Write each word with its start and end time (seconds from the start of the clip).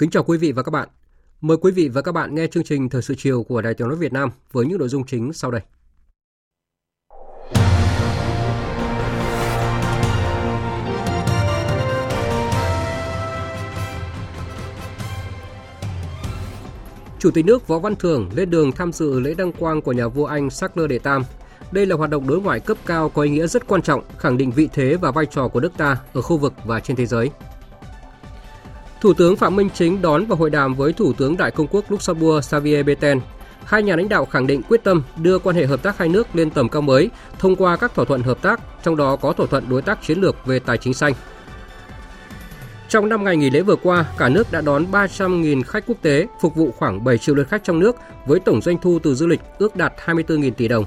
Kính 0.00 0.10
chào 0.10 0.22
quý 0.22 0.38
vị 0.38 0.52
và 0.52 0.62
các 0.62 0.70
bạn. 0.70 0.88
Mời 1.40 1.56
quý 1.56 1.72
vị 1.72 1.88
và 1.88 2.02
các 2.02 2.12
bạn 2.12 2.34
nghe 2.34 2.46
chương 2.46 2.64
trình 2.64 2.88
Thời 2.88 3.02
sự 3.02 3.14
chiều 3.18 3.42
của 3.42 3.62
Đài 3.62 3.74
Tiếng 3.74 3.88
nói 3.88 3.96
Việt 3.96 4.12
Nam 4.12 4.30
với 4.52 4.66
những 4.66 4.78
nội 4.78 4.88
dung 4.88 5.06
chính 5.06 5.32
sau 5.32 5.50
đây. 5.50 5.60
Chủ 17.18 17.30
tịch 17.30 17.44
nước 17.44 17.68
Võ 17.68 17.78
Văn 17.78 17.96
Thưởng 17.96 18.28
lên 18.34 18.50
đường 18.50 18.72
tham 18.72 18.92
dự 18.92 19.20
lễ 19.20 19.34
đăng 19.34 19.52
quang 19.52 19.82
của 19.82 19.92
nhà 19.92 20.08
vua 20.08 20.26
Anh 20.26 20.50
Charles 20.50 20.90
Đệ 20.90 20.98
Tam. 20.98 21.22
Đây 21.72 21.86
là 21.86 21.96
hoạt 21.96 22.10
động 22.10 22.28
đối 22.28 22.40
ngoại 22.40 22.60
cấp 22.60 22.76
cao 22.86 23.08
có 23.08 23.22
ý 23.22 23.30
nghĩa 23.30 23.46
rất 23.46 23.66
quan 23.66 23.82
trọng, 23.82 24.02
khẳng 24.18 24.36
định 24.36 24.50
vị 24.50 24.68
thế 24.72 24.96
và 24.96 25.10
vai 25.10 25.26
trò 25.26 25.48
của 25.48 25.60
nước 25.60 25.72
ta 25.76 25.96
ở 26.12 26.22
khu 26.22 26.36
vực 26.36 26.52
và 26.64 26.80
trên 26.80 26.96
thế 26.96 27.06
giới. 27.06 27.30
Thủ 29.00 29.12
tướng 29.14 29.36
Phạm 29.36 29.56
Minh 29.56 29.68
Chính 29.74 30.02
đón 30.02 30.26
và 30.26 30.36
hội 30.36 30.50
đàm 30.50 30.74
với 30.74 30.92
Thủ 30.92 31.12
tướng 31.12 31.36
Đại 31.36 31.50
Công 31.50 31.66
quốc 31.70 31.90
Luxembourg 31.90 32.44
Xavier 32.44 32.86
Bettel. 32.86 33.18
Hai 33.64 33.82
nhà 33.82 33.96
lãnh 33.96 34.08
đạo 34.08 34.24
khẳng 34.24 34.46
định 34.46 34.62
quyết 34.68 34.84
tâm 34.84 35.02
đưa 35.16 35.38
quan 35.38 35.56
hệ 35.56 35.66
hợp 35.66 35.82
tác 35.82 35.98
hai 35.98 36.08
nước 36.08 36.26
lên 36.36 36.50
tầm 36.50 36.68
cao 36.68 36.82
mới 36.82 37.10
thông 37.38 37.56
qua 37.56 37.76
các 37.76 37.94
thỏa 37.94 38.04
thuận 38.04 38.22
hợp 38.22 38.42
tác, 38.42 38.60
trong 38.82 38.96
đó 38.96 39.16
có 39.16 39.32
thỏa 39.32 39.46
thuận 39.46 39.68
đối 39.68 39.82
tác 39.82 40.02
chiến 40.02 40.20
lược 40.20 40.46
về 40.46 40.58
tài 40.58 40.78
chính 40.78 40.94
xanh. 40.94 41.12
Trong 42.88 43.08
năm 43.08 43.24
ngày 43.24 43.36
nghỉ 43.36 43.50
lễ 43.50 43.60
vừa 43.60 43.76
qua, 43.76 44.04
cả 44.18 44.28
nước 44.28 44.52
đã 44.52 44.60
đón 44.60 44.86
300.000 44.92 45.62
khách 45.62 45.84
quốc 45.86 45.96
tế, 46.02 46.26
phục 46.40 46.54
vụ 46.54 46.70
khoảng 46.78 47.04
7 47.04 47.18
triệu 47.18 47.34
lượt 47.34 47.48
khách 47.48 47.64
trong 47.64 47.78
nước 47.78 47.96
với 48.26 48.40
tổng 48.40 48.60
doanh 48.62 48.78
thu 48.78 48.98
từ 49.02 49.14
du 49.14 49.26
lịch 49.26 49.40
ước 49.58 49.76
đạt 49.76 49.92
24.000 50.04 50.50
tỷ 50.52 50.68
đồng. 50.68 50.84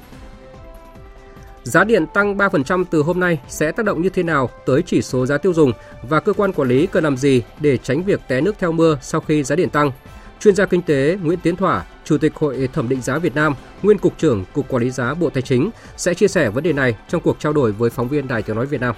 Giá 1.64 1.84
điện 1.84 2.06
tăng 2.14 2.38
3% 2.38 2.84
từ 2.90 3.02
hôm 3.02 3.20
nay 3.20 3.40
sẽ 3.48 3.72
tác 3.72 3.86
động 3.86 4.02
như 4.02 4.10
thế 4.10 4.24
nào 4.24 4.50
tới 4.66 4.82
chỉ 4.86 5.02
số 5.02 5.26
giá 5.26 5.38
tiêu 5.38 5.54
dùng 5.54 5.72
và 6.10 6.20
cơ 6.20 6.34
quan 6.34 6.54
quản 6.54 6.70
lý 6.70 6.88
cần 6.88 7.04
làm 7.04 7.18
gì 7.18 7.44
để 7.60 7.78
tránh 7.78 8.04
việc 8.04 8.22
té 8.28 8.42
nước 8.42 8.56
theo 8.60 8.72
mưa 8.72 8.98
sau 9.02 9.22
khi 9.22 9.44
giá 9.44 9.56
điện 9.56 9.70
tăng? 9.70 9.92
Chuyên 10.40 10.56
gia 10.56 10.66
kinh 10.66 10.82
tế 10.82 11.18
Nguyễn 11.24 11.40
Tiến 11.40 11.56
Thỏa, 11.56 11.86
Chủ 12.04 12.18
tịch 12.18 12.36
Hội 12.36 12.70
Thẩm 12.74 12.90
định 12.90 13.02
giá 13.02 13.18
Việt 13.18 13.36
Nam, 13.36 13.56
nguyên 13.84 13.98
Cục 13.98 14.18
trưởng 14.18 14.46
Cục 14.54 14.70
Quản 14.70 14.84
lý 14.84 14.90
giá 14.90 15.14
Bộ 15.14 15.30
Tài 15.30 15.42
chính 15.42 15.70
sẽ 15.98 16.14
chia 16.14 16.28
sẻ 16.28 16.50
vấn 16.50 16.64
đề 16.64 16.74
này 16.74 16.96
trong 17.10 17.22
cuộc 17.22 17.40
trao 17.40 17.54
đổi 17.54 17.72
với 17.72 17.90
phóng 17.90 18.08
viên 18.08 18.28
Đài 18.28 18.42
Tiếng 18.42 18.56
Nói 18.56 18.66
Việt 18.66 18.82
Nam. 18.82 18.96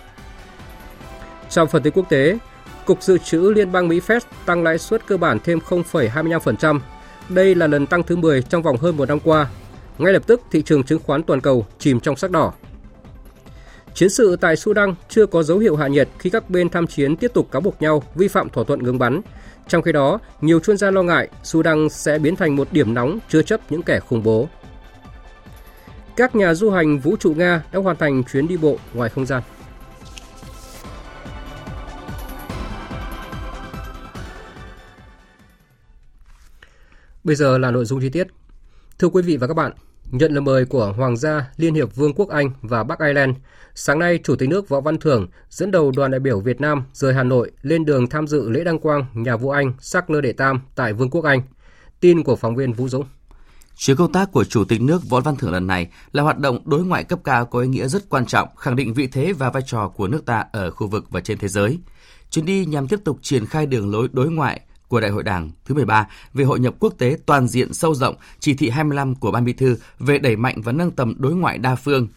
Trong 1.50 1.67
phần 1.67 1.83
tin 1.83 1.94
quốc 1.94 2.09
tế, 2.09 2.38
Cục 2.85 3.03
Dự 3.03 3.17
trữ 3.17 3.39
Liên 3.55 3.72
bang 3.72 3.88
Mỹ 3.88 4.00
Fed 4.07 4.19
tăng 4.45 4.63
lãi 4.63 4.77
suất 4.77 5.07
cơ 5.07 5.17
bản 5.17 5.39
thêm 5.44 5.59
0,25%. 5.59 6.79
Đây 7.29 7.55
là 7.55 7.67
lần 7.67 7.85
tăng 7.85 8.03
thứ 8.03 8.16
10 8.16 8.41
trong 8.41 8.63
vòng 8.63 8.78
hơn 8.78 8.97
một 8.97 9.09
năm 9.09 9.19
qua 9.19 9.47
ngay 9.97 10.13
lập 10.13 10.23
tức, 10.28 10.41
thị 10.51 10.61
trường 10.61 10.83
chứng 10.83 11.00
khoán 11.03 11.23
toàn 11.23 11.41
cầu 11.41 11.66
chìm 11.79 12.00
trong 12.00 12.16
sắc 12.16 12.31
đỏ. 12.31 12.53
Chiến 13.94 14.09
sự 14.09 14.35
tại 14.35 14.56
Sudan 14.56 14.95
chưa 15.09 15.25
có 15.25 15.44
dấu 15.44 15.57
hiệu 15.57 15.75
hạ 15.75 15.88
nhiệt 15.88 16.09
khi 16.19 16.29
các 16.29 16.50
bên 16.50 16.69
tham 16.69 16.88
chiến 16.88 17.16
tiếp 17.16 17.31
tục 17.33 17.51
cáo 17.51 17.61
buộc 17.61 17.81
nhau 17.81 18.03
vi 18.16 18.28
phạm 18.28 18.50
thỏa 18.50 18.63
thuận 18.63 18.84
ngừng 18.84 19.00
bắn. 19.00 19.22
Trong 19.67 19.81
khi 19.81 19.91
đó, 19.91 20.19
nhiều 20.41 20.59
chuyên 20.59 20.78
gia 20.78 20.91
lo 20.91 21.03
ngại 21.03 21.29
Sudan 21.44 21.89
sẽ 21.89 22.19
biến 22.19 22.35
thành 22.35 22.55
một 22.55 22.67
điểm 22.72 22.94
nóng 22.94 23.19
chứa 23.29 23.41
chấp 23.41 23.72
những 23.72 23.81
kẻ 23.81 24.00
khủng 24.00 24.23
bố. 24.23 24.47
Các 26.16 26.35
nhà 26.35 26.53
du 26.53 26.72
hành 26.72 27.00
vũ 27.00 27.16
trụ 27.19 27.34
Nga 27.34 27.63
đã 27.72 27.79
hoàn 27.79 27.97
thành 27.97 28.23
chuyến 28.23 28.47
đi 28.47 28.57
bộ 28.57 28.78
ngoài 28.94 29.09
không 29.09 29.25
gian. 29.25 29.44
Bây 37.23 37.35
giờ 37.35 37.57
là 37.57 37.72
nội 37.72 37.85
dung 37.85 38.01
chi 38.01 38.09
tiết. 38.09 38.28
Thưa 39.00 39.07
quý 39.07 39.22
vị 39.22 39.38
và 39.38 39.47
các 39.47 39.53
bạn, 39.53 39.72
nhận 40.11 40.31
lời 40.31 40.41
mời 40.41 40.66
của 40.66 40.94
Hoàng 40.97 41.17
gia 41.17 41.51
Liên 41.57 41.75
hiệp 41.75 41.95
Vương 41.95 42.13
quốc 42.13 42.29
Anh 42.29 42.51
và 42.61 42.83
Bắc 42.83 43.00
Ireland, 43.00 43.35
sáng 43.75 44.00
nay 44.00 44.19
Chủ 44.23 44.35
tịch 44.35 44.50
nước 44.50 44.69
Võ 44.69 44.81
Văn 44.81 44.97
Thưởng 45.00 45.28
dẫn 45.50 45.72
đầu 45.72 45.91
đoàn 45.91 46.11
đại 46.11 46.19
biểu 46.19 46.39
Việt 46.39 46.61
Nam 46.61 46.83
rời 46.94 47.13
Hà 47.13 47.23
Nội 47.23 47.51
lên 47.61 47.85
đường 47.85 48.09
tham 48.09 48.28
dự 48.28 48.50
lễ 48.50 48.63
đăng 48.63 48.79
quang 48.79 49.05
nhà 49.13 49.38
vua 49.38 49.51
Anh 49.51 49.73
Sắc 49.79 50.09
Lơ 50.09 50.22
Đệ 50.22 50.34
Tam 50.34 50.61
tại 50.75 50.94
Vương 50.94 51.09
quốc 51.09 51.25
Anh. 51.25 51.41
Tin 52.00 52.23
của 52.23 52.35
phóng 52.35 52.55
viên 52.55 52.73
Vũ 52.73 52.88
Dũng. 52.88 53.05
Chuyến 53.78 53.97
công 53.97 54.11
tác 54.11 54.31
của 54.31 54.44
Chủ 54.44 54.63
tịch 54.66 54.81
nước 54.81 55.09
Võ 55.09 55.19
Văn 55.19 55.35
Thưởng 55.35 55.51
lần 55.51 55.67
này 55.67 55.88
là 56.11 56.23
hoạt 56.23 56.38
động 56.38 56.59
đối 56.66 56.85
ngoại 56.85 57.03
cấp 57.03 57.19
cao 57.23 57.45
có 57.45 57.59
ý 57.59 57.67
nghĩa 57.67 57.88
rất 57.88 58.09
quan 58.09 58.25
trọng, 58.25 58.55
khẳng 58.55 58.75
định 58.75 58.94
vị 58.94 59.07
thế 59.07 59.34
và 59.34 59.50
vai 59.50 59.63
trò 59.66 59.91
của 59.95 60.07
nước 60.07 60.25
ta 60.25 60.45
ở 60.51 60.72
khu 60.72 60.88
vực 60.88 61.05
và 61.09 61.22
trên 61.22 61.38
thế 61.38 61.47
giới. 61.47 61.79
Chuyến 62.29 62.45
đi 62.45 62.66
nhằm 62.66 62.88
tiếp 62.88 63.00
tục 63.03 63.17
triển 63.22 63.45
khai 63.45 63.66
đường 63.66 63.91
lối 63.91 64.07
đối 64.13 64.31
ngoại 64.31 64.61
của 64.95 65.01
Đại 65.01 65.11
hội 65.11 65.23
Đảng 65.23 65.51
thứ 65.66 65.75
13 65.75 66.07
về 66.33 66.44
hội 66.44 66.59
nhập 66.59 66.75
quốc 66.79 66.94
tế 66.97 67.17
toàn 67.25 67.47
diện 67.47 67.73
sâu 67.73 67.95
rộng, 67.95 68.16
chỉ 68.39 68.53
thị 68.53 68.69
25 68.69 69.16
của 69.16 69.31
Ban 69.31 69.45
Bí 69.45 69.53
thư 69.53 69.78
về 70.00 70.17
đẩy 70.17 70.35
mạnh 70.35 70.61
và 70.61 70.72
nâng 70.72 70.91
tầm 70.91 71.16
đối 71.17 71.35
ngoại 71.35 71.57
đa 71.57 71.75
phương. 71.75 72.07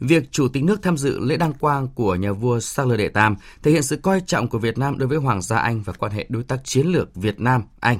Việc 0.00 0.32
Chủ 0.32 0.48
tịch 0.48 0.64
nước 0.64 0.82
tham 0.82 0.96
dự 0.96 1.18
lễ 1.20 1.36
đăng 1.36 1.52
quang 1.52 1.88
của 1.88 2.14
nhà 2.14 2.32
vua 2.32 2.60
Charles 2.60 2.98
Đệ 2.98 3.08
Tam 3.08 3.36
thể 3.62 3.70
hiện 3.70 3.82
sự 3.82 3.96
coi 3.96 4.20
trọng 4.26 4.48
của 4.48 4.58
Việt 4.58 4.78
Nam 4.78 4.98
đối 4.98 5.08
với 5.08 5.18
Hoàng 5.18 5.42
gia 5.42 5.58
Anh 5.58 5.82
và 5.82 5.92
quan 5.92 6.12
hệ 6.12 6.26
đối 6.28 6.42
tác 6.42 6.64
chiến 6.64 6.86
lược 6.86 7.14
Việt 7.14 7.40
Nam-Anh. 7.40 7.98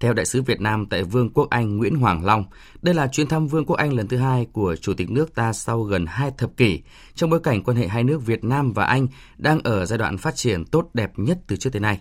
Theo 0.00 0.12
đại 0.12 0.26
sứ 0.26 0.42
Việt 0.42 0.60
Nam 0.60 0.86
tại 0.86 1.02
Vương 1.02 1.30
quốc 1.30 1.50
Anh 1.50 1.76
Nguyễn 1.76 1.94
Hoàng 1.94 2.24
Long, 2.24 2.44
đây 2.82 2.94
là 2.94 3.06
chuyến 3.06 3.28
thăm 3.28 3.46
Vương 3.46 3.64
quốc 3.66 3.76
Anh 3.76 3.92
lần 3.92 4.08
thứ 4.08 4.16
hai 4.16 4.46
của 4.52 4.76
Chủ 4.76 4.94
tịch 4.94 5.10
nước 5.10 5.34
ta 5.34 5.52
sau 5.52 5.82
gần 5.82 6.06
hai 6.06 6.30
thập 6.38 6.56
kỷ, 6.56 6.82
trong 7.14 7.30
bối 7.30 7.40
cảnh 7.40 7.62
quan 7.62 7.76
hệ 7.76 7.88
hai 7.88 8.04
nước 8.04 8.26
Việt 8.26 8.44
Nam 8.44 8.72
và 8.72 8.84
Anh 8.84 9.06
đang 9.36 9.60
ở 9.64 9.86
giai 9.86 9.98
đoạn 9.98 10.18
phát 10.18 10.36
triển 10.36 10.64
tốt 10.64 10.90
đẹp 10.94 11.12
nhất 11.16 11.38
từ 11.46 11.56
trước 11.56 11.70
tới 11.72 11.80
nay. 11.80 12.00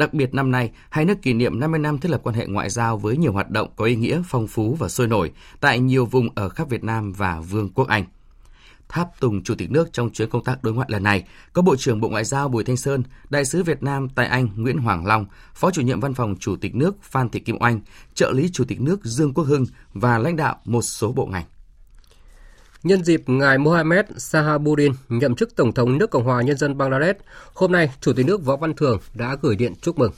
Đặc 0.00 0.14
biệt 0.14 0.34
năm 0.34 0.50
nay, 0.50 0.70
hai 0.90 1.04
nước 1.04 1.22
kỷ 1.22 1.32
niệm 1.32 1.60
50 1.60 1.80
năm 1.80 1.98
thiết 1.98 2.08
lập 2.10 2.20
quan 2.24 2.36
hệ 2.36 2.46
ngoại 2.46 2.70
giao 2.70 2.98
với 2.98 3.16
nhiều 3.16 3.32
hoạt 3.32 3.50
động 3.50 3.68
có 3.76 3.84
ý 3.84 3.96
nghĩa 3.96 4.22
phong 4.26 4.46
phú 4.46 4.76
và 4.78 4.88
sôi 4.88 5.06
nổi 5.06 5.30
tại 5.60 5.78
nhiều 5.78 6.06
vùng 6.06 6.28
ở 6.34 6.48
khắp 6.48 6.68
Việt 6.68 6.84
Nam 6.84 7.12
và 7.12 7.40
Vương 7.40 7.68
quốc 7.68 7.88
Anh. 7.88 8.04
Tháp 8.88 9.20
tùng 9.20 9.42
Chủ 9.42 9.54
tịch 9.54 9.70
nước 9.70 9.92
trong 9.92 10.10
chuyến 10.10 10.30
công 10.30 10.44
tác 10.44 10.64
đối 10.64 10.74
ngoại 10.74 10.88
lần 10.90 11.02
này 11.02 11.24
có 11.52 11.62
Bộ 11.62 11.76
trưởng 11.76 12.00
Bộ 12.00 12.08
Ngoại 12.08 12.24
giao 12.24 12.48
Bùi 12.48 12.64
Thanh 12.64 12.76
Sơn, 12.76 13.02
Đại 13.30 13.44
sứ 13.44 13.62
Việt 13.62 13.82
Nam 13.82 14.08
tại 14.08 14.26
Anh 14.26 14.48
Nguyễn 14.56 14.78
Hoàng 14.78 15.06
Long, 15.06 15.26
Phó 15.54 15.70
chủ 15.70 15.82
nhiệm 15.82 16.00
Văn 16.00 16.14
phòng 16.14 16.34
Chủ 16.40 16.56
tịch 16.56 16.74
nước 16.74 17.02
Phan 17.02 17.28
Thị 17.28 17.40
Kim 17.40 17.56
Oanh, 17.60 17.80
trợ 18.14 18.32
lý 18.32 18.50
Chủ 18.52 18.64
tịch 18.64 18.80
nước 18.80 19.04
Dương 19.04 19.34
Quốc 19.34 19.44
Hưng 19.44 19.64
và 19.92 20.18
lãnh 20.18 20.36
đạo 20.36 20.56
một 20.64 20.82
số 20.82 21.12
bộ 21.12 21.26
ngành. 21.26 21.44
Nhân 22.82 23.04
dịp 23.04 23.22
ngài 23.26 23.58
Mohamed 23.58 24.04
Sahabuddin 24.16 24.92
nhậm 25.08 25.34
chức 25.34 25.56
Tổng 25.56 25.72
thống 25.72 25.98
nước 25.98 26.10
Cộng 26.10 26.24
hòa 26.24 26.42
Nhân 26.42 26.56
dân 26.56 26.78
Bangladesh, 26.78 27.20
hôm 27.54 27.72
nay 27.72 27.90
Chủ 28.00 28.12
tịch 28.12 28.26
nước 28.26 28.44
Võ 28.44 28.56
Văn 28.56 28.74
Thưởng 28.74 28.98
đã 29.14 29.36
gửi 29.42 29.56
điện 29.56 29.74
chúc 29.82 29.98
mừng. 29.98 30.12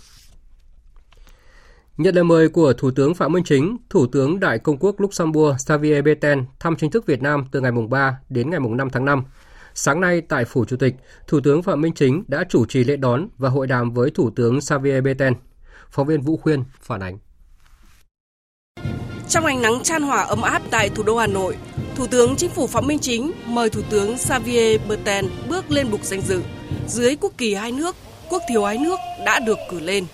Nhận 1.97 2.15
lời 2.15 2.25
mời 2.25 2.49
của 2.49 2.73
Thủ 2.73 2.91
tướng 2.91 3.15
Phạm 3.15 3.33
Minh 3.33 3.45
Chính, 3.45 3.77
Thủ 3.91 4.07
tướng 4.07 4.41
Đại 4.41 4.59
Công 4.59 4.77
quốc 4.79 5.01
Luxembourg 5.01 5.59
Xavier 5.59 6.05
beten 6.05 6.45
thăm 6.61 6.77
chính 6.77 6.91
thức 6.91 7.07
Việt 7.07 7.23
Nam 7.23 7.45
từ 7.53 7.61
ngày 7.61 7.73
3 7.91 8.19
đến 8.29 8.51
ngày 8.51 8.61
5 8.61 8.91
tháng 8.91 9.05
5. 9.05 9.25
Sáng 9.75 10.01
nay 10.01 10.21
tại 10.21 10.45
Phủ 10.45 10.65
Chủ 10.65 10.77
tịch, 10.77 10.95
Thủ 11.27 11.41
tướng 11.41 11.63
Phạm 11.63 11.81
Minh 11.81 11.93
Chính 11.95 12.25
đã 12.29 12.45
chủ 12.49 12.67
trì 12.67 12.85
lễ 12.85 12.97
đón 12.97 13.29
và 13.39 13.49
hội 13.49 13.67
đàm 13.67 13.93
với 13.93 14.11
Thủ 14.11 14.31
tướng 14.31 14.61
Xavier 14.61 15.05
beten 15.05 15.35
Phóng 15.91 16.07
viên 16.07 16.21
Vũ 16.21 16.37
Khuyên 16.37 16.65
phản 16.81 17.01
ánh. 17.01 17.19
Trong 19.29 19.47
ánh 19.47 19.63
nắng 19.63 19.83
chan 19.83 20.03
hòa 20.03 20.23
ấm 20.23 20.43
áp 20.43 20.63
tại 20.71 20.89
thủ 20.89 21.03
đô 21.03 21.17
Hà 21.17 21.27
Nội, 21.27 21.57
Thủ 21.97 22.07
tướng 22.07 22.37
Chính 22.37 22.51
phủ 22.51 22.67
Phạm 22.67 22.87
Minh 22.87 22.99
Chính 22.99 23.33
mời 23.47 23.71
Thủ 23.71 23.81
tướng 23.91 24.19
Xavier 24.19 24.81
Bertrand 24.89 25.27
bước 25.49 25.71
lên 25.71 25.91
bục 25.91 26.05
danh 26.05 26.21
dự 26.21 26.43
dưới 26.89 27.17
quốc 27.21 27.33
kỳ 27.39 27.55
hai 27.55 27.73
nước, 27.73 27.97
quốc 28.29 28.43
thiều 28.49 28.65
hai 28.65 28.79
nước 28.79 28.99
đã 29.27 29.41
được 29.41 29.59
cử 29.71 29.81
lên. 29.81 30.05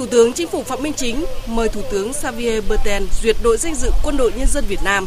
Thủ 0.00 0.06
tướng 0.06 0.32
Chính 0.32 0.48
phủ 0.48 0.62
Phạm 0.62 0.82
Minh 0.82 0.92
Chính 0.96 1.24
mời 1.46 1.68
Thủ 1.68 1.80
tướng 1.90 2.12
Xavier 2.12 2.64
Bertrand 2.68 3.04
duyệt 3.22 3.36
đội 3.42 3.56
danh 3.56 3.74
dự 3.74 3.90
Quân 4.02 4.16
đội 4.16 4.32
Nhân 4.36 4.46
dân 4.48 4.64
Việt 4.68 4.78
Nam. 4.84 5.06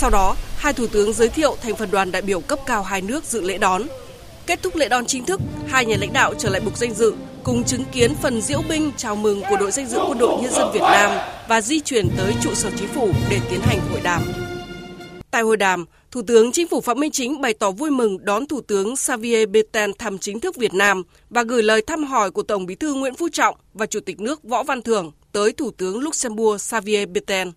Sau 0.00 0.10
đó, 0.10 0.36
hai 0.56 0.72
thủ 0.72 0.86
tướng 0.86 1.12
giới 1.12 1.28
thiệu 1.28 1.56
thành 1.62 1.76
phần 1.76 1.90
đoàn 1.90 2.12
đại 2.12 2.22
biểu 2.22 2.40
cấp 2.40 2.58
cao 2.66 2.82
hai 2.82 3.02
nước 3.02 3.24
dự 3.24 3.40
lễ 3.40 3.58
đón. 3.58 3.82
Kết 4.46 4.62
thúc 4.62 4.76
lễ 4.76 4.88
đón 4.88 5.06
chính 5.06 5.26
thức, 5.26 5.40
hai 5.66 5.84
nhà 5.84 5.96
lãnh 6.00 6.12
đạo 6.12 6.34
trở 6.38 6.48
lại 6.50 6.60
bục 6.60 6.76
danh 6.76 6.94
dự 6.94 7.14
cùng 7.42 7.64
chứng 7.64 7.84
kiến 7.92 8.14
phần 8.22 8.42
diễu 8.42 8.62
binh 8.68 8.92
chào 8.96 9.16
mừng 9.16 9.42
của 9.50 9.56
đội 9.56 9.70
danh 9.70 9.86
dự 9.86 9.98
Quân 10.08 10.18
đội 10.18 10.42
Nhân 10.42 10.52
dân 10.52 10.70
Việt 10.72 10.82
Nam 10.82 11.10
và 11.48 11.60
di 11.60 11.80
chuyển 11.80 12.08
tới 12.16 12.34
trụ 12.42 12.54
sở 12.54 12.70
chính 12.78 12.88
phủ 12.88 13.08
để 13.30 13.40
tiến 13.50 13.60
hành 13.60 13.78
hội 13.90 14.00
đàm. 14.00 14.22
Tại 15.30 15.42
hội 15.42 15.56
đàm, 15.56 15.84
Thủ 16.16 16.22
tướng 16.22 16.52
Chính 16.52 16.68
phủ 16.68 16.80
Phạm 16.80 17.00
Minh 17.00 17.10
Chính 17.10 17.40
bày 17.40 17.54
tỏ 17.54 17.70
vui 17.70 17.90
mừng 17.90 18.24
đón 18.24 18.46
Thủ 18.46 18.60
tướng 18.60 18.96
Xavier 18.96 19.48
Bertrand 19.48 19.94
thăm 19.98 20.18
chính 20.18 20.40
thức 20.40 20.56
Việt 20.56 20.74
Nam 20.74 21.02
và 21.30 21.42
gửi 21.42 21.62
lời 21.62 21.82
thăm 21.86 22.04
hỏi 22.04 22.30
của 22.30 22.42
Tổng 22.42 22.66
Bí 22.66 22.74
thư 22.74 22.94
Nguyễn 22.94 23.14
Phú 23.14 23.28
Trọng 23.28 23.56
và 23.74 23.86
Chủ 23.86 24.00
tịch 24.00 24.20
nước 24.20 24.42
Võ 24.42 24.62
Văn 24.62 24.82
Thưởng 24.82 25.12
tới 25.32 25.52
Thủ 25.52 25.70
tướng 25.70 26.00
Luxembourg 26.00 26.60
Xavier 26.60 27.08
Bertrand. 27.08 27.52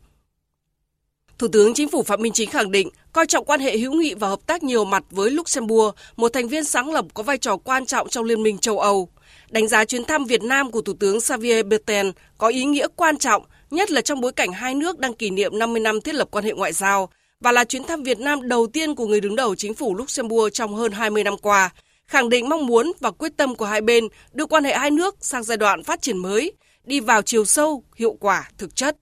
Thủ 1.37 1.47
tướng 1.47 1.73
Chính 1.73 1.89
phủ 1.89 2.03
Phạm 2.03 2.21
Minh 2.21 2.33
Chính 2.33 2.49
khẳng 2.49 2.71
định 2.71 2.89
coi 3.13 3.25
trọng 3.27 3.45
quan 3.45 3.59
hệ 3.59 3.77
hữu 3.77 3.93
nghị 3.93 4.13
và 4.13 4.27
hợp 4.27 4.39
tác 4.45 4.63
nhiều 4.63 4.85
mặt 4.85 5.03
với 5.11 5.31
Luxembourg, 5.31 5.95
một 6.15 6.33
thành 6.33 6.47
viên 6.47 6.63
sáng 6.63 6.93
lập 6.93 7.05
có 7.13 7.23
vai 7.23 7.37
trò 7.37 7.57
quan 7.57 7.85
trọng 7.85 8.09
trong 8.09 8.25
Liên 8.25 8.43
minh 8.43 8.57
châu 8.57 8.79
Âu. 8.79 9.09
Đánh 9.49 9.67
giá 9.67 9.85
chuyến 9.85 10.03
thăm 10.03 10.25
Việt 10.25 10.43
Nam 10.43 10.71
của 10.71 10.81
Thủ 10.81 10.93
tướng 10.99 11.21
Xavier 11.21 11.65
Bertrand 11.65 12.09
có 12.37 12.47
ý 12.47 12.65
nghĩa 12.65 12.87
quan 12.95 13.17
trọng, 13.17 13.43
nhất 13.71 13.91
là 13.91 14.01
trong 14.01 14.21
bối 14.21 14.31
cảnh 14.31 14.51
hai 14.51 14.75
nước 14.75 14.99
đang 14.99 15.13
kỷ 15.13 15.29
niệm 15.29 15.59
50 15.59 15.79
năm 15.79 16.01
thiết 16.01 16.15
lập 16.15 16.27
quan 16.31 16.45
hệ 16.45 16.51
ngoại 16.51 16.73
giao 16.73 17.09
và 17.39 17.51
là 17.51 17.63
chuyến 17.63 17.83
thăm 17.83 18.03
Việt 18.03 18.19
Nam 18.19 18.47
đầu 18.47 18.67
tiên 18.67 18.95
của 18.95 19.07
người 19.07 19.21
đứng 19.21 19.35
đầu 19.35 19.55
chính 19.55 19.73
phủ 19.73 19.95
Luxembourg 19.95 20.53
trong 20.53 20.75
hơn 20.75 20.91
20 20.91 21.23
năm 21.23 21.37
qua, 21.37 21.69
khẳng 22.07 22.29
định 22.29 22.49
mong 22.49 22.65
muốn 22.65 22.91
và 22.99 23.11
quyết 23.11 23.37
tâm 23.37 23.55
của 23.55 23.65
hai 23.65 23.81
bên 23.81 24.07
đưa 24.31 24.45
quan 24.45 24.63
hệ 24.63 24.77
hai 24.77 24.91
nước 24.91 25.15
sang 25.21 25.43
giai 25.43 25.57
đoạn 25.57 25.83
phát 25.83 26.01
triển 26.01 26.17
mới, 26.17 26.51
đi 26.83 26.99
vào 26.99 27.21
chiều 27.21 27.45
sâu, 27.45 27.83
hiệu 27.95 28.17
quả, 28.19 28.49
thực 28.57 28.75
chất. 28.75 28.97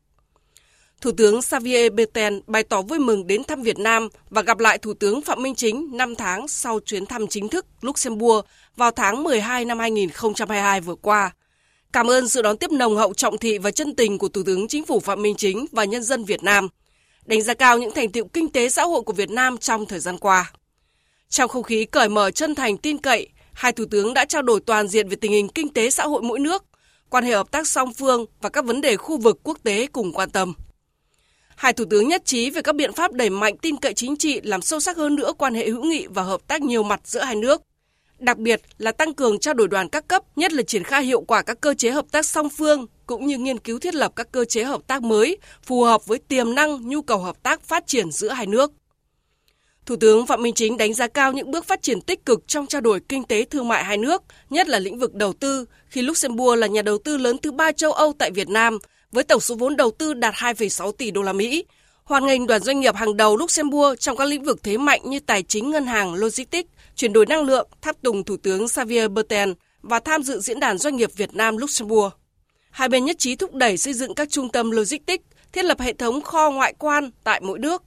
Thủ 1.02 1.12
tướng 1.18 1.42
Xavier 1.42 1.94
Bettel 1.94 2.38
bày 2.48 2.64
tỏ 2.64 2.82
vui 2.82 3.00
mừng 3.00 3.28
đến 3.28 3.44
thăm 3.44 3.62
Việt 3.62 3.80
Nam 3.80 4.10
và 4.30 4.42
gặp 4.42 4.60
lại 4.60 4.78
Thủ 4.78 4.94
tướng 4.94 5.22
Phạm 5.22 5.44
Minh 5.44 5.56
Chính 5.56 5.98
5 5.98 6.16
tháng 6.16 6.48
sau 6.48 6.80
chuyến 6.86 7.06
thăm 7.06 7.28
chính 7.28 7.50
thức 7.50 7.66
Luxembourg 7.82 8.46
vào 8.76 8.92
tháng 8.92 9.24
12 9.24 9.66
năm 9.66 9.80
2022 9.80 10.82
vừa 10.82 10.96
qua. 10.96 11.32
Cảm 11.94 12.10
ơn 12.10 12.30
sự 12.30 12.42
đón 12.42 12.58
tiếp 12.58 12.72
nồng 12.72 12.96
hậu 12.96 13.14
trọng 13.14 13.38
thị 13.38 13.58
và 13.58 13.72
chân 13.72 13.96
tình 13.96 14.18
của 14.18 14.28
Thủ 14.28 14.44
tướng 14.44 14.68
Chính 14.68 14.86
phủ 14.86 15.00
Phạm 15.00 15.22
Minh 15.22 15.36
Chính 15.36 15.66
và 15.72 15.86
nhân 15.86 16.04
dân 16.04 16.26
Việt 16.26 16.44
Nam, 16.44 16.68
đánh 17.28 17.42
giá 17.42 17.54
cao 17.54 17.78
những 17.78 17.92
thành 17.96 18.12
tựu 18.12 18.28
kinh 18.28 18.50
tế 18.50 18.70
xã 18.70 18.84
hội 18.84 19.02
của 19.02 19.14
Việt 19.14 19.30
Nam 19.30 19.58
trong 19.58 19.86
thời 19.86 20.00
gian 20.00 20.18
qua. 20.18 20.52
Trong 21.30 21.50
không 21.50 21.64
khí 21.64 21.86
cởi 21.86 22.10
mở 22.10 22.32
chân 22.32 22.56
thành 22.56 22.78
tin 22.78 22.98
cậy, 22.98 23.28
hai 23.54 23.72
thủ 23.72 23.86
tướng 23.92 24.14
đã 24.14 24.26
trao 24.26 24.42
đổi 24.42 24.60
toàn 24.60 24.88
diện 24.88 25.10
về 25.10 25.16
tình 25.16 25.32
hình 25.32 25.50
kinh 25.50 25.74
tế 25.74 25.90
xã 25.90 26.04
hội 26.04 26.22
mỗi 26.22 26.40
nước, 26.40 26.66
quan 27.10 27.24
hệ 27.24 27.36
hợp 27.36 27.52
tác 27.52 27.68
song 27.68 27.94
phương 27.94 28.26
và 28.42 28.50
các 28.50 28.66
vấn 28.66 28.82
đề 28.82 28.98
khu 28.98 29.18
vực 29.18 29.40
quốc 29.44 29.58
tế 29.64 29.88
cùng 29.88 30.14
quan 30.14 30.30
tâm. 30.30 30.54
Hai 31.56 31.74
thủ 31.74 31.86
tướng 31.90 32.08
nhất 32.08 32.26
trí 32.26 32.50
về 32.50 32.62
các 32.62 32.76
biện 32.76 32.94
pháp 32.94 33.12
đẩy 33.12 33.30
mạnh 33.30 33.58
tin 33.58 33.78
cậy 33.78 33.94
chính 33.94 34.18
trị 34.18 34.42
làm 34.42 34.62
sâu 34.62 34.80
sắc 34.80 34.98
hơn 34.98 35.16
nữa 35.16 35.34
quan 35.38 35.54
hệ 35.54 35.70
hữu 35.70 35.84
nghị 35.84 36.08
và 36.08 36.24
hợp 36.24 36.48
tác 36.48 36.62
nhiều 36.62 36.84
mặt 36.84 37.02
giữa 37.04 37.22
hai 37.22 37.36
nước. 37.36 37.62
Đặc 38.20 38.38
biệt 38.38 38.62
là 38.78 38.92
tăng 38.92 39.14
cường 39.14 39.40
trao 39.40 39.54
đổi 39.54 39.68
đoàn 39.68 39.90
các 39.90 40.08
cấp, 40.08 40.24
nhất 40.36 40.54
là 40.54 40.64
triển 40.64 40.84
khai 40.84 41.04
hiệu 41.04 41.22
quả 41.22 41.42
các 41.42 41.62
cơ 41.62 41.74
chế 41.74 41.92
hợp 41.92 42.06
tác 42.12 42.26
song 42.26 42.50
phương 42.50 42.86
cũng 43.06 43.26
như 43.26 43.38
nghiên 43.38 43.60
cứu 43.60 43.80
thiết 43.80 43.96
lập 43.96 44.12
các 44.16 44.32
cơ 44.32 44.46
chế 44.46 44.64
hợp 44.64 44.82
tác 44.88 45.04
mới 45.04 45.38
phù 45.64 45.84
hợp 45.84 46.06
với 46.06 46.20
tiềm 46.20 46.56
năng, 46.56 46.90
nhu 46.90 47.02
cầu 47.02 47.18
hợp 47.18 47.44
tác 47.44 47.64
phát 47.64 47.88
triển 47.88 48.12
giữa 48.12 48.30
hai 48.30 48.46
nước. 48.46 48.72
Thủ 49.86 49.96
tướng 49.96 50.26
Phạm 50.26 50.42
Minh 50.42 50.54
Chính 50.54 50.78
đánh 50.78 50.94
giá 50.94 51.08
cao 51.08 51.34
những 51.34 51.52
bước 51.52 51.66
phát 51.66 51.82
triển 51.82 52.02
tích 52.02 52.26
cực 52.26 52.48
trong 52.48 52.68
trao 52.68 52.82
đổi 52.82 53.00
kinh 53.10 53.24
tế 53.24 53.44
thương 53.44 53.68
mại 53.68 53.84
hai 53.84 53.98
nước, 53.98 54.24
nhất 54.50 54.68
là 54.68 54.80
lĩnh 54.80 55.00
vực 55.00 55.14
đầu 55.14 55.34
tư, 55.34 55.66
khi 55.88 56.02
Luxembourg 56.02 56.60
là 56.60 56.68
nhà 56.68 56.82
đầu 56.82 56.98
tư 56.98 57.18
lớn 57.18 57.38
thứ 57.38 57.52
ba 57.52 57.72
châu 57.72 57.92
Âu 57.92 58.14
tại 58.20 58.32
Việt 58.32 58.50
Nam 58.50 58.78
với 59.12 59.24
tổng 59.24 59.40
số 59.40 59.56
vốn 59.56 59.76
đầu 59.76 59.92
tư 59.92 60.14
đạt 60.14 60.34
2,6 60.34 60.92
tỷ 60.92 61.12
đô 61.12 61.22
la 61.22 61.34
Mỹ. 61.34 61.66
Hoàn 62.04 62.26
ngành 62.26 62.48
đoàn 62.48 62.62
doanh 62.62 62.80
nghiệp 62.80 62.96
hàng 62.96 63.18
đầu 63.18 63.38
Luxembourg 63.38 64.00
trong 64.00 64.18
các 64.18 64.26
lĩnh 64.26 64.44
vực 64.44 64.64
thế 64.64 64.78
mạnh 64.78 65.02
như 65.04 65.20
tài 65.20 65.44
chính, 65.44 65.70
ngân 65.70 65.86
hàng, 65.86 66.14
logistics, 66.14 66.70
chuyển 66.98 67.14
đổi 67.14 67.26
năng 67.26 67.44
lượng, 67.44 67.68
tháp 67.82 68.02
tùng 68.02 68.24
Thủ 68.24 68.38
tướng 68.38 68.68
Xavier 68.68 69.12
Bertrand 69.12 69.54
và 69.82 70.00
tham 70.00 70.24
dự 70.24 70.40
diễn 70.40 70.60
đàn 70.60 70.78
doanh 70.78 70.96
nghiệp 70.96 71.10
Việt 71.16 71.36
Nam 71.36 71.58
Luxembourg. 71.58 72.14
Hai 72.72 72.90
bên 72.90 73.06
nhất 73.06 73.20
trí 73.20 73.36
thúc 73.36 73.54
đẩy 73.54 73.78
xây 73.78 73.94
dựng 73.94 74.16
các 74.16 74.30
trung 74.30 74.50
tâm 74.50 74.72
logistics, 74.72 75.24
thiết 75.52 75.66
lập 75.66 75.80
hệ 75.80 75.94
thống 75.94 76.22
kho 76.22 76.52
ngoại 76.52 76.74
quan 76.80 77.12
tại 77.24 77.42
mỗi 77.44 77.60
nước. 77.60 77.84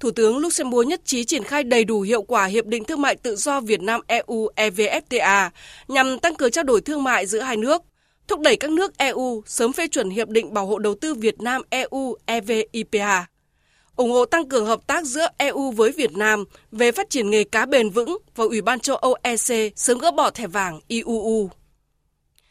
Thủ 0.00 0.10
tướng 0.10 0.38
Luxembourg 0.38 0.88
nhất 0.88 1.00
trí 1.04 1.24
triển 1.24 1.44
khai 1.44 1.64
đầy 1.64 1.84
đủ 1.84 2.00
hiệu 2.00 2.22
quả 2.22 2.44
Hiệp 2.44 2.66
định 2.66 2.84
Thương 2.84 3.00
mại 3.00 3.16
Tự 3.16 3.36
do 3.36 3.60
Việt 3.60 3.80
Nam 3.80 4.00
EU 4.06 4.48
EVFTA 4.56 5.50
nhằm 5.88 6.18
tăng 6.18 6.34
cường 6.34 6.50
trao 6.50 6.64
đổi 6.64 6.80
thương 6.80 7.04
mại 7.04 7.26
giữa 7.26 7.40
hai 7.40 7.56
nước, 7.56 7.82
thúc 8.28 8.40
đẩy 8.40 8.56
các 8.56 8.70
nước 8.70 8.98
EU 8.98 9.42
sớm 9.46 9.72
phê 9.72 9.88
chuẩn 9.88 10.10
Hiệp 10.10 10.28
định 10.28 10.54
Bảo 10.54 10.66
hộ 10.66 10.78
Đầu 10.78 10.94
tư 11.00 11.14
Việt 11.14 11.40
Nam 11.40 11.62
EU 11.70 12.16
EVIPA 12.26 13.26
ủng 13.96 14.10
hộ 14.10 14.24
tăng 14.24 14.48
cường 14.48 14.66
hợp 14.66 14.86
tác 14.86 15.04
giữa 15.04 15.26
EU 15.38 15.70
với 15.70 15.92
Việt 15.92 16.12
Nam 16.12 16.44
về 16.72 16.92
phát 16.92 17.10
triển 17.10 17.30
nghề 17.30 17.44
cá 17.44 17.66
bền 17.66 17.90
vững 17.90 18.18
và 18.36 18.44
Ủy 18.44 18.62
ban 18.62 18.80
châu 18.80 18.96
Âu 18.96 19.14
EC 19.22 19.72
sớm 19.76 19.98
gỡ 19.98 20.10
bỏ 20.10 20.30
thẻ 20.30 20.46
vàng 20.46 20.80
IUU. 20.88 21.50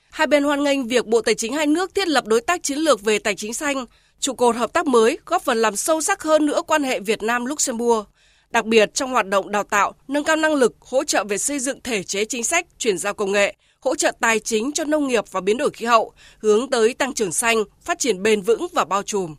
Hai 0.09 0.27
bên 0.27 0.43
hoan 0.43 0.63
nghênh 0.63 0.87
việc 0.87 1.05
Bộ 1.05 1.21
Tài 1.21 1.35
chính 1.35 1.53
hai 1.53 1.67
nước 1.67 1.95
thiết 1.95 2.07
lập 2.07 2.25
đối 2.27 2.41
tác 2.41 2.63
chiến 2.63 2.77
lược 2.77 3.01
về 3.01 3.19
tài 3.19 3.35
chính 3.35 3.53
xanh, 3.53 3.85
trụ 4.19 4.33
cột 4.33 4.55
hợp 4.55 4.73
tác 4.73 4.87
mới 4.87 5.17
góp 5.25 5.43
phần 5.43 5.57
làm 5.57 5.75
sâu 5.75 6.01
sắc 6.01 6.23
hơn 6.23 6.45
nữa 6.45 6.61
quan 6.67 6.83
hệ 6.83 6.99
Việt 6.99 7.23
Nam 7.23 7.45
Luxembourg, 7.45 8.07
đặc 8.49 8.65
biệt 8.65 8.93
trong 8.93 9.11
hoạt 9.11 9.27
động 9.27 9.51
đào 9.51 9.63
tạo, 9.63 9.95
nâng 10.07 10.23
cao 10.23 10.35
năng 10.35 10.55
lực, 10.55 10.75
hỗ 10.79 11.03
trợ 11.03 11.23
về 11.23 11.37
xây 11.37 11.59
dựng 11.59 11.81
thể 11.81 12.03
chế 12.03 12.25
chính 12.25 12.43
sách, 12.43 12.67
chuyển 12.77 12.97
giao 12.97 13.13
công 13.13 13.31
nghệ, 13.31 13.55
hỗ 13.79 13.95
trợ 13.95 14.11
tài 14.19 14.39
chính 14.39 14.71
cho 14.71 14.83
nông 14.83 15.07
nghiệp 15.07 15.23
và 15.31 15.41
biến 15.41 15.57
đổi 15.57 15.69
khí 15.69 15.85
hậu, 15.85 16.13
hướng 16.39 16.69
tới 16.69 16.93
tăng 16.93 17.13
trưởng 17.13 17.31
xanh, 17.31 17.63
phát 17.81 17.99
triển 17.99 18.23
bền 18.23 18.41
vững 18.41 18.67
và 18.73 18.85
bao 18.85 19.03
trùm. 19.03 19.35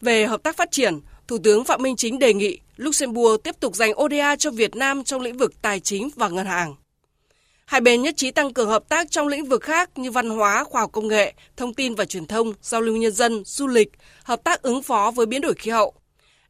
Về 0.00 0.26
hợp 0.26 0.42
tác 0.42 0.56
phát 0.56 0.70
triển, 0.70 1.00
Thủ 1.28 1.38
tướng 1.38 1.64
Phạm 1.64 1.82
Minh 1.82 1.96
Chính 1.96 2.18
đề 2.18 2.34
nghị 2.34 2.58
Luxembourg 2.76 3.42
tiếp 3.42 3.60
tục 3.60 3.76
dành 3.76 3.92
ODA 4.02 4.36
cho 4.36 4.50
Việt 4.50 4.76
Nam 4.76 5.04
trong 5.04 5.22
lĩnh 5.22 5.36
vực 5.36 5.62
tài 5.62 5.80
chính 5.80 6.08
và 6.16 6.28
ngân 6.28 6.46
hàng. 6.46 6.74
Hai 7.64 7.80
bên 7.80 8.02
nhất 8.02 8.16
trí 8.16 8.30
tăng 8.30 8.52
cường 8.52 8.68
hợp 8.68 8.88
tác 8.88 9.10
trong 9.10 9.28
lĩnh 9.28 9.44
vực 9.44 9.62
khác 9.62 9.98
như 9.98 10.10
văn 10.10 10.30
hóa, 10.30 10.64
khoa 10.64 10.80
học 10.80 10.92
công 10.92 11.08
nghệ, 11.08 11.34
thông 11.56 11.74
tin 11.74 11.94
và 11.94 12.04
truyền 12.04 12.26
thông, 12.26 12.52
giao 12.62 12.80
lưu 12.80 12.96
nhân 12.96 13.12
dân, 13.12 13.42
du 13.44 13.66
lịch, 13.66 13.92
hợp 14.22 14.44
tác 14.44 14.62
ứng 14.62 14.82
phó 14.82 15.10
với 15.10 15.26
biến 15.26 15.40
đổi 15.40 15.54
khí 15.54 15.70
hậu. 15.70 15.94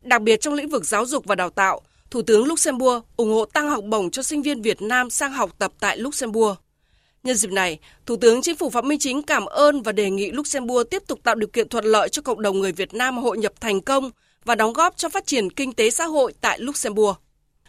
Đặc 0.03 0.23
biệt 0.23 0.41
trong 0.41 0.55
lĩnh 0.55 0.69
vực 0.69 0.87
giáo 0.87 1.07
dục 1.07 1.25
và 1.27 1.35
đào 1.35 1.51
tạo, 1.51 1.81
Thủ 2.11 2.23
tướng 2.23 2.47
Luxembourg 2.47 3.05
ủng 3.17 3.33
hộ 3.33 3.45
tăng 3.45 3.71
học 3.71 3.85
bổng 3.85 4.11
cho 4.11 4.23
sinh 4.23 4.43
viên 4.43 4.63
Việt 4.63 4.83
Nam 4.83 5.11
sang 5.11 5.33
học 5.33 5.51
tập 5.59 5.73
tại 5.81 5.99
Luxembourg. 5.99 6.59
Nhân 7.23 7.37
dịp 7.37 7.51
này, 7.51 7.79
Thủ 8.07 8.17
tướng 8.17 8.43
Chính 8.43 8.57
phủ 8.57 8.71
Phạm 8.71 8.89
Minh 8.89 8.99
Chính 8.99 9.23
cảm 9.23 9.47
ơn 9.47 9.83
và 9.83 9.93
đề 9.93 10.11
nghị 10.11 10.31
Luxembourg 10.31 10.91
tiếp 10.91 11.03
tục 11.07 11.21
tạo 11.23 11.35
điều 11.35 11.49
kiện 11.49 11.69
thuận 11.69 11.85
lợi 11.85 12.09
cho 12.09 12.23
cộng 12.23 12.43
đồng 12.43 12.61
người 12.61 12.73
Việt 12.73 12.95
Nam 12.95 13.19
hội 13.19 13.39
nhập 13.39 13.53
thành 13.61 13.81
công 13.81 14.11
và 14.45 14.55
đóng 14.55 14.73
góp 14.73 14.97
cho 14.97 15.09
phát 15.09 15.27
triển 15.27 15.51
kinh 15.51 15.73
tế 15.73 15.91
xã 15.91 16.05
hội 16.05 16.33
tại 16.41 16.59
Luxembourg. 16.59 17.17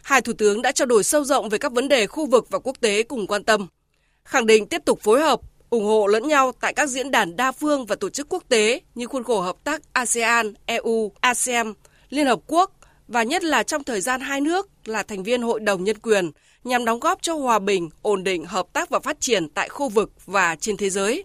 Hai 0.02 0.20
thủ 0.20 0.32
tướng 0.32 0.62
đã 0.62 0.72
trao 0.72 0.86
đổi 0.86 1.04
sâu 1.04 1.24
rộng 1.24 1.48
về 1.48 1.58
các 1.58 1.72
vấn 1.72 1.88
đề 1.88 2.06
khu 2.06 2.26
vực 2.26 2.46
và 2.50 2.58
quốc 2.58 2.76
tế 2.80 3.02
cùng 3.02 3.26
quan 3.26 3.44
tâm, 3.44 3.66
khẳng 4.24 4.46
định 4.46 4.66
tiếp 4.66 4.82
tục 4.84 5.00
phối 5.02 5.20
hợp, 5.20 5.40
ủng 5.70 5.84
hộ 5.84 6.06
lẫn 6.06 6.28
nhau 6.28 6.52
tại 6.60 6.72
các 6.72 6.88
diễn 6.88 7.10
đàn 7.10 7.36
đa 7.36 7.52
phương 7.52 7.86
và 7.86 7.96
tổ 7.96 8.10
chức 8.10 8.28
quốc 8.28 8.44
tế 8.48 8.80
như 8.94 9.06
khuôn 9.06 9.24
khổ 9.24 9.40
hợp 9.40 9.56
tác 9.64 9.82
ASEAN, 9.92 10.54
EU, 10.66 11.12
ASEM, 11.20 11.74
Liên 12.10 12.26
Hợp 12.26 12.40
Quốc 12.46 12.72
và 13.08 13.22
nhất 13.22 13.44
là 13.44 13.62
trong 13.62 13.84
thời 13.84 14.00
gian 14.00 14.20
hai 14.20 14.40
nước 14.40 14.68
là 14.84 15.02
thành 15.02 15.22
viên 15.22 15.42
Hội 15.42 15.60
đồng 15.60 15.84
Nhân 15.84 15.98
quyền 15.98 16.30
nhằm 16.64 16.84
đóng 16.84 17.00
góp 17.00 17.22
cho 17.22 17.34
hòa 17.34 17.58
bình, 17.58 17.90
ổn 18.02 18.24
định, 18.24 18.44
hợp 18.44 18.66
tác 18.72 18.90
và 18.90 19.00
phát 19.00 19.20
triển 19.20 19.48
tại 19.48 19.68
khu 19.68 19.88
vực 19.88 20.10
và 20.26 20.56
trên 20.60 20.76
thế 20.76 20.90
giới. 20.90 21.24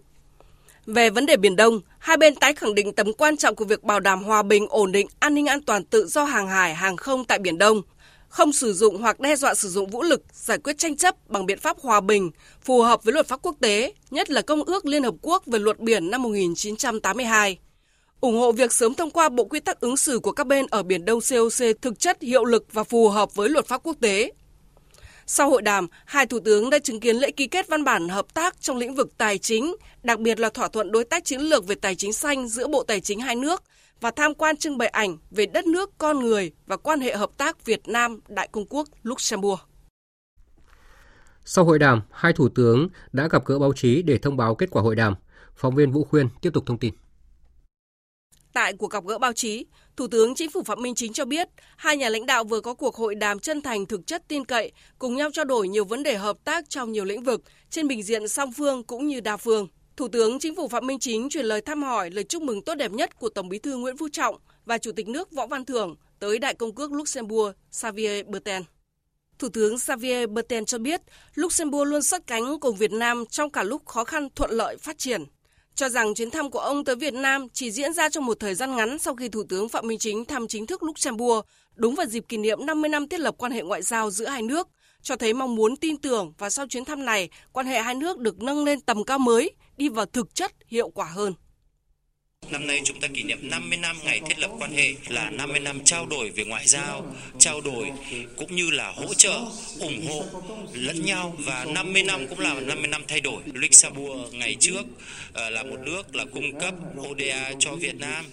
Về 0.85 1.09
vấn 1.09 1.25
đề 1.25 1.37
Biển 1.37 1.55
Đông, 1.55 1.79
hai 1.99 2.17
bên 2.17 2.35
tái 2.35 2.53
khẳng 2.53 2.75
định 2.75 2.93
tầm 2.93 3.13
quan 3.13 3.37
trọng 3.37 3.55
của 3.55 3.65
việc 3.65 3.83
bảo 3.83 3.99
đảm 3.99 4.23
hòa 4.23 4.43
bình, 4.43 4.67
ổn 4.69 4.91
định, 4.91 5.07
an 5.19 5.33
ninh 5.33 5.45
an 5.45 5.61
toàn 5.61 5.83
tự 5.83 6.07
do 6.07 6.23
hàng 6.23 6.47
hải, 6.47 6.75
hàng 6.75 6.97
không 6.97 7.25
tại 7.25 7.39
Biển 7.39 7.57
Đông, 7.57 7.81
không 8.29 8.53
sử 8.53 8.73
dụng 8.73 8.97
hoặc 8.97 9.19
đe 9.19 9.35
dọa 9.35 9.55
sử 9.55 9.69
dụng 9.69 9.89
vũ 9.89 10.03
lực, 10.03 10.21
giải 10.33 10.57
quyết 10.57 10.77
tranh 10.77 10.97
chấp 10.97 11.29
bằng 11.29 11.45
biện 11.45 11.59
pháp 11.59 11.79
hòa 11.79 12.01
bình, 12.01 12.31
phù 12.61 12.81
hợp 12.81 13.03
với 13.03 13.13
luật 13.13 13.27
pháp 13.27 13.39
quốc 13.41 13.55
tế, 13.59 13.93
nhất 14.11 14.29
là 14.29 14.41
Công 14.41 14.63
ước 14.63 14.85
Liên 14.85 15.03
Hợp 15.03 15.13
Quốc 15.21 15.45
về 15.45 15.59
luật 15.59 15.79
biển 15.79 16.11
năm 16.11 16.23
1982. 16.23 17.57
ủng 18.21 18.37
hộ 18.37 18.51
việc 18.51 18.73
sớm 18.73 18.93
thông 18.93 19.09
qua 19.09 19.29
bộ 19.29 19.43
quy 19.43 19.59
tắc 19.59 19.79
ứng 19.79 19.97
xử 19.97 20.19
của 20.19 20.31
các 20.31 20.47
bên 20.47 20.65
ở 20.69 20.83
Biển 20.83 21.05
Đông 21.05 21.19
COC 21.29 21.81
thực 21.81 21.99
chất 21.99 22.21
hiệu 22.21 22.45
lực 22.45 22.65
và 22.71 22.83
phù 22.83 23.09
hợp 23.09 23.35
với 23.35 23.49
luật 23.49 23.67
pháp 23.67 23.83
quốc 23.83 23.97
tế, 24.01 24.31
sau 25.33 25.49
hội 25.49 25.61
đàm, 25.61 25.87
hai 26.05 26.25
thủ 26.25 26.39
tướng 26.45 26.69
đã 26.69 26.79
chứng 26.79 26.99
kiến 26.99 27.15
lễ 27.15 27.31
ký 27.31 27.47
kết 27.47 27.67
văn 27.67 27.83
bản 27.83 28.09
hợp 28.09 28.33
tác 28.33 28.61
trong 28.61 28.77
lĩnh 28.77 28.95
vực 28.95 29.17
tài 29.17 29.37
chính, 29.37 29.75
đặc 30.03 30.19
biệt 30.19 30.39
là 30.39 30.49
thỏa 30.49 30.67
thuận 30.67 30.91
đối 30.91 31.03
tác 31.03 31.25
chiến 31.25 31.41
lược 31.41 31.67
về 31.67 31.75
tài 31.75 31.95
chính 31.95 32.13
xanh 32.13 32.47
giữa 32.47 32.67
Bộ 32.67 32.83
Tài 32.83 33.01
chính 33.01 33.19
hai 33.19 33.35
nước 33.35 33.63
và 34.01 34.11
tham 34.11 34.33
quan 34.33 34.57
trưng 34.57 34.77
bày 34.77 34.87
ảnh 34.87 35.17
về 35.31 35.45
đất 35.45 35.65
nước, 35.65 35.91
con 35.97 36.19
người 36.19 36.51
và 36.65 36.77
quan 36.77 36.99
hệ 36.99 37.15
hợp 37.15 37.29
tác 37.37 37.65
Việt 37.65 37.87
Nam 37.87 38.19
Đại 38.27 38.49
Công 38.51 38.65
quốc 38.69 38.87
Luxembourg. 39.03 39.59
Sau 41.45 41.65
hội 41.65 41.79
đàm, 41.79 42.01
hai 42.11 42.33
thủ 42.33 42.49
tướng 42.49 42.87
đã 43.11 43.27
gặp 43.27 43.45
gỡ 43.45 43.59
báo 43.59 43.73
chí 43.73 44.01
để 44.01 44.17
thông 44.17 44.37
báo 44.37 44.55
kết 44.55 44.69
quả 44.71 44.81
hội 44.81 44.95
đàm. 44.95 45.15
Phóng 45.55 45.75
viên 45.75 45.91
Vũ 45.91 46.03
Khuyên 46.03 46.29
tiếp 46.41 46.49
tục 46.53 46.63
thông 46.65 46.77
tin. 46.77 46.93
Tại 48.53 48.73
cuộc 48.73 48.91
gặp 48.91 49.05
gỡ 49.05 49.17
báo 49.17 49.33
chí, 49.33 49.65
Thủ 49.97 50.07
tướng 50.07 50.35
Chính 50.35 50.49
phủ 50.49 50.63
Phạm 50.63 50.81
Minh 50.81 50.95
Chính 50.95 51.13
cho 51.13 51.25
biết, 51.25 51.47
hai 51.77 51.97
nhà 51.97 52.09
lãnh 52.09 52.25
đạo 52.25 52.43
vừa 52.43 52.61
có 52.61 52.73
cuộc 52.73 52.95
hội 52.95 53.15
đàm 53.15 53.39
chân 53.39 53.61
thành 53.61 53.85
thực 53.85 54.07
chất 54.07 54.23
tin 54.27 54.45
cậy, 54.45 54.71
cùng 54.99 55.15
nhau 55.15 55.29
trao 55.33 55.45
đổi 55.45 55.67
nhiều 55.67 55.85
vấn 55.85 56.03
đề 56.03 56.17
hợp 56.17 56.37
tác 56.43 56.69
trong 56.69 56.91
nhiều 56.91 57.05
lĩnh 57.05 57.23
vực, 57.23 57.41
trên 57.69 57.87
bình 57.87 58.03
diện 58.03 58.27
song 58.27 58.51
phương 58.57 58.83
cũng 58.83 59.07
như 59.07 59.19
đa 59.19 59.37
phương. 59.37 59.67
Thủ 59.97 60.07
tướng 60.07 60.39
Chính 60.39 60.55
phủ 60.55 60.67
Phạm 60.67 60.87
Minh 60.87 60.99
Chính 60.99 61.29
truyền 61.29 61.45
lời 61.45 61.61
thăm 61.61 61.83
hỏi, 61.83 62.09
lời 62.09 62.23
chúc 62.23 62.43
mừng 62.43 62.61
tốt 62.61 62.75
đẹp 62.75 62.91
nhất 62.91 63.19
của 63.19 63.29
Tổng 63.29 63.49
Bí 63.49 63.59
thư 63.59 63.77
Nguyễn 63.77 63.97
Phú 63.97 64.07
Trọng 64.11 64.35
và 64.65 64.77
Chủ 64.77 64.91
tịch 64.91 65.07
nước 65.07 65.31
Võ 65.31 65.47
Văn 65.47 65.65
Thưởng 65.65 65.95
tới 66.19 66.39
Đại 66.39 66.53
công 66.53 66.75
quốc 66.75 66.91
Luxembourg 66.91 67.55
Xavier 67.71 68.25
Bertrand. 68.27 68.65
Thủ 69.39 69.49
tướng 69.49 69.79
Xavier 69.79 70.29
Bertrand 70.29 70.67
cho 70.67 70.77
biết, 70.77 71.01
Luxembourg 71.35 71.91
luôn 71.91 72.01
sát 72.01 72.27
cánh 72.27 72.59
cùng 72.59 72.75
Việt 72.75 72.91
Nam 72.91 73.25
trong 73.25 73.49
cả 73.49 73.63
lúc 73.63 73.85
khó 73.85 74.03
khăn 74.03 74.27
thuận 74.35 74.51
lợi 74.51 74.77
phát 74.77 74.97
triển. 74.97 75.23
Cho 75.75 75.89
rằng 75.89 76.13
chuyến 76.13 76.31
thăm 76.31 76.51
của 76.51 76.59
ông 76.59 76.83
tới 76.83 76.95
Việt 76.95 77.13
Nam 77.13 77.47
chỉ 77.53 77.71
diễn 77.71 77.93
ra 77.93 78.09
trong 78.09 78.25
một 78.25 78.39
thời 78.39 78.55
gian 78.55 78.75
ngắn 78.75 78.99
sau 78.99 79.15
khi 79.15 79.29
Thủ 79.29 79.43
tướng 79.49 79.69
Phạm 79.69 79.87
Minh 79.87 79.99
Chính 79.99 80.25
thăm 80.25 80.47
chính 80.47 80.67
thức 80.67 80.83
Luxembourg, 80.83 81.45
đúng 81.75 81.95
vào 81.95 82.05
dịp 82.05 82.25
kỷ 82.29 82.37
niệm 82.37 82.65
50 82.65 82.89
năm 82.89 83.07
thiết 83.07 83.19
lập 83.19 83.35
quan 83.37 83.51
hệ 83.51 83.61
ngoại 83.61 83.81
giao 83.81 84.11
giữa 84.11 84.27
hai 84.27 84.41
nước, 84.41 84.67
cho 85.01 85.15
thấy 85.15 85.33
mong 85.33 85.55
muốn 85.55 85.75
tin 85.75 85.97
tưởng 85.97 86.33
và 86.37 86.49
sau 86.49 86.67
chuyến 86.67 86.85
thăm 86.85 87.05
này, 87.05 87.29
quan 87.51 87.65
hệ 87.65 87.81
hai 87.81 87.95
nước 87.95 88.19
được 88.19 88.41
nâng 88.41 88.63
lên 88.63 88.81
tầm 88.81 89.03
cao 89.03 89.19
mới, 89.19 89.51
đi 89.77 89.89
vào 89.89 90.05
thực 90.05 90.35
chất 90.35 90.51
hiệu 90.67 90.89
quả 90.89 91.05
hơn. 91.05 91.33
Năm 92.49 92.67
nay 92.67 92.81
chúng 92.83 92.99
ta 92.99 93.07
kỷ 93.07 93.23
niệm 93.23 93.39
50 93.41 93.77
năm 93.77 93.97
ngày 94.03 94.21
thiết 94.25 94.39
lập 94.39 94.51
quan 94.59 94.73
hệ 94.73 94.93
là 95.07 95.29
50 95.29 95.59
năm 95.59 95.83
trao 95.83 96.05
đổi 96.05 96.29
về 96.29 96.43
ngoại 96.43 96.67
giao, 96.67 97.15
trao 97.39 97.61
đổi 97.61 97.91
cũng 98.37 98.55
như 98.55 98.69
là 98.71 98.91
hỗ 98.91 99.13
trợ, 99.13 99.39
ủng 99.79 100.07
hộ 100.07 100.25
lẫn 100.73 101.05
nhau 101.05 101.35
và 101.39 101.65
50 101.65 102.03
năm 102.03 102.27
cũng 102.27 102.39
là 102.39 102.53
50 102.53 102.87
năm 102.87 103.03
thay 103.07 103.21
đổi. 103.21 103.41
Luxembourg 103.53 104.33
ngày 104.33 104.55
trước 104.59 104.81
ờ, 105.33 105.49
là 105.49 105.63
một 105.63 105.79
nước 105.85 106.15
là 106.15 106.25
cung 106.25 106.59
cấp 106.59 106.73
ODA 106.99 107.53
cho 107.59 107.75
Việt 107.75 107.95
Nam, 107.99 108.25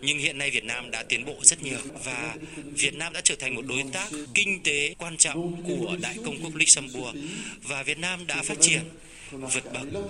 nhưng 0.00 0.18
hiện 0.18 0.38
nay 0.38 0.50
Việt 0.50 0.64
Nam 0.64 0.90
đã 0.90 1.02
tiến 1.02 1.24
bộ 1.24 1.34
rất 1.42 1.62
nhiều 1.62 1.78
và 2.04 2.34
Việt 2.74 2.94
Nam 2.94 3.12
đã 3.12 3.20
trở 3.24 3.34
thành 3.36 3.54
một 3.54 3.62
đối 3.68 3.84
tác 3.92 4.08
kinh 4.34 4.62
tế 4.62 4.94
quan 4.98 5.16
trọng 5.16 5.62
của 5.62 5.96
Đại 6.00 6.16
công 6.24 6.36
quốc 6.42 6.54
Luxembourg 6.54 7.16
và 7.62 7.82
Việt 7.82 7.98
Nam 7.98 8.26
đã 8.26 8.42
phát 8.42 8.56
triển 8.60 8.80
vượt 9.32 9.72
bậc. 9.72 10.04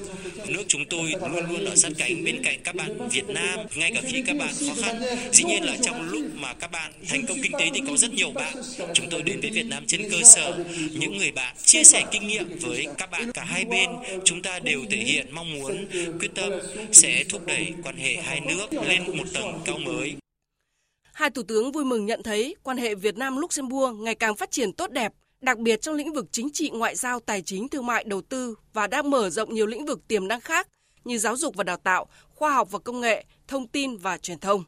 Nước 0.49 0.65
chúng 0.69 0.85
tôi 0.91 1.13
luôn 1.21 1.51
luôn 1.51 1.65
ở 1.65 1.77
sát 1.77 1.93
cánh 1.99 2.25
bên 2.25 2.43
cạnh 2.45 2.61
các 2.65 2.75
bạn 2.75 3.09
Việt 3.09 3.29
Nam, 3.29 3.59
ngay 3.75 3.93
cả 3.95 4.01
khi 4.09 4.23
các 4.27 4.37
bạn 4.37 4.55
khó 4.67 4.75
khăn. 4.83 5.03
Dĩ 5.33 5.45
nhiên 5.45 5.65
là 5.65 5.77
trong 5.83 6.11
lúc 6.11 6.23
mà 6.35 6.55
các 6.55 6.71
bạn 6.71 6.93
thành 7.09 7.27
công 7.27 7.39
kinh 7.43 7.53
tế 7.53 7.71
thì 7.75 7.81
có 7.89 7.97
rất 7.97 8.13
nhiều 8.13 8.31
bạn. 8.31 8.55
Chúng 8.95 9.11
tôi 9.11 9.23
đến 9.23 9.41
với 9.41 9.51
Việt 9.51 9.67
Nam 9.67 9.85
trên 9.87 10.11
cơ 10.11 10.23
sở 10.23 10.65
những 10.93 11.19
người 11.19 11.33
bạn 11.33 11.57
chia 11.65 11.85
sẻ 11.85 12.05
kinh 12.11 12.27
nghiệm 12.27 12.59
với 12.59 12.87
các 12.99 13.11
bạn 13.11 13.33
cả 13.33 13.45
hai 13.45 13.65
bên. 13.65 13.91
Chúng 14.25 14.43
ta 14.43 14.59
đều 14.59 14.81
thể 14.91 14.97
hiện 14.97 15.27
mong 15.33 15.55
muốn 15.55 15.87
quyết 16.21 16.31
tâm 16.35 16.53
sẽ 16.93 17.25
thúc 17.29 17.47
đẩy 17.47 17.73
quan 17.85 17.97
hệ 17.97 18.15
hai 18.15 18.41
nước 18.41 18.67
lên 18.89 19.17
một 19.17 19.25
tầng 19.35 19.61
cao 19.65 19.79
mới. 19.79 20.15
Hai 21.13 21.31
thủ 21.31 21.43
tướng 21.43 21.73
vui 21.73 21.85
mừng 21.85 22.07
nhận 22.07 22.23
thấy 22.23 22.57
quan 22.63 22.77
hệ 22.77 22.95
Việt 22.95 23.17
Nam 23.17 23.37
Luxembourg 23.37 24.01
ngày 24.01 24.15
càng 24.15 24.37
phát 24.37 24.51
triển 24.51 24.73
tốt 24.73 24.91
đẹp 24.91 25.13
đặc 25.43 25.59
biệt 25.59 25.81
trong 25.83 25.95
lĩnh 25.95 26.13
vực 26.13 26.27
chính 26.33 26.51
trị, 26.53 26.71
ngoại 26.71 26.97
giao, 26.97 27.21
tài 27.21 27.43
chính, 27.43 27.69
thương 27.69 27.87
mại, 27.87 28.05
đầu 28.05 28.23
tư 28.23 28.55
và 28.73 28.87
đang 28.87 29.11
mở 29.11 29.31
rộng 29.31 29.55
nhiều 29.55 29.67
lĩnh 29.67 29.87
vực 29.87 30.09
tiềm 30.09 30.29
năng 30.29 30.41
khác 30.41 30.69
như 31.05 31.19
giáo 31.19 31.37
dục 31.37 31.55
và 31.57 31.65
đào 31.65 31.77
tạo, 31.77 32.07
khoa 32.35 32.55
học 32.55 32.69
và 32.71 32.79
công 32.79 33.01
nghệ, 33.01 33.25
thông 33.49 33.69
tin 33.69 33.97
và 33.97 34.19
truyền 34.19 34.39
thông. 34.39 34.65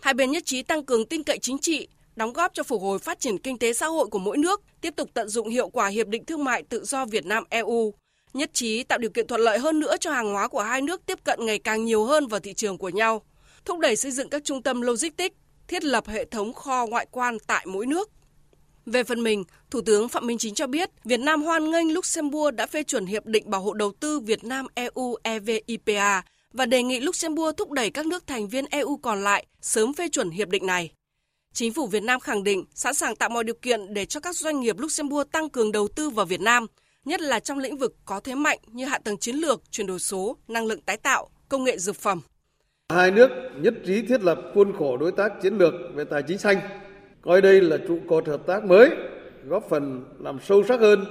Hai 0.00 0.14
bên 0.14 0.30
nhất 0.30 0.42
trí 0.46 0.62
tăng 0.62 0.84
cường 0.84 1.06
tin 1.06 1.22
cậy 1.22 1.38
chính 1.38 1.58
trị, 1.58 1.88
đóng 2.16 2.32
góp 2.32 2.54
cho 2.54 2.62
phục 2.62 2.82
hồi 2.82 2.98
phát 2.98 3.20
triển 3.20 3.38
kinh 3.38 3.58
tế 3.58 3.72
xã 3.72 3.86
hội 3.86 4.06
của 4.06 4.18
mỗi 4.18 4.38
nước, 4.38 4.62
tiếp 4.80 4.96
tục 4.96 5.10
tận 5.14 5.28
dụng 5.28 5.48
hiệu 5.48 5.68
quả 5.68 5.88
hiệp 5.88 6.06
định 6.06 6.24
thương 6.24 6.44
mại 6.44 6.62
tự 6.62 6.84
do 6.84 7.04
Việt 7.04 7.26
Nam 7.26 7.44
EU, 7.50 7.94
nhất 8.34 8.50
trí 8.52 8.82
tạo 8.82 8.98
điều 8.98 9.10
kiện 9.10 9.26
thuận 9.26 9.40
lợi 9.40 9.58
hơn 9.58 9.80
nữa 9.80 9.96
cho 10.00 10.12
hàng 10.12 10.32
hóa 10.32 10.48
của 10.48 10.62
hai 10.62 10.82
nước 10.82 11.06
tiếp 11.06 11.18
cận 11.24 11.46
ngày 11.46 11.58
càng 11.58 11.84
nhiều 11.84 12.04
hơn 12.04 12.26
vào 12.26 12.40
thị 12.40 12.54
trường 12.54 12.78
của 12.78 12.88
nhau, 12.88 13.22
thúc 13.64 13.78
đẩy 13.78 13.96
xây 13.96 14.12
dựng 14.12 14.28
các 14.30 14.44
trung 14.44 14.62
tâm 14.62 14.80
logistics, 14.80 15.36
thiết 15.68 15.84
lập 15.84 16.08
hệ 16.08 16.24
thống 16.24 16.52
kho 16.52 16.86
ngoại 16.86 17.06
quan 17.10 17.38
tại 17.46 17.66
mỗi 17.66 17.86
nước. 17.86 18.10
Về 18.86 19.04
phần 19.04 19.22
mình, 19.22 19.44
Thủ 19.70 19.80
tướng 19.80 20.08
Phạm 20.08 20.26
Minh 20.26 20.38
Chính 20.38 20.54
cho 20.54 20.66
biết 20.66 20.90
Việt 21.04 21.20
Nam 21.20 21.42
hoan 21.42 21.70
nghênh 21.70 21.94
Luxembourg 21.94 22.56
đã 22.56 22.66
phê 22.66 22.82
chuẩn 22.82 23.06
Hiệp 23.06 23.26
định 23.26 23.50
Bảo 23.50 23.60
hộ 23.60 23.72
Đầu 23.72 23.92
tư 24.00 24.20
Việt 24.20 24.44
Nam 24.44 24.66
EU 24.74 25.16
EVIPA 25.22 26.22
và 26.52 26.66
đề 26.66 26.82
nghị 26.82 27.00
Luxembourg 27.00 27.56
thúc 27.56 27.70
đẩy 27.70 27.90
các 27.90 28.06
nước 28.06 28.26
thành 28.26 28.48
viên 28.48 28.64
EU 28.70 28.96
còn 28.96 29.22
lại 29.24 29.46
sớm 29.60 29.94
phê 29.94 30.08
chuẩn 30.08 30.30
hiệp 30.30 30.48
định 30.48 30.66
này. 30.66 30.92
Chính 31.52 31.72
phủ 31.72 31.86
Việt 31.86 32.02
Nam 32.02 32.20
khẳng 32.20 32.44
định 32.44 32.64
sẵn 32.74 32.94
sàng 32.94 33.16
tạo 33.16 33.28
mọi 33.28 33.44
điều 33.44 33.54
kiện 33.62 33.94
để 33.94 34.04
cho 34.04 34.20
các 34.20 34.36
doanh 34.36 34.60
nghiệp 34.60 34.78
Luxembourg 34.78 35.30
tăng 35.32 35.50
cường 35.50 35.72
đầu 35.72 35.88
tư 35.88 36.10
vào 36.10 36.26
Việt 36.26 36.40
Nam, 36.40 36.66
nhất 37.04 37.20
là 37.20 37.40
trong 37.40 37.58
lĩnh 37.58 37.76
vực 37.78 37.96
có 38.04 38.20
thế 38.20 38.34
mạnh 38.34 38.58
như 38.66 38.84
hạ 38.84 38.98
tầng 38.98 39.18
chiến 39.18 39.36
lược, 39.36 39.62
chuyển 39.70 39.86
đổi 39.86 39.98
số, 39.98 40.36
năng 40.48 40.66
lượng 40.66 40.80
tái 40.80 40.96
tạo, 40.96 41.30
công 41.48 41.64
nghệ 41.64 41.78
dược 41.78 41.96
phẩm. 41.96 42.20
Hai 42.88 43.10
nước 43.10 43.28
nhất 43.56 43.74
trí 43.86 44.02
thiết 44.02 44.22
lập 44.22 44.38
khuôn 44.54 44.72
khổ 44.78 44.96
đối 44.96 45.12
tác 45.12 45.32
chiến 45.42 45.58
lược 45.58 45.74
về 45.94 46.04
tài 46.04 46.22
chính 46.28 46.38
xanh 46.38 46.60
coi 47.22 47.40
đây 47.40 47.60
là 47.60 47.76
trụ 47.88 47.98
cột 48.08 48.28
hợp 48.28 48.46
tác 48.46 48.64
mới, 48.64 48.90
góp 49.48 49.68
phần 49.68 50.04
làm 50.18 50.38
sâu 50.40 50.62
sắc 50.64 50.80
hơn 50.80 51.04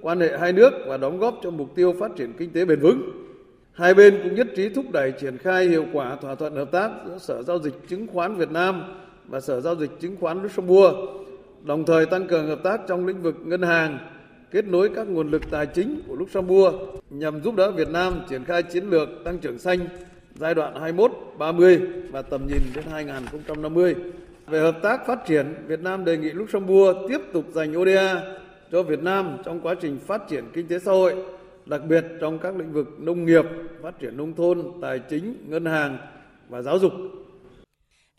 quan 0.00 0.20
hệ 0.20 0.38
hai 0.38 0.52
nước 0.52 0.72
và 0.86 0.96
đóng 0.96 1.18
góp 1.18 1.40
cho 1.42 1.50
mục 1.50 1.74
tiêu 1.74 1.94
phát 2.00 2.10
triển 2.16 2.32
kinh 2.38 2.50
tế 2.52 2.64
bền 2.64 2.80
vững. 2.80 3.26
Hai 3.72 3.94
bên 3.94 4.20
cũng 4.22 4.34
nhất 4.34 4.46
trí 4.56 4.68
thúc 4.68 4.84
đẩy 4.92 5.12
triển 5.12 5.38
khai 5.38 5.64
hiệu 5.64 5.84
quả 5.92 6.16
thỏa 6.16 6.34
thuận 6.34 6.54
hợp 6.54 6.72
tác 6.72 6.90
giữa 7.06 7.18
Sở 7.18 7.42
Giao 7.42 7.58
dịch 7.58 7.74
Chứng 7.88 8.06
khoán 8.06 8.36
Việt 8.36 8.50
Nam 8.50 8.82
và 9.28 9.40
Sở 9.40 9.60
Giao 9.60 9.76
dịch 9.76 9.90
Chứng 10.00 10.16
khoán 10.20 10.42
Luxembourg, 10.42 10.96
đồng 11.62 11.84
thời 11.84 12.06
tăng 12.06 12.26
cường 12.26 12.46
hợp 12.46 12.58
tác 12.64 12.80
trong 12.88 13.06
lĩnh 13.06 13.22
vực 13.22 13.34
ngân 13.44 13.62
hàng, 13.62 13.98
kết 14.50 14.64
nối 14.64 14.88
các 14.94 15.08
nguồn 15.08 15.30
lực 15.30 15.42
tài 15.50 15.66
chính 15.66 16.00
của 16.08 16.16
Luxembourg 16.16 16.74
nhằm 17.10 17.42
giúp 17.42 17.54
đỡ 17.56 17.70
Việt 17.70 17.88
Nam 17.88 18.20
triển 18.28 18.44
khai 18.44 18.62
chiến 18.62 18.90
lược 18.90 19.08
tăng 19.24 19.38
trưởng 19.38 19.58
xanh 19.58 19.78
giai 20.34 20.54
đoạn 20.54 20.96
21-30 21.38 21.78
và 22.10 22.22
tầm 22.22 22.46
nhìn 22.48 22.60
đến 22.74 22.84
2050. 22.92 23.94
Về 24.46 24.60
hợp 24.60 24.78
tác 24.82 25.06
phát 25.06 25.26
triển, 25.26 25.54
Việt 25.66 25.80
Nam 25.80 26.04
đề 26.04 26.16
nghị 26.16 26.30
Luxembourg 26.30 26.96
tiếp 27.08 27.18
tục 27.32 27.44
dành 27.54 27.78
ODA 27.78 28.22
cho 28.72 28.82
Việt 28.82 29.02
Nam 29.02 29.38
trong 29.44 29.60
quá 29.60 29.74
trình 29.82 29.98
phát 30.06 30.22
triển 30.30 30.44
kinh 30.54 30.68
tế 30.68 30.78
xã 30.78 30.92
hội, 30.92 31.14
đặc 31.66 31.80
biệt 31.88 32.04
trong 32.20 32.38
các 32.38 32.56
lĩnh 32.56 32.72
vực 32.72 32.86
nông 32.98 33.24
nghiệp, 33.24 33.44
phát 33.82 34.00
triển 34.00 34.16
nông 34.16 34.34
thôn, 34.34 34.72
tài 34.82 35.00
chính, 35.10 35.36
ngân 35.48 35.64
hàng 35.64 35.98
và 36.48 36.62
giáo 36.62 36.78
dục. 36.78 36.92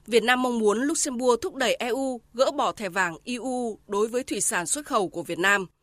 Việt 0.07 0.23
Nam 0.23 0.41
mong 0.43 0.59
muốn 0.59 0.77
Luxembourg 0.77 1.41
thúc 1.41 1.55
đẩy 1.55 1.75
EU 1.75 2.21
gỡ 2.33 2.51
bỏ 2.51 2.71
thẻ 2.71 2.89
vàng 2.89 3.15
EU 3.23 3.79
đối 3.87 4.07
với 4.07 4.23
thủy 4.23 4.41
sản 4.41 4.65
xuất 4.65 4.85
khẩu 4.85 5.09
của 5.09 5.23
Việt 5.23 5.39
Nam– 5.39 5.65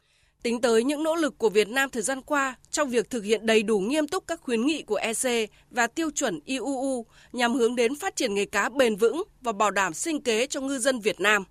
Tính 0.45 0.61
tới 0.61 0.85
những 0.85 1.03
nỗ 1.03 1.15
lực 1.15 1.39
của 1.39 1.49
Việt 1.49 1.69
Nam 1.69 1.91
thời 1.91 2.03
gian 2.03 2.23
qua 2.23 2.55
trong 2.71 2.89
việc 2.89 3.11
thực 3.11 3.25
hiện 3.25 3.47
đầy 3.47 3.63
đủ 3.63 3.79
nghiêm 3.79 4.09
túc 4.09 4.27
các 4.27 4.41
khuyến 4.41 4.67
nghị 4.67 4.83
của 4.83 4.95
EC 4.95 5.51
và 5.71 5.87
tiêu 5.87 6.11
chuẩn 6.11 6.41
IUU 6.45 7.07
nhằm 7.33 7.55
hướng 7.55 7.77
đến 7.77 7.97
phát 7.97 8.17
triển 8.17 8.35
nghề 8.35 8.45
cá 8.45 8.69
bền 8.69 8.97
vững 8.97 9.23
và 9.41 9.53
bảo 9.53 9.71
đảm 9.71 9.95
sinh 9.95 10.23
kế 10.23 10.47
cho 10.47 10.61
ngư 10.61 10.79
dân 10.79 11.01
Việt 11.01 11.21
Nam. 11.21 11.45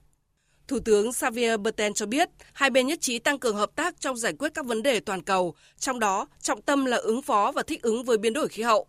Thủ 0.68 0.80
tướng 0.80 1.14
Xavier 1.14 1.60
Bertrand 1.60 1.96
cho 1.96 2.06
biết, 2.06 2.30
hai 2.54 2.70
bên 2.70 2.88
nhất 2.88 3.02
trí 3.02 3.20
tăng 3.20 3.40
cường 3.40 3.56
hợp 3.56 3.76
tác 3.76 4.00
trong 4.00 4.18
giải 4.18 4.34
quyết 4.40 4.54
các 4.54 4.66
vấn 4.66 4.84
đề 4.84 5.00
toàn 5.00 5.22
cầu, 5.22 5.56
trong 5.80 6.00
đó 6.00 6.28
trọng 6.42 6.62
tâm 6.62 6.86
là 6.86 6.98
ứng 6.98 7.22
phó 7.22 7.52
và 7.52 7.64
thích 7.64 7.82
ứng 7.82 8.04
với 8.04 8.18
biến 8.18 8.34
đổi 8.34 8.48
khí 8.48 8.64
hậu. 8.64 8.88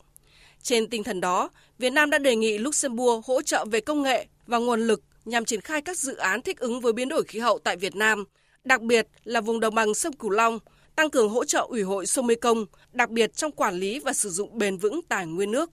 Trên 0.63 0.91
tinh 0.91 1.03
thần 1.05 1.21
đó, 1.21 1.51
Việt 1.79 1.91
Nam 1.91 2.11
đã 2.11 2.19
đề 2.19 2.37
nghị 2.37 2.59
Luxembourg 2.59 3.25
hỗ 3.27 3.43
trợ 3.43 3.65
về 3.65 3.81
công 3.81 4.03
nghệ 4.03 4.27
và 4.47 4.59
nguồn 4.59 4.81
lực 4.81 5.03
nhằm 5.25 5.45
triển 5.45 5.61
khai 5.61 5.83
các 5.83 5.99
dự 5.99 6.17
án 6.17 6.43
thích 6.43 6.61
ứng 6.61 6.81
với 6.81 6.93
biến 6.93 7.09
đổi 7.09 7.25
khí 7.25 7.39
hậu 7.39 7.59
tại 7.59 7.77
Việt 7.77 7.97
Nam– 7.97 8.25
đặc 8.65 8.83
biệt 8.83 9.09
là 9.25 9.41
vùng 9.41 9.61
đồng 9.61 9.75
bằng 9.75 9.95
sông 9.95 10.13
Cửu 10.13 10.31
Long, 10.31 10.59
tăng 10.97 11.11
cường 11.11 11.29
hỗ 11.29 11.45
trợ 11.45 11.67
Ủy 11.69 11.83
hội 11.83 12.07
sông 12.07 12.27
Mekong, 12.27 12.65
đặc 12.93 13.11
biệt 13.11 13.37
trong 13.37 13.53
quản 13.53 13.75
lý 13.75 14.01
và 14.01 14.13
sử 14.13 14.31
dụng 14.31 14.59
bền 14.59 14.77
vững 14.77 15.01
tài 15.09 15.27
nguyên 15.27 15.51
nước. 15.51 15.71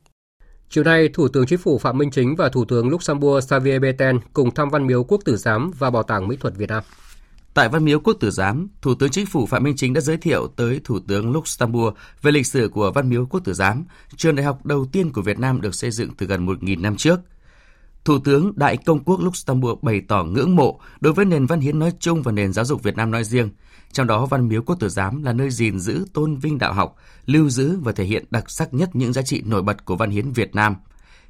Chiều 0.69 0.83
nay, 0.83 1.09
Thủ 1.13 1.27
tướng 1.27 1.45
Chính 1.45 1.59
phủ 1.59 1.77
Phạm 1.77 1.97
Minh 1.97 2.11
Chính 2.11 2.35
và 2.35 2.49
Thủ 2.49 2.65
tướng 2.65 2.89
Luxembourg 2.89 3.47
Xavier 3.47 3.81
Bettel 3.81 4.15
cùng 4.33 4.53
thăm 4.53 4.69
Văn 4.69 4.87
miếu 4.87 5.03
Quốc 5.03 5.21
tử 5.25 5.37
giám 5.37 5.71
và 5.79 5.89
Bảo 5.89 6.03
tàng 6.03 6.27
Mỹ 6.27 6.37
thuật 6.39 6.55
Việt 6.57 6.69
Nam. 6.69 6.83
Tại 7.53 7.69
Văn 7.69 7.85
miếu 7.85 7.99
Quốc 7.99 8.13
tử 8.19 8.31
giám, 8.31 8.69
Thủ 8.81 8.95
tướng 8.95 9.09
Chính 9.09 9.25
phủ 9.25 9.45
Phạm 9.45 9.63
Minh 9.63 9.75
Chính 9.77 9.93
đã 9.93 10.01
giới 10.01 10.17
thiệu 10.17 10.47
tới 10.55 10.81
Thủ 10.83 10.99
tướng 11.07 11.31
Luxembourg 11.31 11.95
về 12.21 12.31
lịch 12.31 12.47
sử 12.47 12.69
của 12.73 12.91
Văn 12.91 13.09
miếu 13.09 13.25
Quốc 13.25 13.39
tử 13.43 13.53
giám, 13.53 13.85
trường 14.15 14.35
đại 14.35 14.45
học 14.45 14.65
đầu 14.65 14.85
tiên 14.91 15.11
của 15.11 15.21
Việt 15.21 15.39
Nam 15.39 15.61
được 15.61 15.75
xây 15.75 15.91
dựng 15.91 16.09
từ 16.17 16.25
gần 16.25 16.45
1.000 16.45 16.81
năm 16.81 16.97
trước– 16.97 17.19
Thủ 18.05 18.19
tướng 18.19 18.51
Đại 18.55 18.77
Công 18.77 19.03
quốc 19.03 19.19
Luxembourg 19.19 19.79
bày 19.81 20.01
tỏ 20.07 20.23
ngưỡng 20.23 20.55
mộ 20.55 20.79
đối 21.01 21.13
với 21.13 21.25
nền 21.25 21.45
văn 21.45 21.59
hiến 21.59 21.79
nói 21.79 21.91
chung 21.99 22.21
và 22.21 22.31
nền 22.31 22.53
giáo 22.53 22.65
dục 22.65 22.83
Việt 22.83 22.95
Nam 22.95 23.11
nói 23.11 23.23
riêng. 23.23 23.49
Trong 23.91 24.07
đó, 24.07 24.25
Văn 24.25 24.47
miếu 24.47 24.61
Quốc 24.61 24.75
tử 24.79 24.89
giám 24.89 25.23
là 25.23 25.33
nơi 25.33 25.49
gìn 25.49 25.79
giữ 25.79 26.05
tôn 26.13 26.37
vinh 26.37 26.57
đạo 26.57 26.73
học, 26.73 26.95
lưu 27.25 27.49
giữ 27.49 27.79
và 27.81 27.91
thể 27.91 28.03
hiện 28.03 28.25
đặc 28.31 28.49
sắc 28.49 28.73
nhất 28.73 28.89
những 28.93 29.13
giá 29.13 29.21
trị 29.21 29.41
nổi 29.45 29.61
bật 29.61 29.85
của 29.85 29.95
văn 29.95 30.09
hiến 30.09 30.31
Việt 30.31 30.55
Nam. 30.55 30.75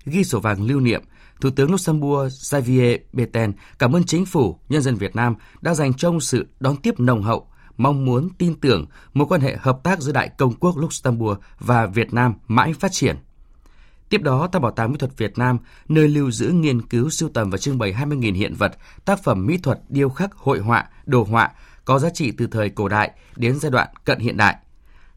Ghi 0.06 0.24
sổ 0.24 0.40
vàng 0.40 0.64
lưu 0.64 0.80
niệm, 0.80 1.02
Thủ 1.42 1.50
tướng 1.50 1.72
Luxembourg 1.72 2.34
Xavier 2.34 2.98
Bettel 3.14 3.50
cảm 3.80 3.96
ơn 3.96 4.04
chính 4.04 4.26
phủ, 4.26 4.60
nhân 4.70 4.82
dân 4.82 4.96
Việt 4.96 5.16
Nam 5.16 5.36
đã 5.62 5.74
dành 5.74 5.94
trong 5.94 6.20
sự 6.20 6.48
đón 6.60 6.78
tiếp 6.78 7.00
nồng 7.00 7.24
hậu, 7.24 7.48
mong 7.78 8.06
muốn 8.06 8.30
tin 8.38 8.56
tưởng 8.56 8.86
mối 9.14 9.28
quan 9.28 9.42
hệ 9.42 9.58
hợp 9.60 9.80
tác 9.84 10.02
giữa 10.02 10.12
Đại 10.12 10.30
Công 10.38 10.54
quốc 10.54 10.78
Luxembourg 10.78 11.40
và 11.60 11.86
Việt 11.86 12.14
Nam 12.14 12.34
mãi 12.48 12.74
phát 12.74 12.92
triển. 12.92 13.16
Tiếp 14.12 14.24
đó, 14.24 14.48
tại 14.52 14.60
Bảo 14.60 14.72
tàng 14.72 14.92
Mỹ 14.92 14.98
thuật 14.98 15.18
Việt 15.18 15.38
Nam, 15.38 15.58
nơi 15.90 16.08
lưu 16.08 16.32
giữ 16.32 16.48
nghiên 16.48 16.82
cứu 16.82 17.10
sưu 17.10 17.30
tầm 17.30 17.50
và 17.50 17.58
trưng 17.58 17.78
bày 17.78 17.94
20.000 17.94 18.36
hiện 18.36 18.54
vật, 18.56 18.78
tác 19.06 19.24
phẩm 19.24 19.46
mỹ 19.46 19.58
thuật, 19.58 19.80
điêu 19.90 20.10
khắc, 20.10 20.36
hội 20.36 20.60
họa, 20.60 20.90
đồ 21.06 21.24
họa 21.24 21.52
có 21.86 22.00
giá 22.00 22.10
trị 22.10 22.32
từ 22.32 22.48
thời 22.48 22.70
cổ 22.70 22.88
đại 22.88 23.12
đến 23.36 23.60
giai 23.60 23.72
đoạn 23.72 23.88
cận 24.06 24.20
hiện 24.20 24.38
đại. 24.38 24.56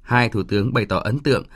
Hai 0.03 0.29
thủ 0.29 0.43
tướng 0.43 0.73
bày 0.73 0.87
tỏ 0.87 0.99
ấn 0.99 1.19
tượng 1.19 1.47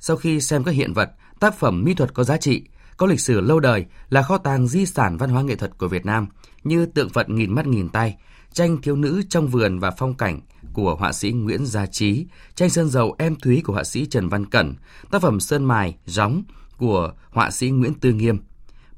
sau 0.00 0.16
khi 0.16 0.40
xem 0.40 0.64
các 0.64 0.70
hiện 0.74 0.92
vật, 0.92 1.10
tác 1.40 1.54
phẩm 1.58 1.84
mỹ 1.84 1.94
thuật 1.94 2.14
có 2.14 2.24
giá 2.24 2.36
trị, 2.36 2.62
có 2.96 3.06
lịch 3.06 3.20
sử 3.20 3.40
lâu 3.40 3.60
đời 3.60 3.86
là 4.10 4.22
kho 4.22 4.38
tàng 4.38 4.68
di 4.68 4.86
sản 4.86 5.16
văn 5.16 5.30
hóa 5.30 5.42
nghệ 5.42 5.56
thuật 5.56 5.78
của 5.78 5.88
Việt 5.88 6.06
Nam 6.06 6.26
như 6.64 6.86
tượng 6.86 7.08
Phật 7.08 7.28
nghìn 7.28 7.54
mắt 7.54 7.66
nghìn 7.66 7.88
tay, 7.88 8.16
tranh 8.52 8.82
thiếu 8.82 8.96
nữ 8.96 9.22
trong 9.28 9.48
vườn 9.48 9.78
và 9.78 9.90
phong 9.90 10.14
cảnh 10.14 10.40
của 10.72 10.94
họa 10.94 11.12
sĩ 11.12 11.32
Nguyễn 11.32 11.66
Gia 11.66 11.86
Trí, 11.86 12.26
tranh 12.54 12.70
sơn 12.70 12.88
dầu 12.88 13.14
Em 13.18 13.36
Thúy 13.36 13.62
của 13.64 13.72
họa 13.72 13.84
sĩ 13.84 14.06
Trần 14.06 14.28
Văn 14.28 14.46
Cẩn, 14.46 14.74
tác 15.10 15.22
phẩm 15.22 15.40
Sơn 15.40 15.64
Mài, 15.64 15.96
Gióng 16.06 16.42
của 16.82 17.12
họa 17.30 17.50
sĩ 17.50 17.70
Nguyễn 17.70 17.94
Tư 17.94 18.12
Nghiêm. 18.12 18.38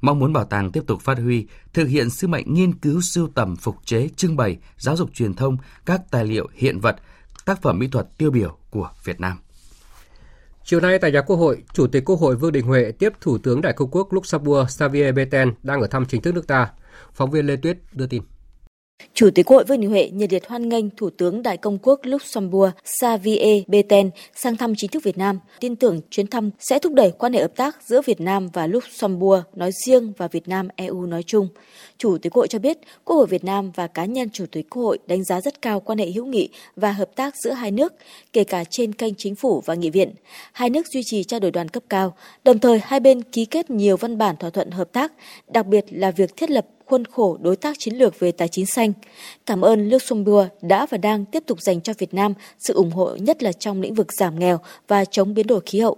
Mong 0.01 0.19
muốn 0.19 0.33
bảo 0.33 0.45
tàng 0.45 0.73
tiếp 0.73 0.83
tục 0.87 1.01
phát 1.01 1.19
huy, 1.19 1.47
thực 1.73 1.85
hiện 1.85 2.11
sứ 2.11 2.27
mệnh 2.27 2.55
nghiên 2.55 2.75
cứu 2.75 3.01
sưu 3.01 3.29
tầm, 3.35 3.57
phục 3.57 3.77
chế, 3.85 4.09
trưng 4.17 4.37
bày, 4.37 4.59
giáo 4.79 4.97
dục 4.97 5.11
truyền 5.15 5.35
thông 5.35 5.57
các 5.87 6.01
tài 6.11 6.25
liệu 6.25 6.49
hiện 6.55 6.81
vật, 6.81 6.97
tác 7.45 7.63
phẩm 7.63 7.79
mỹ 7.79 7.87
thuật 7.87 8.19
tiêu 8.19 8.31
biểu 8.31 8.57
của 8.71 8.91
Việt 9.05 9.21
Nam. 9.21 9.39
Chiều 10.65 10.81
nay 10.81 10.99
tại 10.99 11.13
nhà 11.13 11.21
Quốc 11.21 11.37
hội, 11.37 11.63
Chủ 11.73 11.87
tịch 11.87 12.05
Quốc 12.05 12.21
hội 12.21 12.37
Vương 12.37 12.53
Đình 12.53 12.67
Huệ 12.67 12.93
tiếp 12.93 13.13
Thủ 13.21 13.39
tướng 13.39 13.61
Đại 13.61 13.73
Công 13.73 13.91
quốc 13.91 14.13
Luxembourg 14.13 14.71
Xavier 14.71 15.15
Beten 15.15 15.55
đang 15.63 15.81
ở 15.81 15.87
thăm 15.87 16.07
chính 16.07 16.23
thức 16.23 16.35
nước 16.35 16.47
ta. 16.47 16.71
Phóng 17.15 17.31
viên 17.31 17.47
Lê 17.47 17.57
Tuyết 17.57 17.79
đưa 17.93 18.07
tin. 18.07 18.23
Chủ 19.15 19.31
tịch 19.35 19.47
Hội 19.47 19.65
Vương 19.65 19.81
Đình 19.81 19.91
Huệ 19.91 20.11
nhiệt 20.11 20.33
liệt 20.33 20.49
hoan 20.49 20.69
nghênh 20.69 20.91
Thủ 20.91 21.11
tướng 21.11 21.43
Đại 21.43 21.57
Công 21.57 21.79
quốc 21.83 22.01
Luxembourg 22.03 22.73
Xavier 22.85 23.63
Bettel 23.67 24.07
sang 24.35 24.57
thăm 24.57 24.75
chính 24.77 24.91
thức 24.91 25.03
Việt 25.03 25.19
Nam, 25.19 25.39
tin 25.61 25.77
tưởng 25.77 26.01
chuyến 26.11 26.27
thăm 26.27 26.51
sẽ 26.59 26.79
thúc 26.79 26.93
đẩy 26.93 27.11
quan 27.11 27.33
hệ 27.33 27.41
hợp 27.41 27.57
tác 27.57 27.77
giữa 27.87 28.01
Việt 28.03 28.21
Nam 28.21 28.49
và 28.53 28.67
Luxembourg 28.67 29.43
nói 29.55 29.71
riêng 29.87 30.13
và 30.17 30.29
Việt 30.29 30.49
Nam 30.49 30.69
EU 30.77 31.07
nói 31.07 31.23
chung. 31.23 31.49
Chủ 31.99 32.19
tịch 32.19 32.33
Hội 32.35 32.49
cho 32.49 32.59
biết, 32.59 32.79
Quốc 33.05 33.17
hội 33.17 33.27
Việt 33.27 33.45
Nam 33.45 33.71
và 33.75 33.87
cá 33.87 34.05
nhân 34.05 34.31
Chủ 34.31 34.45
tịch 34.53 34.67
Quốc 34.71 34.83
hội 34.83 34.99
đánh 35.07 35.25
giá 35.25 35.41
rất 35.41 35.63
cao 35.63 35.81
quan 35.81 35.99
hệ 35.99 36.11
hữu 36.11 36.27
nghị 36.27 36.49
và 36.77 36.93
hợp 36.93 37.11
tác 37.17 37.35
giữa 37.37 37.53
hai 37.53 37.71
nước, 37.71 37.93
kể 38.33 38.45
cả 38.45 38.65
trên 38.65 38.93
kênh 38.93 39.15
chính 39.15 39.35
phủ 39.35 39.63
và 39.67 39.75
nghị 39.75 39.91
viện. 39.91 40.15
Hai 40.53 40.71
nước 40.71 40.87
duy 40.87 41.03
trì 41.05 41.25
trao 41.25 41.41
đổi 41.41 41.51
đoàn 41.51 41.69
cấp 41.69 41.83
cao, 41.89 42.17
đồng 42.45 42.59
thời 42.59 42.81
hai 42.85 43.01
bên 43.01 43.23
ký 43.23 43.45
kết 43.45 43.71
nhiều 43.71 43.97
văn 43.97 44.19
bản 44.19 44.37
thỏa 44.37 44.51
thuận 44.51 44.71
hợp 44.71 44.93
tác, 44.93 45.13
đặc 45.49 45.67
biệt 45.67 45.85
là 45.91 46.11
việc 46.11 46.37
thiết 46.37 46.51
lập 46.51 46.67
khuôn 46.87 47.05
khổ 47.05 47.39
đối 47.41 47.57
tác 47.57 47.79
chiến 47.79 47.95
lược 47.95 48.19
về 48.19 48.33
tài 48.33 48.49
chính 48.49 48.67
xanh. 48.67 48.93
Cảm 49.47 49.61
ơn 49.61 49.89
Luxembourg 49.89 50.49
đã 50.63 50.87
và 50.91 50.99
đang 50.99 51.25
tiếp 51.25 51.43
tục 51.47 51.61
dành 51.63 51.81
cho 51.81 51.93
Việt 51.99 52.15
Nam 52.15 52.35
sự 52.59 52.75
ủng 52.75 52.91
hộ 52.91 53.17
nhất 53.17 53.43
là 53.43 53.53
trong 53.53 53.81
lĩnh 53.81 53.95
vực 53.95 54.07
giảm 54.13 54.39
nghèo 54.39 54.59
và 54.89 55.05
chống 55.05 55.35
biến 55.35 55.47
đổi 55.47 55.61
khí 55.67 55.81
hậu. 55.81 55.97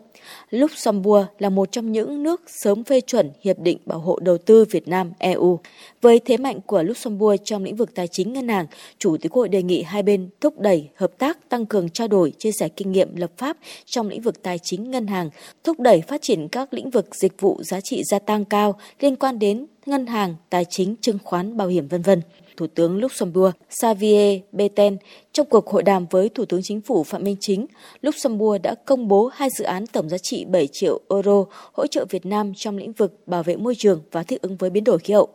Luxembourg 0.50 1.26
là 1.38 1.49
một 1.49 1.73
trong 1.73 1.92
những 1.92 2.23
nước 2.23 2.42
sớm 2.47 2.85
phê 2.85 3.00
chuẩn 3.00 3.30
Hiệp 3.40 3.59
định 3.59 3.78
Bảo 3.87 3.99
hộ 3.99 4.18
Đầu 4.23 4.38
tư 4.38 4.64
Việt 4.71 4.88
Nam 4.88 5.12
EU. 5.18 5.59
Với 6.02 6.21
thế 6.25 6.37
mạnh 6.37 6.61
của 6.66 6.83
Luxembourg 6.83 7.37
trong 7.45 7.64
lĩnh 7.64 7.76
vực 7.76 7.95
tài 7.95 8.09
chính 8.09 8.33
ngân 8.33 8.49
hàng, 8.49 8.66
Chủ 8.99 9.16
tịch 9.16 9.33
Hội 9.33 9.49
đề 9.49 9.62
nghị 9.62 9.83
hai 9.83 10.02
bên 10.02 10.28
thúc 10.40 10.59
đẩy 10.59 10.88
hợp 10.97 11.18
tác, 11.18 11.49
tăng 11.49 11.66
cường 11.66 11.88
trao 11.88 12.09
đổi, 12.09 12.33
chia 12.38 12.52
sẻ 12.52 12.68
kinh 12.68 12.92
nghiệm 12.92 13.16
lập 13.16 13.30
pháp 13.37 13.56
trong 13.85 14.09
lĩnh 14.09 14.21
vực 14.21 14.42
tài 14.42 14.59
chính 14.59 14.90
ngân 14.90 15.06
hàng, 15.06 15.30
thúc 15.64 15.80
đẩy 15.80 16.00
phát 16.00 16.23
triển 16.23 16.49
các 16.49 16.75
lĩnh 16.75 16.90
vực 16.90 17.14
dịch 17.14 17.40
vụ 17.40 17.62
giá 17.62 17.80
trị 17.80 18.02
gia 18.04 18.18
tăng 18.18 18.45
cao 18.45 18.78
liên 19.00 19.16
quan 19.16 19.38
đến 19.38 19.66
ngân 19.87 20.06
hàng, 20.06 20.35
tài 20.50 20.64
chính, 20.64 20.95
chứng 21.00 21.18
khoán, 21.25 21.56
bảo 21.56 21.68
hiểm 21.68 21.88
v.v. 21.88 22.11
Thủ 22.56 22.66
tướng 22.66 22.98
Luxembourg 22.98 23.52
Xavier 23.70 24.40
Beten 24.52 24.96
trong 25.32 25.46
cuộc 25.46 25.66
hội 25.66 25.82
đàm 25.82 26.06
với 26.10 26.28
Thủ 26.28 26.44
tướng 26.44 26.62
Chính 26.62 26.80
phủ 26.80 27.04
Phạm 27.04 27.25
Minh 27.25 27.36
Chính, 27.40 27.66
Luxembourg 28.02 28.62
đã 28.62 28.75
công 28.75 29.08
bố 29.08 29.26
hai 29.26 29.50
dự 29.50 29.64
án 29.64 29.86
tổng 29.86 30.08
giá 30.08 30.18
trị 30.18 30.44
7 30.44 30.68
triệu 30.72 31.00
euro 31.10 31.44
hỗ 31.72 31.86
trợ 31.86 32.04
Việt 32.10 32.26
Nam 32.26 32.52
trong 32.56 32.76
lĩnh 32.76 32.92
vực 32.92 33.26
bảo 33.26 33.42
vệ 33.42 33.56
môi 33.56 33.75
trường 33.75 34.02
và 34.12 34.22
thích 34.22 34.42
ứng 34.42 34.56
với 34.56 34.70
biến 34.70 34.84
đổi 34.84 34.98
khí 34.98 35.14
hậu. 35.14 35.28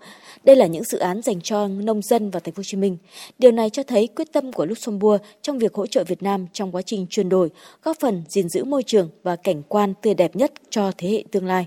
Đây 0.44 0.56
là 0.56 0.68
những 0.68 0.84
dự 0.84 0.98
án 0.98 1.22
dành 1.22 1.42
cho 1.42 1.68
nông 1.68 2.02
dân 2.02 2.30
và 2.30 2.40
Thành 2.40 2.54
phố 2.54 2.60
Hồ 2.60 2.64
Chí 2.64 2.78
Minh. 2.78 2.98
Điều 3.40 3.52
này 3.52 3.70
cho 3.70 3.84
thấy 3.84 4.08
quyết 4.08 4.28
tâm 4.34 4.52
của 4.52 4.66
Luxembourg 4.66 5.22
trong 5.42 5.60
việc 5.60 5.74
hỗ 5.74 5.88
trợ 5.88 6.04
Việt 6.04 6.24
Nam 6.24 6.46
trong 6.54 6.72
quá 6.72 6.82
trình 6.82 7.08
chuyển 7.10 7.30
đổi, 7.30 7.50
góp 7.84 7.98
phần 8.00 8.24
gìn 8.30 8.50
giữ 8.50 8.64
môi 8.64 8.84
trường 8.84 9.10
và 9.24 9.36
cảnh 9.36 9.62
quan 9.68 9.94
tươi 10.02 10.14
đẹp 10.14 10.36
nhất 10.36 10.52
cho 10.70 10.92
thế 10.98 11.10
hệ 11.10 11.24
tương 11.32 11.46
lai. 11.46 11.66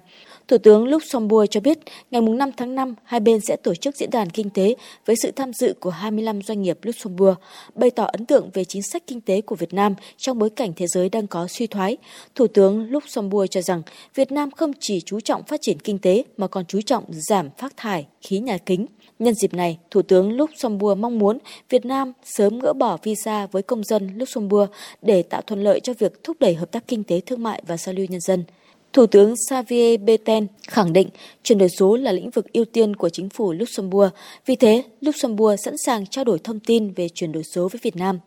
Thủ 0.48 0.58
tướng 0.58 0.88
Luxembourg 0.88 1.50
cho 1.50 1.60
biết, 1.60 1.78
ngày 2.10 2.22
5 2.22 2.50
tháng 2.56 2.74
5, 2.74 2.94
hai 3.04 3.20
bên 3.20 3.40
sẽ 3.40 3.56
tổ 3.56 3.74
chức 3.74 3.96
diễn 3.96 4.10
đàn 4.10 4.30
kinh 4.30 4.50
tế 4.50 4.74
với 5.06 5.16
sự 5.16 5.30
tham 5.30 5.52
dự 5.52 5.74
của 5.80 5.90
25 5.90 6.42
doanh 6.42 6.62
nghiệp 6.62 6.78
Luxembourg, 6.82 7.38
bày 7.74 7.90
tỏ 7.90 8.04
ấn 8.04 8.26
tượng 8.26 8.50
về 8.54 8.64
chính 8.64 8.82
sách 8.82 9.02
kinh 9.06 9.20
tế 9.20 9.40
của 9.40 9.56
Việt 9.56 9.74
Nam 9.74 9.94
trong 10.16 10.38
bối 10.38 10.50
cảnh 10.50 10.72
thế 10.76 10.86
giới 10.86 11.08
đang 11.08 11.26
có 11.26 11.46
suy 11.48 11.66
thoái. 11.66 11.96
Thủ 12.34 12.46
tướng 12.46 12.90
Luxembourg 12.90 13.50
cho 13.50 13.60
rằng 13.60 13.82
Việt 14.14 14.32
Nam 14.32 14.50
không 14.50 14.72
chỉ 14.80 15.00
chú 15.00 15.20
trọng 15.20 15.42
phát 15.44 15.60
triển 15.62 15.78
kinh 15.78 15.98
tế 15.98 16.24
mà 16.36 16.46
còn 16.46 16.64
chú 16.64 16.80
trọng 16.80 17.04
giảm 17.08 17.50
phát 17.58 17.76
thải 17.76 18.06
khí 18.20 18.38
nhà 18.38 18.58
kính. 18.58 18.86
Nhân 19.18 19.34
dịp 19.34 19.54
này, 19.54 19.78
Thủ 19.90 20.02
tướng 20.02 20.32
Luxembourg 20.32 21.00
mong 21.00 21.18
muốn 21.18 21.38
Việt 21.68 21.84
Nam 21.84 22.12
sớm 22.24 22.58
gỡ 22.58 22.72
bỏ 22.72 22.98
visa 23.02 23.46
với 23.46 23.62
công 23.62 23.84
dân 23.84 24.10
Luxembourg 24.16 24.70
để 25.02 25.22
tạo 25.22 25.42
thuận 25.46 25.62
lợi 25.62 25.80
cho 25.80 25.92
việc 25.98 26.24
thúc 26.24 26.36
đẩy 26.40 26.54
hợp 26.54 26.72
tác 26.72 26.88
kinh 26.88 27.04
tế 27.04 27.20
thương 27.20 27.42
mại 27.42 27.62
và 27.66 27.76
giao 27.76 27.94
lưu 27.94 28.06
nhân 28.10 28.20
dân. 28.20 28.44
Thủ 28.94 29.06
tướng 29.06 29.34
Xavier 29.48 30.00
Beten 30.00 30.46
khẳng 30.68 30.92
định 30.92 31.08
chuyển 31.42 31.58
đổi 31.58 31.68
số 31.68 31.96
là 31.96 32.12
lĩnh 32.12 32.30
vực 32.30 32.52
ưu 32.52 32.64
tiên 32.64 32.96
của 32.96 33.08
chính 33.08 33.28
phủ 33.28 33.52
Luxembourg. 33.52 34.12
Vì 34.46 34.56
thế, 34.56 34.82
Luxembourg 35.00 35.60
sẵn 35.64 35.74
sàng 35.76 36.06
trao 36.06 36.24
đổi 36.24 36.38
thông 36.38 36.60
tin 36.60 36.92
về 36.92 37.08
chuyển 37.08 37.32
đổi 37.32 37.42
số 37.44 37.68
với 37.68 37.80
Việt 37.82 37.96
Nam. 37.96 38.18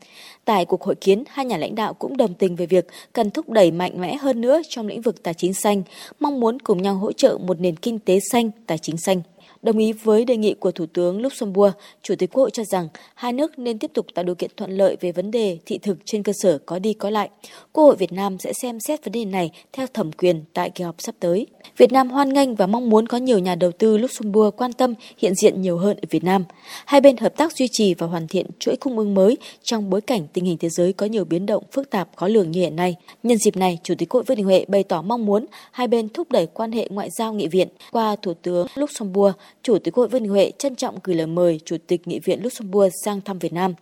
Tại 0.46 0.66
cuộc 0.66 0.84
hội 0.84 0.96
kiến, 0.96 1.24
hai 1.30 1.46
nhà 1.46 1.58
lãnh 1.58 1.76
đạo 1.76 1.94
cũng 1.94 2.18
đồng 2.18 2.34
tình 2.34 2.56
về 2.56 2.66
việc 2.66 2.88
cần 3.14 3.32
thúc 3.32 3.50
đẩy 3.50 3.72
mạnh 3.72 4.02
mẽ 4.02 4.16
hơn 4.16 4.42
nữa 4.42 4.62
trong 4.70 4.88
lĩnh 4.88 5.02
vực 5.02 5.24
tài 5.24 5.34
chính 5.34 5.54
xanh, 5.54 5.84
mong 6.20 6.40
muốn 6.40 6.60
cùng 6.60 6.82
nhau 6.82 6.96
hỗ 6.96 7.12
trợ 7.12 7.38
một 7.44 7.60
nền 7.60 7.76
kinh 7.76 8.00
tế 8.00 8.20
xanh, 8.32 8.52
tài 8.68 8.78
chính 8.78 8.98
xanh. 8.98 9.22
Đồng 9.68 9.78
ý 9.78 9.94
với 9.94 10.26
đề 10.26 10.38
nghị 10.38 10.54
của 10.54 10.72
Thủ 10.72 10.86
tướng 10.94 11.22
Luxembourg, 11.22 11.74
Chủ 12.04 12.16
tịch 12.16 12.32
Quốc 12.34 12.42
hội 12.42 12.52
cho 12.52 12.64
rằng 12.64 12.88
hai 13.16 13.34
nước 13.34 13.60
nên 13.60 13.80
tiếp 13.80 13.92
tục 13.94 14.06
tạo 14.14 14.24
điều 14.24 14.36
kiện 14.36 14.52
thuận 14.58 14.72
lợi 14.72 14.98
về 15.02 15.12
vấn 15.12 15.32
đề 15.32 15.58
thị 15.66 15.78
thực 15.78 15.98
trên 16.06 16.24
cơ 16.24 16.34
sở 16.42 16.58
có 16.66 16.80
đi 16.80 16.94
có 16.94 17.10
lại. 17.10 17.30
Quốc 17.74 17.84
hội 17.84 17.96
Việt 17.96 18.12
Nam 18.12 18.38
sẽ 18.40 18.54
xem 18.54 18.80
xét 18.80 19.06
vấn 19.06 19.12
đề 19.12 19.26
này 19.26 19.52
theo 19.74 19.88
thẩm 19.94 20.12
quyền 20.12 20.44
tại 20.54 20.70
kỳ 20.70 20.84
họp 20.84 20.96
sắp 21.00 21.16
tới. 21.20 21.48
Việt 21.78 21.92
Nam 21.92 22.10
hoan 22.10 22.34
nghênh 22.34 22.56
và 22.56 22.68
mong 22.68 22.90
muốn 22.90 23.08
có 23.08 23.18
nhiều 23.18 23.40
nhà 23.40 23.56
đầu 23.56 23.72
tư 23.72 23.98
Luxembourg 23.98 24.56
quan 24.58 24.74
tâm 24.74 24.94
hiện 25.18 25.36
diện 25.36 25.62
nhiều 25.62 25.78
hơn 25.78 25.98
ở 25.98 26.06
Việt 26.10 26.24
Nam. 26.24 26.44
Hai 26.86 27.02
bên 27.02 27.18
hợp 27.18 27.38
tác 27.38 27.54
duy 27.54 27.68
trì 27.72 27.94
và 27.94 28.08
hoàn 28.08 28.28
thiện 28.28 28.46
chuỗi 28.60 28.76
cung 28.76 28.98
ứng 28.98 29.16
mới 29.16 29.38
trong 29.64 29.90
bối 29.90 30.02
cảnh 30.02 30.28
tình 30.34 30.46
hình 30.46 30.58
thế 30.58 30.70
giới 30.70 30.94
có 30.94 31.06
nhiều 31.06 31.26
biến 31.26 31.46
động 31.46 31.64
phức 31.72 31.90
tạp 31.90 32.10
khó 32.16 32.28
lường 32.28 32.52
như 32.52 32.62
hiện 32.62 32.76
nay. 32.76 32.96
Nhân 33.24 33.38
dịp 33.38 33.58
này, 33.58 33.80
Chủ 33.84 33.96
tịch 33.98 34.10
Quốc 34.10 34.18
hội 34.18 34.24
Vương 34.24 34.38
Đình 34.38 34.46
Huệ 34.46 34.66
bày 34.68 34.84
tỏ 34.84 35.02
mong 35.02 35.26
muốn 35.26 35.46
hai 35.72 35.88
bên 35.88 36.10
thúc 36.10 36.32
đẩy 36.32 36.46
quan 36.46 36.72
hệ 36.72 36.88
ngoại 36.90 37.10
giao 37.10 37.34
nghị 37.34 37.48
viện 37.48 37.68
qua 37.92 38.16
Thủ 38.22 38.34
tướng 38.34 38.68
Luxembourg 38.76 39.36
Chủ 39.64 39.78
tịch 39.80 39.96
Hội 39.96 40.08
Vương 40.08 40.24
Đình 40.24 40.32
Huệ 40.32 40.52
trân 40.58 40.76
trọng 40.76 40.98
gửi 41.04 41.16
lời 41.16 41.28
mời 41.28 41.60
Chủ 41.66 41.78
tịch 41.88 42.08
Nghị 42.08 42.20
viện 42.20 42.44
Luxembourg 42.44 42.94
sang 43.06 43.22
thăm 43.22 43.40
Việt 43.40 43.54
Nam. 43.54 43.74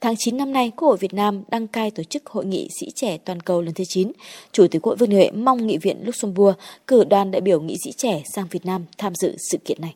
Tháng 0.00 0.14
9 0.18 0.36
năm 0.36 0.52
nay, 0.52 0.72
Quốc 0.76 0.88
hội 0.88 0.96
Việt 0.96 1.14
Nam 1.14 1.42
đăng 1.50 1.66
cai 1.66 1.90
tổ 1.90 2.02
chức 2.02 2.26
Hội 2.26 2.44
nghị 2.44 2.68
sĩ 2.80 2.86
trẻ 2.94 3.18
toàn 3.18 3.40
cầu 3.40 3.62
lần 3.62 3.74
thứ 3.74 3.84
9. 3.88 4.12
Chủ 4.52 4.66
tịch 4.70 4.82
Hội 4.84 4.96
Vương 4.96 5.08
Đình 5.08 5.18
Huệ 5.18 5.30
mong 5.30 5.66
Nghị 5.66 5.78
viện 5.78 6.02
Luxembourg 6.06 6.58
cử 6.86 7.04
đoàn 7.04 7.30
đại 7.30 7.40
biểu 7.40 7.60
nghị 7.60 7.76
sĩ 7.84 7.92
trẻ 7.96 8.22
sang 8.34 8.46
Việt 8.50 8.66
Nam 8.66 8.84
tham 8.98 9.14
dự 9.14 9.36
sự 9.50 9.58
kiện 9.64 9.80
này. 9.80 9.94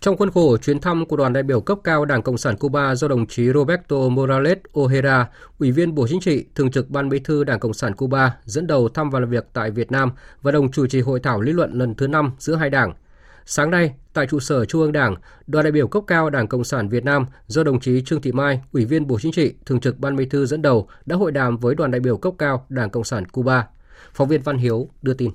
Trong 0.00 0.16
khuôn 0.16 0.30
khổ 0.30 0.56
chuyến 0.56 0.80
thăm 0.80 1.06
của 1.06 1.16
đoàn 1.16 1.32
đại 1.32 1.42
biểu 1.42 1.60
cấp 1.60 1.78
cao 1.84 2.04
Đảng 2.04 2.22
Cộng 2.22 2.38
sản 2.38 2.56
Cuba 2.56 2.94
do 2.94 3.08
đồng 3.08 3.26
chí 3.26 3.48
Roberto 3.54 3.96
Morales 3.96 4.58
Ojeda, 4.72 5.24
Ủy 5.58 5.72
viên 5.72 5.94
Bộ 5.94 6.06
Chính 6.08 6.20
trị, 6.20 6.44
Thường 6.54 6.70
trực 6.70 6.90
Ban 6.90 7.08
Bí 7.08 7.18
thư 7.18 7.44
Đảng 7.44 7.60
Cộng 7.60 7.74
sản 7.74 7.94
Cuba, 7.94 8.36
dẫn 8.44 8.66
đầu 8.66 8.88
thăm 8.88 9.10
và 9.10 9.20
làm 9.20 9.30
việc 9.30 9.46
tại 9.52 9.70
Việt 9.70 9.92
Nam 9.92 10.12
và 10.42 10.52
đồng 10.52 10.70
chủ 10.70 10.86
trì 10.86 11.00
hội 11.00 11.20
thảo 11.20 11.40
lý 11.40 11.52
luận 11.52 11.72
lần 11.72 11.94
thứ 11.94 12.06
5 12.06 12.32
giữa 12.38 12.54
hai 12.54 12.70
đảng– 12.70 12.94
Sáng 13.48 13.70
nay, 13.70 13.94
tại 14.12 14.26
trụ 14.26 14.40
sở 14.40 14.64
Trung 14.64 14.80
ương 14.80 14.92
Đảng, 14.92 15.14
đoàn 15.46 15.64
đại 15.64 15.72
biểu 15.72 15.88
cấp 15.88 16.02
cao 16.06 16.30
Đảng 16.30 16.48
Cộng 16.48 16.64
sản 16.64 16.88
Việt 16.88 17.04
Nam 17.04 17.26
do 17.46 17.64
đồng 17.64 17.80
chí 17.80 18.02
Trương 18.06 18.22
Thị 18.22 18.32
Mai, 18.32 18.60
Ủy 18.72 18.84
viên 18.84 19.06
Bộ 19.06 19.18
Chính 19.18 19.32
trị, 19.32 19.54
Thường 19.66 19.80
trực 19.80 19.98
Ban 19.98 20.16
Bí 20.16 20.26
thư 20.26 20.46
dẫn 20.46 20.62
đầu 20.62 20.88
đã 21.06 21.16
hội 21.16 21.32
đàm 21.32 21.58
với 21.58 21.74
đoàn 21.74 21.90
đại 21.90 22.00
biểu 22.00 22.16
cấp 22.16 22.32
cao 22.38 22.66
Đảng 22.68 22.90
Cộng 22.90 23.04
sản 23.04 23.26
Cuba. 23.26 23.66
Phóng 24.14 24.28
viên 24.28 24.42
Văn 24.42 24.58
Hiếu 24.58 24.90
đưa 25.02 25.14
tin. 25.14 25.30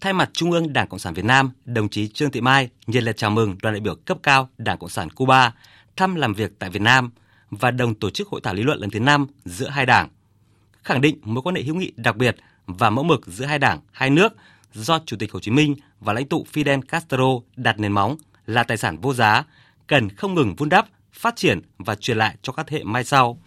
Thay 0.00 0.12
mặt 0.12 0.30
Trung 0.32 0.50
ương 0.50 0.72
Đảng 0.72 0.88
Cộng 0.88 0.98
sản 0.98 1.14
Việt 1.14 1.24
Nam, 1.24 1.50
đồng 1.64 1.88
chí 1.88 2.08
Trương 2.08 2.30
Thị 2.30 2.40
Mai 2.40 2.68
nhiệt 2.86 3.02
liệt 3.02 3.16
chào 3.16 3.30
mừng 3.30 3.56
đoàn 3.62 3.74
đại 3.74 3.80
biểu 3.80 3.94
cấp 3.94 4.18
cao 4.22 4.48
Đảng 4.58 4.78
Cộng 4.78 4.90
sản 4.90 5.10
Cuba 5.10 5.52
thăm 5.96 6.14
làm 6.14 6.34
việc 6.34 6.58
tại 6.58 6.70
Việt 6.70 6.82
Nam 6.82 7.10
và 7.50 7.70
đồng 7.70 7.94
tổ 7.94 8.10
chức 8.10 8.28
hội 8.28 8.40
thảo 8.44 8.54
lý 8.54 8.62
luận 8.62 8.80
lần 8.80 8.90
thứ 8.90 9.00
năm 9.00 9.26
giữa 9.44 9.68
hai 9.68 9.86
đảng, 9.86 10.08
khẳng 10.82 11.00
định 11.00 11.18
mối 11.22 11.42
quan 11.42 11.54
hệ 11.54 11.62
hữu 11.62 11.74
nghị 11.74 11.92
đặc 11.96 12.16
biệt 12.16 12.36
và 12.66 12.90
mẫu 12.90 13.04
mực 13.04 13.26
giữa 13.26 13.44
hai 13.44 13.58
đảng, 13.58 13.80
hai 13.92 14.10
nước 14.10 14.32
do 14.72 14.98
Chủ 15.06 15.16
tịch 15.16 15.32
Hồ 15.32 15.40
Chí 15.40 15.50
Minh 15.50 15.74
và 16.04 16.12
lãnh 16.12 16.28
tụ 16.28 16.46
Fidel 16.52 16.80
Castro 16.82 17.40
đặt 17.56 17.78
nền 17.78 17.92
móng 17.92 18.16
là 18.46 18.62
tài 18.62 18.76
sản 18.76 18.98
vô 19.00 19.14
giá, 19.14 19.44
cần 19.86 20.10
không 20.10 20.34
ngừng 20.34 20.54
vun 20.56 20.68
đắp, 20.68 20.86
phát 21.12 21.36
triển 21.36 21.60
và 21.78 21.94
truyền 21.94 22.16
lại 22.16 22.36
cho 22.42 22.52
các 22.52 22.66
thế 22.66 22.78
hệ 22.78 22.84
mai 22.84 23.04
sau. 23.04 23.38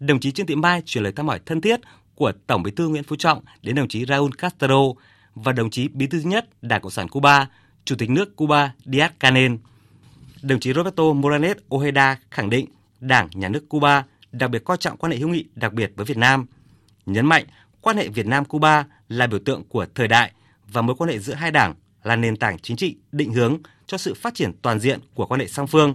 Đồng 0.00 0.20
chí 0.20 0.32
Trương 0.32 0.46
Thị 0.46 0.56
Mai 0.56 0.82
truyền 0.86 1.04
lời 1.04 1.12
thăm 1.12 1.28
hỏi 1.28 1.40
thân 1.46 1.60
thiết 1.60 1.80
của 2.14 2.32
Tổng 2.46 2.62
Bí 2.62 2.70
thư 2.70 2.88
Nguyễn 2.88 3.04
Phú 3.04 3.16
Trọng 3.16 3.44
đến 3.62 3.74
đồng 3.74 3.88
chí 3.88 4.04
Raúl 4.06 4.30
Castro 4.38 4.80
và 5.34 5.52
đồng 5.52 5.70
chí 5.70 5.88
Bí 5.88 6.06
thư 6.06 6.22
thứ 6.22 6.28
nhất 6.28 6.48
Đảng 6.62 6.80
Cộng 6.80 6.90
sản 6.90 7.08
Cuba, 7.08 7.48
Chủ 7.84 7.96
tịch 7.98 8.10
nước 8.10 8.36
Cuba 8.36 8.72
Díaz-Canel. 8.84 9.58
Đồng 10.42 10.60
chí 10.60 10.72
Roberto 10.72 11.12
Morales 11.12 11.56
Ojeda 11.68 12.16
khẳng 12.30 12.50
định 12.50 12.66
Đảng, 13.00 13.28
Nhà 13.34 13.48
nước 13.48 13.68
Cuba 13.68 14.04
đặc 14.32 14.50
biệt 14.50 14.64
coi 14.64 14.76
trọng 14.76 14.96
quan 14.96 15.12
hệ 15.12 15.18
hữu 15.18 15.28
nghị 15.28 15.44
đặc 15.54 15.72
biệt 15.72 15.92
với 15.96 16.06
Việt 16.06 16.16
Nam, 16.16 16.46
nhấn 17.06 17.26
mạnh 17.26 17.44
quan 17.80 17.96
hệ 17.96 18.08
Việt 18.08 18.26
Nam-Cuba 18.26 18.84
là 19.08 19.26
biểu 19.26 19.38
tượng 19.38 19.64
của 19.68 19.86
thời 19.94 20.08
đại– 20.08 20.32
và 20.72 20.82
mối 20.82 20.96
quan 20.98 21.10
hệ 21.10 21.18
giữa 21.18 21.34
hai 21.34 21.50
đảng 21.50 21.74
là 22.04 22.16
nền 22.16 22.36
tảng 22.36 22.58
chính 22.58 22.76
trị 22.76 22.96
định 23.12 23.32
hướng 23.32 23.58
cho 23.86 23.98
sự 23.98 24.14
phát 24.14 24.34
triển 24.34 24.52
toàn 24.62 24.80
diện 24.80 25.00
của 25.14 25.26
quan 25.26 25.40
hệ 25.40 25.46
song 25.46 25.66
phương. 25.66 25.94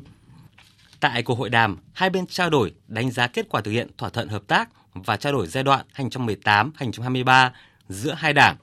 Tại 1.00 1.24
cuộc 1.24 1.38
hội 1.38 1.50
đàm, 1.50 1.78
hai 1.94 2.10
bên 2.10 2.28
trao 2.28 2.50
đổi 2.50 2.74
đánh 2.88 3.12
giá 3.12 3.28
kết 3.28 3.50
quả 3.50 3.62
thực 3.62 3.72
hiện 3.72 3.90
thỏa 3.98 4.10
thuận 4.10 4.28
hợp 4.28 4.44
tác 4.48 4.70
và 4.94 5.18
trao 5.18 5.34
đổi 5.34 5.48
giai 5.48 5.64
đoạn 5.64 5.86
2018-2023 5.96 7.50
giữa 7.90 8.14
hai 8.14 8.34
đảng, 8.34 8.58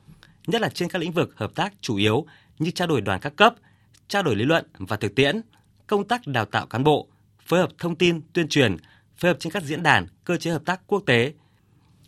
nhất 0.46 0.60
là 0.60 0.68
trên 0.68 0.88
các 0.88 0.98
lĩnh 0.98 1.12
vực 1.12 1.32
hợp 1.36 1.54
tác 1.54 1.72
chủ 1.80 1.96
yếu 1.96 2.26
như 2.58 2.70
trao 2.70 2.88
đổi 2.88 3.00
đoàn 3.00 3.20
các 3.20 3.36
cấp, 3.36 3.54
trao 4.08 4.22
đổi 4.22 4.36
lý 4.36 4.44
luận 4.44 4.66
và 4.78 4.96
thực 4.96 5.14
tiễn, 5.14 5.40
công 5.86 6.08
tác 6.08 6.26
đào 6.26 6.44
tạo 6.44 6.66
cán 6.66 6.84
bộ, 6.84 7.08
phối 7.46 7.60
hợp 7.60 7.70
thông 7.78 7.96
tin 7.96 8.20
tuyên 8.32 8.48
truyền, 8.48 8.76
phối 9.16 9.30
hợp 9.30 9.36
trên 9.40 9.52
các 9.52 9.62
diễn 9.62 9.82
đàn, 9.82 10.06
cơ 10.24 10.36
chế 10.36 10.50
hợp 10.50 10.62
tác 10.64 10.80
quốc 10.86 11.02
tế, 11.06 11.32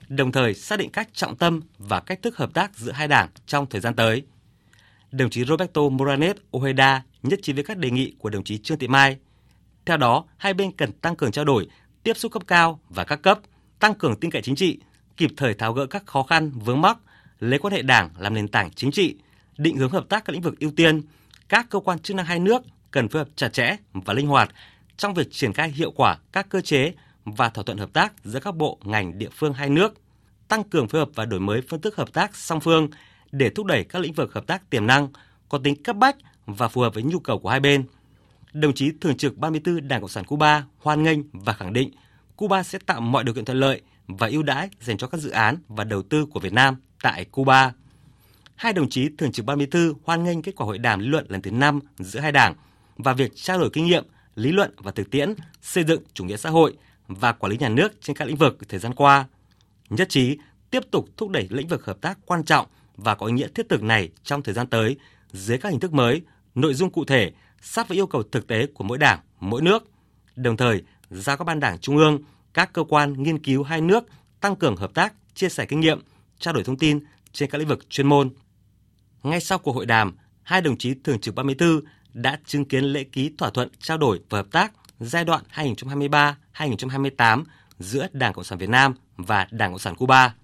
đồng 0.08 0.32
thời 0.32 0.54
xác 0.54 0.78
định 0.78 0.90
các 0.90 1.08
trọng 1.14 1.36
tâm 1.36 1.60
và 1.78 2.00
cách 2.00 2.22
thức 2.22 2.36
hợp 2.36 2.54
tác 2.54 2.76
giữa 2.76 2.92
hai 2.92 3.08
đảng 3.08 3.28
trong 3.46 3.66
thời 3.66 3.80
gian 3.80 3.94
tới. 3.94 4.22
Đồng 5.12 5.30
chí 5.30 5.44
Roberto 5.44 5.88
Moranes 5.88 6.36
Ojeda 6.52 7.00
nhất 7.22 7.38
trí 7.42 7.52
với 7.52 7.64
các 7.64 7.78
đề 7.78 7.90
nghị 7.90 8.14
của 8.18 8.30
đồng 8.30 8.44
chí 8.44 8.58
Trương 8.58 8.78
Thị 8.78 8.88
Mai. 8.88 9.16
Theo 9.86 9.96
đó, 9.96 10.24
hai 10.36 10.54
bên 10.54 10.72
cần 10.72 10.92
tăng 10.92 11.16
cường 11.16 11.32
trao 11.32 11.44
đổi, 11.44 11.66
tiếp 12.02 12.16
xúc 12.16 12.32
cấp 12.32 12.42
cao 12.46 12.80
và 12.88 13.04
các 13.04 13.22
cấp, 13.22 13.40
tăng 13.78 13.94
cường 13.94 14.20
tin 14.20 14.30
cậy 14.30 14.42
chính 14.42 14.56
trị, 14.56 14.78
kịp 15.16 15.30
thời 15.36 15.54
tháo 15.54 15.72
gỡ 15.72 15.86
các 15.86 16.06
khó 16.06 16.22
khăn 16.22 16.50
vướng 16.50 16.80
mắc, 16.80 16.98
lấy 17.40 17.58
quan 17.58 17.74
hệ 17.74 17.82
đảng 17.82 18.10
làm 18.18 18.34
nền 18.34 18.48
tảng 18.48 18.70
chính 18.70 18.90
trị, 18.90 19.16
định 19.58 19.76
hướng 19.76 19.90
hợp 19.90 20.04
tác 20.08 20.24
các 20.24 20.32
lĩnh 20.32 20.42
vực 20.42 20.60
ưu 20.60 20.70
tiên. 20.70 21.02
Các 21.48 21.66
cơ 21.70 21.80
quan 21.80 21.98
chức 21.98 22.16
năng 22.16 22.26
hai 22.26 22.38
nước 22.38 22.62
cần 22.90 23.08
phối 23.08 23.20
hợp 23.20 23.28
chặt 23.36 23.48
chẽ 23.48 23.76
và 23.92 24.14
linh 24.14 24.26
hoạt 24.26 24.50
trong 24.96 25.14
việc 25.14 25.32
triển 25.32 25.52
khai 25.52 25.70
hiệu 25.70 25.90
quả 25.90 26.18
các 26.32 26.48
cơ 26.48 26.60
chế 26.60 26.92
và 27.24 27.48
thỏa 27.48 27.64
thuận 27.64 27.78
hợp 27.78 27.92
tác 27.92 28.12
giữa 28.24 28.40
các 28.40 28.56
bộ 28.56 28.78
ngành 28.84 29.18
địa 29.18 29.28
phương 29.32 29.52
hai 29.52 29.70
nước, 29.70 29.94
tăng 30.48 30.64
cường 30.64 30.88
phối 30.88 31.00
hợp 31.00 31.08
và 31.14 31.24
đổi 31.24 31.40
mới 31.40 31.60
phương 31.68 31.80
thức 31.80 31.96
hợp 31.96 32.12
tác 32.12 32.36
song 32.36 32.60
phương 32.60 32.88
để 33.32 33.50
thúc 33.50 33.66
đẩy 33.66 33.84
các 33.84 33.98
lĩnh 33.98 34.12
vực 34.12 34.34
hợp 34.34 34.46
tác 34.46 34.70
tiềm 34.70 34.86
năng 34.86 35.08
có 35.48 35.58
tính 35.58 35.82
cấp 35.82 35.96
bách 35.96 36.16
và 36.46 36.68
phù 36.68 36.80
hợp 36.80 36.94
với 36.94 37.02
nhu 37.02 37.18
cầu 37.18 37.38
của 37.38 37.48
hai 37.48 37.60
bên. 37.60 37.84
Đồng 38.52 38.74
chí 38.74 38.92
Thường 39.00 39.16
trực 39.16 39.36
34 39.36 39.88
Đảng 39.88 40.00
Cộng 40.00 40.10
sản 40.10 40.24
Cuba 40.24 40.64
hoan 40.78 41.02
nghênh 41.02 41.18
và 41.32 41.52
khẳng 41.52 41.72
định 41.72 41.90
Cuba 42.36 42.62
sẽ 42.62 42.78
tạo 42.86 43.00
mọi 43.00 43.24
điều 43.24 43.34
kiện 43.34 43.44
thuận 43.44 43.60
lợi 43.60 43.82
và 44.06 44.26
ưu 44.26 44.42
đãi 44.42 44.68
dành 44.80 44.98
cho 44.98 45.06
các 45.06 45.20
dự 45.20 45.30
án 45.30 45.56
và 45.68 45.84
đầu 45.84 46.02
tư 46.02 46.26
của 46.26 46.40
Việt 46.40 46.52
Nam 46.52 46.76
tại 47.02 47.24
Cuba. 47.24 47.72
Hai 48.56 48.72
đồng 48.72 48.88
chí 48.88 49.08
Thường 49.18 49.32
trực 49.32 49.46
34 49.46 49.92
hoan 50.04 50.24
nghênh 50.24 50.42
kết 50.42 50.52
quả 50.56 50.66
hội 50.66 50.78
đàm 50.78 51.00
lý 51.00 51.06
luận 51.06 51.26
lần 51.28 51.42
thứ 51.42 51.50
5 51.50 51.80
giữa 51.98 52.20
hai 52.20 52.32
đảng 52.32 52.54
và 52.96 53.12
việc 53.12 53.32
trao 53.34 53.58
đổi 53.58 53.70
kinh 53.70 53.86
nghiệm, 53.86 54.04
lý 54.34 54.52
luận 54.52 54.74
và 54.76 54.90
thực 54.90 55.10
tiễn 55.10 55.34
xây 55.62 55.84
dựng 55.84 56.02
chủ 56.14 56.24
nghĩa 56.24 56.36
xã 56.36 56.50
hội 56.50 56.76
và 57.08 57.32
quản 57.32 57.50
lý 57.52 57.58
nhà 57.58 57.68
nước 57.68 57.92
trên 58.00 58.16
các 58.16 58.24
lĩnh 58.24 58.36
vực 58.36 58.58
thời 58.68 58.80
gian 58.80 58.94
qua. 58.94 59.24
Nhất 59.90 60.08
trí 60.08 60.38
tiếp 60.70 60.82
tục 60.90 61.08
thúc 61.16 61.30
đẩy 61.30 61.46
lĩnh 61.50 61.68
vực 61.68 61.84
hợp 61.84 62.00
tác 62.00 62.18
quan 62.26 62.44
trọng 62.44 62.66
và 62.98 63.14
có 63.14 63.26
ý 63.26 63.32
nghĩa 63.32 63.48
thiết 63.54 63.68
thực 63.68 63.82
này 63.82 64.10
trong 64.22 64.42
thời 64.42 64.54
gian 64.54 64.66
tới 64.66 64.96
dưới 65.32 65.58
các 65.58 65.68
hình 65.68 65.80
thức 65.80 65.92
mới, 65.92 66.22
nội 66.54 66.74
dung 66.74 66.90
cụ 66.90 67.04
thể, 67.04 67.32
sát 67.62 67.88
với 67.88 67.98
yêu 67.98 68.06
cầu 68.06 68.22
thực 68.22 68.46
tế 68.46 68.66
của 68.66 68.84
mỗi 68.84 68.98
đảng, 68.98 69.20
mỗi 69.40 69.62
nước. 69.62 69.90
Đồng 70.36 70.56
thời, 70.56 70.82
giao 71.10 71.36
các 71.36 71.44
ban 71.44 71.60
đảng 71.60 71.78
trung 71.78 71.96
ương, 71.96 72.18
các 72.54 72.72
cơ 72.72 72.84
quan 72.88 73.22
nghiên 73.22 73.38
cứu 73.38 73.62
hai 73.62 73.80
nước 73.80 74.04
tăng 74.40 74.56
cường 74.56 74.76
hợp 74.76 74.94
tác, 74.94 75.14
chia 75.34 75.48
sẻ 75.48 75.66
kinh 75.66 75.80
nghiệm, 75.80 76.00
trao 76.38 76.54
đổi 76.54 76.64
thông 76.64 76.78
tin 76.78 77.00
trên 77.32 77.50
các 77.50 77.58
lĩnh 77.58 77.68
vực 77.68 77.90
chuyên 77.90 78.06
môn. 78.06 78.30
Ngay 79.22 79.40
sau 79.40 79.58
cuộc 79.58 79.72
hội 79.72 79.86
đàm, 79.86 80.16
hai 80.42 80.60
đồng 80.60 80.78
chí 80.78 80.94
thường 80.94 81.20
trực 81.20 81.34
34 81.34 81.80
đã 82.12 82.40
chứng 82.46 82.64
kiến 82.64 82.84
lễ 82.84 83.04
ký 83.04 83.32
thỏa 83.38 83.50
thuận 83.50 83.68
trao 83.80 83.98
đổi 83.98 84.20
và 84.30 84.38
hợp 84.38 84.46
tác 84.52 84.72
giai 85.00 85.24
đoạn 85.24 85.42
2023-2028 85.54 87.44
giữa 87.78 88.06
Đảng 88.12 88.32
Cộng 88.32 88.44
sản 88.44 88.58
Việt 88.58 88.68
Nam 88.68 88.94
và 89.16 89.46
Đảng 89.50 89.70
Cộng 89.70 89.78
sản 89.78 89.94
Cuba. 89.94 90.34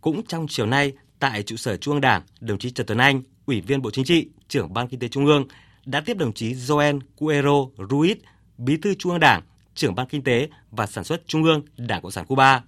Cũng 0.00 0.26
trong 0.26 0.46
chiều 0.48 0.66
nay, 0.66 0.92
tại 1.24 1.42
trụ 1.42 1.56
sở 1.56 1.76
Trung 1.76 1.94
ương 1.94 2.00
Đảng, 2.00 2.22
đồng 2.40 2.58
chí 2.58 2.70
Trần 2.70 2.86
Tuấn 2.86 2.98
Anh, 2.98 3.22
Ủy 3.46 3.60
viên 3.60 3.82
Bộ 3.82 3.90
Chính 3.90 4.04
trị, 4.04 4.28
trưởng 4.48 4.72
Ban 4.72 4.88
Kinh 4.88 5.00
tế 5.00 5.08
Trung 5.08 5.26
ương, 5.26 5.46
đã 5.84 6.00
tiếp 6.00 6.16
đồng 6.16 6.32
chí 6.32 6.54
Joel 6.54 7.00
Cuero 7.16 7.68
Ruiz, 7.76 8.16
Bí 8.58 8.76
thư 8.76 8.94
Trung 8.94 9.12
ương 9.12 9.20
Đảng, 9.20 9.42
trưởng 9.74 9.94
Ban 9.94 10.06
Kinh 10.06 10.24
tế 10.24 10.48
và 10.70 10.86
Sản 10.86 11.04
xuất 11.04 11.22
Trung 11.26 11.44
ương 11.44 11.62
Đảng 11.76 12.02
Cộng 12.02 12.10
sản 12.10 12.24
Cuba. 12.26 12.62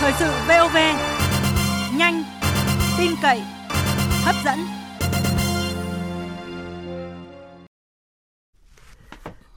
Thời 0.00 0.12
sự 0.18 0.32
VOV, 0.48 0.76
nhanh, 1.96 2.22
tin 2.98 3.10
cậy, 3.22 3.40
hấp 4.24 4.34
dẫn. 4.44 4.79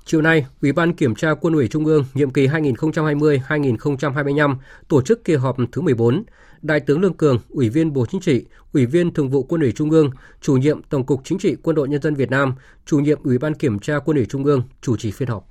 Chiều 0.05 0.21
nay, 0.21 0.45
Ủy 0.61 0.71
ban 0.71 0.93
Kiểm 0.93 1.15
tra 1.15 1.33
Quân 1.33 1.53
ủy 1.53 1.67
Trung 1.67 1.85
ương 1.85 2.05
nhiệm 2.13 2.29
kỳ 2.29 2.47
2020-2025 2.47 4.55
tổ 4.87 5.01
chức 5.01 5.23
kỳ 5.23 5.35
họp 5.35 5.57
thứ 5.71 5.81
14. 5.81 6.23
Đại 6.61 6.79
tướng 6.79 7.01
Lương 7.01 7.13
Cường, 7.13 7.39
Ủy 7.49 7.69
viên 7.69 7.93
Bộ 7.93 8.05
Chính 8.05 8.21
trị, 8.21 8.45
Ủy 8.73 8.85
viên 8.85 9.13
Thường 9.13 9.29
vụ 9.29 9.43
Quân 9.43 9.61
ủy 9.61 9.71
Trung 9.71 9.89
ương, 9.89 10.09
Chủ 10.41 10.57
nhiệm 10.57 10.83
Tổng 10.83 11.05
cục 11.05 11.21
Chính 11.23 11.39
trị 11.39 11.55
Quân 11.63 11.75
đội 11.75 11.89
Nhân 11.89 12.01
dân 12.01 12.15
Việt 12.15 12.31
Nam, 12.31 12.53
Chủ 12.85 12.99
nhiệm 12.99 13.23
Ủy 13.23 13.37
ban 13.37 13.53
Kiểm 13.53 13.79
tra 13.79 13.99
Quân 13.99 14.17
ủy 14.17 14.25
Trung 14.25 14.43
ương 14.43 14.63
chủ 14.81 14.97
trì 14.97 15.11
phiên 15.11 15.29
họp. 15.29 15.47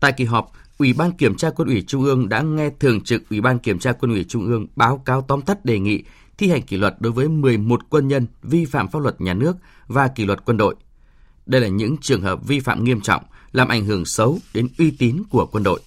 Tại 0.00 0.12
kỳ 0.12 0.24
họp, 0.24 0.52
Ủy 0.78 0.92
ban 0.92 1.12
Kiểm 1.12 1.36
tra 1.36 1.50
Quân 1.50 1.68
ủy 1.68 1.84
Trung 1.86 2.04
ương 2.04 2.28
đã 2.28 2.42
nghe 2.42 2.70
Thường 2.80 3.00
trực 3.00 3.22
Ủy 3.30 3.40
ban 3.40 3.58
Kiểm 3.58 3.78
tra 3.78 3.92
Quân 3.92 4.12
ủy 4.12 4.24
Trung 4.28 4.46
ương 4.46 4.66
báo 4.76 4.98
cáo 4.98 5.22
tóm 5.22 5.42
tắt 5.42 5.64
đề 5.64 5.78
nghị 5.78 6.04
thi 6.38 6.48
hành 6.48 6.62
kỷ 6.62 6.76
luật 6.76 6.94
đối 7.00 7.12
với 7.12 7.28
11 7.28 7.80
quân 7.90 8.08
nhân 8.08 8.26
vi 8.42 8.64
phạm 8.64 8.88
pháp 8.88 9.02
luật 9.02 9.20
nhà 9.20 9.34
nước 9.34 9.56
và 9.86 10.08
kỷ 10.08 10.24
luật 10.24 10.44
quân 10.44 10.56
đội. 10.56 10.74
Đây 11.46 11.60
là 11.60 11.68
những 11.68 11.96
trường 12.00 12.22
hợp 12.22 12.46
vi 12.46 12.60
phạm 12.60 12.84
nghiêm 12.84 13.00
trọng, 13.00 13.22
làm 13.52 13.68
ảnh 13.68 13.84
hưởng 13.84 14.04
xấu 14.04 14.38
đến 14.54 14.68
uy 14.78 14.90
tín 14.90 15.22
của 15.30 15.46
quân 15.46 15.64
đội. 15.64 15.80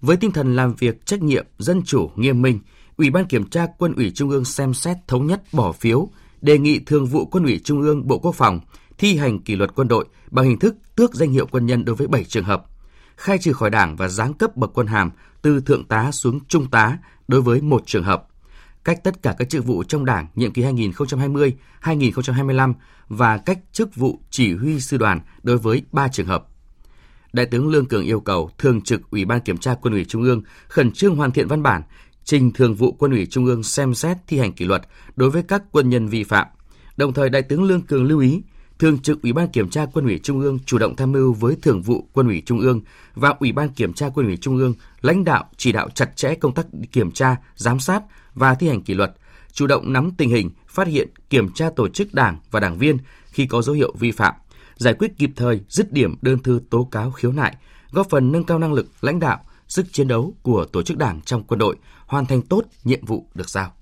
Với 0.00 0.16
tinh 0.16 0.32
thần 0.32 0.56
làm 0.56 0.74
việc 0.74 1.06
trách 1.06 1.22
nhiệm, 1.22 1.46
dân 1.58 1.82
chủ, 1.82 2.10
nghiêm 2.16 2.42
minh, 2.42 2.60
Ủy 2.96 3.10
ban 3.10 3.26
Kiểm 3.26 3.50
tra 3.50 3.66
Quân 3.78 3.94
ủy 3.94 4.10
Trung 4.10 4.30
ương 4.30 4.44
xem 4.44 4.74
xét 4.74 4.96
thống 5.08 5.26
nhất 5.26 5.42
bỏ 5.52 5.72
phiếu, 5.72 6.08
đề 6.40 6.58
nghị 6.58 6.78
Thường 6.78 7.06
vụ 7.06 7.26
Quân 7.26 7.44
ủy 7.44 7.60
Trung 7.64 7.82
ương 7.82 8.08
Bộ 8.08 8.18
Quốc 8.18 8.34
phòng 8.34 8.60
thi 8.98 9.16
hành 9.16 9.38
kỷ 9.38 9.56
luật 9.56 9.70
quân 9.74 9.88
đội 9.88 10.04
bằng 10.30 10.44
hình 10.44 10.58
thức 10.58 10.76
tước 10.96 11.14
danh 11.14 11.32
hiệu 11.32 11.46
quân 11.46 11.66
nhân 11.66 11.84
đối 11.84 11.96
với 11.96 12.06
7 12.06 12.24
trường 12.24 12.44
hợp, 12.44 12.64
khai 13.16 13.38
trừ 13.38 13.52
khỏi 13.52 13.70
Đảng 13.70 13.96
và 13.96 14.08
giáng 14.08 14.34
cấp 14.34 14.56
bậc 14.56 14.70
quân 14.74 14.86
hàm 14.86 15.10
từ 15.42 15.60
thượng 15.60 15.84
tá 15.84 16.12
xuống 16.12 16.40
trung 16.48 16.70
tá 16.70 16.98
đối 17.28 17.42
với 17.42 17.60
một 17.60 17.82
trường 17.86 18.04
hợp, 18.04 18.26
cách 18.84 19.04
tất 19.04 19.22
cả 19.22 19.34
các 19.38 19.48
chức 19.48 19.64
vụ 19.64 19.82
trong 19.82 20.04
Đảng 20.04 20.26
nhiệm 20.34 20.52
kỳ 20.52 20.62
2020-2025 20.62 22.74
và 23.08 23.38
cách 23.38 23.58
chức 23.72 23.96
vụ 23.96 24.20
chỉ 24.30 24.54
huy 24.54 24.80
sư 24.80 24.96
đoàn 24.96 25.20
đối 25.42 25.58
với 25.58 25.82
3 25.92 26.08
trường 26.08 26.26
hợp. 26.26 26.46
Đại 27.32 27.46
tướng 27.46 27.68
Lương 27.68 27.86
Cường 27.86 28.04
yêu 28.04 28.20
cầu 28.20 28.50
Thường 28.58 28.80
trực 28.80 29.10
Ủy 29.10 29.24
ban 29.24 29.40
Kiểm 29.40 29.58
tra 29.58 29.74
Quân 29.74 29.94
ủy 29.94 30.04
Trung 30.04 30.22
ương 30.22 30.42
khẩn 30.68 30.92
trương 30.92 31.16
hoàn 31.16 31.30
thiện 31.30 31.48
văn 31.48 31.62
bản, 31.62 31.82
trình 32.24 32.52
Thường 32.52 32.74
vụ 32.74 32.92
Quân 32.92 33.12
ủy 33.12 33.26
Trung 33.26 33.46
ương 33.46 33.62
xem 33.62 33.94
xét 33.94 34.16
thi 34.26 34.38
hành 34.38 34.52
kỷ 34.52 34.64
luật 34.64 34.82
đối 35.16 35.30
với 35.30 35.42
các 35.42 35.62
quân 35.72 35.90
nhân 35.90 36.08
vi 36.08 36.24
phạm. 36.24 36.46
Đồng 36.96 37.12
thời, 37.12 37.30
Đại 37.30 37.42
tướng 37.42 37.62
Lương 37.62 37.82
Cường 37.82 38.04
lưu 38.04 38.18
ý, 38.18 38.42
Thường 38.78 38.98
trực 38.98 39.22
Ủy 39.22 39.32
ban 39.32 39.48
Kiểm 39.48 39.70
tra 39.70 39.86
Quân 39.92 40.04
ủy 40.04 40.18
Trung 40.22 40.40
ương 40.40 40.58
chủ 40.66 40.78
động 40.78 40.96
tham 40.96 41.12
mưu 41.12 41.32
với 41.32 41.56
Thường 41.62 41.82
vụ 41.82 42.08
Quân 42.12 42.26
ủy 42.26 42.42
Trung 42.46 42.60
ương 42.60 42.80
và 43.14 43.34
Ủy 43.40 43.52
ban 43.52 43.68
Kiểm 43.68 43.92
tra 43.92 44.08
Quân 44.14 44.26
ủy 44.26 44.36
Trung 44.36 44.56
ương 44.56 44.74
lãnh 45.00 45.24
đạo 45.24 45.44
chỉ 45.56 45.72
đạo 45.72 45.88
chặt 45.94 46.16
chẽ 46.16 46.34
công 46.34 46.54
tác 46.54 46.66
kiểm 46.92 47.10
tra, 47.10 47.36
giám 47.54 47.80
sát 47.80 48.02
và 48.34 48.54
thi 48.54 48.68
hành 48.68 48.82
kỷ 48.82 48.94
luật, 48.94 49.12
chủ 49.52 49.66
động 49.66 49.92
nắm 49.92 50.10
tình 50.16 50.30
hình, 50.30 50.50
phát 50.68 50.86
hiện, 50.86 51.08
kiểm 51.30 51.52
tra 51.52 51.70
tổ 51.76 51.88
chức 51.88 52.14
đảng 52.14 52.38
và 52.50 52.60
đảng 52.60 52.78
viên 52.78 52.98
khi 53.24 53.46
có 53.46 53.62
dấu 53.62 53.74
hiệu 53.74 53.94
vi 53.98 54.10
phạm, 54.10 54.34
giải 54.82 54.94
quyết 54.94 55.18
kịp 55.18 55.30
thời, 55.36 55.60
dứt 55.68 55.92
điểm 55.92 56.14
đơn 56.22 56.38
thư 56.38 56.60
tố 56.70 56.88
cáo 56.90 57.10
khiếu 57.10 57.32
nại, 57.32 57.56
góp 57.92 58.10
phần 58.10 58.32
nâng 58.32 58.44
cao 58.44 58.58
năng 58.58 58.72
lực 58.72 58.86
lãnh 59.00 59.20
đạo, 59.20 59.38
sức 59.68 59.86
chiến 59.92 60.08
đấu 60.08 60.34
của 60.42 60.66
tổ 60.72 60.82
chức 60.82 60.98
đảng 60.98 61.20
trong 61.20 61.42
quân 61.42 61.58
đội, 61.58 61.76
hoàn 62.06 62.26
thành 62.26 62.42
tốt 62.42 62.64
nhiệm 62.84 63.04
vụ 63.04 63.26
được 63.34 63.48
giao. 63.48 63.72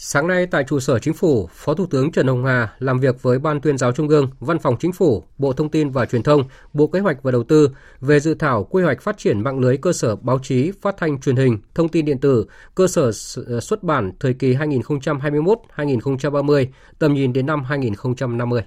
Sáng 0.00 0.26
nay 0.26 0.46
tại 0.46 0.64
trụ 0.68 0.80
sở 0.80 0.98
Chính 0.98 1.14
phủ, 1.14 1.48
Phó 1.52 1.74
Thủ 1.74 1.86
tướng 1.86 2.12
Trần 2.12 2.26
Hồng 2.26 2.44
Hà 2.44 2.72
làm 2.78 3.00
việc 3.00 3.22
với 3.22 3.38
Ban 3.38 3.60
tuyên 3.60 3.78
giáo 3.78 3.92
Trung 3.92 4.08
ương, 4.08 4.30
Văn 4.40 4.58
phòng 4.58 4.76
Chính 4.80 4.92
phủ, 4.92 5.24
Bộ 5.38 5.52
Thông 5.52 5.68
tin 5.68 5.90
và 5.90 6.06
Truyền 6.06 6.22
thông, 6.22 6.42
Bộ 6.72 6.86
Kế 6.86 7.00
hoạch 7.00 7.22
và 7.22 7.30
Đầu 7.30 7.42
tư 7.42 7.70
về 8.00 8.20
dự 8.20 8.34
thảo 8.34 8.64
quy 8.64 8.82
hoạch 8.82 9.02
phát 9.02 9.18
triển 9.18 9.40
mạng 9.40 9.58
lưới 9.58 9.76
cơ 9.76 9.92
sở 9.92 10.16
báo 10.16 10.38
chí, 10.42 10.72
phát 10.82 10.94
thanh 10.98 11.20
truyền 11.20 11.36
hình, 11.36 11.58
thông 11.74 11.88
tin 11.88 12.04
điện 12.04 12.18
tử, 12.18 12.46
cơ 12.74 12.86
sở 12.86 13.10
ờ, 13.46 13.60
xuất 13.60 13.82
bản 13.82 14.12
thời 14.20 14.34
kỳ 14.34 14.54
2021-2030, 14.54 16.66
tầm 16.98 17.14
nhìn 17.14 17.32
đến 17.32 17.46
năm 17.46 17.64
2050. 17.64 18.62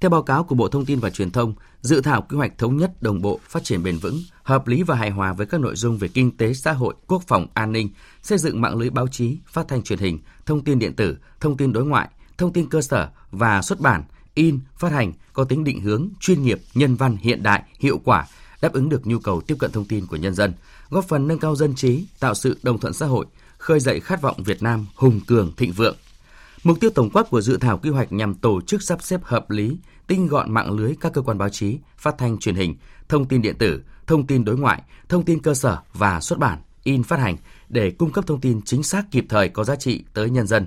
Theo 0.00 0.10
báo 0.10 0.22
cáo 0.22 0.44
của 0.44 0.54
Bộ 0.54 0.68
Thông 0.68 0.84
tin 0.84 1.00
và 1.00 1.10
Truyền 1.10 1.30
thông, 1.30 1.54
dự 1.80 2.00
thảo 2.00 2.22
quy 2.28 2.36
hoạch 2.36 2.58
thống 2.58 2.76
nhất 2.76 3.02
đồng 3.02 3.22
bộ, 3.22 3.40
phát 3.48 3.64
triển 3.64 3.82
bền 3.82 3.98
vững, 3.98 4.22
hợp 4.42 4.68
lý 4.68 4.82
và 4.82 4.94
hài 4.94 5.10
hòa 5.10 5.32
với 5.32 5.46
các 5.46 5.60
nội 5.60 5.76
dung 5.76 5.98
về 5.98 6.08
kinh 6.08 6.36
tế, 6.36 6.54
xã 6.54 6.72
hội, 6.72 6.94
quốc 7.06 7.22
phòng, 7.26 7.46
an 7.54 7.72
ninh, 7.72 7.88
xây 8.22 8.38
dựng 8.38 8.60
mạng 8.60 8.76
lưới 8.76 8.90
báo 8.90 9.08
chí, 9.08 9.38
phát 9.46 9.68
thanh 9.68 9.82
truyền 9.82 9.98
hình, 9.98 10.18
thông 10.46 10.64
tin 10.64 10.78
điện 10.78 10.96
tử, 10.96 11.16
thông 11.40 11.56
tin 11.56 11.72
đối 11.72 11.84
ngoại, 11.84 12.08
thông 12.38 12.52
tin 12.52 12.68
cơ 12.68 12.82
sở 12.82 13.08
và 13.30 13.62
xuất 13.62 13.80
bản, 13.80 14.04
in, 14.34 14.60
phát 14.76 14.92
hành 14.92 15.12
có 15.32 15.44
tính 15.44 15.64
định 15.64 15.80
hướng, 15.80 16.08
chuyên 16.20 16.42
nghiệp, 16.42 16.60
nhân 16.74 16.96
văn, 16.96 17.16
hiện 17.20 17.42
đại, 17.42 17.62
hiệu 17.78 18.00
quả, 18.04 18.26
đáp 18.60 18.72
ứng 18.72 18.88
được 18.88 19.06
nhu 19.06 19.18
cầu 19.18 19.40
tiếp 19.40 19.56
cận 19.58 19.72
thông 19.72 19.84
tin 19.84 20.06
của 20.06 20.16
nhân 20.16 20.34
dân, 20.34 20.52
góp 20.90 21.08
phần 21.08 21.28
nâng 21.28 21.38
cao 21.38 21.56
dân 21.56 21.74
trí, 21.74 22.06
tạo 22.20 22.34
sự 22.34 22.58
đồng 22.62 22.78
thuận 22.78 22.92
xã 22.92 23.06
hội, 23.06 23.26
khơi 23.58 23.80
dậy 23.80 24.00
khát 24.00 24.22
vọng 24.22 24.42
Việt 24.42 24.62
Nam 24.62 24.86
hùng 24.94 25.20
cường 25.26 25.52
thịnh 25.56 25.72
vượng. 25.72 25.96
Mục 26.66 26.80
tiêu 26.80 26.90
tổng 26.90 27.10
quát 27.10 27.30
của 27.30 27.40
dự 27.40 27.56
thảo 27.56 27.78
quy 27.78 27.90
hoạch 27.90 28.12
nhằm 28.12 28.34
tổ 28.34 28.60
chức 28.60 28.82
sắp 28.82 29.02
xếp 29.02 29.20
hợp 29.24 29.50
lý, 29.50 29.78
tinh 30.06 30.26
gọn 30.26 30.54
mạng 30.54 30.70
lưới 30.72 30.94
các 31.00 31.12
cơ 31.12 31.22
quan 31.22 31.38
báo 31.38 31.48
chí, 31.48 31.78
phát 31.98 32.14
thanh 32.18 32.38
truyền 32.38 32.54
hình, 32.54 32.76
thông 33.08 33.28
tin 33.28 33.42
điện 33.42 33.56
tử, 33.58 33.82
thông 34.06 34.26
tin 34.26 34.44
đối 34.44 34.56
ngoại, 34.56 34.82
thông 35.08 35.24
tin 35.24 35.42
cơ 35.42 35.54
sở 35.54 35.78
và 35.92 36.20
xuất 36.20 36.38
bản, 36.38 36.58
in 36.82 37.02
phát 37.02 37.18
hành 37.18 37.36
để 37.68 37.90
cung 37.90 38.12
cấp 38.12 38.26
thông 38.26 38.40
tin 38.40 38.62
chính 38.62 38.82
xác 38.82 39.10
kịp 39.10 39.24
thời 39.28 39.48
có 39.48 39.64
giá 39.64 39.76
trị 39.76 40.04
tới 40.14 40.30
nhân 40.30 40.46
dân. 40.46 40.66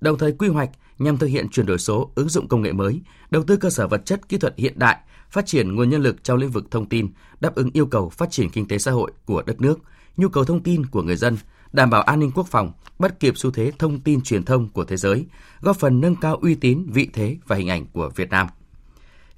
Đồng 0.00 0.18
thời 0.18 0.32
quy 0.32 0.48
hoạch 0.48 0.70
nhằm 0.98 1.18
thực 1.18 1.26
hiện 1.26 1.48
chuyển 1.48 1.66
đổi 1.66 1.78
số, 1.78 2.10
ứng 2.14 2.28
dụng 2.28 2.48
công 2.48 2.62
nghệ 2.62 2.72
mới, 2.72 3.00
đầu 3.30 3.44
tư 3.44 3.56
cơ 3.56 3.70
sở 3.70 3.88
vật 3.88 4.02
chất 4.04 4.28
kỹ 4.28 4.38
thuật 4.38 4.54
hiện 4.56 4.78
đại, 4.78 4.98
phát 5.30 5.46
triển 5.46 5.74
nguồn 5.74 5.90
nhân 5.90 6.02
lực 6.02 6.24
trong 6.24 6.38
lĩnh 6.38 6.50
vực 6.50 6.64
thông 6.70 6.88
tin, 6.88 7.08
đáp 7.40 7.54
ứng 7.54 7.70
yêu 7.72 7.86
cầu 7.86 8.08
phát 8.08 8.30
triển 8.30 8.50
kinh 8.50 8.68
tế 8.68 8.78
xã 8.78 8.90
hội 8.90 9.12
của 9.24 9.42
đất 9.42 9.60
nước, 9.60 9.78
nhu 10.16 10.28
cầu 10.28 10.44
thông 10.44 10.62
tin 10.62 10.86
của 10.86 11.02
người 11.02 11.16
dân, 11.16 11.36
đảm 11.72 11.90
bảo 11.90 12.02
an 12.02 12.20
ninh 12.20 12.30
quốc 12.34 12.46
phòng, 12.46 12.72
bắt 12.98 13.20
kịp 13.20 13.34
xu 13.36 13.50
thế 13.50 13.72
thông 13.78 14.00
tin 14.00 14.20
truyền 14.20 14.44
thông 14.44 14.68
của 14.68 14.84
thế 14.84 14.96
giới, 14.96 15.26
góp 15.60 15.76
phần 15.76 16.00
nâng 16.00 16.16
cao 16.16 16.36
uy 16.36 16.54
tín, 16.54 16.86
vị 16.92 17.08
thế 17.12 17.36
và 17.46 17.56
hình 17.56 17.68
ảnh 17.68 17.86
của 17.86 18.10
Việt 18.16 18.30
Nam. 18.30 18.46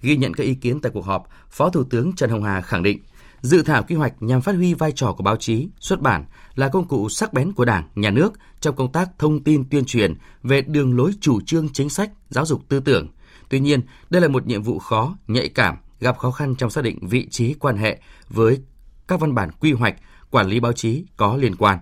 Ghi 0.03 0.17
nhận 0.17 0.35
các 0.35 0.45
ý 0.45 0.55
kiến 0.55 0.81
tại 0.81 0.93
cuộc 0.95 1.05
họp, 1.05 1.29
Phó 1.51 1.71
Thủ 1.71 1.85
tướng 1.85 2.13
Trần 2.13 2.31
Hồng 2.31 2.45
Hà 2.45 2.61
khẳng 2.61 2.83
định, 2.83 2.99
dự 3.41 3.63
thảo 3.63 3.83
quy 3.83 3.97
hoạch 3.97 4.23
nhằm 4.23 4.41
phát 4.41 4.55
huy 4.55 4.75
vai 4.75 4.93
trò 4.93 5.13
của 5.13 5.25
báo 5.25 5.37
chí, 5.37 5.69
xuất 5.81 6.01
bản 6.01 6.25
là 6.55 6.69
công 6.69 6.89
cụ 6.89 7.09
sắc 7.09 7.33
bén 7.33 7.53
của 7.53 7.65
Đảng, 7.65 7.89
Nhà 7.95 8.11
nước 8.11 8.33
trong 8.61 8.77
công 8.77 8.93
tác 8.93 9.11
thông 9.19 9.45
tin 9.45 9.69
tuyên 9.69 9.85
truyền 9.85 10.15
về 10.43 10.63
đường 10.63 10.97
lối 10.97 11.13
chủ 11.21 11.41
trương 11.41 11.69
chính 11.69 11.89
sách, 11.89 12.11
giáo 12.29 12.47
dục 12.47 12.63
tư 12.69 12.81
tưởng. 12.81 13.09
Tuy 13.49 13.61
nhiên, 13.61 13.81
đây 14.11 14.23
là 14.23 14.29
một 14.29 14.47
nhiệm 14.47 14.63
vụ 14.63 14.79
khó, 14.79 15.17
nhạy 15.29 15.49
cảm, 15.49 15.77
gặp 16.01 16.19
khó 16.19 16.31
khăn 16.31 16.55
trong 16.55 16.71
xác 16.71 16.85
định 16.85 16.99
vị 17.09 17.29
trí 17.31 17.55
quan 17.55 17.77
hệ 17.77 18.01
với 18.29 18.61
các 19.09 19.21
văn 19.21 19.35
bản 19.35 19.51
quy 19.61 19.73
hoạch, 19.73 19.95
quản 20.31 20.47
lý 20.47 20.61
báo 20.61 20.73
chí 20.73 21.05
có 21.17 21.37
liên 21.37 21.57
quan. 21.57 21.79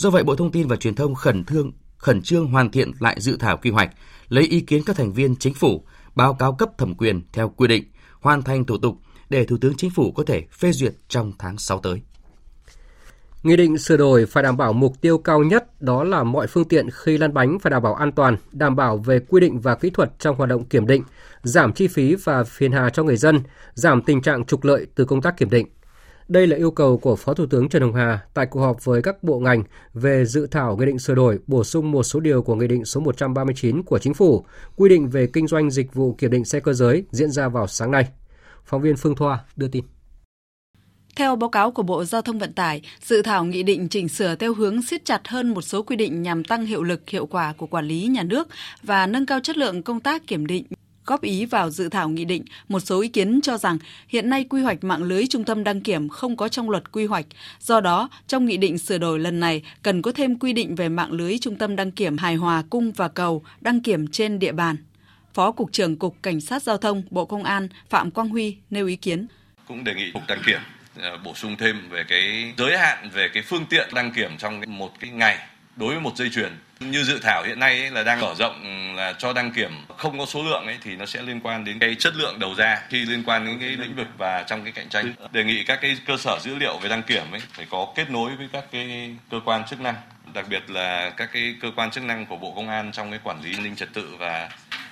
Do 0.00 0.10
vậy, 0.10 0.24
Bộ 0.24 0.36
Thông 0.36 0.50
tin 0.50 0.68
và 0.68 0.76
Truyền 0.76 0.94
thông 0.94 1.14
khẩn 1.14 1.44
thương 1.44 1.72
khẩn 1.96 2.22
trương 2.22 2.46
hoàn 2.46 2.70
thiện 2.70 2.92
lại 3.00 3.16
dự 3.20 3.36
thảo 3.40 3.56
quy 3.56 3.70
hoạch, 3.70 3.90
lấy 4.28 4.44
ý 4.44 4.60
kiến 4.60 4.82
các 4.86 4.96
thành 4.96 5.12
viên 5.12 5.36
chính 5.36 5.54
phủ, 5.54 5.84
báo 6.14 6.34
cáo 6.34 6.52
cấp 6.52 6.78
thẩm 6.78 6.94
quyền 6.94 7.22
theo 7.32 7.48
quy 7.56 7.68
định, 7.68 7.84
hoàn 8.20 8.42
thành 8.42 8.64
thủ 8.64 8.78
tục 8.78 8.96
để 9.30 9.44
Thủ 9.44 9.56
tướng 9.60 9.74
Chính 9.76 9.90
phủ 9.90 10.12
có 10.12 10.22
thể 10.26 10.44
phê 10.52 10.72
duyệt 10.72 10.94
trong 11.08 11.32
tháng 11.38 11.58
6 11.58 11.80
tới. 11.80 12.02
Nghị 13.42 13.56
định 13.56 13.78
sửa 13.78 13.96
đổi 13.96 14.26
phải 14.26 14.42
đảm 14.42 14.56
bảo 14.56 14.72
mục 14.72 15.00
tiêu 15.00 15.18
cao 15.18 15.42
nhất 15.42 15.82
đó 15.82 16.04
là 16.04 16.22
mọi 16.22 16.46
phương 16.46 16.68
tiện 16.68 16.88
khi 16.90 17.18
lăn 17.18 17.34
bánh 17.34 17.58
phải 17.58 17.70
đảm 17.70 17.82
bảo 17.82 17.94
an 17.94 18.12
toàn, 18.12 18.36
đảm 18.52 18.76
bảo 18.76 18.96
về 18.96 19.20
quy 19.28 19.40
định 19.40 19.60
và 19.60 19.74
kỹ 19.74 19.90
thuật 19.90 20.10
trong 20.18 20.36
hoạt 20.36 20.50
động 20.50 20.64
kiểm 20.64 20.86
định, 20.86 21.02
giảm 21.42 21.72
chi 21.72 21.88
phí 21.88 22.14
và 22.14 22.44
phiền 22.44 22.72
hà 22.72 22.90
cho 22.90 23.02
người 23.02 23.16
dân, 23.16 23.40
giảm 23.74 24.02
tình 24.02 24.22
trạng 24.22 24.44
trục 24.44 24.64
lợi 24.64 24.86
từ 24.94 25.04
công 25.04 25.22
tác 25.22 25.36
kiểm 25.36 25.50
định. 25.50 25.66
Đây 26.30 26.46
là 26.46 26.56
yêu 26.56 26.70
cầu 26.70 26.98
của 26.98 27.16
Phó 27.16 27.34
Thủ 27.34 27.46
tướng 27.46 27.68
Trần 27.68 27.82
Hồng 27.82 27.94
Hà 27.94 28.18
tại 28.34 28.46
cuộc 28.46 28.60
họp 28.60 28.84
với 28.84 29.02
các 29.02 29.22
bộ 29.22 29.38
ngành 29.38 29.62
về 29.94 30.24
dự 30.24 30.46
thảo 30.46 30.76
nghị 30.76 30.86
định 30.86 30.98
sửa 30.98 31.14
đổi 31.14 31.38
bổ 31.46 31.64
sung 31.64 31.90
một 31.90 32.02
số 32.02 32.20
điều 32.20 32.42
của 32.42 32.54
nghị 32.54 32.66
định 32.66 32.84
số 32.84 33.00
139 33.00 33.82
của 33.82 33.98
Chính 33.98 34.14
phủ 34.14 34.44
quy 34.76 34.88
định 34.88 35.08
về 35.08 35.26
kinh 35.26 35.46
doanh 35.46 35.70
dịch 35.70 35.94
vụ 35.94 36.14
kiểm 36.14 36.30
định 36.30 36.44
xe 36.44 36.60
cơ 36.60 36.72
giới 36.72 37.04
diễn 37.10 37.30
ra 37.30 37.48
vào 37.48 37.66
sáng 37.66 37.90
nay. 37.90 38.08
Phóng 38.64 38.82
viên 38.82 38.96
Phương 38.96 39.14
Thoa 39.14 39.38
đưa 39.56 39.68
tin. 39.68 39.84
Theo 41.16 41.36
báo 41.36 41.50
cáo 41.50 41.70
của 41.70 41.82
Bộ 41.82 42.04
Giao 42.04 42.22
thông 42.22 42.38
Vận 42.38 42.52
tải, 42.52 42.82
dự 43.00 43.22
thảo 43.22 43.44
nghị 43.44 43.62
định 43.62 43.88
chỉnh 43.88 44.08
sửa 44.08 44.34
theo 44.34 44.54
hướng 44.54 44.82
siết 44.82 45.04
chặt 45.04 45.28
hơn 45.28 45.54
một 45.54 45.62
số 45.62 45.82
quy 45.82 45.96
định 45.96 46.22
nhằm 46.22 46.44
tăng 46.44 46.66
hiệu 46.66 46.82
lực 46.82 47.10
hiệu 47.10 47.26
quả 47.26 47.54
của 47.56 47.66
quản 47.66 47.84
lý 47.84 48.06
nhà 48.06 48.22
nước 48.22 48.48
và 48.82 49.06
nâng 49.06 49.26
cao 49.26 49.40
chất 49.40 49.56
lượng 49.56 49.82
công 49.82 50.00
tác 50.00 50.26
kiểm 50.26 50.46
định 50.46 50.64
góp 51.10 51.22
ý 51.22 51.44
vào 51.44 51.70
dự 51.70 51.88
thảo 51.88 52.08
nghị 52.08 52.24
định, 52.24 52.44
một 52.68 52.80
số 52.80 53.00
ý 53.00 53.08
kiến 53.08 53.40
cho 53.42 53.58
rằng 53.58 53.78
hiện 54.08 54.30
nay 54.30 54.44
quy 54.44 54.62
hoạch 54.62 54.84
mạng 54.84 55.02
lưới 55.02 55.26
trung 55.26 55.44
tâm 55.44 55.64
đăng 55.64 55.80
kiểm 55.80 56.08
không 56.08 56.36
có 56.36 56.48
trong 56.48 56.70
luật 56.70 56.92
quy 56.92 57.06
hoạch. 57.06 57.26
Do 57.60 57.80
đó, 57.80 58.08
trong 58.26 58.46
nghị 58.46 58.56
định 58.56 58.78
sửa 58.78 58.98
đổi 58.98 59.18
lần 59.18 59.40
này 59.40 59.62
cần 59.82 60.02
có 60.02 60.12
thêm 60.12 60.38
quy 60.38 60.52
định 60.52 60.74
về 60.74 60.88
mạng 60.88 61.12
lưới 61.12 61.38
trung 61.38 61.56
tâm 61.56 61.76
đăng 61.76 61.90
kiểm 61.90 62.18
hài 62.18 62.34
hòa 62.34 62.62
cung 62.70 62.92
và 62.92 63.08
cầu 63.08 63.42
đăng 63.60 63.80
kiểm 63.80 64.08
trên 64.08 64.38
địa 64.38 64.52
bàn. 64.52 64.76
Phó 65.34 65.52
Cục 65.52 65.72
trưởng 65.72 65.96
Cục 65.96 66.16
Cảnh 66.22 66.40
sát 66.40 66.62
Giao 66.62 66.76
thông 66.76 67.02
Bộ 67.10 67.24
Công 67.24 67.44
an 67.44 67.68
Phạm 67.88 68.10
Quang 68.10 68.28
Huy 68.28 68.56
nêu 68.70 68.86
ý 68.86 68.96
kiến. 68.96 69.26
Cũng 69.68 69.84
đề 69.84 69.94
nghị 69.94 70.10
Cục 70.12 70.22
Đăng 70.28 70.42
kiểm 70.46 70.60
à, 71.00 71.10
bổ 71.24 71.34
sung 71.34 71.56
thêm 71.58 71.88
về 71.90 72.04
cái 72.08 72.54
giới 72.58 72.78
hạn 72.78 73.10
về 73.14 73.28
cái 73.34 73.42
phương 73.42 73.66
tiện 73.70 73.88
đăng 73.94 74.12
kiểm 74.12 74.30
trong 74.38 74.62
một 74.66 75.00
cái 75.00 75.10
ngày 75.10 75.38
đối 75.80 75.88
với 75.88 76.00
một 76.00 76.16
dây 76.16 76.30
chuyền 76.30 76.52
như 76.80 77.04
dự 77.04 77.18
thảo 77.22 77.42
hiện 77.46 77.58
nay 77.58 77.80
ấy 77.80 77.90
là 77.90 78.02
đang 78.02 78.20
mở 78.20 78.34
rộng 78.38 78.62
ừ, 78.62 78.96
là 78.96 79.12
cho 79.12 79.32
đăng 79.32 79.52
kiểm 79.52 79.70
không 79.96 80.18
có 80.18 80.26
số 80.26 80.42
lượng 80.42 80.66
ấy 80.66 80.78
thì 80.82 80.96
nó 80.96 81.06
sẽ 81.06 81.22
liên 81.22 81.40
quan 81.40 81.64
đến 81.64 81.78
cái 81.78 81.94
chất 81.94 82.16
lượng 82.16 82.38
đầu 82.38 82.54
ra 82.54 82.82
khi 82.88 83.04
liên 83.04 83.22
quan 83.26 83.46
đến 83.46 83.58
cái 83.60 83.68
lĩnh 83.68 83.96
vực 83.96 84.06
và 84.18 84.42
trong 84.42 84.62
cái 84.64 84.72
cạnh 84.72 84.88
tranh. 84.88 85.12
Đề 85.32 85.44
nghị 85.44 85.64
các 85.64 85.78
cái 85.82 85.96
cơ 86.06 86.16
sở 86.16 86.38
dữ 86.42 86.54
liệu 86.54 86.78
về 86.78 86.88
đăng 86.88 87.02
kiểm 87.02 87.30
ấy 87.32 87.40
phải 87.52 87.66
có 87.70 87.92
kết 87.94 88.10
nối 88.10 88.36
với 88.36 88.48
các 88.52 88.64
cái 88.72 89.16
cơ 89.30 89.40
quan 89.44 89.64
chức 89.64 89.80
năng 89.80 89.94
đặc 90.34 90.46
biệt 90.48 90.70
là 90.70 91.10
các 91.10 91.30
cái 91.32 91.54
cơ 91.60 91.70
quan 91.76 91.90
chức 91.90 92.04
năng 92.04 92.26
của 92.26 92.36
bộ 92.36 92.52
công 92.56 92.68
an 92.68 92.92
trong 92.92 93.10
cái 93.10 93.20
quản 93.24 93.42
lý 93.42 93.56
an 93.56 93.62
ninh 93.62 93.76
trật 93.76 93.88
tự 93.94 94.08
và 94.18 94.48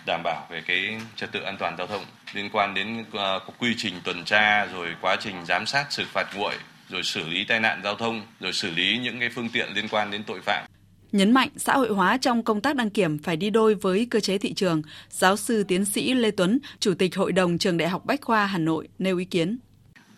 đảm 0.06 0.20
bảo 0.24 0.46
về 0.50 0.62
cái 0.66 1.00
trật 1.16 1.32
tự 1.32 1.40
an 1.40 1.56
toàn 1.58 1.74
giao 1.78 1.86
thông. 1.86 2.04
Liên 2.32 2.50
quan 2.52 2.74
đến 2.74 3.00
uh, 3.00 3.58
quy 3.58 3.74
trình 3.76 3.94
tuần 4.04 4.24
tra 4.24 4.66
rồi 4.66 4.94
quá 5.00 5.16
trình 5.20 5.44
giám 5.44 5.66
sát 5.66 5.86
xử 5.90 6.04
phạt 6.12 6.26
nguội 6.36 6.54
rồi 6.88 7.02
xử 7.02 7.28
lý 7.28 7.44
tai 7.44 7.60
nạn 7.60 7.80
giao 7.84 7.94
thông 7.94 8.22
rồi 8.40 8.52
xử 8.52 8.70
lý 8.70 8.98
những 9.02 9.20
cái 9.20 9.28
phương 9.28 9.48
tiện 9.48 9.72
liên 9.74 9.88
quan 9.88 10.10
đến 10.10 10.22
tội 10.22 10.40
phạm. 10.40 10.66
Nhấn 11.12 11.32
mạnh 11.32 11.48
xã 11.56 11.74
hội 11.74 11.88
hóa 11.88 12.16
trong 12.16 12.42
công 12.42 12.60
tác 12.60 12.76
đăng 12.76 12.90
kiểm 12.90 13.18
phải 13.18 13.36
đi 13.36 13.50
đôi 13.50 13.74
với 13.74 14.06
cơ 14.10 14.20
chế 14.20 14.38
thị 14.38 14.52
trường, 14.52 14.82
giáo 15.10 15.36
sư 15.36 15.64
tiến 15.68 15.84
sĩ 15.84 16.14
Lê 16.14 16.30
Tuấn, 16.30 16.58
Chủ 16.80 16.94
tịch 16.94 17.16
Hội 17.16 17.32
đồng 17.32 17.58
Trường 17.58 17.76
Đại 17.76 17.88
học 17.88 18.04
Bách 18.04 18.20
khoa 18.22 18.46
Hà 18.46 18.58
Nội 18.58 18.88
nêu 18.98 19.18
ý 19.18 19.24
kiến. 19.24 19.58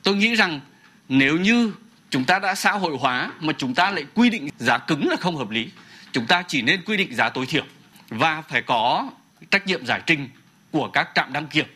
Tôi 0.02 0.16
nghĩ 0.16 0.34
rằng 0.34 0.60
nếu 1.08 1.38
như 1.38 1.72
chúng 2.10 2.24
ta 2.24 2.38
đã 2.38 2.54
xã 2.54 2.72
hội 2.72 2.96
hóa 3.00 3.32
mà 3.40 3.52
chúng 3.58 3.74
ta 3.74 3.90
lại 3.90 4.04
quy 4.14 4.30
định 4.30 4.48
giá 4.58 4.78
cứng 4.78 5.08
là 5.08 5.16
không 5.16 5.36
hợp 5.36 5.50
lý. 5.50 5.68
Chúng 6.12 6.26
ta 6.26 6.42
chỉ 6.48 6.62
nên 6.62 6.84
quy 6.84 6.96
định 6.96 7.14
giá 7.14 7.28
tối 7.28 7.46
thiểu 7.46 7.64
và 8.08 8.42
phải 8.42 8.62
có 8.62 9.10
trách 9.50 9.66
nhiệm 9.66 9.86
giải 9.86 10.02
trình 10.06 10.28
của 10.70 10.88
các 10.92 11.08
trạm 11.14 11.32
đăng 11.32 11.46
kiểm. 11.46 11.66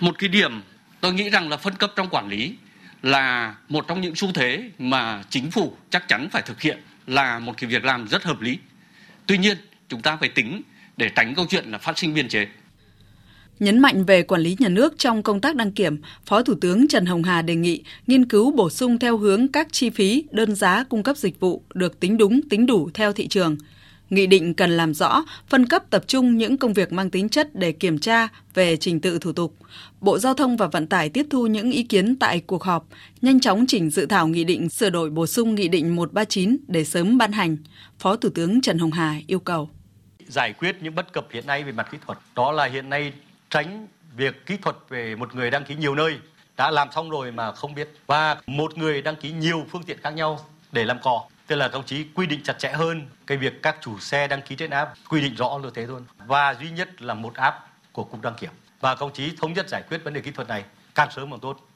Một 0.00 0.18
cái 0.18 0.28
điểm 0.28 0.62
tôi 1.00 1.12
nghĩ 1.12 1.30
rằng 1.30 1.48
là 1.48 1.56
phân 1.56 1.74
cấp 1.74 1.92
trong 1.96 2.08
quản 2.08 2.28
lý 2.28 2.54
là 3.02 3.54
một 3.68 3.88
trong 3.88 4.00
những 4.00 4.14
xu 4.16 4.32
thế 4.32 4.70
mà 4.78 5.22
chính 5.30 5.50
phủ 5.50 5.76
chắc 5.90 6.08
chắn 6.08 6.28
phải 6.30 6.42
thực 6.42 6.60
hiện 6.60 6.78
là 7.06 7.38
một 7.38 7.52
cái 7.56 7.70
việc 7.70 7.84
làm 7.84 8.08
rất 8.08 8.22
hợp 8.22 8.40
lý. 8.40 8.58
Tuy 9.26 9.38
nhiên, 9.38 9.56
chúng 9.88 10.02
ta 10.02 10.16
phải 10.16 10.28
tính 10.28 10.62
để 10.96 11.10
tránh 11.16 11.34
câu 11.34 11.46
chuyện 11.48 11.70
là 11.70 11.78
phát 11.78 11.98
sinh 11.98 12.14
biên 12.14 12.28
chế. 12.28 12.46
Nhấn 13.60 13.78
mạnh 13.78 14.04
về 14.04 14.22
quản 14.22 14.40
lý 14.40 14.56
nhà 14.58 14.68
nước 14.68 14.98
trong 14.98 15.22
công 15.22 15.40
tác 15.40 15.56
đăng 15.56 15.72
kiểm, 15.72 16.00
Phó 16.26 16.42
Thủ 16.42 16.54
tướng 16.60 16.88
Trần 16.88 17.06
Hồng 17.06 17.22
Hà 17.22 17.42
đề 17.42 17.54
nghị 17.54 17.82
nghiên 18.06 18.28
cứu 18.28 18.52
bổ 18.52 18.70
sung 18.70 18.98
theo 18.98 19.16
hướng 19.16 19.48
các 19.48 19.68
chi 19.72 19.90
phí, 19.90 20.24
đơn 20.30 20.54
giá 20.54 20.84
cung 20.84 21.02
cấp 21.02 21.16
dịch 21.16 21.40
vụ 21.40 21.62
được 21.74 22.00
tính 22.00 22.16
đúng, 22.16 22.40
tính 22.48 22.66
đủ 22.66 22.90
theo 22.94 23.12
thị 23.12 23.28
trường– 23.28 23.56
Nghị 24.12 24.26
định 24.26 24.54
cần 24.54 24.70
làm 24.70 24.94
rõ, 24.94 25.24
phân 25.48 25.66
cấp 25.66 25.82
tập 25.90 26.04
trung 26.06 26.36
những 26.36 26.56
công 26.56 26.72
việc 26.72 26.92
mang 26.92 27.10
tính 27.10 27.28
chất 27.28 27.54
để 27.54 27.72
kiểm 27.72 27.98
tra 27.98 28.28
về 28.54 28.76
trình 28.76 29.00
tự 29.00 29.18
thủ 29.18 29.32
tục. 29.32 29.56
Bộ 30.00 30.18
Giao 30.18 30.34
thông 30.34 30.56
và 30.56 30.66
Vận 30.66 30.86
tải 30.86 31.08
tiếp 31.08 31.26
thu 31.30 31.46
những 31.46 31.70
ý 31.70 31.82
kiến 31.82 32.16
tại 32.16 32.40
cuộc 32.40 32.62
họp, 32.64 32.86
nhanh 33.22 33.40
chóng 33.40 33.64
chỉnh 33.68 33.90
dự 33.90 34.06
thảo 34.06 34.28
nghị 34.28 34.44
định 34.44 34.68
sửa 34.68 34.90
đổi 34.90 35.10
bổ 35.10 35.26
sung 35.26 35.54
nghị 35.54 35.68
định 35.68 35.96
139 35.96 36.56
để 36.68 36.84
sớm 36.84 37.18
ban 37.18 37.32
hành. 37.32 37.56
Phó 37.98 38.16
Thủ 38.16 38.28
tướng 38.34 38.60
Trần 38.60 38.78
Hồng 38.78 38.90
Hà 38.90 39.16
yêu 39.26 39.38
cầu. 39.38 39.70
Giải 40.28 40.52
quyết 40.52 40.76
những 40.82 40.94
bất 40.94 41.12
cập 41.12 41.26
hiện 41.30 41.46
nay 41.46 41.64
về 41.64 41.72
mặt 41.72 41.88
kỹ 41.92 41.98
thuật, 42.06 42.18
đó 42.36 42.52
là 42.52 42.64
hiện 42.64 42.90
nay 42.90 43.12
tránh 43.50 43.86
việc 44.16 44.46
kỹ 44.46 44.56
thuật 44.62 44.76
về 44.88 45.16
một 45.16 45.34
người 45.34 45.50
đăng 45.50 45.64
ký 45.64 45.74
nhiều 45.74 45.94
nơi 45.94 46.18
đã 46.56 46.70
làm 46.70 46.88
xong 46.94 47.10
rồi 47.10 47.32
mà 47.32 47.52
không 47.52 47.74
biết 47.74 47.88
và 48.06 48.36
một 48.46 48.78
người 48.78 49.02
đăng 49.02 49.16
ký 49.16 49.32
nhiều 49.32 49.66
phương 49.70 49.82
tiện 49.82 49.98
khác 50.02 50.10
nhau 50.10 50.38
để 50.72 50.84
làm 50.84 50.98
cò 51.02 51.24
tức 51.52 51.56
là 51.56 51.68
công 51.68 51.84
chí 51.84 52.06
quy 52.14 52.26
định 52.26 52.40
chặt 52.44 52.58
chẽ 52.58 52.72
hơn 52.72 53.08
cái 53.26 53.38
việc 53.38 53.62
các 53.62 53.76
chủ 53.80 53.98
xe 53.98 54.28
đăng 54.28 54.42
ký 54.42 54.56
trên 54.56 54.70
app, 54.70 54.90
quy 55.08 55.20
định 55.20 55.34
rõ 55.34 55.58
như 55.62 55.70
thế 55.74 55.86
luôn 55.86 56.04
và 56.26 56.54
duy 56.54 56.70
nhất 56.70 57.02
là 57.02 57.14
một 57.14 57.34
app 57.34 57.56
của 57.92 58.04
cục 58.04 58.22
đăng 58.22 58.34
kiểm 58.34 58.50
và 58.80 58.94
công 58.94 59.12
chí 59.12 59.36
thống 59.36 59.52
nhất 59.52 59.68
giải 59.68 59.82
quyết 59.88 60.04
vấn 60.04 60.14
đề 60.14 60.20
kỹ 60.20 60.30
thuật 60.30 60.48
này 60.48 60.64
càng 60.94 61.10
sớm 61.10 61.30
càng 61.30 61.40
tốt. 61.40 61.68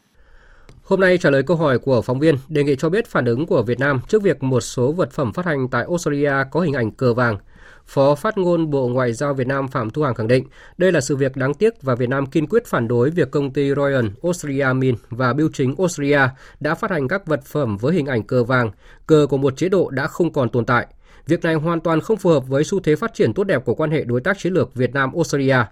Hôm 0.83 1.01
nay 1.01 1.19
trả 1.19 1.31
lời 1.31 1.43
câu 1.43 1.57
hỏi 1.57 1.79
của 1.79 2.03
phóng 2.03 2.21
viên 2.21 2.37
đề 2.49 2.65
nghị 2.65 2.77
cho 2.77 2.89
biết 2.89 3.07
phản 3.07 3.25
ứng 3.25 3.47
của 3.47 3.63
Việt 3.63 3.79
Nam 3.79 4.01
trước 4.09 4.23
việc 4.23 4.43
một 4.43 4.61
số 4.61 4.93
vật 4.93 5.11
phẩm 5.11 5.33
phát 5.33 5.47
hành 5.47 5.69
tại 5.69 5.85
Australia 5.89 6.33
có 6.51 6.61
hình 6.61 6.75
ảnh 6.75 6.91
cờ 6.91 7.15
vàng 7.15 7.39
Phó 7.87 8.15
phát 8.15 8.39
ngôn 8.39 8.71
Bộ 8.71 8.89
Ngoại 8.89 9.13
giao 9.13 9.35
Việt 9.35 9.47
Nam 9.47 9.69
Phạm 9.69 9.91
Thu 9.91 10.03
Hằng 10.03 10.15
khẳng 10.15 10.29
định 10.29 10.45
đây 10.79 10.93
là 10.93 11.01
sự 11.01 11.17
việc 11.17 11.37
đáng 11.37 11.55
tiếc 11.55 11.83
và 11.83 11.95
Việt 11.95 12.09
Nam 12.09 12.27
kiên 12.27 12.47
quyết 12.47 12.67
phản 12.67 12.89
đối 12.89 13.11
việc 13.11 13.31
công 13.31 13.53
ty 13.53 13.75
Royal 13.75 14.07
Australia 14.23 14.73
Min 14.73 14.95
và 15.11 15.33
Biêu 15.33 15.49
chính 15.53 15.75
Australia 15.79 16.21
đã 16.61 16.75
phát 16.75 16.91
hành 16.91 17.09
các 17.09 17.27
vật 17.27 17.45
phẩm 17.45 17.77
với 17.77 17.95
hình 17.95 18.07
ảnh 18.07 18.23
cờ 18.23 18.45
vàng, 18.45 18.71
cờ 19.07 19.27
của 19.31 19.37
một 19.37 19.57
chế 19.57 19.69
độ 19.69 19.91
đã 19.91 20.07
không 20.07 20.33
còn 20.33 20.49
tồn 20.49 20.65
tại. 20.65 20.87
Việc 21.27 21.43
này 21.43 21.55
hoàn 21.55 21.81
toàn 21.81 22.01
không 22.01 22.17
phù 22.17 22.31
hợp 22.31 22.49
với 22.49 22.65
xu 22.65 22.81
thế 22.81 22.97
phát 22.97 23.15
triển 23.15 23.35
tốt 23.35 23.45
đẹp 23.45 23.65
của 23.65 23.75
quan 23.75 23.91
hệ 23.91 24.05
đối 24.05 24.21
tác 24.21 24.39
chiến 24.39 24.53
lược 24.53 24.75
Việt 24.75 24.95
Nam-Australia. 24.95 25.65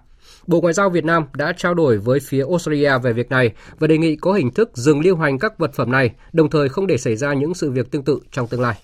Bộ 0.47 0.61
Ngoại 0.61 0.73
giao 0.73 0.89
Việt 0.89 1.05
Nam 1.05 1.25
đã 1.33 1.53
trao 1.57 1.73
đổi 1.73 1.97
với 1.97 2.19
phía 2.19 2.43
Australia 2.49 2.97
về 2.97 3.13
việc 3.13 3.29
này 3.29 3.53
và 3.79 3.87
đề 3.87 3.97
nghị 3.97 4.15
có 4.15 4.33
hình 4.33 4.51
thức 4.51 4.71
dừng 4.73 4.99
lưu 4.99 5.15
hành 5.15 5.39
các 5.39 5.59
vật 5.59 5.73
phẩm 5.73 5.91
này, 5.91 6.11
đồng 6.33 6.49
thời 6.49 6.69
không 6.69 6.87
để 6.87 6.97
xảy 6.97 7.15
ra 7.15 7.33
những 7.33 7.53
sự 7.53 7.71
việc 7.71 7.91
tương 7.91 8.03
tự 8.03 8.19
trong 8.31 8.47
tương 8.47 8.61
lai. 8.61 8.75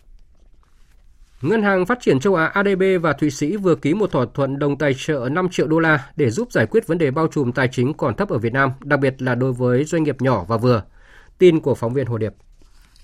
Ngân 1.42 1.62
hàng 1.62 1.86
Phát 1.86 1.98
triển 2.02 2.20
châu 2.20 2.36
Á 2.36 2.46
ADB 2.46 2.84
và 3.02 3.14
Thụy 3.14 3.32
Sĩ 3.32 3.58
vừa 3.58 3.76
ký 3.76 3.94
một 3.94 4.12
thỏa 4.12 4.26
thuận 4.34 4.60
đồng 4.60 4.78
tài 4.78 4.94
trợ 4.98 5.30
5 5.32 5.50
triệu 5.50 5.68
đô 5.68 5.80
la 5.80 6.10
để 6.16 6.30
giúp 6.30 6.52
giải 6.52 6.66
quyết 6.66 6.88
vấn 6.88 6.98
đề 6.98 7.12
bao 7.12 7.28
trùm 7.28 7.52
tài 7.52 7.68
chính 7.68 7.94
còn 7.94 8.16
thấp 8.16 8.30
ở 8.30 8.38
Việt 8.38 8.54
Nam, 8.54 8.72
đặc 8.84 9.00
biệt 9.00 9.22
là 9.22 9.36
đối 9.36 9.54
với 9.54 9.84
doanh 9.84 10.04
nghiệp 10.04 10.22
nhỏ 10.22 10.46
và 10.48 10.58
vừa. 10.58 10.84
Tin 11.38 11.60
của 11.60 11.76
phóng 11.76 11.94
viên 11.94 12.06
Hồ 12.06 12.18
Điệp. 12.18 12.34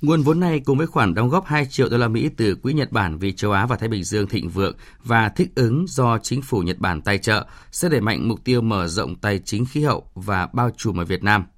Nguồn 0.01 0.21
vốn 0.21 0.39
này 0.39 0.59
cùng 0.59 0.77
với 0.77 0.87
khoản 0.87 1.13
đóng 1.13 1.29
góp 1.29 1.45
2 1.45 1.65
triệu 1.65 1.89
đô 1.89 1.97
la 1.97 2.07
Mỹ 2.07 2.29
từ 2.37 2.55
Quỹ 2.55 2.73
Nhật 2.73 2.91
Bản 2.91 3.17
vì 3.17 3.31
châu 3.33 3.51
Á 3.51 3.65
và 3.65 3.75
Thái 3.75 3.89
Bình 3.89 4.03
Dương 4.03 4.27
thịnh 4.27 4.49
vượng 4.49 4.75
và 5.03 5.29
thích 5.29 5.51
ứng 5.55 5.85
do 5.87 6.17
chính 6.17 6.41
phủ 6.41 6.59
Nhật 6.59 6.79
Bản 6.79 7.01
tài 7.01 7.17
trợ 7.17 7.47
sẽ 7.71 7.89
đẩy 7.89 8.01
mạnh 8.01 8.27
mục 8.27 8.43
tiêu 8.43 8.61
mở 8.61 8.87
rộng 8.87 9.15
tài 9.15 9.39
chính 9.39 9.65
khí 9.65 9.83
hậu 9.83 10.09
và 10.15 10.47
bao 10.53 10.71
trùm 10.77 10.99
ở 10.99 11.05
Việt 11.05 11.23
Nam– 11.23 11.45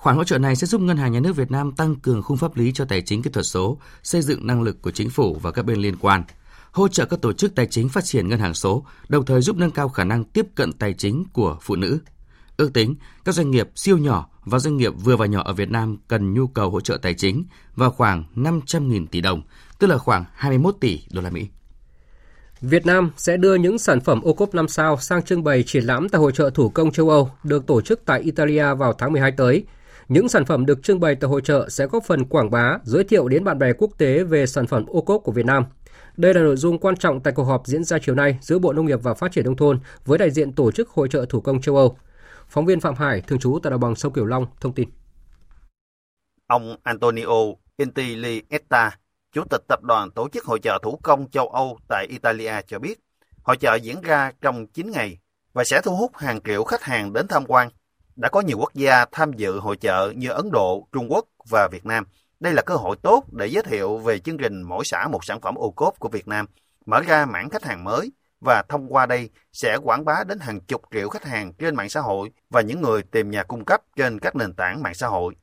Khoản 0.00 0.16
hỗ 0.16 0.24
trợ 0.24 0.38
này 0.38 0.56
sẽ 0.56 0.66
giúp 0.66 0.80
Ngân 0.80 0.96
hàng 0.96 1.12
Nhà 1.12 1.20
nước 1.20 1.36
Việt 1.36 1.50
Nam 1.50 1.72
tăng 1.72 1.96
cường 1.96 2.22
khung 2.22 2.36
pháp 2.36 2.56
lý 2.56 2.72
cho 2.72 2.84
tài 2.84 3.02
chính 3.02 3.22
kỹ 3.22 3.30
thuật 3.30 3.46
số, 3.46 3.78
xây 4.02 4.22
dựng 4.22 4.46
năng 4.46 4.62
lực 4.62 4.82
của 4.82 4.90
chính 4.90 5.10
phủ 5.10 5.38
và 5.42 5.50
các 5.50 5.64
bên 5.64 5.78
liên 5.78 5.96
quan, 5.96 6.24
hỗ 6.72 6.88
trợ 6.88 7.04
các 7.04 7.20
tổ 7.22 7.32
chức 7.32 7.54
tài 7.54 7.66
chính 7.66 7.88
phát 7.88 8.04
triển 8.04 8.28
ngân 8.28 8.38
hàng 8.38 8.54
số, 8.54 8.84
đồng 9.08 9.24
thời 9.24 9.40
giúp 9.40 9.56
nâng 9.56 9.70
cao 9.70 9.88
khả 9.88 10.04
năng 10.04 10.24
tiếp 10.24 10.46
cận 10.54 10.72
tài 10.72 10.94
chính 10.94 11.24
của 11.32 11.58
phụ 11.60 11.76
nữ. 11.76 11.98
Ước 12.56 12.72
tính, 12.72 12.94
các 13.24 13.34
doanh 13.34 13.50
nghiệp 13.50 13.70
siêu 13.74 13.98
nhỏ 13.98 14.28
và 14.50 14.58
doanh 14.58 14.76
nghiệp 14.76 14.92
vừa 15.04 15.16
và 15.16 15.26
nhỏ 15.26 15.42
ở 15.44 15.52
Việt 15.52 15.70
Nam 15.70 15.98
cần 16.08 16.34
nhu 16.34 16.46
cầu 16.46 16.70
hỗ 16.70 16.80
trợ 16.80 16.98
tài 17.02 17.14
chính 17.14 17.44
vào 17.76 17.90
khoảng 17.90 18.24
500.000 18.34 19.06
tỷ 19.06 19.20
đồng, 19.20 19.42
tức 19.78 19.86
là 19.86 19.98
khoảng 19.98 20.24
21 20.34 20.74
tỷ 20.80 21.00
đô 21.12 21.22
la 21.22 21.30
Mỹ. 21.30 21.48
Việt 22.60 22.86
Nam 22.86 23.10
sẽ 23.16 23.36
đưa 23.36 23.54
những 23.54 23.78
sản 23.78 24.00
phẩm 24.00 24.20
ô 24.22 24.32
cốp 24.32 24.54
5 24.54 24.68
sao 24.68 24.96
sang 24.96 25.22
trưng 25.22 25.44
bày 25.44 25.62
triển 25.62 25.84
lãm 25.84 26.08
tại 26.08 26.20
Hội 26.20 26.32
trợ 26.32 26.50
Thủ 26.50 26.68
công 26.68 26.92
châu 26.92 27.10
Âu 27.10 27.30
được 27.44 27.66
tổ 27.66 27.80
chức 27.80 28.02
tại 28.04 28.20
Italia 28.20 28.74
vào 28.74 28.92
tháng 28.92 29.12
12 29.12 29.32
tới. 29.32 29.64
Những 30.08 30.28
sản 30.28 30.44
phẩm 30.44 30.66
được 30.66 30.82
trưng 30.82 31.00
bày 31.00 31.14
tại 31.14 31.28
hội 31.28 31.40
trợ 31.44 31.68
sẽ 31.68 31.86
góp 31.86 32.04
phần 32.06 32.24
quảng 32.24 32.50
bá, 32.50 32.78
giới 32.84 33.04
thiệu 33.04 33.28
đến 33.28 33.44
bạn 33.44 33.58
bè 33.58 33.72
quốc 33.72 33.90
tế 33.98 34.24
về 34.24 34.46
sản 34.46 34.66
phẩm 34.66 34.84
ô 34.86 35.00
cốp 35.00 35.22
của 35.24 35.32
Việt 35.32 35.46
Nam. 35.46 35.64
Đây 36.16 36.34
là 36.34 36.40
nội 36.40 36.56
dung 36.56 36.78
quan 36.78 36.96
trọng 36.96 37.20
tại 37.20 37.32
cuộc 37.32 37.44
họp 37.44 37.66
diễn 37.66 37.84
ra 37.84 37.98
chiều 38.02 38.14
nay 38.14 38.38
giữa 38.40 38.58
Bộ 38.58 38.72
Nông 38.72 38.86
nghiệp 38.86 39.02
và 39.02 39.14
Phát 39.14 39.32
triển 39.32 39.44
Nông 39.44 39.56
thôn 39.56 39.78
với 40.06 40.18
đại 40.18 40.30
diện 40.30 40.52
tổ 40.52 40.72
chức 40.72 40.88
Hội 40.88 41.08
trợ 41.08 41.26
Thủ 41.28 41.40
công 41.40 41.60
châu 41.60 41.76
Âu. 41.76 41.96
Phóng 42.50 42.66
viên 42.66 42.80
Phạm 42.80 42.94
Hải, 42.94 43.20
thường 43.20 43.38
trú 43.38 43.58
tại 43.62 43.70
đồng 43.70 43.80
bằng 43.80 43.94
sông 43.94 44.12
Cửu 44.12 44.26
Long, 44.26 44.46
thông 44.60 44.74
tin. 44.74 44.88
Ông 46.46 46.76
Antonio 46.82 47.26
Intilietta, 47.76 48.98
Chủ 49.32 49.44
tịch 49.50 49.60
Tập 49.68 49.82
đoàn 49.82 50.10
Tổ 50.10 50.28
chức 50.28 50.44
Hội 50.44 50.58
trợ 50.62 50.78
Thủ 50.82 50.98
công 51.02 51.30
châu 51.30 51.48
Âu 51.48 51.78
tại 51.88 52.06
Italia 52.08 52.52
cho 52.66 52.78
biết, 52.78 53.00
hội 53.42 53.56
trợ 53.56 53.74
diễn 53.74 54.00
ra 54.00 54.32
trong 54.40 54.66
9 54.66 54.90
ngày 54.90 55.18
và 55.52 55.64
sẽ 55.64 55.80
thu 55.84 55.96
hút 55.96 56.16
hàng 56.16 56.40
triệu 56.44 56.64
khách 56.64 56.82
hàng 56.82 57.12
đến 57.12 57.26
tham 57.28 57.44
quan. 57.46 57.68
Đã 58.16 58.28
có 58.28 58.40
nhiều 58.40 58.58
quốc 58.58 58.74
gia 58.74 59.04
tham 59.12 59.32
dự 59.32 59.58
hội 59.58 59.76
trợ 59.76 60.12
như 60.16 60.28
Ấn 60.28 60.50
Độ, 60.52 60.88
Trung 60.92 61.12
Quốc 61.12 61.24
và 61.50 61.68
Việt 61.72 61.86
Nam. 61.86 62.04
Đây 62.40 62.52
là 62.52 62.62
cơ 62.62 62.74
hội 62.74 62.96
tốt 63.02 63.24
để 63.32 63.46
giới 63.46 63.62
thiệu 63.62 63.98
về 63.98 64.18
chương 64.18 64.38
trình 64.38 64.62
mỗi 64.62 64.84
xã 64.84 65.08
một 65.08 65.24
sản 65.24 65.40
phẩm 65.40 65.54
ô 65.54 65.70
cốp 65.70 65.98
của 65.98 66.08
Việt 66.08 66.28
Nam, 66.28 66.46
mở 66.86 67.00
ra 67.00 67.26
mảng 67.26 67.50
khách 67.50 67.64
hàng 67.64 67.84
mới 67.84 68.12
và 68.40 68.62
thông 68.68 68.88
qua 68.88 69.06
đây 69.06 69.30
sẽ 69.52 69.76
quảng 69.82 70.04
bá 70.04 70.24
đến 70.24 70.38
hàng 70.38 70.60
chục 70.60 70.82
triệu 70.92 71.08
khách 71.08 71.24
hàng 71.24 71.52
trên 71.52 71.76
mạng 71.76 71.88
xã 71.88 72.00
hội 72.00 72.30
và 72.50 72.60
những 72.60 72.80
người 72.80 73.02
tìm 73.02 73.30
nhà 73.30 73.42
cung 73.42 73.64
cấp 73.64 73.80
trên 73.96 74.18
các 74.18 74.36
nền 74.36 74.54
tảng 74.54 74.82
mạng 74.82 74.94
xã 74.94 75.06
hội. 75.06 75.34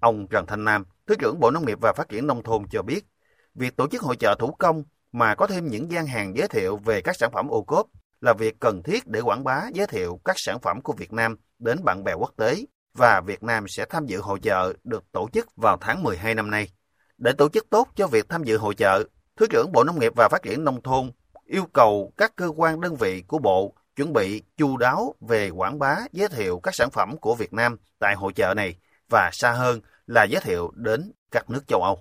Ông 0.00 0.26
Trần 0.30 0.46
Thanh 0.46 0.64
Nam, 0.64 0.84
Thứ 1.06 1.14
trưởng 1.18 1.40
Bộ 1.40 1.50
Nông 1.50 1.66
nghiệp 1.66 1.78
và 1.80 1.92
Phát 1.92 2.08
triển 2.08 2.26
Nông 2.26 2.42
thôn 2.42 2.68
cho 2.70 2.82
biết, 2.82 3.06
việc 3.54 3.76
tổ 3.76 3.88
chức 3.88 4.02
hội 4.02 4.16
trợ 4.16 4.34
thủ 4.38 4.52
công 4.58 4.84
mà 5.12 5.34
có 5.34 5.46
thêm 5.46 5.66
những 5.66 5.90
gian 5.90 6.06
hàng 6.06 6.36
giới 6.36 6.48
thiệu 6.48 6.76
về 6.76 7.00
các 7.00 7.16
sản 7.16 7.30
phẩm 7.32 7.48
ô 7.48 7.62
cốp 7.62 7.86
là 8.20 8.32
việc 8.32 8.60
cần 8.60 8.82
thiết 8.82 9.06
để 9.06 9.20
quảng 9.20 9.44
bá 9.44 9.62
giới 9.74 9.86
thiệu 9.86 10.20
các 10.24 10.38
sản 10.38 10.60
phẩm 10.60 10.80
của 10.80 10.92
Việt 10.92 11.12
Nam 11.12 11.36
đến 11.58 11.84
bạn 11.84 12.04
bè 12.04 12.12
quốc 12.12 12.32
tế 12.36 12.56
và 12.94 13.20
Việt 13.20 13.42
Nam 13.42 13.68
sẽ 13.68 13.84
tham 13.90 14.06
dự 14.06 14.20
hội 14.20 14.38
trợ 14.40 14.72
được 14.84 15.04
tổ 15.12 15.28
chức 15.32 15.56
vào 15.56 15.76
tháng 15.80 16.02
12 16.02 16.34
năm 16.34 16.50
nay. 16.50 16.68
Để 17.18 17.32
tổ 17.32 17.48
chức 17.48 17.70
tốt 17.70 17.88
cho 17.94 18.06
việc 18.06 18.28
tham 18.28 18.44
dự 18.44 18.56
hội 18.56 18.74
trợ, 18.74 19.04
Thứ 19.36 19.46
trưởng 19.50 19.72
Bộ 19.72 19.84
Nông 19.84 20.00
nghiệp 20.00 20.12
và 20.16 20.28
Phát 20.28 20.42
triển 20.42 20.64
Nông 20.64 20.82
thôn 20.82 21.10
yêu 21.46 21.64
cầu 21.72 22.12
các 22.16 22.36
cơ 22.36 22.50
quan 22.56 22.80
đơn 22.80 22.96
vị 22.96 23.22
của 23.26 23.38
Bộ 23.38 23.72
chuẩn 23.96 24.12
bị 24.12 24.42
chu 24.56 24.76
đáo 24.76 25.14
về 25.20 25.50
quảng 25.50 25.78
bá 25.78 25.96
giới 26.12 26.28
thiệu 26.28 26.60
các 26.62 26.74
sản 26.74 26.90
phẩm 26.90 27.16
của 27.16 27.34
Việt 27.34 27.52
Nam 27.52 27.76
tại 27.98 28.14
hội 28.14 28.32
chợ 28.32 28.54
này 28.54 28.74
và 29.10 29.30
xa 29.32 29.52
hơn 29.52 29.80
là 30.06 30.24
giới 30.24 30.40
thiệu 30.40 30.70
đến 30.74 31.12
các 31.30 31.50
nước 31.50 31.68
châu 31.68 31.82
Âu. 31.82 31.98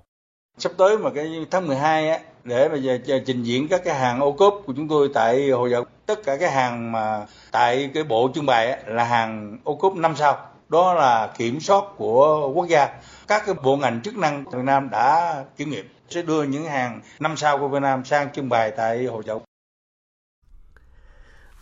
Sắp 0.57 0.71
tới 0.77 0.97
mà 0.97 1.09
cái 1.15 1.45
tháng 1.51 1.67
12 1.67 2.09
á, 2.09 2.19
để 2.43 2.69
mà 2.69 2.75
giờ 2.77 3.19
trình 3.25 3.43
diễn 3.43 3.67
các 3.67 3.81
cái 3.85 3.95
hàng 3.95 4.19
ô 4.19 4.31
cốp 4.31 4.61
của 4.65 4.73
chúng 4.75 4.87
tôi 4.87 5.09
tại 5.13 5.49
hội 5.49 5.69
chợ 5.71 5.83
tất 6.05 6.23
cả 6.23 6.37
cái 6.37 6.51
hàng 6.51 6.91
mà 6.91 7.25
tại 7.51 7.89
cái 7.93 8.03
bộ 8.03 8.31
trưng 8.35 8.45
bày 8.45 8.71
á, 8.71 8.77
là 8.85 9.03
hàng 9.03 9.59
ô 9.63 9.75
cốp 9.75 9.95
năm 9.95 10.15
sao 10.15 10.49
đó 10.69 10.93
là 10.93 11.33
kiểm 11.37 11.59
soát 11.59 11.83
của 11.97 12.51
quốc 12.55 12.67
gia 12.69 12.89
các 13.27 13.43
cái 13.45 13.55
bộ 13.63 13.77
ngành 13.77 14.01
chức 14.01 14.17
năng 14.17 14.43
Việt 14.49 14.63
Nam 14.63 14.89
đã 14.89 15.35
kiểm 15.57 15.69
nghiệm 15.69 15.85
sẽ 16.09 16.21
đưa 16.21 16.43
những 16.43 16.65
hàng 16.65 17.01
năm 17.19 17.37
sao 17.37 17.57
của 17.57 17.67
Việt 17.67 17.81
Nam 17.81 18.05
sang 18.05 18.33
trưng 18.33 18.49
bày 18.49 18.71
tại 18.71 19.05
hội 19.05 19.23
chợ 19.25 19.39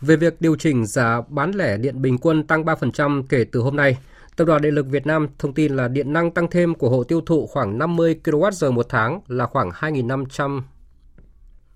Về 0.01 0.15
việc 0.15 0.41
điều 0.41 0.55
chỉnh 0.55 0.85
giá 0.85 1.21
bán 1.27 1.51
lẻ 1.51 1.77
điện 1.77 2.01
bình 2.01 2.17
quân 2.21 2.47
tăng 2.47 2.63
3% 2.63 3.23
kể 3.29 3.45
từ 3.51 3.59
hôm 3.59 3.75
nay, 3.75 3.97
Tập 4.35 4.45
đoàn 4.45 4.61
Điện 4.61 4.73
lực 4.73 4.85
Việt 4.89 5.05
Nam 5.05 5.27
thông 5.39 5.53
tin 5.53 5.75
là 5.75 5.87
điện 5.87 6.13
năng 6.13 6.31
tăng 6.31 6.49
thêm 6.49 6.75
của 6.75 6.89
hộ 6.89 7.03
tiêu 7.03 7.21
thụ 7.21 7.47
khoảng 7.47 7.77
50 7.77 8.19
kWh 8.23 8.71
một 8.71 8.85
tháng 8.89 9.21
là 9.27 9.45
khoảng 9.45 9.69
2.500 9.69 10.61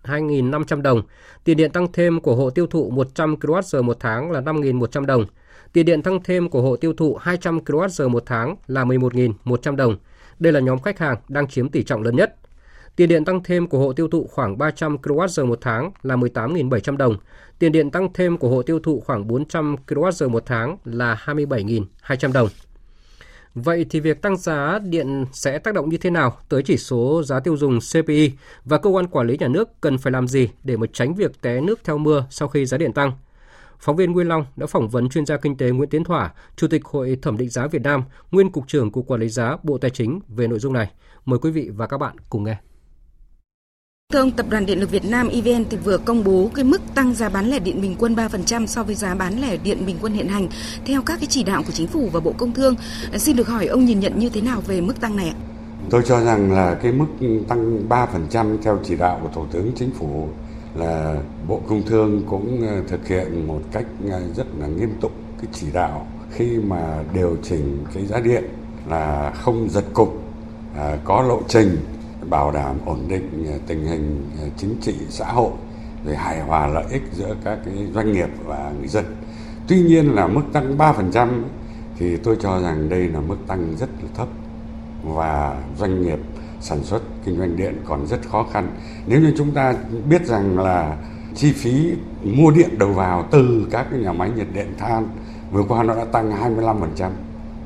2.500 0.04 0.82
đồng. 0.82 1.02
Tiền 1.44 1.58
điện 1.58 1.72
tăng 1.72 1.92
thêm 1.94 2.22
của 2.22 2.36
hộ 2.36 2.50
tiêu 2.50 2.68
thụ 2.68 2.90
100 2.90 3.36
kWh 3.36 3.84
một 3.84 3.98
tháng 4.00 4.32
là 4.32 4.42
5.100 4.42 5.06
đồng. 5.06 5.26
Tiền 5.74 5.86
điện 5.86 6.02
tăng 6.02 6.24
thêm 6.24 6.50
của 6.50 6.62
hộ 6.62 6.76
tiêu 6.76 6.94
thụ 6.94 7.16
200 7.16 7.60
kWh 7.60 8.10
một 8.10 8.24
tháng 8.26 8.56
là 8.68 8.86
11.100 8.86 9.76
đồng. 9.76 9.96
Đây 10.40 10.54
là 10.54 10.60
nhóm 10.60 10.82
khách 10.82 11.00
hàng 11.00 11.18
đang 11.28 11.48
chiếm 11.48 11.70
tỷ 11.70 11.84
trọng 11.84 12.04
lớn 12.04 12.16
nhất. 12.16 12.36
Tiền 12.96 13.10
điện 13.10 13.26
tăng 13.26 13.44
thêm 13.44 13.68
của 13.68 13.80
hộ 13.80 13.94
tiêu 13.94 14.08
thụ 14.08 14.28
khoảng 14.32 14.58
300 14.58 14.98
kWh 14.98 15.46
một 15.46 15.60
tháng 15.62 15.92
là 16.04 16.16
18.700 16.16 16.98
đồng. 16.98 17.18
Tiền 17.60 17.72
điện 17.72 17.92
tăng 17.92 18.14
thêm 18.14 18.38
của 18.38 18.50
hộ 18.50 18.62
tiêu 18.62 18.80
thụ 18.80 19.04
khoảng 19.06 19.28
400 19.28 19.76
kWh 19.88 20.30
một 20.30 20.44
tháng 20.46 20.78
là 20.86 21.22
27.200 21.26 22.34
đồng. 22.34 22.48
Vậy 23.56 23.86
thì 23.90 24.00
việc 24.00 24.22
tăng 24.22 24.38
giá 24.38 24.80
điện 24.80 25.26
sẽ 25.34 25.60
tác 25.60 25.74
động 25.74 25.90
như 25.90 25.98
thế 25.98 26.10
nào 26.10 26.38
tới 26.50 26.64
chỉ 26.64 26.78
số 26.78 27.24
giá 27.24 27.40
tiêu 27.40 27.58
dùng 27.58 27.80
CPI 27.80 28.32
và 28.66 28.78
cơ 28.78 28.90
quan 28.90 29.08
quản 29.08 29.28
lý 29.28 29.38
nhà 29.38 29.48
nước 29.48 29.70
cần 29.82 29.98
phải 29.98 30.12
làm 30.12 30.28
gì 30.28 30.50
để 30.64 30.78
mà 30.78 30.88
tránh 30.94 31.14
việc 31.14 31.42
té 31.42 31.62
nước 31.62 31.80
theo 31.84 31.98
mưa 31.98 32.26
sau 32.30 32.48
khi 32.48 32.66
giá 32.66 32.78
điện 32.78 32.94
tăng? 32.94 33.12
Phóng 33.80 33.96
viên 33.96 34.12
Nguyên 34.12 34.28
Long 34.28 34.46
đã 34.56 34.68
phỏng 34.68 34.90
vấn 34.90 35.10
chuyên 35.10 35.26
gia 35.26 35.38
kinh 35.38 35.58
tế 35.58 35.70
Nguyễn 35.70 35.90
Tiến 35.90 36.04
Thỏa, 36.04 36.34
Chủ 36.56 36.68
tịch 36.68 36.86
Hội 36.86 37.18
Thẩm 37.22 37.38
định 37.38 37.50
giá 37.50 37.68
Việt 37.68 37.82
Nam, 37.82 38.04
nguyên 38.32 38.52
Cục 38.52 38.68
trưởng 38.68 38.92
Cục 38.92 39.08
Quản 39.08 39.22
lý 39.22 39.30
giá 39.30 39.58
Bộ 39.64 39.78
Tài 39.78 39.92
chính 39.92 40.20
về 40.28 40.48
nội 40.48 40.60
dung 40.60 40.74
này. 40.74 40.92
Mời 41.26 41.40
quý 41.40 41.52
vị 41.52 41.70
và 41.76 41.88
các 41.88 41.98
bạn 41.98 42.16
cùng 42.30 42.44
nghe. 42.44 42.58
Thưa 44.14 44.20
ông, 44.20 44.32
Tập 44.32 44.46
đoàn 44.50 44.66
Điện 44.66 44.80
lực 44.80 44.92
Việt 44.92 45.06
Nam 45.06 45.28
EVN 45.28 45.66
thì 45.70 45.78
vừa 45.78 45.98
công 45.98 46.24
bố 46.24 46.50
cái 46.56 46.66
mức 46.66 46.82
tăng 46.96 47.14
giá 47.14 47.30
bán 47.30 47.50
lẻ 47.50 47.60
điện 47.60 47.82
bình 47.82 47.96
quân 48.00 48.16
3% 48.16 48.66
so 48.66 48.84
với 48.84 48.96
giá 48.96 49.16
bán 49.16 49.42
lẻ 49.42 49.58
điện 49.58 49.86
bình 49.86 49.98
quân 50.02 50.14
hiện 50.14 50.28
hành 50.28 50.48
theo 50.86 51.02
các 51.02 51.20
cái 51.20 51.28
chỉ 51.30 51.44
đạo 51.44 51.64
của 51.66 51.72
chính 51.72 51.88
phủ 51.88 52.10
và 52.14 52.20
Bộ 52.20 52.34
Công 52.38 52.54
Thương. 52.54 52.76
Xin 53.18 53.36
được 53.36 53.48
hỏi 53.48 53.66
ông 53.66 53.86
nhìn 53.86 54.00
nhận 54.00 54.20
như 54.20 54.30
thế 54.30 54.42
nào 54.42 54.62
về 54.68 54.82
mức 54.82 55.02
tăng 55.02 55.16
này 55.16 55.30
ạ? 55.30 55.36
Tôi 55.90 56.02
cho 56.06 56.22
rằng 56.24 56.52
là 56.52 56.74
cái 56.84 56.92
mức 56.92 57.06
tăng 57.48 57.90
3% 57.90 58.58
theo 58.64 58.80
chỉ 58.84 58.96
đạo 58.96 59.20
của 59.24 59.30
Thủ 59.34 59.46
tướng 59.52 59.72
Chính 59.76 59.92
phủ 60.00 60.30
là 60.78 61.16
Bộ 61.48 61.62
Công 61.68 61.84
Thương 61.84 62.24
cũng 62.30 62.68
ờ, 62.68 62.82
thực 62.88 63.08
hiện 63.08 63.48
một 63.48 63.60
cách 63.72 63.86
ờ, 64.12 64.22
rất 64.36 64.48
là 64.60 64.68
nghiêm 64.68 64.90
túc 65.02 65.12
cái 65.42 65.52
chỉ 65.54 65.68
đạo 65.74 66.08
khi 66.32 66.58
mà 66.58 67.04
điều 67.14 67.38
chỉnh 67.44 67.86
cái 67.94 68.06
giá 68.06 68.20
điện 68.20 68.44
là 68.90 69.32
không 69.36 69.70
giật 69.70 69.86
cục, 69.94 70.22
à, 70.76 70.98
có 71.04 71.22
lộ 71.22 71.42
trình 71.48 71.78
bảo 72.30 72.52
đảm 72.52 72.76
ổn 72.86 73.00
định 73.08 73.46
ờ, 73.52 73.60
tình 73.68 73.86
hình 73.86 74.30
chính 74.58 74.76
trị 74.82 74.96
xã 75.10 75.26
hội 75.26 75.52
rồi 76.06 76.16
hài 76.16 76.42
hòa 76.42 76.68
lợi 76.68 76.86
ích 76.92 77.04
giữa 77.14 77.36
các 77.44 77.60
cái 77.66 77.74
doanh 77.94 78.12
nghiệp 78.14 78.30
và 78.46 78.72
người 78.80 78.88
dân. 78.88 79.06
Tuy 79.68 79.80
nhiên 79.82 80.16
là 80.16 80.28
mức 80.28 80.42
tăng 80.54 80.78
3% 80.78 81.44
thì 82.00 82.18
tôi 82.18 82.38
cho 82.40 82.60
rằng 82.60 82.90
đây 82.90 83.08
là 83.08 83.20
mức 83.20 83.38
tăng 83.48 83.76
rất 83.78 83.90
là 84.02 84.10
thấp 84.16 84.28
và 85.04 85.64
doanh 85.78 86.02
nghiệp 86.02 86.20
sản 86.62 86.84
xuất 86.84 87.02
kinh 87.26 87.38
doanh 87.38 87.58
điện 87.58 87.82
còn 87.86 88.08
rất 88.08 88.30
khó 88.30 88.46
khăn. 88.54 88.70
Nếu 89.08 89.22
như 89.22 89.34
chúng 89.38 89.52
ta 89.52 89.74
biết 90.10 90.26
rằng 90.26 90.60
là 90.60 90.98
chi 91.36 91.54
phí 91.54 91.92
mua 92.24 92.52
điện 92.52 92.70
đầu 92.80 92.94
vào 92.94 93.26
từ 93.32 93.68
các 93.72 93.88
cái 93.92 94.00
nhà 94.00 94.14
máy 94.14 94.32
nhiệt 94.36 94.48
điện 94.54 94.74
than 94.78 95.08
vừa 95.52 95.64
qua 95.64 95.84
nó 95.84 95.96
đã 95.96 96.06
tăng 96.06 96.56
25%, 96.58 97.10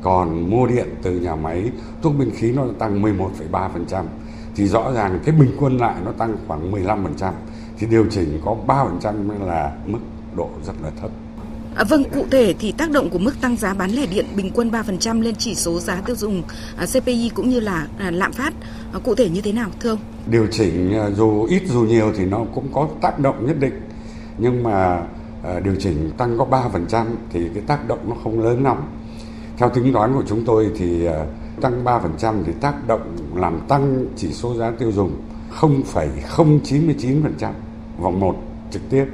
còn 0.01 0.49
mua 0.49 0.67
điện 0.67 0.87
từ 1.01 1.19
nhà 1.19 1.35
máy 1.35 1.71
thuốc 2.01 2.13
binh 2.19 2.31
khí 2.35 2.51
nó 2.51 2.65
tăng 2.79 3.01
11,3% 3.01 4.03
thì 4.55 4.67
rõ 4.67 4.91
ràng 4.93 5.19
cái 5.25 5.35
bình 5.35 5.51
quân 5.59 5.77
lại 5.77 5.95
nó 6.05 6.11
tăng 6.11 6.37
khoảng 6.47 6.71
15% 6.71 7.31
thì 7.77 7.87
điều 7.87 8.05
chỉnh 8.09 8.41
có 8.45 8.55
3% 8.67 9.45
là 9.45 9.75
mức 9.85 9.99
độ 10.35 10.49
rất 10.63 10.73
là 10.83 10.89
thấp. 11.01 11.11
À, 11.75 11.83
vâng, 11.83 12.03
cụ 12.13 12.25
thể 12.31 12.53
thì 12.59 12.71
tác 12.71 12.91
động 12.91 13.09
của 13.09 13.19
mức 13.19 13.41
tăng 13.41 13.55
giá 13.55 13.73
bán 13.73 13.91
lẻ 13.91 14.05
điện 14.05 14.25
bình 14.35 14.51
quân 14.53 14.71
3% 14.71 15.21
lên 15.21 15.35
chỉ 15.35 15.55
số 15.55 15.79
giá 15.79 16.01
tiêu 16.05 16.15
dùng 16.15 16.43
à, 16.77 16.85
CPI 16.85 17.31
cũng 17.33 17.49
như 17.49 17.59
là 17.59 17.87
à, 17.97 18.11
lạm 18.11 18.31
phát 18.31 18.53
à, 18.93 18.99
cụ 19.03 19.15
thể 19.15 19.29
như 19.29 19.41
thế 19.41 19.51
nào 19.51 19.69
thưa 19.79 19.89
ông? 19.89 19.99
Điều 20.27 20.47
chỉnh 20.51 20.93
à, 20.93 21.09
dù 21.09 21.43
ít 21.43 21.61
dù 21.65 21.81
nhiều 21.81 22.13
thì 22.17 22.25
nó 22.25 22.45
cũng 22.55 22.67
có 22.73 22.87
tác 23.01 23.19
động 23.19 23.47
nhất 23.47 23.59
định 23.59 23.73
nhưng 24.37 24.63
mà 24.63 25.03
à, 25.43 25.59
điều 25.63 25.75
chỉnh 25.79 26.11
tăng 26.17 26.37
có 26.37 26.69
3% 26.91 27.05
thì 27.33 27.39
cái 27.53 27.63
tác 27.67 27.87
động 27.87 27.99
nó 28.09 28.15
không 28.23 28.39
lớn 28.39 28.63
lắm. 28.63 28.77
Theo 29.57 29.69
tính 29.69 29.93
toán 29.93 30.13
của 30.13 30.23
chúng 30.27 30.45
tôi 30.45 30.71
thì 30.77 31.05
à, 31.05 31.25
tăng 31.61 31.83
3% 31.83 32.43
thì 32.45 32.51
tác 32.61 32.87
động 32.87 33.15
làm 33.35 33.59
tăng 33.67 34.05
chỉ 34.15 34.33
số 34.33 34.55
giá 34.55 34.71
tiêu 34.71 34.91
dùng 34.91 35.11
0,099% 35.59 37.51
vòng 37.99 38.19
1 38.19 38.35
trực 38.71 38.81
tiếp 38.89 39.05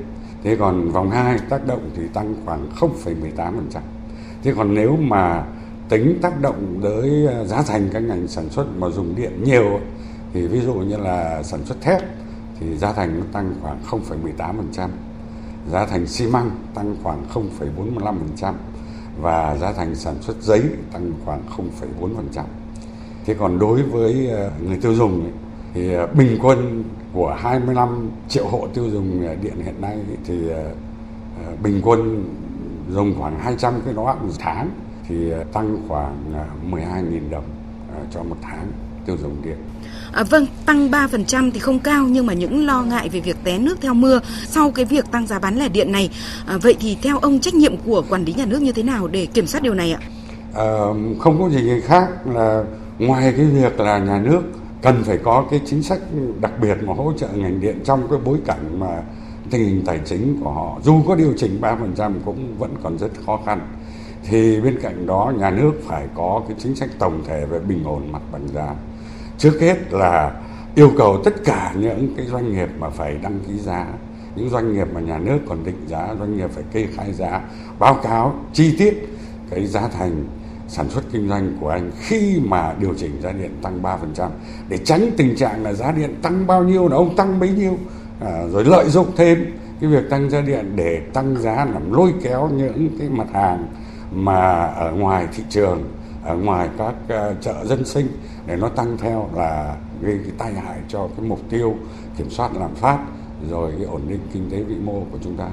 Thế 0.44 0.56
còn 0.56 0.90
vòng 0.92 1.10
2 1.10 1.40
tác 1.50 1.68
động 1.68 1.90
thì 1.96 2.04
tăng 2.14 2.36
khoảng 2.46 2.70
0,18%. 2.80 3.80
Thế 4.44 4.54
còn 4.58 4.74
nếu 4.74 4.98
mà 5.00 5.44
tính 5.90 6.20
tác 6.22 6.42
động 6.42 6.80
tới 6.84 7.28
à, 7.28 7.44
giá 7.44 7.62
thành 7.62 7.90
các 7.94 8.00
ngành 8.00 8.28
sản 8.28 8.50
xuất 8.50 8.66
mà 8.78 8.90
dùng 8.90 9.16
điện 9.16 9.44
nhiều 9.44 9.80
thì 10.34 10.48
ví 10.48 10.62
dụ 10.62 10.74
như 10.74 10.98
là 10.98 11.44
sản 11.44 11.66
xuất 11.66 11.82
thép 11.82 12.02
thì 12.60 12.78
giá 12.78 12.94
thành 12.94 13.20
nó 13.20 13.26
tăng 13.32 13.54
khoảng 13.62 13.80
0,18%, 13.90 14.90
giá 15.72 15.86
thành 15.86 16.08
xi 16.08 16.28
măng 16.28 16.52
tăng 16.74 16.96
khoảng 17.04 17.24
0,45% 17.34 18.54
và 19.22 19.58
giá 19.58 19.74
thành 19.74 19.96
sản 19.96 20.16
xuất 20.22 20.42
giấy 20.42 20.62
tăng 20.94 21.12
khoảng 21.26 21.42
0,4%. 21.58 22.44
Thế 23.26 23.34
còn 23.34 23.60
đối 23.60 23.84
với 23.84 24.30
à, 24.32 24.50
người 24.66 24.78
tiêu 24.78 24.94
dùng 24.94 25.24
ấy, 25.24 25.32
thì 25.74 25.96
à, 25.96 26.06
bình 26.06 26.38
quân 26.42 26.84
của 27.14 27.38
25 27.40 28.10
triệu 28.30 28.48
hộ 28.48 28.68
tiêu 28.74 28.90
dùng 28.90 29.22
điện 29.42 29.54
hiện 29.66 29.82
nay 29.82 29.98
thì 30.26 30.50
à, 30.50 30.64
à, 31.38 31.52
bình 31.64 31.82
quân 31.84 32.24
dùng 32.90 33.16
khoảng 33.20 33.40
200 33.40 33.74
kW 33.86 34.04
một 34.04 34.34
tháng 34.40 34.70
thì 35.08 35.32
tăng 35.54 35.78
khoảng 35.88 36.34
12.000 36.72 37.30
đồng 37.30 37.44
cho 38.12 38.24
một 38.24 38.38
tháng 38.42 38.72
tiêu 39.06 39.18
dùng 39.22 39.42
điện. 39.44 39.58
À, 40.14 40.24
vâng, 40.24 40.46
tăng 40.66 40.92
3% 40.92 41.52
thì 41.52 41.60
không 41.60 41.80
cao 41.80 42.06
nhưng 42.08 42.26
mà 42.26 42.34
những 42.34 42.66
lo 42.66 42.82
ngại 42.84 43.10
về 43.10 43.20
việc 43.20 43.38
té 43.44 43.58
nước 43.58 43.82
theo 43.82 43.94
mưa 43.94 44.20
sau 44.46 44.72
cái 44.72 44.86
việc 44.86 45.12
tăng 45.12 45.28
giá 45.28 45.40
bán 45.40 45.58
lẻ 45.58 45.70
điện 45.70 45.92
này. 45.92 46.10
À, 46.46 46.58
vậy 46.58 46.76
thì 46.80 46.98
theo 47.02 47.18
ông 47.18 47.40
trách 47.40 47.54
nhiệm 47.54 47.78
của 47.78 48.04
quản 48.10 48.26
lý 48.26 48.34
nhà 48.34 48.46
nước 48.46 48.62
như 48.62 48.72
thế 48.72 48.84
nào 48.84 49.08
để 49.08 49.26
kiểm 49.26 49.48
soát 49.48 49.64
điều 49.64 49.74
này 49.74 49.92
ạ? 49.92 50.00
À, 50.54 50.66
không 51.20 51.40
có 51.40 51.50
gì 51.50 51.82
khác 51.82 52.08
là 52.26 52.64
ngoài 53.00 53.34
cái 53.38 53.46
việc 53.46 53.80
là 53.80 53.98
nhà 53.98 54.20
nước 54.20 54.42
cần 54.82 55.04
phải 55.04 55.18
có 55.18 55.46
cái 55.52 55.62
chính 55.66 55.84
sách 55.84 56.00
đặc 56.42 56.52
biệt 56.62 56.78
mà 56.84 56.94
hỗ 56.94 57.14
trợ 57.18 57.28
ngành 57.36 57.62
điện 57.62 57.80
trong 57.84 58.08
cái 58.10 58.20
bối 58.26 58.38
cảnh 58.46 58.80
mà 58.80 59.04
tình 59.52 59.66
hình 59.66 59.84
tài 59.86 60.00
chính 60.06 60.42
của 60.44 60.52
họ. 60.52 60.80
Dù 60.84 61.02
có 61.08 61.16
điều 61.16 61.34
chỉnh 61.38 61.62
3% 61.62 62.14
cũng 62.26 62.56
vẫn 62.60 62.76
còn 62.84 62.98
rất 62.98 63.12
khó 63.26 63.40
khăn. 63.46 63.60
Thì 64.24 64.62
bên 64.62 64.80
cạnh 64.82 65.06
đó, 65.06 65.34
nhà 65.38 65.50
nước 65.50 65.72
phải 65.86 66.08
có 66.16 66.42
cái 66.48 66.58
chính 66.60 66.76
sách 66.76 66.90
tổng 67.00 67.24
thể 67.28 67.46
về 67.46 67.60
bình 67.60 67.84
ổn 67.84 68.12
mặt 68.12 68.22
bằng 68.32 68.48
giá. 68.54 68.76
Trước 69.38 69.62
hết 69.62 69.94
là 69.94 70.42
yêu 70.76 70.92
cầu 70.98 71.22
tất 71.24 71.44
cả 71.44 71.74
những 71.78 72.14
cái 72.18 72.26
doanh 72.26 72.54
nghiệp 72.54 72.70
mà 72.80 72.90
phải 72.90 73.18
đăng 73.24 73.40
ký 73.48 73.60
giá. 73.60 73.88
Những 74.36 74.50
doanh 74.50 74.74
nghiệp 74.74 74.88
mà 74.94 75.02
nhà 75.02 75.18
nước 75.18 75.40
còn 75.48 75.64
định 75.64 75.86
giá, 75.88 76.16
doanh 76.20 76.38
nghiệp 76.38 76.50
phải 76.54 76.64
kê 76.72 76.88
khai 76.96 77.14
giá, 77.14 77.42
báo 77.80 77.94
cáo 78.04 78.36
chi 78.54 78.76
tiết 78.80 79.08
cái 79.50 79.66
giá 79.66 79.88
thành 79.88 80.26
sản 80.68 80.90
xuất 80.90 81.04
kinh 81.12 81.30
doanh 81.30 81.58
của 81.62 81.70
anh 81.70 81.92
khi 82.00 82.42
mà 82.46 82.74
điều 82.80 82.94
chỉnh 82.98 83.22
giá 83.22 83.32
điện 83.32 83.52
tăng 83.62 83.82
3% 83.82 84.30
để 84.70 84.78
tránh 84.78 85.12
tình 85.18 85.36
trạng 85.36 85.64
là 85.64 85.74
giá 85.74 85.92
điện 85.92 86.16
tăng 86.22 86.48
bao 86.48 86.64
nhiêu 86.64 86.88
là 86.88 86.96
ông 86.96 87.16
tăng 87.16 87.40
bấy 87.40 87.50
nhiêu 87.50 87.78
à, 88.20 88.44
rồi 88.52 88.66
lợi 88.66 88.90
dụng 88.90 89.08
thêm 89.18 89.46
cái 89.82 89.90
việc 89.90 90.10
tăng 90.10 90.30
giá 90.30 90.42
điện 90.42 90.72
để 90.76 91.02
tăng 91.14 91.38
giá 91.38 91.56
làm 91.56 91.94
lôi 91.94 92.14
kéo 92.24 92.50
những 92.50 92.90
cái 93.00 93.10
mặt 93.10 93.28
hàng 93.34 93.68
mà 94.12 94.66
ở 94.66 94.92
ngoài 94.92 95.28
thị 95.36 95.44
trường 95.50 95.84
ở 96.26 96.36
ngoài 96.36 96.70
các 96.78 96.94
uh, 97.04 97.42
chợ 97.42 97.66
dân 97.66 97.86
sinh 97.86 98.08
để 98.48 98.56
nó 98.56 98.70
tăng 98.70 98.98
theo 98.98 99.30
là 99.36 99.76
gây 100.02 100.20
cái 100.24 100.32
tai 100.38 100.54
hại 100.54 100.78
cho 100.88 101.08
cái 101.18 101.26
mục 101.26 101.40
tiêu 101.50 101.76
kiểm 102.18 102.30
soát 102.30 102.52
lạm 102.60 102.76
phát 102.76 102.98
rồi 103.50 103.72
cái 103.78 103.86
ổn 103.86 104.02
định 104.08 104.20
kinh 104.34 104.50
tế 104.52 104.64
vĩ 104.64 104.76
mô 104.76 105.04
của 105.12 105.18
chúng 105.24 105.38
ta. 105.38 105.50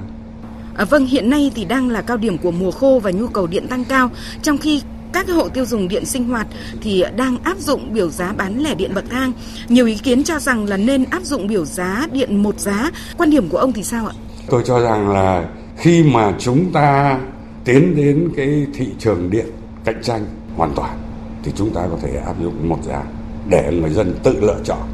À, 0.75 0.85
vâng, 0.85 1.05
hiện 1.05 1.29
nay 1.29 1.51
thì 1.55 1.65
đang 1.65 1.89
là 1.89 2.01
cao 2.01 2.17
điểm 2.17 2.37
của 2.37 2.51
mùa 2.51 2.71
khô 2.71 2.99
và 3.03 3.11
nhu 3.11 3.27
cầu 3.27 3.47
điện 3.47 3.67
tăng 3.67 3.83
cao, 3.85 4.09
trong 4.41 4.57
khi 4.57 4.81
các 5.15 5.29
hộ 5.29 5.49
tiêu 5.49 5.65
dùng 5.65 5.87
điện 5.87 6.05
sinh 6.05 6.29
hoạt 6.29 6.47
thì 6.81 7.03
đang 7.15 7.37
áp 7.43 7.57
dụng 7.57 7.93
biểu 7.93 8.09
giá 8.09 8.33
bán 8.37 8.59
lẻ 8.59 8.75
điện 8.75 8.91
bậc 8.95 9.09
thang. 9.09 9.31
Nhiều 9.67 9.85
ý 9.85 9.97
kiến 9.97 10.23
cho 10.23 10.39
rằng 10.39 10.65
là 10.65 10.77
nên 10.77 11.05
áp 11.09 11.23
dụng 11.23 11.47
biểu 11.47 11.65
giá 11.65 12.07
điện 12.11 12.43
một 12.43 12.59
giá. 12.59 12.91
Quan 13.17 13.29
điểm 13.29 13.49
của 13.49 13.57
ông 13.57 13.73
thì 13.73 13.83
sao 13.83 14.07
ạ? 14.07 14.13
Tôi 14.49 14.63
cho 14.65 14.79
rằng 14.79 15.09
là 15.09 15.49
khi 15.77 16.03
mà 16.03 16.33
chúng 16.39 16.71
ta 16.71 17.19
tiến 17.65 17.95
đến 17.95 18.29
cái 18.35 18.65
thị 18.73 18.87
trường 18.99 19.29
điện 19.29 19.45
cạnh 19.85 20.01
tranh 20.03 20.25
hoàn 20.55 20.73
toàn 20.75 20.97
thì 21.43 21.51
chúng 21.55 21.69
ta 21.69 21.87
có 21.91 21.97
thể 22.01 22.17
áp 22.25 22.35
dụng 22.41 22.69
một 22.69 22.83
giá 22.83 23.03
để 23.49 23.71
người 23.81 23.89
dân 23.89 24.13
tự 24.23 24.39
lựa 24.41 24.59
chọn. 24.63 24.87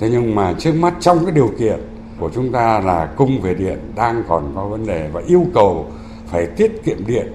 Thế 0.00 0.08
nhưng 0.10 0.34
mà 0.34 0.54
trước 0.58 0.72
mắt 0.74 0.94
trong 1.00 1.24
cái 1.24 1.34
điều 1.34 1.50
kiện 1.58 1.78
của 2.18 2.30
chúng 2.34 2.52
ta 2.52 2.80
là 2.80 3.06
cung 3.16 3.40
về 3.40 3.54
điện 3.54 3.78
đang 3.96 4.22
còn 4.28 4.52
có 4.54 4.66
vấn 4.66 4.86
đề 4.86 5.08
và 5.12 5.22
yêu 5.26 5.46
cầu 5.54 5.92
phải 6.26 6.46
tiết 6.46 6.84
kiệm 6.84 7.06
điện 7.06 7.32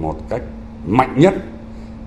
một 0.00 0.16
cách 0.28 0.42
mạnh 0.86 1.14
nhất 1.18 1.34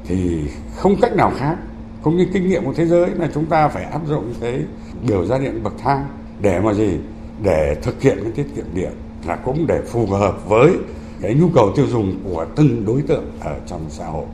thì 0.08 0.43
không 0.76 0.95
cách 1.01 1.16
nào 1.16 1.32
khác. 1.38 1.56
Cũng 2.01 2.18
như 2.18 2.28
kinh 2.34 2.47
nghiệm 2.47 2.66
của 2.66 2.74
thế 2.74 2.86
giới 2.86 3.10
là 3.10 3.30
chúng 3.34 3.45
ta 3.45 3.68
phải 3.68 3.84
áp 3.84 4.01
dụng 4.08 4.34
cái 4.41 4.62
biểu 5.08 5.26
giá 5.26 5.38
điện 5.38 5.64
bậc 5.64 5.74
thang 5.78 6.08
để 6.41 6.60
mà 6.60 6.74
gì? 6.74 6.97
Để 7.43 7.76
thực 7.82 8.01
hiện 8.01 8.18
cái 8.24 8.32
tiết 8.32 8.56
kiệm 8.56 8.66
điện 8.74 8.91
là 9.28 9.36
cũng 9.36 9.68
để 9.68 9.82
phù 9.88 10.06
hợp 10.06 10.49
với 10.49 10.74
cái 11.22 11.34
nhu 11.34 11.49
cầu 11.56 11.72
tiêu 11.76 11.86
dùng 11.88 12.20
của 12.24 12.45
từng 12.56 12.86
đối 12.86 13.01
tượng 13.01 13.26
ở 13.39 13.56
trong 13.68 13.82
xã 13.89 14.06
hội. 14.06 14.26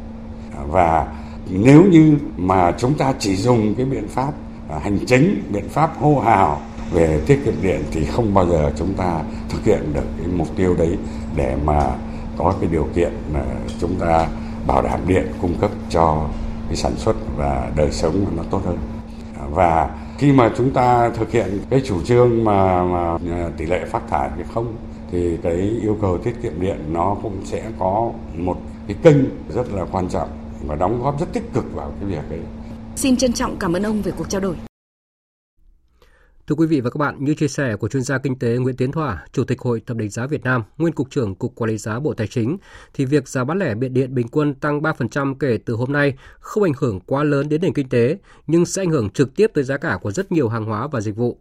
Và 0.67 1.07
nếu 1.49 1.83
như 1.83 2.17
mà 2.37 2.73
chúng 2.77 2.93
ta 2.93 3.13
chỉ 3.19 3.35
dùng 3.35 3.75
cái 3.75 3.85
biện 3.85 4.07
pháp 4.07 4.33
à, 4.69 4.79
hành 4.79 4.97
chính, 5.05 5.43
biện 5.49 5.69
pháp 5.69 5.97
hô 5.99 6.19
hào 6.19 6.61
về 6.91 7.21
tiết 7.25 7.39
kiệm 7.45 7.53
điện 7.61 7.83
thì 7.91 8.05
không 8.05 8.33
bao 8.33 8.47
giờ 8.47 8.71
chúng 8.75 8.93
ta 8.93 9.21
thực 9.49 9.63
hiện 9.63 9.93
được 9.93 10.05
cái 10.17 10.27
mục 10.27 10.47
tiêu 10.55 10.75
đấy 10.77 10.97
để 11.35 11.55
mà 11.65 11.95
có 12.37 12.53
cái 12.61 12.69
điều 12.71 12.87
kiện 12.95 13.11
là 13.33 13.45
chúng 13.79 13.95
ta 13.95 14.27
bảo 14.71 14.81
đảm 14.81 14.99
điện 15.07 15.27
cung 15.41 15.53
cấp 15.61 15.71
cho 15.89 16.27
cái 16.67 16.75
sản 16.75 16.93
xuất 16.97 17.15
và 17.37 17.71
đời 17.75 17.91
sống 17.91 18.25
nó 18.35 18.43
tốt 18.51 18.61
hơn 18.65 18.77
và 19.51 19.89
khi 20.17 20.31
mà 20.31 20.51
chúng 20.57 20.71
ta 20.71 21.09
thực 21.09 21.31
hiện 21.31 21.59
cái 21.69 21.81
chủ 21.85 22.03
trương 22.03 22.43
mà, 22.43 22.83
mà 22.83 23.17
à, 23.31 23.49
tỷ 23.57 23.65
lệ 23.65 23.85
phát 23.85 24.01
thải 24.09 24.29
thì 24.37 24.43
không 24.53 24.75
thì 25.11 25.37
cái 25.43 25.53
yêu 25.81 25.97
cầu 26.01 26.17
tiết 26.17 26.41
kiệm 26.43 26.61
điện 26.61 26.77
nó 26.89 27.15
cũng 27.23 27.41
sẽ 27.43 27.63
có 27.79 28.11
một 28.37 28.57
cái 28.87 28.95
kênh 29.03 29.17
rất 29.49 29.73
là 29.73 29.85
quan 29.91 30.09
trọng 30.09 30.29
và 30.67 30.75
đóng 30.75 31.03
góp 31.03 31.19
rất 31.19 31.33
tích 31.33 31.53
cực 31.53 31.65
vào 31.73 31.91
cái 31.99 32.09
việc 32.09 32.29
ấy. 32.29 32.39
Xin 32.95 33.17
trân 33.17 33.33
trọng 33.33 33.57
cảm 33.59 33.73
ơn 33.73 33.83
ông 33.83 34.01
về 34.01 34.11
cuộc 34.17 34.29
trao 34.29 34.41
đổi. 34.41 34.55
Thưa 36.47 36.55
quý 36.55 36.67
vị 36.67 36.81
và 36.81 36.89
các 36.89 36.97
bạn, 36.97 37.23
như 37.23 37.33
chia 37.33 37.47
sẻ 37.47 37.75
của 37.75 37.87
chuyên 37.87 38.03
gia 38.03 38.17
kinh 38.17 38.39
tế 38.39 38.57
Nguyễn 38.57 38.75
Tiến 38.75 38.91
Thỏa, 38.91 39.25
Chủ 39.31 39.43
tịch 39.43 39.61
Hội 39.61 39.81
Thẩm 39.85 39.97
định 39.97 40.09
giá 40.09 40.27
Việt 40.27 40.43
Nam, 40.43 40.63
nguyên 40.77 40.93
Cục 40.93 41.09
trưởng 41.09 41.35
Cục 41.35 41.55
Quản 41.55 41.69
lý 41.69 41.77
giá 41.77 41.99
Bộ 41.99 42.13
Tài 42.13 42.27
chính, 42.27 42.57
thì 42.93 43.05
việc 43.05 43.27
giá 43.27 43.43
bán 43.43 43.59
lẻ 43.59 43.73
điện 43.73 43.93
điện 43.93 44.13
bình 44.13 44.27
quân 44.27 44.53
tăng 44.53 44.81
3% 44.81 45.35
kể 45.39 45.57
từ 45.65 45.73
hôm 45.73 45.91
nay 45.91 46.13
không 46.39 46.63
ảnh 46.63 46.73
hưởng 46.77 46.99
quá 46.99 47.23
lớn 47.23 47.49
đến 47.49 47.61
nền 47.61 47.73
kinh 47.73 47.89
tế, 47.89 48.17
nhưng 48.47 48.65
sẽ 48.65 48.81
ảnh 48.81 48.89
hưởng 48.89 49.09
trực 49.09 49.35
tiếp 49.35 49.51
tới 49.53 49.63
giá 49.63 49.77
cả 49.77 49.97
của 50.01 50.11
rất 50.11 50.31
nhiều 50.31 50.49
hàng 50.49 50.65
hóa 50.65 50.87
và 50.87 51.01
dịch 51.01 51.15
vụ. 51.15 51.37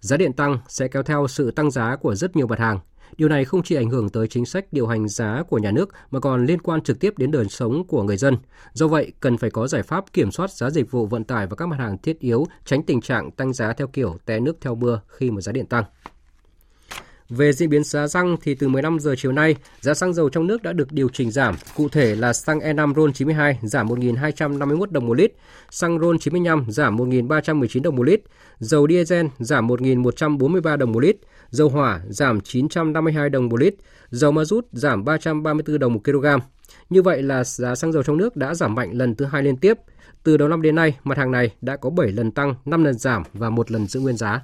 Giá 0.00 0.16
điện 0.16 0.32
tăng 0.32 0.58
sẽ 0.68 0.88
kéo 0.88 1.02
theo 1.02 1.26
sự 1.28 1.50
tăng 1.50 1.70
giá 1.70 1.96
của 1.96 2.14
rất 2.14 2.36
nhiều 2.36 2.46
mặt 2.46 2.58
hàng, 2.58 2.78
Điều 3.16 3.28
này 3.28 3.44
không 3.44 3.62
chỉ 3.62 3.74
ảnh 3.74 3.90
hưởng 3.90 4.08
tới 4.08 4.28
chính 4.28 4.46
sách 4.46 4.72
điều 4.72 4.86
hành 4.86 5.08
giá 5.08 5.42
của 5.48 5.58
nhà 5.58 5.70
nước 5.70 5.88
mà 6.10 6.20
còn 6.20 6.46
liên 6.46 6.60
quan 6.60 6.80
trực 6.80 7.00
tiếp 7.00 7.18
đến 7.18 7.30
đời 7.30 7.48
sống 7.48 7.86
của 7.86 8.02
người 8.02 8.16
dân. 8.16 8.36
Do 8.72 8.88
vậy, 8.88 9.12
cần 9.20 9.36
phải 9.36 9.50
có 9.50 9.68
giải 9.68 9.82
pháp 9.82 10.12
kiểm 10.12 10.30
soát 10.30 10.50
giá 10.50 10.70
dịch 10.70 10.90
vụ 10.90 11.06
vận 11.06 11.24
tải 11.24 11.46
và 11.46 11.56
các 11.56 11.66
mặt 11.66 11.78
hàng 11.78 11.98
thiết 11.98 12.20
yếu, 12.20 12.46
tránh 12.64 12.82
tình 12.82 13.00
trạng 13.00 13.30
tăng 13.30 13.52
giá 13.52 13.72
theo 13.72 13.86
kiểu 13.86 14.16
té 14.24 14.40
nước 14.40 14.56
theo 14.60 14.74
mưa 14.74 15.00
khi 15.06 15.30
mà 15.30 15.40
giá 15.40 15.52
điện 15.52 15.66
tăng. 15.66 15.84
Về 17.30 17.52
diễn 17.52 17.68
biến 17.68 17.84
giá 17.84 18.08
xăng 18.08 18.36
thì 18.42 18.54
từ 18.54 18.68
15 18.68 18.98
giờ 19.00 19.14
chiều 19.18 19.32
nay, 19.32 19.56
giá 19.80 19.94
xăng 19.94 20.14
dầu 20.14 20.28
trong 20.28 20.46
nước 20.46 20.62
đã 20.62 20.72
được 20.72 20.92
điều 20.92 21.08
chỉnh 21.08 21.30
giảm. 21.30 21.54
Cụ 21.76 21.88
thể 21.88 22.16
là 22.16 22.32
xăng 22.32 22.58
E5 22.58 22.94
RON 22.94 23.12
92 23.12 23.58
giảm 23.62 23.88
1.251 23.88 24.86
đồng 24.90 25.06
một 25.06 25.14
lít, 25.14 25.32
xăng 25.70 25.98
RON 26.00 26.18
95 26.18 26.64
giảm 26.68 26.96
1.319 26.96 27.82
đồng 27.82 27.96
một 27.96 28.02
lít, 28.02 28.20
dầu 28.58 28.88
diesel 28.88 29.26
giảm 29.38 29.68
1.143 29.68 30.76
đồng 30.76 30.92
một 30.92 31.00
lít, 31.00 31.16
dầu 31.50 31.68
hỏa 31.68 32.00
giảm 32.08 32.40
952 32.40 33.30
đồng 33.30 33.48
một 33.48 33.60
lít, 33.60 33.74
dầu 34.10 34.32
ma 34.32 34.44
rút 34.44 34.66
giảm 34.72 35.04
334 35.04 35.78
đồng 35.78 35.94
một 35.94 36.00
kg. 36.04 36.26
Như 36.90 37.02
vậy 37.02 37.22
là 37.22 37.44
giá 37.44 37.74
xăng 37.74 37.92
dầu 37.92 38.02
trong 38.02 38.16
nước 38.16 38.36
đã 38.36 38.54
giảm 38.54 38.74
mạnh 38.74 38.90
lần 38.92 39.14
thứ 39.14 39.24
hai 39.24 39.42
liên 39.42 39.56
tiếp. 39.56 39.78
Từ 40.22 40.36
đầu 40.36 40.48
năm 40.48 40.62
đến 40.62 40.74
nay, 40.74 40.96
mặt 41.04 41.18
hàng 41.18 41.30
này 41.30 41.50
đã 41.60 41.76
có 41.76 41.90
7 41.90 42.08
lần 42.08 42.30
tăng, 42.30 42.54
5 42.64 42.84
lần 42.84 42.98
giảm 42.98 43.22
và 43.32 43.50
một 43.50 43.70
lần 43.70 43.86
giữ 43.86 44.00
nguyên 44.00 44.16
giá. 44.16 44.40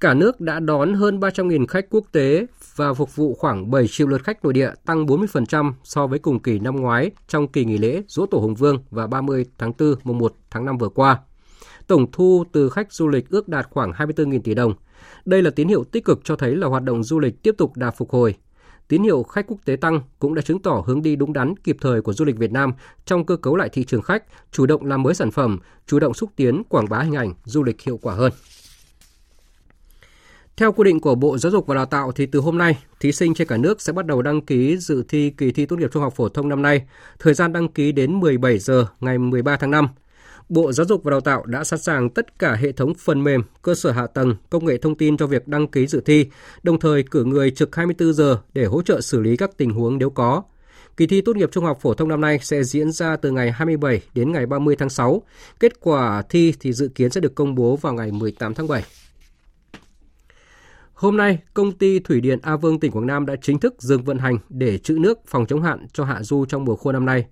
Cả 0.00 0.14
nước 0.14 0.40
đã 0.40 0.60
đón 0.60 0.94
hơn 0.94 1.20
300.000 1.20 1.66
khách 1.66 1.86
quốc 1.90 2.04
tế 2.12 2.46
và 2.76 2.94
phục 2.94 3.16
vụ 3.16 3.34
khoảng 3.34 3.70
7 3.70 3.88
triệu 3.88 4.06
lượt 4.06 4.24
khách 4.24 4.44
nội 4.44 4.52
địa, 4.52 4.70
tăng 4.86 5.06
40% 5.06 5.72
so 5.84 6.06
với 6.06 6.18
cùng 6.18 6.38
kỳ 6.38 6.58
năm 6.58 6.76
ngoái 6.76 7.10
trong 7.28 7.48
kỳ 7.48 7.64
nghỉ 7.64 7.78
lễ 7.78 8.02
Dỗ 8.08 8.26
Tổ 8.26 8.38
Hùng 8.38 8.54
Vương 8.54 8.82
và 8.90 9.06
30 9.06 9.44
tháng 9.58 9.72
4 9.78 9.94
mùng 10.04 10.18
1 10.18 10.34
tháng 10.50 10.64
5 10.64 10.78
vừa 10.78 10.88
qua. 10.88 11.18
Tổng 11.86 12.06
thu 12.12 12.44
từ 12.52 12.68
khách 12.68 12.92
du 12.92 13.08
lịch 13.08 13.30
ước 13.30 13.48
đạt 13.48 13.66
khoảng 13.70 13.92
24.000 13.92 14.40
tỷ 14.44 14.54
đồng. 14.54 14.74
Đây 15.24 15.42
là 15.42 15.50
tín 15.50 15.68
hiệu 15.68 15.84
tích 15.84 16.04
cực 16.04 16.20
cho 16.24 16.36
thấy 16.36 16.56
là 16.56 16.66
hoạt 16.66 16.82
động 16.82 17.04
du 17.04 17.18
lịch 17.18 17.42
tiếp 17.42 17.54
tục 17.58 17.76
đạt 17.76 17.94
phục 17.96 18.10
hồi. 18.10 18.34
Tín 18.88 19.02
hiệu 19.02 19.22
khách 19.22 19.46
quốc 19.46 19.58
tế 19.64 19.76
tăng 19.76 20.00
cũng 20.18 20.34
đã 20.34 20.42
chứng 20.42 20.62
tỏ 20.62 20.82
hướng 20.86 21.02
đi 21.02 21.16
đúng 21.16 21.32
đắn 21.32 21.54
kịp 21.56 21.76
thời 21.80 22.02
của 22.02 22.12
du 22.12 22.24
lịch 22.24 22.38
Việt 22.38 22.52
Nam 22.52 22.72
trong 23.04 23.26
cơ 23.26 23.36
cấu 23.36 23.56
lại 23.56 23.68
thị 23.68 23.84
trường 23.84 24.02
khách, 24.02 24.24
chủ 24.52 24.66
động 24.66 24.84
làm 24.84 25.02
mới 25.02 25.14
sản 25.14 25.30
phẩm, 25.30 25.58
chủ 25.86 25.98
động 25.98 26.14
xúc 26.14 26.30
tiến 26.36 26.62
quảng 26.68 26.88
bá 26.90 26.98
hình 26.98 27.14
ảnh 27.14 27.34
du 27.44 27.62
lịch 27.62 27.82
hiệu 27.82 27.98
quả 28.02 28.14
hơn. 28.14 28.32
Theo 30.60 30.72
quy 30.72 30.84
định 30.84 31.00
của 31.00 31.14
Bộ 31.14 31.38
Giáo 31.38 31.52
dục 31.52 31.66
và 31.66 31.74
Đào 31.74 31.86
tạo 31.86 32.12
thì 32.12 32.26
từ 32.26 32.38
hôm 32.38 32.58
nay, 32.58 32.78
thí 33.00 33.12
sinh 33.12 33.34
trên 33.34 33.48
cả 33.48 33.56
nước 33.56 33.80
sẽ 33.80 33.92
bắt 33.92 34.06
đầu 34.06 34.22
đăng 34.22 34.40
ký 34.40 34.76
dự 34.76 35.04
thi 35.08 35.30
kỳ 35.30 35.52
thi 35.52 35.66
tốt 35.66 35.78
nghiệp 35.78 35.90
trung 35.92 36.02
học 36.02 36.14
phổ 36.16 36.28
thông 36.28 36.48
năm 36.48 36.62
nay. 36.62 36.82
Thời 37.18 37.34
gian 37.34 37.52
đăng 37.52 37.68
ký 37.68 37.92
đến 37.92 38.20
17 38.20 38.58
giờ 38.58 38.86
ngày 39.00 39.18
13 39.18 39.56
tháng 39.56 39.70
5. 39.70 39.88
Bộ 40.48 40.72
Giáo 40.72 40.86
dục 40.86 41.04
và 41.04 41.10
Đào 41.10 41.20
tạo 41.20 41.46
đã 41.46 41.64
sẵn 41.64 41.78
sàng 41.78 42.10
tất 42.10 42.38
cả 42.38 42.54
hệ 42.54 42.72
thống 42.72 42.94
phần 42.94 43.24
mềm, 43.24 43.42
cơ 43.62 43.74
sở 43.74 43.90
hạ 43.90 44.06
tầng, 44.06 44.36
công 44.50 44.64
nghệ 44.64 44.76
thông 44.76 44.94
tin 44.94 45.16
cho 45.16 45.26
việc 45.26 45.48
đăng 45.48 45.66
ký 45.66 45.86
dự 45.86 46.00
thi, 46.00 46.26
đồng 46.62 46.80
thời 46.80 47.02
cử 47.02 47.24
người 47.24 47.50
trực 47.50 47.76
24 47.76 48.12
giờ 48.12 48.38
để 48.54 48.64
hỗ 48.64 48.82
trợ 48.82 49.00
xử 49.00 49.20
lý 49.20 49.36
các 49.36 49.50
tình 49.56 49.70
huống 49.70 49.98
nếu 49.98 50.10
có. 50.10 50.42
Kỳ 50.96 51.06
thi 51.06 51.20
tốt 51.20 51.36
nghiệp 51.36 51.48
trung 51.52 51.64
học 51.64 51.78
phổ 51.80 51.94
thông 51.94 52.08
năm 52.08 52.20
nay 52.20 52.38
sẽ 52.42 52.64
diễn 52.64 52.92
ra 52.92 53.16
từ 53.16 53.30
ngày 53.30 53.52
27 53.52 54.00
đến 54.14 54.32
ngày 54.32 54.46
30 54.46 54.76
tháng 54.76 54.90
6. 54.90 55.22
Kết 55.60 55.80
quả 55.80 56.22
thi 56.28 56.54
thì 56.60 56.72
dự 56.72 56.88
kiến 56.88 57.10
sẽ 57.10 57.20
được 57.20 57.34
công 57.34 57.54
bố 57.54 57.76
vào 57.76 57.94
ngày 57.94 58.12
18 58.12 58.54
tháng 58.54 58.68
7. 58.68 58.82
Hôm 60.96 61.16
nay, 61.16 61.38
công 61.54 61.72
ty 61.72 61.98
Thủy 61.98 62.20
điện 62.20 62.38
A 62.42 62.56
Vương 62.56 62.80
tỉnh 62.80 62.92
Quảng 62.92 63.06
Nam 63.06 63.26
đã 63.26 63.36
chính 63.42 63.58
thức 63.58 63.74
dừng 63.78 64.04
vận 64.04 64.18
hành 64.18 64.38
để 64.48 64.78
trữ 64.78 64.98
nước 64.98 65.18
phòng 65.26 65.46
chống 65.46 65.62
hạn 65.62 65.86
cho 65.92 66.04
hạ 66.04 66.22
du 66.22 66.44
trong 66.44 66.64
mùa 66.64 66.76
khô 66.76 66.92
năm 66.92 67.06
nay. 67.06 67.26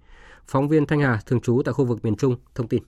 Phóng 0.46 0.68
viên 0.68 0.86
Thanh 0.86 1.00
Hà 1.00 1.20
thường 1.26 1.40
trú 1.40 1.62
tại 1.64 1.72
khu 1.72 1.84
vực 1.84 2.04
miền 2.04 2.16
Trung 2.16 2.36
thông 2.54 2.68
tin. 2.68 2.82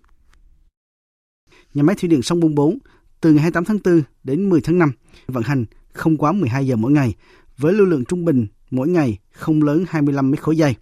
Nhà 1.74 1.82
máy 1.82 1.96
thủy 2.00 2.08
điện 2.08 2.22
sông 2.22 2.40
Bung 2.40 2.54
4 2.54 2.78
từ 3.20 3.32
ngày 3.32 3.42
28 3.42 3.64
tháng 3.64 3.78
4 3.84 4.02
đến 4.24 4.48
10 4.48 4.60
tháng 4.60 4.78
5 4.78 4.92
vận 5.26 5.42
hành 5.42 5.64
không 5.92 6.16
quá 6.16 6.32
12 6.32 6.66
giờ 6.66 6.76
mỗi 6.76 6.92
ngày 6.92 7.14
với 7.56 7.72
lưu 7.72 7.86
lượng 7.86 8.04
trung 8.04 8.24
bình 8.24 8.46
mỗi 8.70 8.88
ngày 8.88 9.18
không 9.32 9.62
lớn 9.62 9.84
25 9.88 10.30
mét 10.30 10.42
khối 10.42 10.56
giây. 10.56 10.74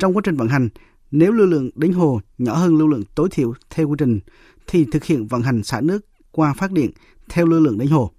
Trong 0.00 0.16
quá 0.16 0.22
trình 0.24 0.36
vận 0.36 0.48
hành, 0.48 0.68
Nếu 1.10 1.32
lưu 1.32 1.46
lượng 1.46 1.70
đến 1.74 1.92
hồ 1.92 2.20
nhỏ 2.38 2.54
hơn 2.54 2.78
lưu 2.78 2.88
lượng 2.88 3.02
tối 3.14 3.28
thiểu 3.30 3.54
theo 3.70 3.88
quy 3.88 3.94
trình 3.98 4.20
thì 4.66 4.86
thực 4.92 5.04
hiện 5.04 5.26
vận 5.26 5.42
hành 5.42 5.62
xả 5.62 5.80
nước 5.80 6.06
qua 6.30 6.54
phát 6.54 6.72
điện 6.72 6.90
theo 7.28 7.46
lưu 7.46 7.60
lượng 7.60 7.78
đến 7.78 7.88
hồ. 7.88 8.12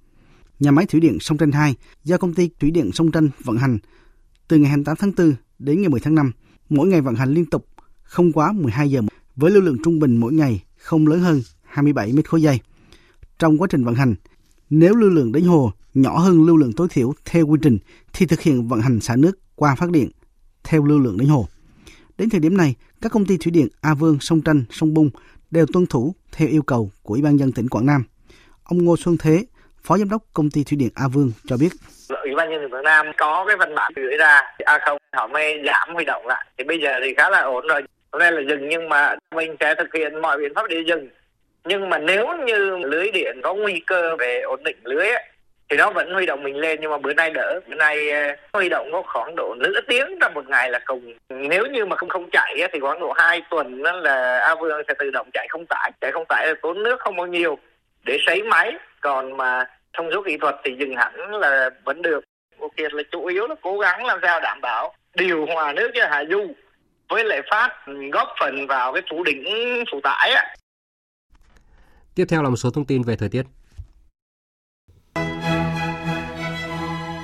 Nhà 0.61 0.71
máy 0.71 0.85
thủy 0.85 0.99
điện 0.99 1.17
Sông 1.19 1.37
Tranh 1.37 1.51
2 1.51 1.75
do 2.03 2.17
công 2.17 2.33
ty 2.33 2.49
thủy 2.59 2.71
điện 2.71 2.91
Sông 2.93 3.11
Tranh 3.11 3.29
vận 3.43 3.57
hành 3.57 3.77
từ 4.47 4.57
ngày 4.57 4.69
28 4.69 4.95
tháng 4.99 5.11
4 5.17 5.35
đến 5.59 5.81
ngày 5.81 5.89
10 5.89 5.99
tháng 5.99 6.15
5, 6.15 6.31
mỗi 6.69 6.87
ngày 6.87 7.01
vận 7.01 7.15
hành 7.15 7.33
liên 7.33 7.45
tục 7.45 7.67
không 8.03 8.31
quá 8.31 8.51
12 8.51 8.91
giờ 8.91 9.01
với 9.35 9.51
lưu 9.51 9.61
lượng 9.61 9.77
trung 9.83 9.99
bình 9.99 10.17
mỗi 10.17 10.33
ngày 10.33 10.63
không 10.77 11.07
lớn 11.07 11.19
hơn 11.19 11.41
27 11.63 12.13
mét 12.13 12.29
khối 12.29 12.41
giây. 12.41 12.59
Trong 13.39 13.57
quá 13.57 13.67
trình 13.71 13.83
vận 13.83 13.95
hành, 13.95 14.15
nếu 14.69 14.95
lưu 14.95 15.09
lượng 15.09 15.31
đến 15.31 15.43
hồ 15.43 15.71
nhỏ 15.93 16.19
hơn 16.19 16.45
lưu 16.45 16.57
lượng 16.57 16.73
tối 16.73 16.87
thiểu 16.91 17.13
theo 17.25 17.47
quy 17.47 17.59
trình 17.61 17.77
thì 18.13 18.25
thực 18.25 18.41
hiện 18.41 18.67
vận 18.67 18.81
hành 18.81 18.99
xả 18.99 19.15
nước 19.15 19.39
qua 19.55 19.75
phát 19.75 19.91
điện 19.91 20.11
theo 20.63 20.85
lưu 20.85 20.99
lượng 20.99 21.17
đến 21.17 21.29
hồ. 21.29 21.47
Đến 22.17 22.29
thời 22.29 22.39
điểm 22.39 22.57
này, 22.57 22.75
các 23.01 23.11
công 23.11 23.25
ty 23.25 23.37
thủy 23.37 23.51
điện 23.51 23.67
A 23.81 23.93
Vương, 23.93 24.17
Sông 24.19 24.41
Tranh, 24.41 24.63
Sông 24.69 24.93
Bung 24.93 25.09
đều 25.51 25.65
tuân 25.65 25.85
thủ 25.85 26.15
theo 26.31 26.47
yêu 26.47 26.61
cầu 26.61 26.91
của 27.03 27.13
Ủy 27.13 27.21
ban 27.21 27.37
dân 27.39 27.51
tỉnh 27.51 27.69
Quảng 27.69 27.85
Nam. 27.85 28.03
Ông 28.63 28.85
Ngô 28.85 28.97
Xuân 28.97 29.17
Thế, 29.19 29.45
Phó 29.83 29.97
Giám 29.97 30.09
đốc 30.09 30.21
Công 30.33 30.49
ty 30.53 30.63
Thủy 30.63 30.77
điện 30.79 30.89
A 30.95 31.07
Vương 31.13 31.31
cho 31.47 31.57
biết. 31.57 31.69
Ủy 32.23 32.35
ban 32.35 32.49
nhân 32.49 32.61
dân 32.61 32.73
Quảng 32.73 32.83
Nam 32.83 33.05
có 33.17 33.45
cái 33.47 33.57
văn 33.57 33.75
bản 33.75 33.91
gửi 33.95 34.17
ra 34.17 34.41
A 34.65 34.79
không 34.85 34.97
họ 35.13 35.27
mới 35.27 35.61
giảm 35.65 35.95
huy 35.95 36.05
động 36.05 36.27
lại. 36.27 36.45
Thì 36.57 36.63
bây 36.63 36.79
giờ 36.79 36.93
thì 37.03 37.13
khá 37.17 37.29
là 37.29 37.41
ổn 37.41 37.67
rồi. 37.67 37.81
Hôm 38.11 38.19
nay 38.19 38.31
là 38.31 38.41
dừng 38.49 38.69
nhưng 38.69 38.89
mà 38.89 39.15
mình 39.35 39.55
sẽ 39.59 39.75
thực 39.75 39.93
hiện 39.93 40.21
mọi 40.21 40.37
biện 40.37 40.53
pháp 40.55 40.65
để 40.69 40.83
dừng. 40.87 41.09
Nhưng 41.65 41.89
mà 41.89 41.97
nếu 41.97 42.27
như 42.45 42.77
lưới 42.77 43.11
điện 43.11 43.39
có 43.43 43.53
nguy 43.53 43.81
cơ 43.87 44.15
về 44.15 44.41
ổn 44.41 44.63
định 44.63 44.77
lưới 44.83 45.07
ấy, 45.07 45.23
thì 45.71 45.77
nó 45.77 45.91
vẫn 45.91 46.13
huy 46.13 46.25
động 46.25 46.43
mình 46.43 46.55
lên 46.55 46.79
nhưng 46.81 46.91
mà 46.91 46.97
bữa 46.97 47.13
nay 47.13 47.29
đỡ 47.29 47.59
bữa 47.67 47.75
nay 47.75 47.97
uh, 48.09 48.39
huy 48.53 48.69
động 48.69 48.89
có 48.91 49.03
khoảng 49.05 49.35
độ 49.35 49.55
nửa 49.57 49.81
tiếng 49.87 50.17
trong 50.21 50.33
một 50.33 50.49
ngày 50.49 50.69
là 50.69 50.79
cùng 50.85 51.13
nếu 51.29 51.65
như 51.65 51.85
mà 51.85 51.95
không 51.95 52.09
không 52.09 52.29
chạy 52.31 52.55
thì 52.73 52.79
khoảng 52.79 52.99
độ 52.99 53.13
2 53.17 53.41
tuần 53.49 53.83
đó 53.83 53.91
là 53.91 54.39
A 54.39 54.55
Vương 54.55 54.81
sẽ 54.87 54.93
tự 54.99 55.11
động 55.11 55.29
chạy 55.33 55.47
không 55.49 55.65
tải 55.69 55.91
chạy 56.01 56.11
không 56.11 56.25
tải 56.29 56.47
là 56.47 56.53
tốn 56.61 56.83
nước 56.83 56.99
không 56.99 57.15
bao 57.15 57.27
nhiêu 57.27 57.57
để 58.05 58.17
sấy 58.25 58.43
máy 58.43 58.73
còn 59.01 59.37
mà 59.37 59.65
thông 59.93 60.09
số 60.13 60.23
kỹ 60.25 60.37
thuật 60.41 60.55
thì 60.63 60.75
dừng 60.79 60.95
hẳn 60.95 61.31
là 61.31 61.69
vẫn 61.83 62.01
được 62.01 62.23
ok 62.59 62.77
là 62.77 63.03
chủ 63.11 63.25
yếu 63.25 63.47
là 63.47 63.55
cố 63.61 63.79
gắng 63.79 64.05
làm 64.05 64.19
sao 64.21 64.39
đảm 64.39 64.61
bảo 64.61 64.93
điều 65.15 65.45
hòa 65.45 65.73
nước 65.73 65.91
cho 65.93 66.07
hạ 66.09 66.23
du 66.29 66.53
với 67.09 67.23
lại 67.23 67.41
phát 67.51 67.69
góp 68.11 68.27
phần 68.39 68.67
vào 68.67 68.93
cái 68.93 69.03
phủ 69.09 69.23
đỉnh 69.23 69.43
phụ 69.91 69.99
tải 70.03 70.31
á. 70.31 70.55
Tiếp 72.15 72.25
theo 72.29 72.43
là 72.43 72.49
một 72.49 72.55
số 72.55 72.69
thông 72.69 72.85
tin 72.85 73.03
về 73.03 73.15
thời 73.15 73.29
tiết. 73.29 73.43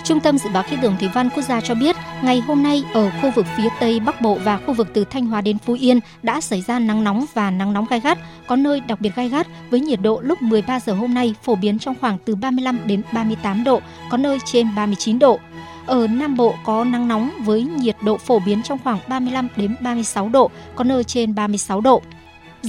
Trung 0.08 0.20
tâm 0.20 0.38
Dự 0.38 0.50
báo 0.50 0.64
Khí 0.64 0.78
tượng 0.82 0.96
Thủy 1.00 1.10
văn 1.14 1.30
Quốc 1.30 1.44
gia 1.44 1.62
cho 1.62 1.76
biết, 1.76 1.96
ngày 2.24 2.40
hôm 2.40 2.64
nay 2.64 2.84
ở 2.94 3.12
khu 3.22 3.32
vực 3.36 3.46
phía 3.58 3.70
Tây 3.80 4.00
Bắc 4.00 4.22
Bộ 4.22 4.38
và 4.44 4.58
khu 4.58 4.74
vực 4.74 4.88
từ 4.94 5.04
Thanh 5.04 5.26
Hóa 5.26 5.42
đến 5.42 5.58
Phú 5.58 5.74
Yên 5.80 6.00
đã 6.24 6.42
xảy 6.42 6.62
ra 6.62 6.80
nắng 6.80 7.04
nóng 7.04 7.26
và 7.34 7.52
nắng 7.52 7.74
nóng 7.74 7.86
gai 7.90 8.00
gắt, 8.00 8.18
có 8.48 8.56
nơi 8.56 8.80
đặc 8.80 9.02
biệt 9.02 9.16
gai 9.16 9.30
gắt 9.30 9.48
với 9.70 9.80
nhiệt 9.80 10.00
độ 10.02 10.22
lúc 10.24 10.42
13 10.42 10.80
giờ 10.80 10.94
hôm 10.94 11.14
nay 11.14 11.36
phổ 11.44 11.56
biến 11.56 11.80
trong 11.80 11.96
khoảng 12.02 12.18
từ 12.26 12.36
35 12.36 12.80
đến 12.86 13.02
38 13.12 13.64
độ, 13.64 13.82
có 14.10 14.18
nơi 14.18 14.40
trên 14.46 14.68
39 14.76 15.20
độ. 15.20 15.40
Ở 15.86 16.08
Nam 16.08 16.38
Bộ 16.38 16.56
có 16.64 16.84
nắng 16.84 17.08
nóng 17.08 17.32
với 17.40 17.64
nhiệt 17.64 17.96
độ 18.02 18.18
phổ 18.18 18.40
biến 18.40 18.64
trong 18.64 18.78
khoảng 18.84 19.00
35 19.08 19.48
đến 19.56 19.76
36 19.82 20.30
độ, 20.30 20.52
có 20.76 20.84
nơi 20.84 21.04
trên 21.04 21.36
36 21.36 21.82
độ. 21.82 22.02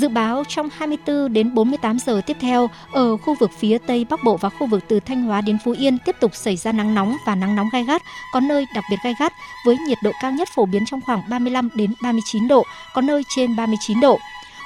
Dự 0.00 0.08
báo 0.08 0.44
trong 0.48 0.68
24 0.76 1.32
đến 1.32 1.54
48 1.54 1.98
giờ 1.98 2.20
tiếp 2.26 2.36
theo, 2.40 2.70
ở 2.92 3.16
khu 3.16 3.34
vực 3.34 3.50
phía 3.58 3.78
Tây 3.78 4.06
Bắc 4.10 4.24
Bộ 4.24 4.36
và 4.36 4.48
khu 4.48 4.66
vực 4.66 4.84
từ 4.88 5.00
Thanh 5.00 5.22
Hóa 5.22 5.40
đến 5.40 5.58
Phú 5.64 5.74
Yên 5.78 5.98
tiếp 5.98 6.16
tục 6.20 6.34
xảy 6.34 6.56
ra 6.56 6.72
nắng 6.72 6.94
nóng 6.94 7.16
và 7.26 7.34
nắng 7.34 7.56
nóng 7.56 7.68
gai 7.72 7.84
gắt, 7.84 8.02
có 8.32 8.40
nơi 8.40 8.66
đặc 8.74 8.84
biệt 8.90 8.96
gai 9.04 9.14
gắt 9.20 9.32
với 9.66 9.76
nhiệt 9.76 9.98
độ 10.02 10.10
cao 10.22 10.32
nhất 10.32 10.48
phổ 10.54 10.66
biến 10.66 10.84
trong 10.86 11.00
khoảng 11.00 11.22
35 11.30 11.68
đến 11.74 11.94
39 12.02 12.48
độ, 12.48 12.64
có 12.94 13.00
nơi 13.00 13.22
trên 13.36 13.56
39 13.56 14.00
độ. 14.00 14.18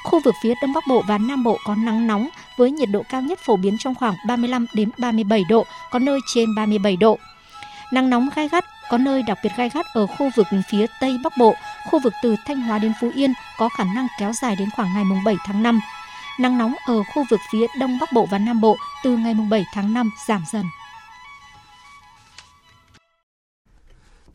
Khu 0.04 0.20
vực 0.20 0.34
phía 0.42 0.54
Đông 0.62 0.72
Bắc 0.72 0.84
Bộ 0.88 1.02
và 1.08 1.18
Nam 1.18 1.44
Bộ 1.44 1.58
có 1.64 1.74
nắng 1.74 2.06
nóng 2.06 2.28
với 2.56 2.70
nhiệt 2.70 2.88
độ 2.92 3.02
cao 3.08 3.22
nhất 3.22 3.38
phổ 3.46 3.56
biến 3.56 3.76
trong 3.78 3.94
khoảng 3.94 4.14
35 4.26 4.66
đến 4.74 4.90
37 4.98 5.44
độ, 5.48 5.66
có 5.90 5.98
nơi 5.98 6.20
trên 6.34 6.54
37 6.54 6.96
độ. 6.96 7.18
Nắng 7.92 8.10
nóng 8.10 8.28
gai 8.36 8.48
gắt 8.48 8.64
có 8.90 8.98
nơi 8.98 9.22
đặc 9.22 9.38
biệt 9.42 9.50
gai 9.56 9.70
gắt 9.74 9.86
ở 9.94 10.06
khu 10.06 10.30
vực 10.36 10.46
phía 10.70 10.86
Tây 11.00 11.18
Bắc 11.24 11.32
Bộ, 11.38 11.54
khu 11.90 12.00
vực 12.04 12.12
từ 12.22 12.34
Thanh 12.46 12.60
Hóa 12.60 12.78
đến 12.78 12.92
Phú 13.00 13.10
Yên 13.14 13.32
có 13.58 13.68
khả 13.68 13.84
năng 13.84 14.06
kéo 14.20 14.32
dài 14.42 14.56
đến 14.56 14.68
khoảng 14.76 14.94
ngày 14.94 15.04
7 15.24 15.36
tháng 15.46 15.62
5. 15.62 15.80
Nắng 16.40 16.58
nóng 16.58 16.74
ở 16.86 17.02
khu 17.14 17.24
vực 17.30 17.40
phía 17.52 17.66
Đông 17.80 17.98
Bắc 18.00 18.12
Bộ 18.14 18.26
và 18.30 18.38
Nam 18.38 18.60
Bộ 18.60 18.76
từ 19.04 19.16
ngày 19.16 19.34
7 19.50 19.64
tháng 19.74 19.94
5 19.94 20.10
giảm 20.28 20.42
dần. 20.52 20.64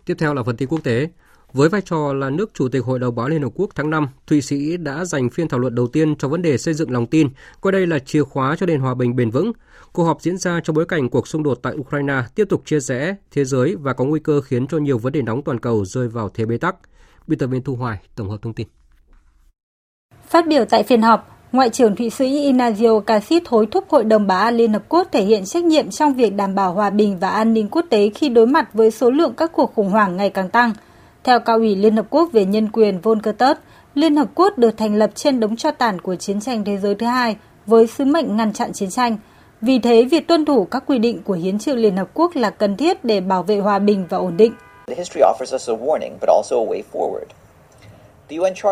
Tiếp 0.06 0.16
theo 0.20 0.34
là 0.34 0.44
phần 0.44 0.58
tin 0.58 0.70
quốc 0.70 0.84
tế. 0.84 1.10
Với 1.54 1.70
vai 1.70 1.82
trò 1.82 2.14
là 2.14 2.30
nước 2.30 2.54
Chủ 2.54 2.70
tịch 2.70 2.84
Hội 2.84 3.00
đồng 3.00 3.16
Bảo 3.16 3.30
Liên 3.30 3.42
Hợp 3.42 3.50
Quốc 3.56 3.70
tháng 3.76 3.90
5, 3.90 4.08
Thụy 4.28 4.42
Sĩ 4.42 4.78
đã 4.78 5.06
dành 5.06 5.30
phiên 5.30 5.48
thảo 5.48 5.60
luận 5.60 5.76
đầu 5.76 5.88
tiên 5.88 6.16
cho 6.16 6.28
vấn 6.28 6.42
đề 6.42 6.58
xây 6.58 6.74
dựng 6.74 6.92
lòng 6.92 7.08
tin, 7.08 7.30
coi 7.62 7.74
đây 7.74 7.88
là 7.88 8.00
chìa 8.00 8.24
khóa 8.24 8.56
cho 8.56 8.66
nền 8.66 8.80
hòa 8.80 8.96
bình 8.96 9.16
bền 9.16 9.30
vững. 9.30 9.52
Cuộc 9.94 10.04
họp 10.04 10.22
diễn 10.22 10.38
ra 10.38 10.60
trong 10.64 10.76
bối 10.76 10.86
cảnh 10.86 11.10
cuộc 11.10 11.28
xung 11.28 11.44
đột 11.44 11.60
tại 11.62 11.74
Ukraine 11.76 12.24
tiếp 12.36 12.46
tục 12.50 12.62
chia 12.66 12.80
rẽ 12.80 13.16
thế 13.32 13.46
giới 13.46 13.76
và 13.76 13.94
có 13.94 14.06
nguy 14.06 14.20
cơ 14.20 14.42
khiến 14.42 14.68
cho 14.68 14.78
nhiều 14.78 14.98
vấn 14.98 15.14
đề 15.14 15.22
nóng 15.22 15.42
toàn 15.42 15.60
cầu 15.60 15.86
rơi 15.86 16.08
vào 16.08 16.30
thế 16.30 16.46
bế 16.46 16.58
tắc. 16.58 16.76
Biên 17.28 17.40
tập 17.40 17.48
viên 17.48 17.64
Thu 17.64 17.76
Hoài 17.76 17.98
tổng 18.16 18.30
hợp 18.30 18.38
thông 18.42 18.54
tin. 18.54 18.68
Phát 20.28 20.48
biểu 20.48 20.66
tại 20.66 20.84
phiên 20.84 21.02
họp, 21.02 21.34
Ngoại 21.52 21.70
trưởng 21.70 21.96
Thụy 21.96 22.10
Sĩ 22.10 22.52
Inazio 22.52 23.00
Cassis 23.00 23.44
hối 23.48 23.66
thúc 23.66 23.86
Hội 23.90 24.04
đồng 24.04 24.28
Bảo 24.28 24.40
an 24.40 24.58
Liên 24.58 24.74
Hợp 24.74 24.84
Quốc 24.90 25.08
thể 25.12 25.24
hiện 25.24 25.46
trách 25.46 25.64
nhiệm 25.64 25.90
trong 25.90 26.14
việc 26.14 26.36
đảm 26.36 26.56
bảo 26.56 26.74
hòa 26.74 26.90
bình 26.90 27.20
và 27.20 27.30
an 27.30 27.54
ninh 27.54 27.68
quốc 27.72 27.86
tế 27.90 28.10
khi 28.16 28.30
đối 28.30 28.48
mặt 28.48 28.74
với 28.74 28.92
số 28.92 29.10
lượng 29.10 29.34
các 29.38 29.52
cuộc 29.54 29.76
khủng 29.76 29.90
hoảng 29.90 30.18
ngày 30.18 30.30
càng 30.30 30.50
tăng– 30.50 30.74
theo 31.28 31.40
Cao 31.40 31.58
ủy 31.58 31.76
Liên 31.76 31.96
Hợp 31.96 32.06
Quốc 32.10 32.30
về 32.32 32.46
Nhân 32.46 32.70
quyền 32.74 33.00
Volker 33.00 33.36
Turk, 33.38 33.60
Liên 33.96 34.16
Hợp 34.16 34.28
Quốc 34.36 34.58
được 34.58 34.78
thành 34.78 34.96
lập 34.96 35.12
trên 35.16 35.40
đống 35.40 35.56
cho 35.56 35.72
tàn 35.72 36.02
của 36.02 36.16
chiến 36.16 36.40
tranh 36.40 36.64
thế 36.64 36.78
giới 36.78 36.96
thứ 36.96 37.06
hai 37.06 37.36
với 37.66 37.88
sứ 37.88 38.06
mệnh 38.06 38.38
ngăn 38.38 38.54
chặn 38.54 38.74
chiến 38.74 38.90
tranh. 38.90 39.18
Vì 39.62 39.80
thế, 39.80 40.06
việc 40.06 40.28
tuân 40.28 40.46
thủ 40.46 40.66
các 40.66 40.84
quy 40.88 41.00
định 41.00 41.24
của 41.24 41.34
Hiến 41.34 41.60
trương 41.60 41.78
Liên 41.78 41.98
Hợp 41.98 42.08
Quốc 42.14 42.36
là 42.36 42.50
cần 42.50 42.78
thiết 42.78 43.06
để 43.06 43.22
bảo 43.22 43.44
vệ 43.44 43.60
hòa 43.60 43.80
bình 43.80 44.06
và 44.10 44.18
ổn 44.18 44.38
định. 44.38 44.54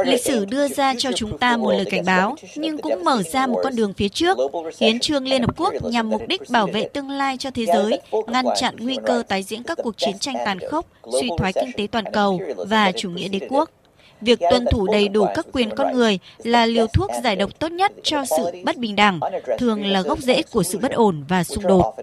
Lịch 0.06 0.24
sử 0.24 0.46
đưa 0.46 0.68
ra 0.68 0.94
cho 0.98 1.12
chúng 1.12 1.38
ta 1.38 1.58
một 1.58 1.72
lời 1.72 1.86
cảnh 1.92 2.06
báo, 2.06 2.36
nhưng 2.56 2.78
cũng 2.78 3.04
mở 3.04 3.24
ra 3.24 3.48
một 3.48 3.60
con 3.64 3.76
đường 3.76 3.94
phía 3.94 4.10
trước. 4.10 4.38
Hiến 4.80 5.00
trương 5.00 5.28
Liên 5.28 5.42
Hợp 5.42 5.58
Quốc 5.58 5.74
nhằm 5.84 6.10
mục 6.10 6.22
đích 6.28 6.42
bảo 6.50 6.68
vệ 6.68 6.84
tương 6.84 7.10
lai 7.10 7.38
cho 7.38 7.52
thế 7.52 7.66
giới, 7.66 8.00
ngăn 8.28 8.46
chặn 8.56 8.76
nguy 8.80 8.98
cơ 9.06 9.24
tái 9.28 9.44
diễn 9.44 9.64
các 9.64 9.78
cuộc 9.84 9.98
chiến 9.98 10.20
tranh 10.20 10.36
tàn 10.46 10.60
khốc, 10.60 10.86
suy 11.22 11.30
thoái 11.38 11.54
kinh 11.54 11.72
tế 11.78 11.88
toàn 11.92 12.06
cầu 12.14 12.40
và 12.58 12.92
chủ 12.92 13.10
nghĩa 13.10 13.28
đế 13.28 13.40
quốc. 13.50 13.70
Việc 14.22 14.40
tuân 14.40 14.66
thủ 14.72 14.88
đầy 14.92 15.08
đủ 15.08 15.26
các 15.36 15.46
quyền 15.54 15.70
con 15.76 15.94
người 15.94 16.20
là 16.44 16.66
liều 16.66 16.88
thuốc 16.88 17.12
giải 17.24 17.36
độc 17.36 17.60
tốt 17.60 17.72
nhất 17.72 17.92
cho 18.04 18.26
sự 18.38 18.52
bất 18.64 18.78
bình 18.78 18.96
đẳng, 18.96 19.20
thường 19.60 19.86
là 19.86 20.02
gốc 20.02 20.20
rễ 20.20 20.42
của 20.52 20.64
sự 20.64 20.78
bất 20.78 20.92
ổn 20.92 21.24
và 21.28 21.44
xung 21.44 21.68
đột. 21.68 21.96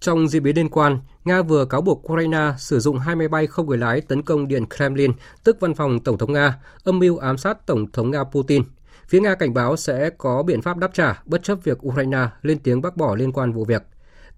Trong 0.00 0.28
diễn 0.28 0.42
biến 0.42 0.56
liên 0.56 0.68
quan, 0.68 0.98
Nga 1.24 1.42
vừa 1.42 1.64
cáo 1.64 1.80
buộc 1.80 2.12
Ukraine 2.12 2.52
sử 2.58 2.80
dụng 2.80 2.98
hai 2.98 3.16
máy 3.16 3.28
bay 3.28 3.46
không 3.46 3.66
người 3.66 3.78
lái 3.78 4.00
tấn 4.00 4.22
công 4.22 4.48
Điện 4.48 4.64
Kremlin, 4.76 5.12
tức 5.44 5.60
văn 5.60 5.74
phòng 5.74 6.00
Tổng 6.00 6.18
thống 6.18 6.32
Nga, 6.32 6.58
âm 6.84 6.98
mưu 6.98 7.18
ám 7.18 7.38
sát 7.38 7.66
Tổng 7.66 7.92
thống 7.92 8.10
Nga 8.10 8.24
Putin. 8.24 8.62
Phía 9.08 9.20
Nga 9.20 9.34
cảnh 9.34 9.54
báo 9.54 9.76
sẽ 9.76 10.10
có 10.18 10.42
biện 10.42 10.62
pháp 10.62 10.76
đáp 10.76 10.90
trả 10.94 11.22
bất 11.24 11.42
chấp 11.42 11.58
việc 11.64 11.86
Ukraine 11.86 12.26
lên 12.42 12.58
tiếng 12.58 12.82
bác 12.82 12.96
bỏ 12.96 13.14
liên 13.14 13.32
quan 13.32 13.52
vụ 13.52 13.64
việc. 13.64 13.82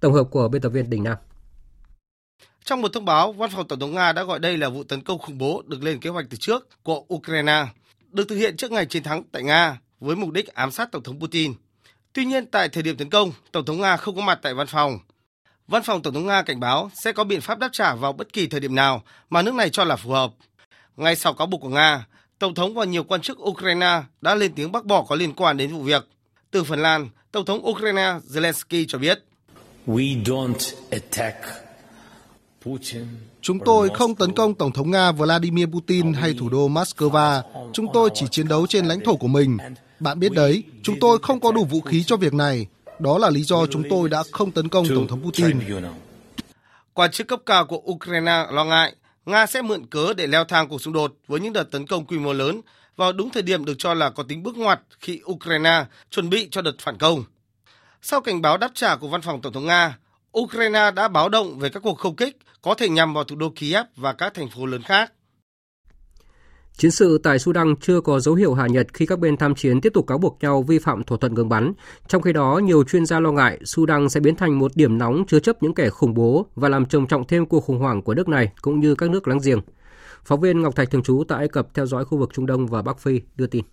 Tổng 0.00 0.12
hợp 0.12 0.24
của 0.30 0.48
biên 0.48 0.62
tập 0.62 0.68
viên 0.68 0.90
Đình 0.90 1.04
Nam. 1.04 1.16
Trong 2.64 2.82
một 2.82 2.88
thông 2.92 3.04
báo, 3.04 3.32
Văn 3.32 3.50
phòng 3.50 3.68
Tổng 3.68 3.80
thống 3.80 3.94
Nga 3.94 4.12
đã 4.12 4.24
gọi 4.24 4.38
đây 4.38 4.56
là 4.56 4.68
vụ 4.68 4.84
tấn 4.84 5.00
công 5.00 5.18
khủng 5.18 5.38
bố 5.38 5.62
được 5.66 5.82
lên 5.82 6.00
kế 6.00 6.10
hoạch 6.10 6.26
từ 6.30 6.36
trước 6.36 6.68
của 6.82 7.04
Ukraine, 7.14 7.66
được 8.10 8.24
thực 8.28 8.36
hiện 8.36 8.56
trước 8.56 8.72
ngày 8.72 8.86
chiến 8.86 9.02
thắng 9.02 9.22
tại 9.32 9.42
Nga 9.42 9.78
với 10.00 10.16
mục 10.16 10.30
đích 10.30 10.48
ám 10.54 10.70
sát 10.70 10.92
Tổng 10.92 11.02
thống 11.02 11.20
Putin. 11.20 11.52
Tuy 12.12 12.24
nhiên, 12.24 12.46
tại 12.46 12.68
thời 12.68 12.82
điểm 12.82 12.96
tấn 12.96 13.10
công, 13.10 13.32
Tổng 13.52 13.64
thống 13.64 13.80
Nga 13.80 13.96
không 13.96 14.16
có 14.16 14.22
mặt 14.22 14.38
tại 14.42 14.54
văn 14.54 14.66
phòng 14.66 14.98
Văn 15.70 15.82
phòng 15.82 16.02
Tổng 16.02 16.14
thống 16.14 16.26
Nga 16.26 16.42
cảnh 16.42 16.60
báo 16.60 16.90
sẽ 16.94 17.12
có 17.12 17.24
biện 17.24 17.40
pháp 17.40 17.58
đáp 17.58 17.68
trả 17.72 17.94
vào 17.94 18.12
bất 18.12 18.32
kỳ 18.32 18.46
thời 18.46 18.60
điểm 18.60 18.74
nào 18.74 19.02
mà 19.30 19.42
nước 19.42 19.54
này 19.54 19.70
cho 19.70 19.84
là 19.84 19.96
phù 19.96 20.10
hợp. 20.10 20.32
Ngay 20.96 21.16
sau 21.16 21.34
cáo 21.34 21.46
buộc 21.46 21.60
của 21.60 21.68
Nga, 21.68 22.06
Tổng 22.38 22.54
thống 22.54 22.74
và 22.74 22.84
nhiều 22.84 23.04
quan 23.04 23.20
chức 23.20 23.38
Ukraine 23.38 24.02
đã 24.20 24.34
lên 24.34 24.52
tiếng 24.54 24.72
bác 24.72 24.84
bỏ 24.84 25.04
có 25.08 25.16
liên 25.16 25.32
quan 25.32 25.56
đến 25.56 25.72
vụ 25.72 25.82
việc. 25.82 26.08
Từ 26.50 26.64
Phần 26.64 26.82
Lan, 26.82 27.08
Tổng 27.32 27.44
thống 27.44 27.68
Ukraine 27.68 28.14
Zelensky 28.28 28.84
cho 28.88 28.98
biết. 28.98 29.24
We 29.86 30.24
don't 30.24 30.74
attack 30.90 31.36
Chúng 33.40 33.58
tôi 33.64 33.88
không 33.94 34.14
tấn 34.14 34.32
công 34.32 34.54
Tổng 34.54 34.72
thống 34.72 34.90
Nga 34.90 35.12
Vladimir 35.12 35.66
Putin 35.66 36.12
hay 36.12 36.34
thủ 36.38 36.48
đô 36.48 36.68
Moscow. 36.68 37.42
Chúng 37.72 37.86
tôi 37.92 38.10
chỉ 38.14 38.26
chiến 38.30 38.48
đấu 38.48 38.66
trên 38.66 38.86
lãnh 38.86 39.00
thổ 39.04 39.16
của 39.16 39.28
mình. 39.28 39.58
Bạn 40.00 40.18
biết 40.18 40.32
đấy, 40.32 40.62
chúng 40.82 40.96
tôi 41.00 41.18
không 41.22 41.40
có 41.40 41.52
đủ 41.52 41.64
vũ 41.64 41.80
khí 41.80 42.02
cho 42.02 42.16
việc 42.16 42.34
này. 42.34 42.66
Đó 43.00 43.18
là 43.18 43.30
lý 43.30 43.42
do 43.42 43.66
chúng 43.66 43.82
tôi 43.90 44.08
đã 44.08 44.22
không 44.32 44.50
tấn 44.50 44.68
công 44.68 44.86
Tổng 44.88 45.08
thống 45.08 45.22
Putin. 45.22 45.60
Quan 46.94 47.10
chức 47.10 47.28
cấp 47.28 47.40
cao 47.46 47.66
của 47.66 47.82
Ukraine 47.92 48.46
lo 48.50 48.64
ngại 48.64 48.94
Nga 49.26 49.46
sẽ 49.46 49.62
mượn 49.62 49.86
cớ 49.86 50.14
để 50.16 50.26
leo 50.26 50.44
thang 50.44 50.68
cuộc 50.68 50.82
xung 50.82 50.94
đột 50.94 51.14
với 51.28 51.40
những 51.40 51.52
đợt 51.52 51.70
tấn 51.70 51.86
công 51.86 52.06
quy 52.06 52.18
mô 52.18 52.32
lớn 52.32 52.60
vào 52.96 53.12
đúng 53.12 53.30
thời 53.30 53.42
điểm 53.42 53.64
được 53.64 53.74
cho 53.78 53.94
là 53.94 54.10
có 54.10 54.22
tính 54.22 54.42
bước 54.42 54.56
ngoặt 54.56 54.80
khi 54.98 55.20
Ukraine 55.32 55.84
chuẩn 56.10 56.30
bị 56.30 56.48
cho 56.50 56.62
đợt 56.62 56.74
phản 56.78 56.98
công. 56.98 57.24
Sau 58.02 58.20
cảnh 58.20 58.42
báo 58.42 58.56
đáp 58.56 58.70
trả 58.74 58.96
của 58.96 59.08
văn 59.08 59.22
phòng 59.22 59.40
Tổng 59.42 59.52
thống 59.52 59.66
Nga, 59.66 59.98
Ukraine 60.38 60.90
đã 60.90 61.08
báo 61.08 61.28
động 61.28 61.58
về 61.58 61.68
các 61.68 61.82
cuộc 61.82 61.98
không 61.98 62.16
kích 62.16 62.36
có 62.62 62.74
thể 62.74 62.88
nhằm 62.88 63.14
vào 63.14 63.24
thủ 63.24 63.36
đô 63.36 63.52
Kiev 63.56 63.86
và 63.96 64.12
các 64.12 64.34
thành 64.34 64.48
phố 64.50 64.66
lớn 64.66 64.82
khác. 64.82 65.12
Chiến 66.76 66.90
sự 66.90 67.18
tại 67.22 67.38
Sudan 67.38 67.74
chưa 67.80 68.00
có 68.00 68.20
dấu 68.20 68.34
hiệu 68.34 68.54
hạ 68.54 68.66
nhiệt 68.66 68.86
khi 68.94 69.06
các 69.06 69.18
bên 69.18 69.36
tham 69.36 69.54
chiến 69.54 69.80
tiếp 69.80 69.90
tục 69.94 70.06
cáo 70.06 70.18
buộc 70.18 70.38
nhau 70.40 70.62
vi 70.62 70.78
phạm 70.78 71.04
thỏa 71.04 71.18
thuận 71.20 71.34
ngừng 71.34 71.48
bắn. 71.48 71.72
Trong 72.08 72.22
khi 72.22 72.32
đó, 72.32 72.60
nhiều 72.64 72.84
chuyên 72.84 73.06
gia 73.06 73.20
lo 73.20 73.32
ngại 73.32 73.58
Sudan 73.64 74.08
sẽ 74.08 74.20
biến 74.20 74.36
thành 74.36 74.58
một 74.58 74.72
điểm 74.74 74.98
nóng 74.98 75.24
chứa 75.28 75.40
chấp 75.40 75.62
những 75.62 75.74
kẻ 75.74 75.90
khủng 75.90 76.14
bố 76.14 76.46
và 76.54 76.68
làm 76.68 76.86
trầm 76.86 77.06
trọng 77.06 77.26
thêm 77.26 77.46
cuộc 77.46 77.60
khủng 77.60 77.78
hoảng 77.78 78.02
của 78.02 78.14
nước 78.14 78.28
này 78.28 78.48
cũng 78.60 78.80
như 78.80 78.94
các 78.94 79.10
nước 79.10 79.28
láng 79.28 79.38
giềng. 79.44 79.60
Phóng 80.24 80.40
viên 80.40 80.62
Ngọc 80.62 80.76
Thạch 80.76 80.90
thường 80.90 81.02
trú 81.02 81.24
tại 81.28 81.38
Ai 81.38 81.48
Cập 81.48 81.68
theo 81.74 81.86
dõi 81.86 82.04
khu 82.04 82.18
vực 82.18 82.30
Trung 82.34 82.46
Đông 82.46 82.66
và 82.66 82.82
Bắc 82.82 82.98
Phi 82.98 83.20
đưa 83.36 83.46
tin. 83.46 83.64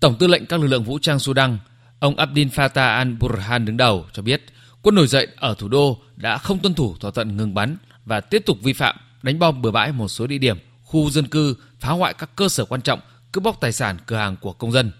Tổng 0.00 0.16
tư 0.18 0.26
lệnh 0.26 0.46
các 0.46 0.60
lực 0.60 0.66
lượng 0.66 0.84
vũ 0.84 0.98
trang 0.98 1.18
Sudan, 1.18 1.58
ông 2.00 2.16
Abdel 2.16 2.48
Fattah 2.48 3.04
al-Burhan 3.04 3.64
đứng 3.64 3.76
đầu 3.76 4.04
cho 4.12 4.22
biết 4.22 4.42
quân 4.82 4.94
nổi 4.94 5.06
dậy 5.06 5.28
ở 5.36 5.54
thủ 5.58 5.68
đô 5.68 5.98
đã 6.16 6.38
không 6.38 6.58
tuân 6.58 6.74
thủ 6.74 6.94
thỏa 7.00 7.10
thuận 7.10 7.36
ngừng 7.36 7.54
bắn 7.54 7.76
và 8.04 8.20
tiếp 8.20 8.42
tục 8.46 8.56
vi 8.62 8.72
phạm 8.72 8.96
đánh 9.22 9.38
bom 9.38 9.62
bừa 9.62 9.70
bãi 9.70 9.92
một 9.92 10.08
số 10.08 10.26
địa 10.26 10.38
điểm 10.38 10.56
khu 10.92 11.10
dân 11.10 11.26
cư, 11.26 11.56
phá 11.80 11.90
hoại 11.90 12.14
các 12.14 12.30
cơ 12.36 12.48
sở 12.48 12.64
quan 12.64 12.80
trọng, 12.80 13.00
cướp 13.32 13.42
bóc 13.44 13.60
tài 13.60 13.72
sản 13.72 13.96
cửa 14.06 14.16
hàng 14.16 14.36
của 14.36 14.52
công 14.52 14.72
dân. 14.72 14.92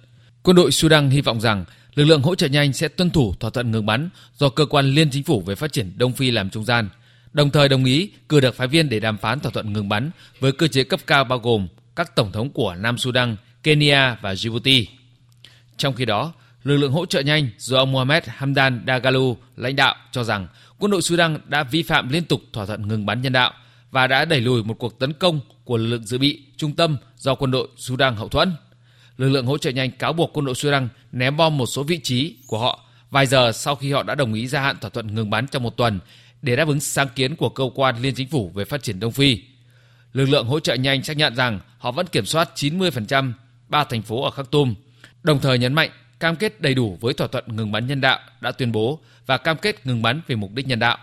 Quân 0.42 0.56
đội 0.56 0.72
Sudan 0.72 1.10
hy 1.10 1.20
vọng 1.20 1.40
rằng 1.40 1.64
lực 1.94 2.04
lượng 2.04 2.22
hỗ 2.22 2.34
trợ 2.34 2.46
nhanh 2.46 2.72
sẽ 2.72 2.88
tuân 2.88 3.10
thủ 3.10 3.34
thỏa 3.40 3.50
thuận 3.50 3.70
ngừng 3.70 3.86
bắn 3.86 4.08
do 4.36 4.48
cơ 4.48 4.66
quan 4.66 4.86
liên 4.86 5.10
chính 5.10 5.22
phủ 5.22 5.40
về 5.40 5.54
phát 5.54 5.72
triển 5.72 5.92
Đông 5.96 6.12
Phi 6.12 6.30
làm 6.30 6.50
trung 6.50 6.64
gian, 6.64 6.88
đồng 7.32 7.50
thời 7.50 7.68
đồng 7.68 7.84
ý 7.84 8.10
cử 8.28 8.40
đặc 8.40 8.54
phái 8.54 8.68
viên 8.68 8.88
để 8.88 9.00
đàm 9.00 9.18
phán 9.18 9.40
thỏa 9.40 9.52
thuận 9.52 9.72
ngừng 9.72 9.88
bắn 9.88 10.10
với 10.40 10.52
cơ 10.52 10.68
chế 10.68 10.84
cấp 10.84 11.00
cao 11.06 11.24
bao 11.24 11.38
gồm 11.38 11.68
các 11.96 12.16
tổng 12.16 12.32
thống 12.32 12.50
của 12.50 12.74
Nam 12.74 12.98
Sudan, 12.98 13.36
Kenya 13.62 14.16
và 14.22 14.34
Djibouti. 14.34 14.84
Trong 15.76 15.94
khi 15.94 16.04
đó, 16.04 16.32
lực 16.64 16.76
lượng 16.76 16.92
hỗ 16.92 17.06
trợ 17.06 17.20
nhanh 17.20 17.48
do 17.58 17.78
ông 17.78 17.92
Mohamed 17.92 18.22
Hamdan 18.26 18.84
Dagalo 18.86 19.20
lãnh 19.56 19.76
đạo 19.76 19.94
cho 20.12 20.24
rằng 20.24 20.46
quân 20.78 20.90
đội 20.90 21.02
Sudan 21.02 21.38
đã 21.48 21.62
vi 21.62 21.82
phạm 21.82 22.08
liên 22.08 22.24
tục 22.24 22.42
thỏa 22.52 22.66
thuận 22.66 22.88
ngừng 22.88 23.06
bắn 23.06 23.22
nhân 23.22 23.32
đạo 23.32 23.52
và 23.92 24.06
đã 24.06 24.24
đẩy 24.24 24.40
lùi 24.40 24.62
một 24.62 24.74
cuộc 24.74 24.98
tấn 24.98 25.12
công 25.12 25.40
của 25.64 25.76
lực 25.76 25.86
lượng 25.86 26.04
dự 26.04 26.18
bị 26.18 26.42
trung 26.56 26.76
tâm 26.76 26.96
do 27.16 27.34
quân 27.34 27.50
đội 27.50 27.68
Sudan 27.76 28.16
hậu 28.16 28.28
thuẫn. 28.28 28.52
Lực 29.16 29.28
lượng 29.28 29.46
hỗ 29.46 29.58
trợ 29.58 29.70
nhanh 29.70 29.90
cáo 29.90 30.12
buộc 30.12 30.30
quân 30.32 30.44
đội 30.44 30.54
Sudan 30.54 30.88
ném 31.12 31.36
bom 31.36 31.58
một 31.58 31.66
số 31.66 31.82
vị 31.82 32.00
trí 32.02 32.36
của 32.46 32.58
họ 32.58 32.80
vài 33.10 33.26
giờ 33.26 33.52
sau 33.52 33.76
khi 33.76 33.92
họ 33.92 34.02
đã 34.02 34.14
đồng 34.14 34.34
ý 34.34 34.46
gia 34.46 34.60
hạn 34.60 34.76
thỏa 34.80 34.90
thuận 34.90 35.14
ngừng 35.14 35.30
bắn 35.30 35.46
trong 35.46 35.62
một 35.62 35.76
tuần 35.76 36.00
để 36.42 36.56
đáp 36.56 36.68
ứng 36.68 36.80
sáng 36.80 37.08
kiến 37.14 37.36
của 37.36 37.48
cơ 37.48 37.64
quan 37.74 38.02
liên 38.02 38.14
chính 38.14 38.28
phủ 38.28 38.50
về 38.54 38.64
phát 38.64 38.82
triển 38.82 39.00
Đông 39.00 39.12
Phi. 39.12 39.42
Lực 40.12 40.26
lượng 40.26 40.46
hỗ 40.46 40.60
trợ 40.60 40.74
nhanh 40.74 41.02
xác 41.02 41.16
nhận 41.16 41.34
rằng 41.34 41.60
họ 41.78 41.90
vẫn 41.90 42.06
kiểm 42.06 42.26
soát 42.26 42.50
90% 42.54 43.32
ba 43.68 43.84
thành 43.84 44.02
phố 44.02 44.22
ở 44.24 44.30
Khartoum, 44.30 44.74
đồng 45.22 45.40
thời 45.40 45.58
nhấn 45.58 45.74
mạnh 45.74 45.90
cam 46.20 46.36
kết 46.36 46.60
đầy 46.60 46.74
đủ 46.74 46.98
với 47.00 47.14
thỏa 47.14 47.26
thuận 47.26 47.44
ngừng 47.56 47.72
bắn 47.72 47.86
nhân 47.86 48.00
đạo 48.00 48.18
đã 48.40 48.52
tuyên 48.52 48.72
bố 48.72 49.00
và 49.26 49.38
cam 49.38 49.56
kết 49.56 49.86
ngừng 49.86 50.02
bắn 50.02 50.20
vì 50.26 50.36
mục 50.36 50.50
đích 50.54 50.66
nhân 50.66 50.78
đạo. 50.78 50.98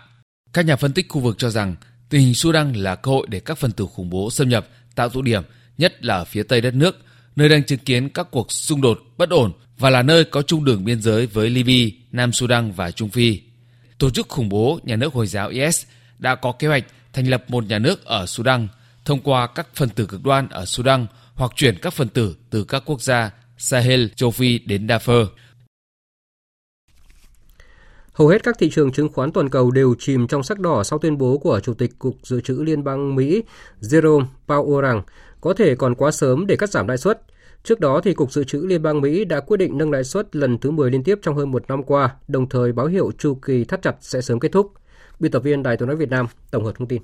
Các 0.52 0.64
nhà 0.64 0.76
phân 0.76 0.92
tích 0.92 1.06
khu 1.08 1.20
vực 1.20 1.38
cho 1.38 1.50
rằng 1.50 1.76
tình 2.10 2.22
hình 2.22 2.34
Sudan 2.34 2.72
là 2.72 2.94
cơ 2.94 3.10
hội 3.10 3.26
để 3.30 3.40
các 3.40 3.58
phần 3.58 3.72
tử 3.72 3.86
khủng 3.94 4.10
bố 4.10 4.30
xâm 4.30 4.48
nhập, 4.48 4.68
tạo 4.94 5.08
tụ 5.08 5.22
điểm, 5.22 5.42
nhất 5.78 6.04
là 6.04 6.14
ở 6.14 6.24
phía 6.24 6.42
tây 6.42 6.60
đất 6.60 6.74
nước, 6.74 6.98
nơi 7.36 7.48
đang 7.48 7.64
chứng 7.64 7.78
kiến 7.78 8.08
các 8.08 8.26
cuộc 8.30 8.52
xung 8.52 8.80
đột 8.80 9.00
bất 9.16 9.30
ổn 9.30 9.52
và 9.78 9.90
là 9.90 10.02
nơi 10.02 10.24
có 10.24 10.42
chung 10.42 10.64
đường 10.64 10.84
biên 10.84 11.02
giới 11.02 11.26
với 11.26 11.50
Libya, 11.50 11.96
Nam 12.12 12.32
Sudan 12.32 12.72
và 12.72 12.90
Trung 12.90 13.08
Phi. 13.08 13.40
Tổ 13.98 14.10
chức 14.10 14.28
khủng 14.28 14.48
bố 14.48 14.80
nhà 14.82 14.96
nước 14.96 15.14
Hồi 15.14 15.26
giáo 15.26 15.48
IS 15.48 15.84
đã 16.18 16.34
có 16.34 16.52
kế 16.52 16.68
hoạch 16.68 16.84
thành 17.12 17.28
lập 17.28 17.44
một 17.48 17.64
nhà 17.64 17.78
nước 17.78 18.04
ở 18.04 18.26
Sudan 18.26 18.68
thông 19.04 19.20
qua 19.20 19.46
các 19.46 19.68
phần 19.74 19.88
tử 19.88 20.06
cực 20.06 20.24
đoan 20.24 20.48
ở 20.48 20.64
Sudan 20.64 21.06
hoặc 21.34 21.52
chuyển 21.56 21.78
các 21.78 21.92
phần 21.92 22.08
tử 22.08 22.36
từ 22.50 22.64
các 22.64 22.82
quốc 22.86 23.02
gia 23.02 23.30
Sahel, 23.58 24.06
châu 24.16 24.30
Phi 24.30 24.58
đến 24.58 24.86
Darfur. 24.86 25.26
Hầu 28.20 28.28
hết 28.28 28.42
các 28.42 28.58
thị 28.58 28.70
trường 28.70 28.92
chứng 28.92 29.08
khoán 29.12 29.32
toàn 29.32 29.48
cầu 29.48 29.70
đều 29.70 29.94
chìm 29.98 30.26
trong 30.26 30.42
sắc 30.42 30.58
đỏ 30.58 30.82
sau 30.82 30.98
tuyên 30.98 31.18
bố 31.18 31.38
của 31.38 31.60
Chủ 31.60 31.74
tịch 31.74 31.90
Cục 31.98 32.14
Dự 32.22 32.40
trữ 32.40 32.54
Liên 32.54 32.84
bang 32.84 33.14
Mỹ 33.14 33.42
Jerome 33.80 34.24
Powell 34.46 34.80
rằng 34.80 35.02
có 35.40 35.54
thể 35.54 35.74
còn 35.74 35.94
quá 35.94 36.10
sớm 36.10 36.46
để 36.46 36.56
cắt 36.56 36.70
giảm 36.70 36.88
lãi 36.88 36.98
suất. 36.98 37.22
Trước 37.62 37.80
đó, 37.80 38.00
thì 38.04 38.14
Cục 38.14 38.32
Dự 38.32 38.44
trữ 38.44 38.58
Liên 38.58 38.82
bang 38.82 39.00
Mỹ 39.00 39.24
đã 39.24 39.40
quyết 39.40 39.56
định 39.56 39.78
nâng 39.78 39.90
lãi 39.90 40.04
suất 40.04 40.36
lần 40.36 40.58
thứ 40.58 40.70
10 40.70 40.90
liên 40.90 41.04
tiếp 41.04 41.18
trong 41.22 41.36
hơn 41.36 41.50
một 41.50 41.68
năm 41.68 41.82
qua, 41.82 42.16
đồng 42.28 42.48
thời 42.48 42.72
báo 42.72 42.86
hiệu 42.86 43.10
chu 43.18 43.34
kỳ 43.34 43.64
thắt 43.64 43.82
chặt 43.82 43.94
sẽ 44.00 44.20
sớm 44.20 44.40
kết 44.40 44.52
thúc. 44.52 44.72
Biên 45.20 45.32
tập 45.32 45.40
viên 45.40 45.62
Đài 45.62 45.76
tiếng 45.76 45.88
nói 45.88 45.96
Việt 45.96 46.10
Nam 46.10 46.26
tổng 46.50 46.64
hợp 46.64 46.72
thông 46.78 46.88
tin. 46.88 47.02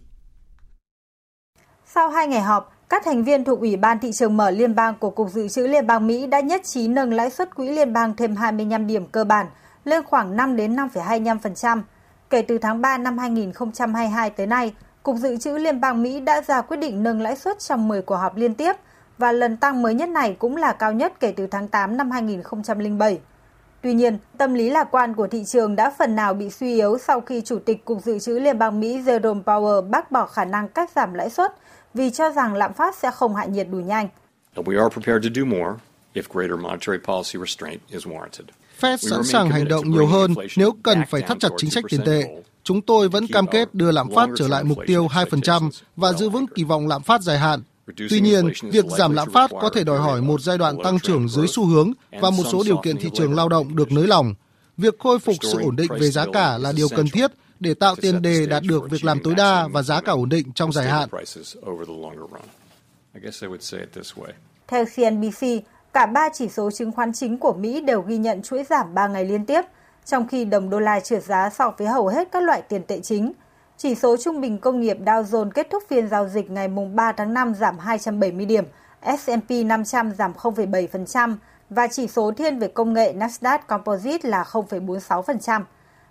Sau 1.86 2.08
hai 2.08 2.28
ngày 2.28 2.42
họp, 2.42 2.72
các 2.88 3.02
thành 3.04 3.24
viên 3.24 3.44
thuộc 3.44 3.60
Ủy 3.60 3.76
ban 3.76 3.98
thị 3.98 4.10
trường 4.12 4.36
mở 4.36 4.50
liên 4.50 4.74
bang 4.74 4.94
của 5.00 5.10
Cục 5.10 5.30
Dự 5.30 5.48
trữ 5.48 5.66
Liên 5.66 5.86
bang 5.86 6.06
Mỹ 6.06 6.26
đã 6.26 6.40
nhất 6.40 6.60
trí 6.64 6.88
nâng 6.88 7.12
lãi 7.12 7.30
suất 7.30 7.54
quỹ 7.54 7.68
liên 7.68 7.92
bang 7.92 8.16
thêm 8.16 8.36
25 8.36 8.86
điểm 8.86 9.06
cơ 9.06 9.24
bản– 9.24 9.46
lên 9.86 10.04
khoảng 10.04 10.36
5 10.36 10.56
đến 10.56 10.76
5,25%. 10.76 11.82
Kể 12.30 12.42
từ 12.42 12.58
tháng 12.58 12.80
3 12.80 12.98
năm 12.98 13.18
2022 13.18 14.30
tới 14.30 14.46
nay, 14.46 14.74
Cục 15.02 15.16
Dự 15.16 15.36
trữ 15.36 15.58
Liên 15.58 15.80
bang 15.80 16.02
Mỹ 16.02 16.20
đã 16.20 16.42
ra 16.42 16.60
quyết 16.60 16.76
định 16.76 17.02
nâng 17.02 17.20
lãi 17.20 17.36
suất 17.36 17.58
trong 17.58 17.88
10 17.88 18.02
cuộc 18.02 18.16
họp 18.16 18.36
liên 18.36 18.54
tiếp 18.54 18.72
và 19.18 19.32
lần 19.32 19.56
tăng 19.56 19.82
mới 19.82 19.94
nhất 19.94 20.08
này 20.08 20.36
cũng 20.38 20.56
là 20.56 20.72
cao 20.72 20.92
nhất 20.92 21.12
kể 21.20 21.32
từ 21.36 21.46
tháng 21.46 21.68
8 21.68 21.96
năm 21.96 22.10
2007. 22.10 23.18
Tuy 23.82 23.94
nhiên, 23.94 24.18
tâm 24.38 24.54
lý 24.54 24.70
lạc 24.70 24.88
quan 24.90 25.14
của 25.14 25.26
thị 25.26 25.44
trường 25.44 25.76
đã 25.76 25.90
phần 25.98 26.16
nào 26.16 26.34
bị 26.34 26.50
suy 26.50 26.74
yếu 26.74 26.98
sau 26.98 27.20
khi 27.20 27.40
Chủ 27.44 27.58
tịch 27.58 27.84
Cục 27.84 28.02
Dự 28.02 28.18
trữ 28.18 28.38
Liên 28.38 28.58
bang 28.58 28.80
Mỹ 28.80 29.02
Jerome 29.02 29.42
Powell 29.42 29.90
bác 29.90 30.10
bỏ 30.10 30.26
khả 30.26 30.44
năng 30.44 30.68
cắt 30.68 30.90
giảm 30.90 31.14
lãi 31.14 31.30
suất 31.30 31.52
vì 31.94 32.10
cho 32.10 32.30
rằng 32.30 32.54
lạm 32.54 32.72
phát 32.72 32.94
sẽ 32.94 33.10
không 33.10 33.36
hạ 33.36 33.44
nhiệt 33.44 33.66
đủ 33.70 33.78
nhanh. 33.78 34.08
Fed 38.80 38.96
sẵn 38.96 39.24
sàng 39.24 39.50
hành 39.50 39.68
động 39.68 39.90
nhiều 39.90 40.06
hơn 40.06 40.34
nếu 40.56 40.72
cần 40.82 41.02
phải 41.10 41.22
thắt 41.22 41.40
chặt 41.40 41.48
chính 41.56 41.70
sách 41.70 41.84
tiền 41.88 42.00
tệ. 42.06 42.24
Chúng 42.64 42.82
tôi 42.82 43.08
vẫn 43.08 43.26
cam 43.26 43.46
kết 43.46 43.74
đưa 43.74 43.90
lạm 43.90 44.14
phát 44.14 44.28
trở 44.36 44.48
lại 44.48 44.64
mục 44.64 44.78
tiêu 44.86 45.06
2% 45.06 45.70
và 45.96 46.12
giữ 46.12 46.28
vững 46.28 46.46
kỳ 46.54 46.64
vọng 46.64 46.88
lạm 46.88 47.02
phát 47.02 47.22
dài 47.22 47.38
hạn. 47.38 47.62
Tuy 48.10 48.20
nhiên, 48.20 48.50
việc 48.62 48.84
giảm 48.98 49.14
lạm 49.14 49.30
phát 49.30 49.50
có 49.60 49.70
thể 49.74 49.84
đòi 49.84 49.98
hỏi 49.98 50.20
một 50.20 50.40
giai 50.40 50.58
đoạn 50.58 50.76
tăng 50.84 51.00
trưởng 51.00 51.28
dưới 51.28 51.46
xu 51.46 51.66
hướng 51.66 51.92
và 52.20 52.30
một 52.30 52.44
số 52.52 52.62
điều 52.64 52.76
kiện 52.76 52.96
thị 52.96 53.10
trường 53.14 53.34
lao 53.34 53.48
động 53.48 53.76
được 53.76 53.92
nới 53.92 54.06
lỏng. 54.06 54.34
Việc 54.76 54.94
khôi 54.98 55.18
phục 55.18 55.36
sự 55.42 55.58
ổn 55.62 55.76
định 55.76 55.90
về 56.00 56.10
giá 56.10 56.26
cả 56.32 56.58
là 56.58 56.72
điều 56.72 56.88
cần 56.88 57.08
thiết 57.08 57.30
để 57.60 57.74
tạo 57.74 57.96
tiền 57.96 58.22
đề 58.22 58.46
đạt 58.46 58.62
được 58.62 58.90
việc 58.90 59.04
làm 59.04 59.20
tối 59.22 59.34
đa 59.34 59.68
và 59.68 59.82
giá 59.82 60.00
cả 60.00 60.12
ổn 60.12 60.28
định 60.28 60.52
trong 60.52 60.72
dài 60.72 60.88
hạn. 60.88 61.08
Theo 64.68 64.84
CNBC, 64.96 65.46
Cả 65.96 66.06
ba 66.06 66.28
chỉ 66.28 66.48
số 66.48 66.70
chứng 66.70 66.92
khoán 66.92 67.12
chính 67.12 67.38
của 67.38 67.52
Mỹ 67.52 67.80
đều 67.80 68.00
ghi 68.00 68.16
nhận 68.16 68.42
chuỗi 68.42 68.64
giảm 68.64 68.94
3 68.94 69.06
ngày 69.06 69.24
liên 69.24 69.46
tiếp, 69.46 69.62
trong 70.04 70.26
khi 70.26 70.44
đồng 70.44 70.70
đô 70.70 70.80
la 70.80 71.00
trượt 71.00 71.24
giá 71.24 71.50
so 71.50 71.70
với 71.78 71.86
hầu 71.86 72.08
hết 72.08 72.28
các 72.32 72.42
loại 72.42 72.62
tiền 72.62 72.82
tệ 72.82 73.00
chính. 73.00 73.32
Chỉ 73.76 73.94
số 73.94 74.16
trung 74.16 74.40
bình 74.40 74.58
công 74.58 74.80
nghiệp 74.80 74.98
Dow 75.00 75.22
Jones 75.22 75.50
kết 75.50 75.66
thúc 75.70 75.82
phiên 75.88 76.08
giao 76.08 76.28
dịch 76.28 76.50
ngày 76.50 76.68
3 76.68 77.12
tháng 77.12 77.34
5 77.34 77.54
giảm 77.54 77.78
270 77.78 78.46
điểm, 78.46 78.64
S&P 79.18 79.50
500 79.66 80.12
giảm 80.12 80.32
0,7% 80.32 81.36
và 81.70 81.86
chỉ 81.86 82.08
số 82.08 82.32
thiên 82.36 82.58
về 82.58 82.68
công 82.68 82.92
nghệ 82.92 83.12
Nasdaq 83.12 83.58
Composite 83.66 84.28
là 84.28 84.42
0,46%. 84.42 85.62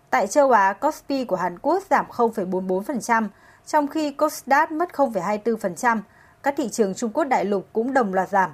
Tại 0.09 0.27
châu 0.27 0.51
Á, 0.51 0.73
Kospi 0.73 1.25
của 1.25 1.35
Hàn 1.35 1.59
Quốc 1.59 1.83
giảm 1.89 2.05
0,44%, 2.09 3.27
trong 3.65 3.87
khi 3.87 4.13
Kosdaq 4.17 4.77
mất 4.77 4.89
0,24%. 4.93 5.99
Các 6.43 6.53
thị 6.57 6.69
trường 6.69 6.93
Trung 6.93 7.11
Quốc 7.13 7.23
đại 7.23 7.45
lục 7.45 7.67
cũng 7.73 7.93
đồng 7.93 8.13
loạt 8.13 8.29
giảm. 8.29 8.49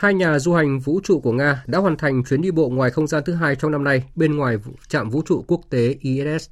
Hai 0.00 0.14
nhà 0.14 0.38
du 0.38 0.52
hành 0.54 0.78
vũ 0.78 1.00
trụ 1.04 1.20
của 1.20 1.32
Nga 1.32 1.62
đã 1.66 1.78
hoàn 1.78 1.96
thành 1.96 2.24
chuyến 2.24 2.42
đi 2.42 2.50
bộ 2.50 2.68
ngoài 2.68 2.90
không 2.90 3.06
gian 3.06 3.22
thứ 3.26 3.34
hai 3.34 3.56
trong 3.56 3.70
năm 3.70 3.84
nay 3.84 4.04
bên 4.14 4.36
ngoài 4.36 4.56
trạm 4.88 5.10
vũ 5.10 5.22
trụ 5.26 5.44
quốc 5.48 5.60
tế 5.70 5.96
ISS. 6.00 6.48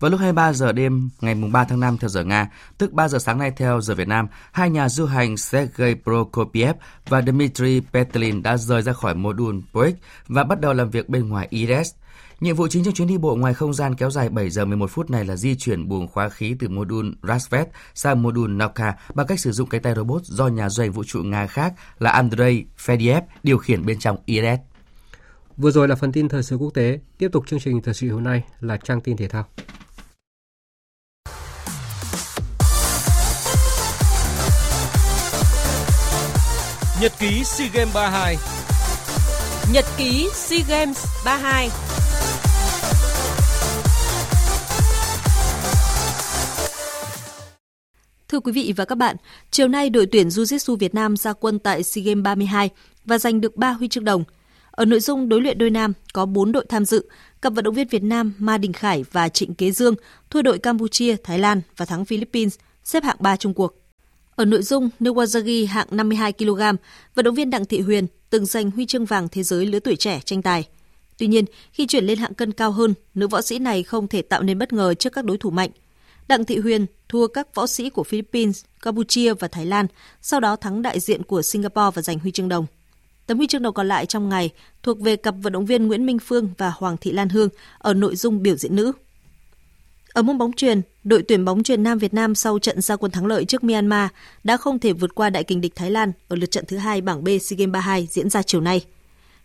Vào 0.00 0.10
lúc 0.10 0.20
23 0.20 0.52
giờ 0.52 0.72
đêm 0.72 1.10
ngày 1.20 1.34
3 1.34 1.64
tháng 1.64 1.80
5 1.80 1.96
theo 2.00 2.08
giờ 2.08 2.24
Nga, 2.24 2.50
tức 2.78 2.92
3 2.92 3.08
giờ 3.08 3.18
sáng 3.18 3.38
nay 3.38 3.52
theo 3.56 3.80
giờ 3.80 3.94
Việt 3.94 4.08
Nam, 4.08 4.28
hai 4.52 4.70
nhà 4.70 4.88
du 4.88 5.06
hành 5.06 5.36
Sergei 5.36 5.94
Prokopiev 5.94 6.76
và 7.08 7.22
Dmitry 7.22 7.80
Petlin 7.92 8.42
đã 8.42 8.56
rời 8.56 8.82
ra 8.82 8.92
khỏi 8.92 9.14
mô 9.14 9.32
đun 9.32 9.62
Poik 9.72 9.96
và 10.28 10.44
bắt 10.44 10.60
đầu 10.60 10.72
làm 10.72 10.90
việc 10.90 11.08
bên 11.08 11.28
ngoài 11.28 11.46
ISS. 11.50 11.94
Nhiệm 12.40 12.56
vụ 12.56 12.68
chính 12.68 12.84
trong 12.84 12.94
chuyến 12.94 13.08
đi 13.08 13.18
bộ 13.18 13.34
ngoài 13.34 13.54
không 13.54 13.74
gian 13.74 13.94
kéo 13.94 14.10
dài 14.10 14.28
7 14.28 14.50
giờ 14.50 14.64
11 14.64 14.90
phút 14.90 15.10
này 15.10 15.24
là 15.24 15.36
di 15.36 15.54
chuyển 15.54 15.88
buồng 15.88 16.08
khóa 16.08 16.28
khí 16.28 16.56
từ 16.58 16.68
mô 16.68 16.84
đun 16.84 17.14
Rasvet 17.22 17.68
sang 17.94 18.22
mô 18.22 18.30
đun 18.30 18.58
Nauka 18.58 18.94
bằng 19.14 19.26
cách 19.26 19.40
sử 19.40 19.52
dụng 19.52 19.68
cái 19.68 19.80
tay 19.80 19.94
robot 19.94 20.22
do 20.24 20.48
nhà 20.48 20.68
doanh 20.68 20.92
vũ 20.92 21.04
trụ 21.04 21.22
Nga 21.22 21.46
khác 21.46 21.74
là 21.98 22.10
Andrei 22.10 22.64
Fediev 22.86 23.22
điều 23.42 23.58
khiển 23.58 23.86
bên 23.86 23.98
trong 23.98 24.16
ISS. 24.26 24.60
Vừa 25.56 25.70
rồi 25.70 25.88
là 25.88 25.94
phần 25.94 26.12
tin 26.12 26.28
thời 26.28 26.42
sự 26.42 26.56
quốc 26.56 26.74
tế. 26.74 26.98
Tiếp 27.18 27.28
tục 27.32 27.46
chương 27.46 27.60
trình 27.60 27.82
thời 27.82 27.94
sự 27.94 28.12
hôm 28.12 28.24
nay 28.24 28.42
là 28.60 28.76
trang 28.76 29.00
tin 29.00 29.16
thể 29.16 29.28
thao. 29.28 29.44
Nhật 37.00 37.12
ký 37.18 37.44
SEA 37.44 37.68
Games 37.74 37.94
32 37.94 38.36
Nhật 39.72 39.84
ký 39.96 40.28
SEA 40.34 40.60
Games 40.68 41.06
32 41.24 41.68
Thưa 48.30 48.40
quý 48.40 48.52
vị 48.52 48.72
và 48.76 48.84
các 48.84 48.94
bạn, 48.94 49.16
chiều 49.50 49.68
nay 49.68 49.90
đội 49.90 50.06
tuyển 50.06 50.28
Jiu-Jitsu 50.28 50.76
Việt 50.76 50.94
Nam 50.94 51.16
ra 51.16 51.32
quân 51.32 51.58
tại 51.58 51.82
SEA 51.82 52.04
Games 52.04 52.22
32 52.22 52.70
và 53.04 53.18
giành 53.18 53.40
được 53.40 53.56
3 53.56 53.72
huy 53.72 53.88
chương 53.88 54.04
đồng. 54.04 54.24
Ở 54.70 54.84
nội 54.84 55.00
dung 55.00 55.28
đối 55.28 55.40
luyện 55.40 55.58
đôi 55.58 55.70
nam 55.70 55.92
có 56.12 56.26
4 56.26 56.52
đội 56.52 56.66
tham 56.68 56.84
dự, 56.84 57.08
cặp 57.42 57.52
vận 57.52 57.64
động 57.64 57.74
viên 57.74 57.88
Việt 57.88 58.02
Nam 58.02 58.32
Ma 58.38 58.58
Đình 58.58 58.72
Khải 58.72 59.04
và 59.12 59.28
Trịnh 59.28 59.54
Kế 59.54 59.70
Dương 59.70 59.94
thua 60.30 60.42
đội 60.42 60.58
Campuchia, 60.58 61.16
Thái 61.24 61.38
Lan 61.38 61.60
và 61.76 61.84
thắng 61.84 62.04
Philippines, 62.04 62.58
xếp 62.84 63.04
hạng 63.04 63.16
3 63.20 63.36
Trung 63.36 63.54
cuộc. 63.54 63.82
Ở 64.36 64.44
nội 64.44 64.62
dung 64.62 64.90
Newazagi 65.00 65.66
hạng 65.66 65.86
52 65.90 66.32
kg, 66.32 66.60
vận 67.14 67.24
động 67.24 67.34
viên 67.34 67.50
Đặng 67.50 67.64
Thị 67.64 67.80
Huyền 67.80 68.06
từng 68.30 68.46
giành 68.46 68.70
huy 68.70 68.86
chương 68.86 69.04
vàng 69.04 69.28
thế 69.28 69.42
giới 69.42 69.66
lứa 69.66 69.80
tuổi 69.80 69.96
trẻ 69.96 70.20
tranh 70.24 70.42
tài. 70.42 70.68
Tuy 71.18 71.26
nhiên, 71.26 71.44
khi 71.72 71.86
chuyển 71.86 72.04
lên 72.04 72.18
hạng 72.18 72.34
cân 72.34 72.52
cao 72.52 72.72
hơn, 72.72 72.94
nữ 73.14 73.28
võ 73.28 73.42
sĩ 73.42 73.58
này 73.58 73.82
không 73.82 74.08
thể 74.08 74.22
tạo 74.22 74.42
nên 74.42 74.58
bất 74.58 74.72
ngờ 74.72 74.94
trước 74.94 75.12
các 75.12 75.24
đối 75.24 75.38
thủ 75.38 75.50
mạnh. 75.50 75.70
Đặng 76.30 76.44
Thị 76.44 76.58
Huyền 76.58 76.86
thua 77.08 77.26
các 77.26 77.54
võ 77.54 77.66
sĩ 77.66 77.90
của 77.90 78.04
Philippines, 78.04 78.64
Campuchia 78.82 79.34
và 79.34 79.48
Thái 79.48 79.66
Lan, 79.66 79.86
sau 80.22 80.40
đó 80.40 80.56
thắng 80.56 80.82
đại 80.82 81.00
diện 81.00 81.22
của 81.22 81.42
Singapore 81.42 81.90
và 81.94 82.02
giành 82.02 82.18
huy 82.18 82.30
chương 82.30 82.48
đồng. 82.48 82.66
Tấm 83.26 83.36
huy 83.36 83.46
chương 83.46 83.62
đồng 83.62 83.74
còn 83.74 83.88
lại 83.88 84.06
trong 84.06 84.28
ngày 84.28 84.50
thuộc 84.82 85.00
về 85.00 85.16
cặp 85.16 85.34
vận 85.42 85.52
động 85.52 85.66
viên 85.66 85.86
Nguyễn 85.86 86.06
Minh 86.06 86.18
Phương 86.18 86.50
và 86.58 86.72
Hoàng 86.76 86.96
Thị 86.96 87.12
Lan 87.12 87.28
Hương 87.28 87.48
ở 87.78 87.94
nội 87.94 88.16
dung 88.16 88.42
biểu 88.42 88.56
diễn 88.56 88.76
nữ. 88.76 88.92
Ở 90.12 90.22
môn 90.22 90.38
bóng 90.38 90.52
truyền, 90.52 90.80
đội 91.04 91.22
tuyển 91.22 91.44
bóng 91.44 91.62
truyền 91.62 91.82
nam 91.82 91.98
Việt 91.98 92.14
Nam 92.14 92.34
sau 92.34 92.58
trận 92.58 92.80
gia 92.80 92.96
quân 92.96 93.12
thắng 93.12 93.26
lợi 93.26 93.44
trước 93.44 93.64
Myanmar 93.64 94.10
đã 94.44 94.56
không 94.56 94.78
thể 94.78 94.92
vượt 94.92 95.14
qua 95.14 95.30
đại 95.30 95.44
kình 95.44 95.60
địch 95.60 95.74
Thái 95.74 95.90
Lan 95.90 96.12
ở 96.28 96.36
lượt 96.36 96.50
trận 96.50 96.64
thứ 96.68 96.76
hai 96.76 97.00
bảng 97.00 97.24
B 97.24 97.28
SEA 97.40 97.56
Games 97.56 97.72
32 97.72 98.08
diễn 98.10 98.30
ra 98.30 98.42
chiều 98.42 98.60
nay. 98.60 98.84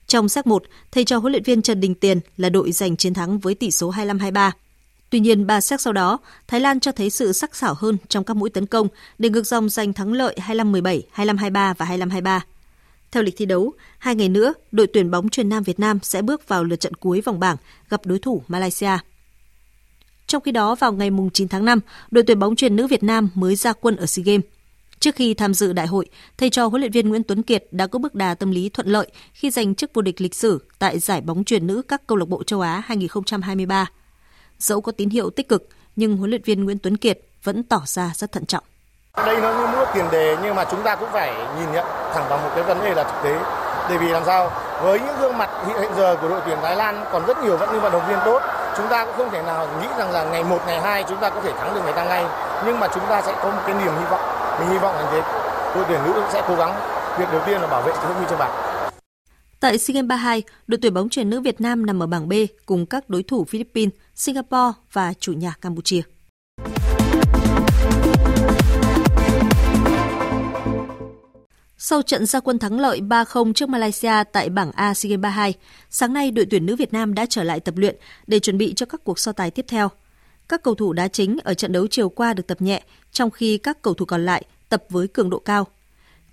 Trong 0.07 0.29
set 0.29 0.47
1, 0.47 0.63
thầy 0.91 1.05
trò 1.05 1.17
huấn 1.17 1.31
luyện 1.31 1.43
viên 1.43 1.61
Trần 1.61 1.79
Đình 1.79 1.95
Tiền 1.95 2.19
là 2.37 2.49
đội 2.49 2.71
giành 2.71 2.97
chiến 2.97 3.13
thắng 3.13 3.39
với 3.39 3.55
tỷ 3.55 3.71
số 3.71 3.91
25-23. 3.91 4.51
Tuy 5.09 5.19
nhiên, 5.19 5.47
ba 5.47 5.61
xét 5.61 5.81
sau 5.81 5.93
đó, 5.93 6.19
Thái 6.47 6.59
Lan 6.59 6.79
cho 6.79 6.91
thấy 6.91 7.09
sự 7.09 7.33
sắc 7.33 7.55
sảo 7.55 7.73
hơn 7.77 7.97
trong 8.07 8.23
các 8.23 8.37
mũi 8.37 8.49
tấn 8.49 8.65
công 8.65 8.87
để 9.17 9.29
ngược 9.29 9.47
dòng 9.47 9.69
giành 9.69 9.93
thắng 9.93 10.13
lợi 10.13 10.37
25-17, 10.47 11.01
25-23 11.15 11.73
và 11.77 11.85
25-23. 11.85 12.39
Theo 13.11 13.23
lịch 13.23 13.37
thi 13.37 13.45
đấu, 13.45 13.73
hai 13.97 14.15
ngày 14.15 14.29
nữa, 14.29 14.53
đội 14.71 14.87
tuyển 14.87 15.11
bóng 15.11 15.29
truyền 15.29 15.49
nam 15.49 15.63
Việt 15.63 15.79
Nam 15.79 15.99
sẽ 16.03 16.21
bước 16.21 16.47
vào 16.47 16.63
lượt 16.63 16.79
trận 16.79 16.93
cuối 16.93 17.21
vòng 17.21 17.39
bảng 17.39 17.57
gặp 17.89 18.01
đối 18.05 18.19
thủ 18.19 18.43
Malaysia. 18.47 18.97
Trong 20.27 20.41
khi 20.41 20.51
đó, 20.51 20.75
vào 20.75 20.93
ngày 20.93 21.09
9 21.33 21.47
tháng 21.47 21.65
5, 21.65 21.79
đội 22.11 22.23
tuyển 22.23 22.39
bóng 22.39 22.55
truyền 22.55 22.75
nữ 22.75 22.87
Việt 22.87 23.03
Nam 23.03 23.29
mới 23.35 23.55
ra 23.55 23.73
quân 23.73 23.95
ở 23.95 24.05
SEA 24.05 24.23
Games. 24.23 24.45
Trước 24.99 25.15
khi 25.15 25.33
tham 25.33 25.53
dự 25.53 25.73
đại 25.73 25.87
hội, 25.87 26.05
thầy 26.37 26.49
trò 26.49 26.65
huấn 26.67 26.81
luyện 26.81 26.91
viên 26.91 27.09
Nguyễn 27.09 27.23
Tuấn 27.23 27.43
Kiệt 27.43 27.65
đã 27.71 27.87
có 27.87 27.99
bước 27.99 28.15
đà 28.15 28.35
tâm 28.35 28.51
lý 28.51 28.69
thuận 28.69 28.87
lợi 28.87 29.11
khi 29.33 29.49
giành 29.49 29.75
chức 29.75 29.93
vô 29.93 30.01
địch 30.01 30.21
lịch 30.21 30.35
sử 30.35 30.65
tại 30.79 30.99
giải 30.99 31.21
bóng 31.21 31.43
truyền 31.43 31.67
nữ 31.67 31.81
các 31.87 32.07
câu 32.07 32.17
lạc 32.17 32.27
bộ 32.27 32.43
châu 32.43 32.61
Á 32.61 32.83
2023. 32.85 33.89
Dẫu 34.59 34.81
có 34.81 34.91
tín 34.91 35.09
hiệu 35.09 35.29
tích 35.29 35.49
cực, 35.49 35.67
nhưng 35.95 36.17
huấn 36.17 36.29
luyện 36.29 36.41
viên 36.43 36.65
Nguyễn 36.65 36.79
Tuấn 36.79 36.97
Kiệt 36.97 37.19
vẫn 37.43 37.63
tỏ 37.63 37.81
ra 37.85 38.11
rất 38.15 38.31
thận 38.31 38.45
trọng. 38.45 38.63
Đây 39.25 39.41
nó 39.41 39.53
như 39.53 39.67
một 39.67 39.85
tiền 39.93 40.05
đề 40.11 40.37
nhưng 40.43 40.55
mà 40.55 40.65
chúng 40.71 40.83
ta 40.83 40.95
cũng 40.95 41.09
phải 41.11 41.33
nhìn 41.59 41.71
nhận 41.71 41.85
thẳng 42.13 42.25
vào 42.29 42.37
một 42.37 42.49
cái 42.55 42.63
vấn 42.63 42.79
đề 42.81 42.95
là 42.95 43.03
thực 43.03 43.23
tế. 43.23 43.39
Bởi 43.89 43.97
vì 43.97 44.07
làm 44.07 44.23
sao 44.25 44.51
với 44.81 44.99
những 44.99 45.15
gương 45.19 45.37
mặt 45.37 45.49
hiện 45.67 45.91
giờ 45.97 46.17
của 46.21 46.29
đội 46.29 46.41
tuyển 46.45 46.57
Thái 46.61 46.75
Lan 46.75 47.05
còn 47.11 47.25
rất 47.25 47.37
nhiều 47.43 47.57
vẫn 47.57 47.73
như 47.73 47.79
vận 47.79 47.91
động 47.91 48.07
viên 48.07 48.17
tốt 48.25 48.41
chúng 48.77 48.87
ta 48.87 49.05
cũng 49.05 49.13
không 49.17 49.31
thể 49.31 49.41
nào 49.41 49.67
nghĩ 49.81 49.87
rằng 49.97 50.11
là 50.11 50.23
ngày 50.23 50.43
1, 50.43 50.57
ngày 50.67 50.81
2 50.81 51.03
chúng 51.09 51.17
ta 51.17 51.29
có 51.29 51.41
thể 51.41 51.51
thắng 51.51 51.75
được 51.75 51.81
người 51.83 51.93
ta 51.93 52.05
ngay. 52.05 52.25
Nhưng 52.65 52.79
mà 52.79 52.87
chúng 52.93 53.03
ta 53.09 53.21
sẽ 53.21 53.33
có 53.43 53.49
một 53.51 53.61
cái 53.65 53.75
niềm 53.75 53.93
hy 53.99 54.05
vọng. 54.11 54.21
Mình 54.59 54.69
hy 54.69 54.77
vọng 54.77 54.95
là 54.95 55.09
thế. 55.11 55.21
Đội 55.75 55.85
tuyển 55.87 55.99
nữ 56.05 56.21
sẽ 56.33 56.43
cố 56.47 56.55
gắng. 56.55 56.75
Việc 57.19 57.25
đầu 57.31 57.41
tiên 57.45 57.61
là 57.61 57.67
bảo 57.67 57.81
vệ 57.81 57.93
chiếc 57.93 58.13
huy 58.17 58.25
chương 58.29 58.39
bạc 58.39 58.51
Tại 59.65 59.77
SEA 59.77 59.93
Games 59.93 60.07
32, 60.07 60.43
đội 60.67 60.79
tuyển 60.81 60.93
bóng 60.93 61.09
chuyền 61.09 61.29
nữ 61.29 61.41
Việt 61.41 61.61
Nam 61.61 61.85
nằm 61.85 62.03
ở 62.03 62.07
bảng 62.07 62.29
B 62.29 62.33
cùng 62.65 62.85
các 62.85 63.09
đối 63.09 63.23
thủ 63.23 63.43
Philippines, 63.45 63.93
Singapore 64.15 64.73
và 64.91 65.13
chủ 65.13 65.33
nhà 65.33 65.53
Campuchia. 65.61 66.01
Sau 71.77 72.01
trận 72.01 72.25
gia 72.25 72.39
quân 72.39 72.59
thắng 72.59 72.79
lợi 72.79 73.01
3-0 73.01 73.53
trước 73.53 73.69
Malaysia 73.69 74.23
tại 74.33 74.49
bảng 74.49 74.71
A 74.71 74.93
SEA 74.93 75.09
Games 75.09 75.21
32, 75.21 75.53
sáng 75.89 76.13
nay 76.13 76.31
đội 76.31 76.45
tuyển 76.51 76.65
nữ 76.65 76.75
Việt 76.75 76.93
Nam 76.93 77.13
đã 77.13 77.25
trở 77.29 77.43
lại 77.43 77.59
tập 77.59 77.77
luyện 77.77 77.95
để 78.27 78.39
chuẩn 78.39 78.57
bị 78.57 78.73
cho 78.73 78.85
các 78.85 79.01
cuộc 79.03 79.19
so 79.19 79.31
tài 79.31 79.51
tiếp 79.51 79.65
theo. 79.67 79.89
Các 80.49 80.63
cầu 80.63 80.75
thủ 80.75 80.93
đá 80.93 81.07
chính 81.07 81.37
ở 81.43 81.53
trận 81.53 81.71
đấu 81.71 81.87
chiều 81.87 82.09
qua 82.09 82.33
được 82.33 82.47
tập 82.47 82.61
nhẹ, 82.61 82.83
trong 83.11 83.31
khi 83.31 83.57
các 83.57 83.81
cầu 83.81 83.93
thủ 83.93 84.05
còn 84.05 84.25
lại 84.25 84.45
tập 84.69 84.83
với 84.89 85.07
cường 85.07 85.29
độ 85.29 85.39
cao. 85.39 85.67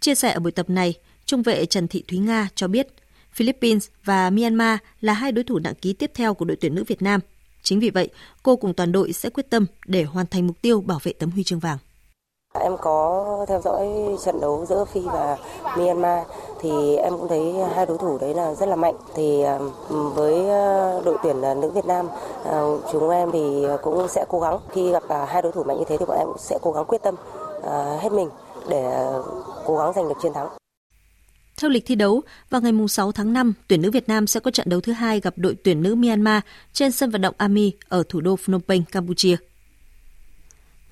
Chia 0.01 0.15
sẻ 0.15 0.33
ở 0.33 0.41
buổi 0.41 0.53
tập 0.53 0.71
này, 0.71 0.95
trung 1.25 1.43
vệ 1.43 1.67
Trần 1.67 1.89
Thị 1.89 2.05
Thúy 2.09 2.19
Nga 2.19 2.49
cho 2.55 2.69
biết 2.69 2.89
Philippines 3.33 3.89
và 4.05 4.31
Myanmar 4.31 4.79
là 5.01 5.13
hai 5.13 5.33
đối 5.33 5.45
thủ 5.45 5.59
nặng 5.59 5.75
ký 5.75 5.93
tiếp 5.93 6.11
theo 6.15 6.35
của 6.35 6.45
đội 6.45 6.57
tuyển 6.61 6.75
nữ 6.75 6.85
Việt 6.87 7.03
Nam. 7.03 7.21
Chính 7.63 7.81
vì 7.81 7.91
vậy, 7.91 8.09
cô 8.43 8.57
cùng 8.57 8.75
toàn 8.75 8.93
đội 8.93 9.13
sẽ 9.13 9.31
quyết 9.31 9.51
tâm 9.51 9.67
để 9.87 10.05
hoàn 10.05 10.27
thành 10.27 10.47
mục 10.47 10.57
tiêu 10.63 10.81
bảo 10.81 10.99
vệ 11.03 11.13
tấm 11.13 11.31
huy 11.31 11.45
chương 11.45 11.59
vàng. 11.59 11.79
Em 12.61 12.77
có 12.81 13.47
theo 13.49 13.61
dõi 13.61 13.89
trận 14.25 14.41
đấu 14.41 14.67
giữa 14.69 14.85
Phi 14.85 15.01
và 15.01 15.37
Myanmar 15.77 16.27
thì 16.61 16.97
em 16.97 17.13
cũng 17.19 17.29
thấy 17.29 17.55
hai 17.75 17.87
đối 17.87 17.99
thủ 17.99 18.19
đấy 18.19 18.35
là 18.35 18.55
rất 18.55 18.67
là 18.69 18.77
mạnh. 18.77 18.95
Thì 19.15 19.43
với 19.89 20.49
ờ, 20.49 21.03
đội 21.05 21.17
tuyển 21.23 21.43
ờ, 21.43 21.55
nữ 21.55 21.71
Việt 21.71 21.85
Nam 21.85 22.09
ờ, 22.45 22.81
chúng 22.93 23.11
em 23.11 23.31
thì 23.33 23.67
cũng 23.83 24.09
sẽ 24.09 24.25
cố 24.29 24.41
gắng 24.41 24.59
khi 24.71 24.93
gặp 24.93 25.03
à, 25.09 25.25
hai 25.25 25.43
đối 25.43 25.53
thủ 25.53 25.65
mạnh 25.65 25.79
như 25.79 25.85
thế 25.89 25.97
thì 25.97 26.05
bọn 26.07 26.19
em 26.19 26.27
cũng 26.27 26.39
sẽ 26.39 26.59
cố 26.63 26.73
gắng 26.73 26.85
quyết 26.85 27.03
tâm 27.03 27.15
hết 28.01 28.13
mình 28.13 28.29
để 28.69 29.07
cố 29.67 29.79
gắng 29.79 29.93
giành 29.93 30.09
được 30.09 30.15
chiến 30.23 30.33
thắng. 30.33 30.62
Theo 31.63 31.71
lịch 31.71 31.87
thi 31.87 31.95
đấu, 31.95 32.23
vào 32.51 32.61
ngày 32.61 32.73
6 32.89 33.13
tháng 33.13 33.33
5, 33.33 33.53
tuyển 33.69 33.83
nữ 33.83 33.91
Việt 33.91 34.09
Nam 34.09 34.27
sẽ 34.27 34.41
có 34.41 34.51
trận 34.51 34.69
đấu 34.69 34.81
thứ 34.81 34.93
hai 34.93 35.21
gặp 35.21 35.35
đội 35.37 35.55
tuyển 35.65 35.83
nữ 35.83 35.95
Myanmar 35.95 36.43
trên 36.73 36.93
sân 36.93 37.11
vận 37.11 37.21
động 37.21 37.35
Ami 37.39 37.73
ở 37.89 38.03
thủ 38.09 38.21
đô 38.21 38.37
Phnom 38.37 38.61
Penh, 38.61 38.85
Campuchia. 38.85 39.37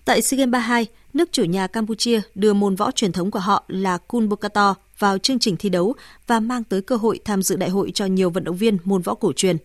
Tại 0.04 0.22
SEA 0.22 0.38
Games 0.38 0.52
32, 0.52 0.86
nước 1.12 1.28
chủ 1.32 1.44
nhà 1.44 1.66
Campuchia 1.66 2.20
đưa 2.34 2.52
môn 2.52 2.76
võ 2.76 2.90
truyền 2.90 3.12
thống 3.12 3.30
của 3.30 3.38
họ 3.38 3.64
là 3.68 3.98
Kun 3.98 4.28
Bokator 4.28 4.76
vào 4.98 5.18
chương 5.18 5.38
trình 5.38 5.56
thi 5.56 5.68
đấu 5.68 5.94
và 6.26 6.40
mang 6.40 6.64
tới 6.64 6.82
cơ 6.82 6.96
hội 6.96 7.20
tham 7.24 7.42
dự 7.42 7.56
đại 7.56 7.70
hội 7.70 7.90
cho 7.94 8.06
nhiều 8.06 8.30
vận 8.30 8.44
động 8.44 8.56
viên 8.56 8.78
môn 8.84 9.02
võ 9.02 9.14
cổ 9.14 9.32
truyền. 9.32 9.56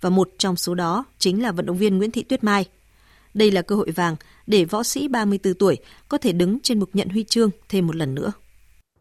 Và 0.00 0.10
một 0.10 0.30
trong 0.38 0.56
số 0.56 0.74
đó 0.74 1.04
chính 1.18 1.42
là 1.42 1.52
vận 1.52 1.66
động 1.66 1.78
viên 1.78 1.98
Nguyễn 1.98 2.10
Thị 2.10 2.22
Tuyết 2.22 2.44
Mai. 2.44 2.64
Đây 3.34 3.50
là 3.50 3.62
cơ 3.62 3.74
hội 3.74 3.90
vàng 3.90 4.16
để 4.46 4.64
võ 4.64 4.82
sĩ 4.82 5.08
34 5.08 5.54
tuổi 5.54 5.78
có 6.08 6.18
thể 6.18 6.32
đứng 6.32 6.60
trên 6.60 6.80
mục 6.80 6.90
nhận 6.92 7.08
huy 7.08 7.24
chương 7.24 7.50
thêm 7.68 7.86
một 7.86 7.96
lần 7.96 8.14
nữa. 8.14 8.32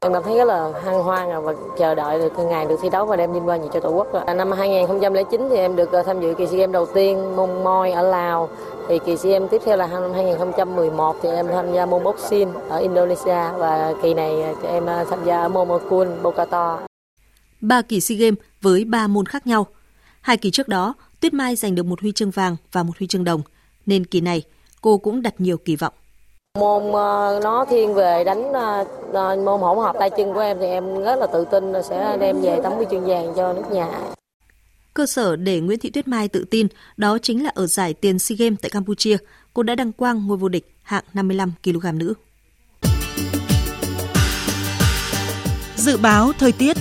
Em 0.06 0.14
cảm 0.14 0.24
thấy 0.24 0.38
rất 0.38 0.46
là 0.46 0.72
hân 0.84 0.94
hoan 0.94 1.30
à, 1.30 1.40
và 1.40 1.54
chờ 1.78 1.96
đợi 1.96 2.20
được 2.20 2.34
ngày 2.50 2.66
được 2.66 2.76
thi 2.82 2.90
đấu 2.90 3.06
và 3.06 3.16
đem 3.16 3.34
vinh 3.34 3.46
quang 3.46 3.70
cho 3.74 3.80
Tổ 3.80 3.90
quốc. 3.90 4.26
À, 4.26 4.34
năm 4.34 4.52
2009 4.52 5.42
thì 5.50 5.56
em 5.56 5.76
được 5.76 5.92
ờ, 5.92 6.04
tham 6.04 6.22
dự 6.22 6.34
kỳ 6.38 6.48
SEA 6.48 6.60
Games 6.60 6.74
đầu 6.74 6.86
tiên 6.94 7.36
môn 7.36 7.64
môi 7.64 7.92
ở 7.92 8.02
Lào 8.02 8.50
thì 8.88 9.00
kỳ 9.06 9.18
SEA 9.18 9.32
Games 9.32 9.52
tiếp 9.52 9.62
theo 9.66 9.78
là 9.78 9.88
năm 9.88 10.14
2011 10.14 11.18
thì 11.22 11.30
em 11.30 11.48
tham 11.48 11.74
gia 11.74 11.86
môn 11.86 12.04
boxing 12.04 12.54
ở 12.70 12.78
Indonesia 12.78 13.58
và 13.58 13.94
kỳ 14.04 14.14
này 14.14 14.56
em 14.64 14.86
ờ, 14.86 15.06
tham 15.10 15.26
gia 15.26 15.42
ở 15.42 15.50
môn 15.50 15.68
Mokun 15.68 16.08
Bokato. 16.24 16.80
Ba 17.62 17.82
kỳ 17.82 18.02
SEA 18.02 18.18
Games 18.18 18.40
với 18.62 18.86
ba 18.86 19.08
môn 19.08 19.26
khác 19.26 19.48
nhau. 19.48 19.68
Hai 20.22 20.38
kỳ 20.38 20.52
trước 20.52 20.68
đó, 20.68 20.94
Tuyết 21.20 21.34
Mai 21.34 21.56
giành 21.56 21.76
được 21.76 21.86
một 21.86 22.02
huy 22.02 22.12
chương 22.12 22.32
vàng 22.32 22.56
và 22.72 22.84
một 22.84 22.94
huy 23.00 23.08
chương 23.08 23.24
đồng, 23.24 23.42
nên 23.86 24.06
kỳ 24.06 24.22
này 24.22 24.44
cô 24.82 24.98
cũng 24.98 25.22
đặt 25.22 25.42
nhiều 25.42 25.58
kỳ 25.58 25.76
vọng. 25.76 25.94
Môn 26.60 26.92
ờ, 26.94 27.40
nó 27.44 27.66
thiên 27.70 27.94
về 27.94 28.24
đánh 28.24 28.54
ờ, 28.54 28.86
ờ, 29.14 29.36
môn 29.36 29.62
hỗn 29.62 29.78
hợp 29.78 29.96
tay 30.00 30.10
chân 30.18 30.34
của 30.34 30.40
em 30.40 30.58
thì 30.60 30.66
em 30.66 31.04
rất 31.04 31.16
là 31.20 31.28
tự 31.28 31.46
tin 31.52 31.72
là 31.72 31.82
sẽ 31.82 32.18
đem 32.20 32.42
về 32.42 32.60
tấm 32.64 32.74
huy 32.74 32.86
chương 32.92 33.06
vàng 33.06 33.34
cho 33.36 33.54
nước 33.54 33.72
nhà. 33.72 33.88
Cơ 34.94 35.06
sở 35.06 35.36
để 35.36 35.60
Nguyễn 35.60 35.80
Thị 35.80 35.90
Tuyết 35.90 36.08
Mai 36.08 36.28
tự 36.28 36.46
tin 36.52 36.68
đó 36.98 37.18
chính 37.22 37.44
là 37.44 37.52
ở 37.56 37.68
giải 37.68 37.94
tiền 37.94 38.20
SEA 38.20 38.36
Games 38.40 38.60
tại 38.62 38.70
Campuchia, 38.70 39.18
cô 39.54 39.64
đã 39.64 39.76
đăng 39.76 39.92
quang 39.92 40.28
ngôi 40.28 40.38
vô 40.38 40.50
địch 40.50 40.76
hạng 40.84 41.04
55 41.14 41.52
kg 41.64 41.98
nữ. 41.98 42.14
Dự 45.76 45.98
báo 45.98 46.32
thời 46.40 46.52
tiết 46.52 46.78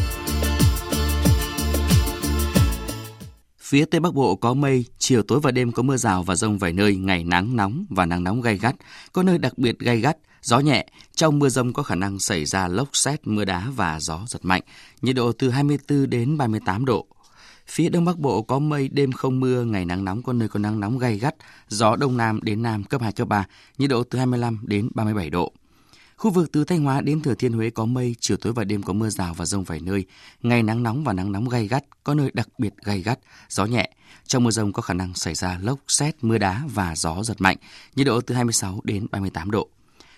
Phía 3.70 3.84
Tây 3.84 4.00
Bắc 4.00 4.14
Bộ 4.14 4.36
có 4.36 4.54
mây, 4.54 4.84
chiều 4.98 5.22
tối 5.22 5.40
và 5.40 5.50
đêm 5.50 5.72
có 5.72 5.82
mưa 5.82 5.96
rào 5.96 6.22
và 6.22 6.34
rông 6.34 6.58
vài 6.58 6.72
nơi, 6.72 6.96
ngày 6.96 7.24
nắng 7.24 7.56
nóng 7.56 7.84
và 7.90 8.06
nắng 8.06 8.24
nóng 8.24 8.40
gay 8.40 8.58
gắt, 8.58 8.74
có 9.12 9.22
nơi 9.22 9.38
đặc 9.38 9.58
biệt 9.58 9.78
gay 9.78 10.00
gắt, 10.00 10.16
gió 10.42 10.58
nhẹ. 10.58 10.86
Trong 11.14 11.38
mưa 11.38 11.48
rông 11.48 11.72
có 11.72 11.82
khả 11.82 11.94
năng 11.94 12.18
xảy 12.18 12.44
ra 12.44 12.68
lốc 12.68 12.88
xét, 12.92 13.26
mưa 13.26 13.44
đá 13.44 13.66
và 13.76 14.00
gió 14.00 14.20
giật 14.26 14.44
mạnh, 14.44 14.62
nhiệt 15.02 15.16
độ 15.16 15.32
từ 15.32 15.50
24 15.50 16.10
đến 16.10 16.36
38 16.36 16.84
độ. 16.84 17.06
Phía 17.66 17.88
Đông 17.88 18.04
Bắc 18.04 18.18
Bộ 18.18 18.42
có 18.42 18.58
mây, 18.58 18.88
đêm 18.88 19.12
không 19.12 19.40
mưa, 19.40 19.64
ngày 19.64 19.84
nắng 19.84 20.04
nóng 20.04 20.22
có 20.22 20.32
nơi 20.32 20.48
có 20.48 20.58
nắng 20.58 20.80
nóng 20.80 20.98
gay 20.98 21.18
gắt, 21.18 21.34
gió 21.68 21.96
Đông 21.96 22.16
Nam 22.16 22.40
đến 22.42 22.62
Nam 22.62 22.84
cấp 22.84 23.02
2, 23.02 23.12
cấp 23.12 23.28
3, 23.28 23.46
nhiệt 23.78 23.90
độ 23.90 24.02
từ 24.02 24.18
25 24.18 24.58
đến 24.62 24.88
37 24.94 25.30
độ. 25.30 25.52
Khu 26.20 26.30
vực 26.30 26.52
từ 26.52 26.64
Thanh 26.64 26.84
Hóa 26.84 27.00
đến 27.00 27.22
Thừa 27.22 27.34
Thiên 27.34 27.52
Huế 27.52 27.70
có 27.70 27.84
mây, 27.84 28.16
chiều 28.20 28.36
tối 28.36 28.52
và 28.52 28.64
đêm 28.64 28.82
có 28.82 28.92
mưa 28.92 29.08
rào 29.08 29.34
và 29.34 29.44
rông 29.44 29.64
vài 29.64 29.80
nơi, 29.80 30.04
ngày 30.42 30.62
nắng 30.62 30.82
nóng 30.82 31.04
và 31.04 31.12
nắng 31.12 31.32
nóng 31.32 31.48
gay 31.48 31.68
gắt, 31.68 31.84
có 32.04 32.14
nơi 32.14 32.30
đặc 32.34 32.48
biệt 32.58 32.74
gay 32.84 33.02
gắt, 33.02 33.18
gió 33.48 33.64
nhẹ. 33.64 33.90
Trong 34.26 34.44
mưa 34.44 34.50
rông 34.50 34.72
có 34.72 34.82
khả 34.82 34.94
năng 34.94 35.14
xảy 35.14 35.34
ra 35.34 35.58
lốc, 35.62 35.78
xét, 35.88 36.14
mưa 36.22 36.38
đá 36.38 36.62
và 36.74 36.96
gió 36.96 37.22
giật 37.22 37.40
mạnh, 37.40 37.56
nhiệt 37.96 38.06
độ 38.06 38.20
từ 38.20 38.34
26 38.34 38.80
đến 38.84 39.06
38 39.10 39.50
độ. 39.50 39.68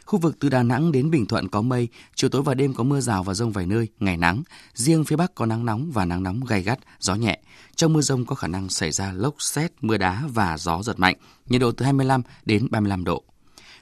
Khu 0.05 0.19
vực 0.19 0.37
từ 0.41 0.49
Đà 0.49 0.63
Nẵng 0.63 0.93
đến 0.93 1.11
Bình 1.11 1.27
Thuận 1.27 1.49
có 1.49 1.63
mây, 1.63 1.89
chiều 2.15 2.31
tối 2.31 2.43
và 2.43 2.55
đêm 2.55 2.75
có 2.75 2.85
mưa 2.85 3.01
rào 3.01 3.23
và 3.23 3.35
rông 3.35 3.53
vài 3.53 3.67
nơi, 3.67 3.89
ngày 4.01 4.17
nắng. 4.17 4.43
Riêng 4.75 5.05
phía 5.05 5.17
Bắc 5.17 5.35
có 5.35 5.47
nắng 5.47 5.67
nóng 5.67 5.91
và 5.93 6.05
nắng 6.05 6.23
nóng 6.23 6.41
gay 6.45 6.63
gắt, 6.63 6.79
gió 7.01 7.15
nhẹ. 7.15 7.39
Trong 7.77 7.93
mưa 7.93 8.01
rông 8.01 8.27
có 8.27 8.35
khả 8.35 8.49
năng 8.49 8.69
xảy 8.69 8.91
ra 8.91 9.13
lốc, 9.13 9.35
xét, 9.39 9.73
mưa 9.81 9.97
đá 9.97 10.23
và 10.33 10.59
gió 10.59 10.83
giật 10.83 10.99
mạnh, 10.99 11.17
nhiệt 11.47 11.61
độ 11.61 11.73
từ 11.73 11.85
25 11.85 12.23
đến 12.45 12.69
35 12.71 13.05
độ. 13.05 13.25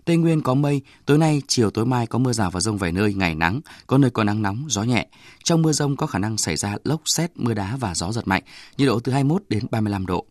Tây 0.05 0.17
Nguyên 0.17 0.43
có 0.43 0.55
mây, 0.55 0.81
tối 1.07 1.19
nay, 1.19 1.43
chiều 1.47 1.71
tối 1.71 1.87
mai 1.87 2.07
có 2.07 2.19
mưa 2.19 2.33
rào 2.33 2.51
và 2.51 2.61
rông 2.61 2.79
vài 2.79 2.93
nơi, 2.93 3.15
ngày 3.15 3.35
nắng, 3.35 3.61
có 3.87 3.99
nơi 3.99 4.11
có 4.11 4.25
nắng 4.25 4.43
nóng, 4.43 4.67
gió 4.69 4.83
nhẹ. 4.83 5.07
Trong 5.45 5.63
mưa 5.63 5.73
rông 5.73 5.97
có 5.97 6.07
khả 6.07 6.19
năng 6.19 6.37
xảy 6.37 6.57
ra 6.57 6.77
lốc, 6.85 7.01
xét, 7.05 7.31
mưa 7.35 7.55
đá 7.55 7.77
và 7.77 7.95
gió 7.95 8.13
giật 8.13 8.29
mạnh, 8.29 8.43
nhiệt 8.79 8.89
độ 8.89 9.01
từ 9.01 9.13
21 9.13 9.43
đến 9.49 9.67
35 9.71 10.07
độ. 10.07 10.27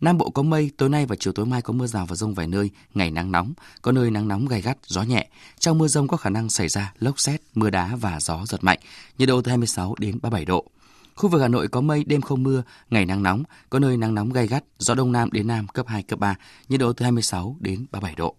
Nam 0.00 0.18
Bộ 0.18 0.30
có 0.30 0.42
mây, 0.42 0.70
tối 0.76 0.88
nay 0.88 1.06
và 1.06 1.16
chiều 1.16 1.32
tối 1.32 1.46
mai 1.46 1.62
có 1.62 1.72
mưa 1.72 1.86
rào 1.86 2.06
và 2.06 2.16
rông 2.16 2.34
vài 2.34 2.46
nơi, 2.46 2.70
ngày 2.94 3.10
nắng 3.10 3.32
nóng, 3.32 3.52
có 3.82 3.92
nơi 3.92 4.10
nắng 4.10 4.28
nóng 4.28 4.46
gai 4.46 4.60
gắt, 4.60 4.78
gió 4.86 5.02
nhẹ. 5.02 5.28
Trong 5.58 5.78
mưa 5.78 5.88
rông 5.88 6.08
có 6.08 6.16
khả 6.16 6.30
năng 6.30 6.50
xảy 6.50 6.68
ra 6.68 6.92
lốc 6.98 7.20
xét, 7.20 7.40
mưa 7.54 7.70
đá 7.70 7.96
và 7.96 8.20
gió 8.20 8.44
giật 8.46 8.64
mạnh, 8.64 8.78
nhiệt 9.18 9.28
độ 9.28 9.42
từ 9.42 9.48
26 9.48 9.94
đến 9.98 10.18
37 10.22 10.44
độ. 10.44 10.66
Khu 11.14 11.28
vực 11.28 11.42
Hà 11.42 11.48
Nội 11.48 11.68
có 11.68 11.80
mây, 11.80 12.04
đêm 12.04 12.20
không 12.20 12.42
mưa, 12.42 12.62
ngày 12.90 13.06
nắng 13.06 13.22
nóng, 13.22 13.42
có 13.70 13.78
nơi 13.78 13.96
nắng 13.96 14.14
nóng 14.14 14.32
gai 14.32 14.46
gắt, 14.46 14.64
gió 14.78 14.94
đông 14.94 15.12
nam 15.12 15.32
đến 15.32 15.46
nam 15.46 15.68
cấp 15.68 15.86
2, 15.88 16.02
cấp 16.02 16.18
3, 16.18 16.34
nhiệt 16.68 16.80
độ 16.80 16.92
từ 16.92 17.02
26 17.02 17.56
đến 17.60 17.86
37 17.92 18.14
độ. 18.14 18.36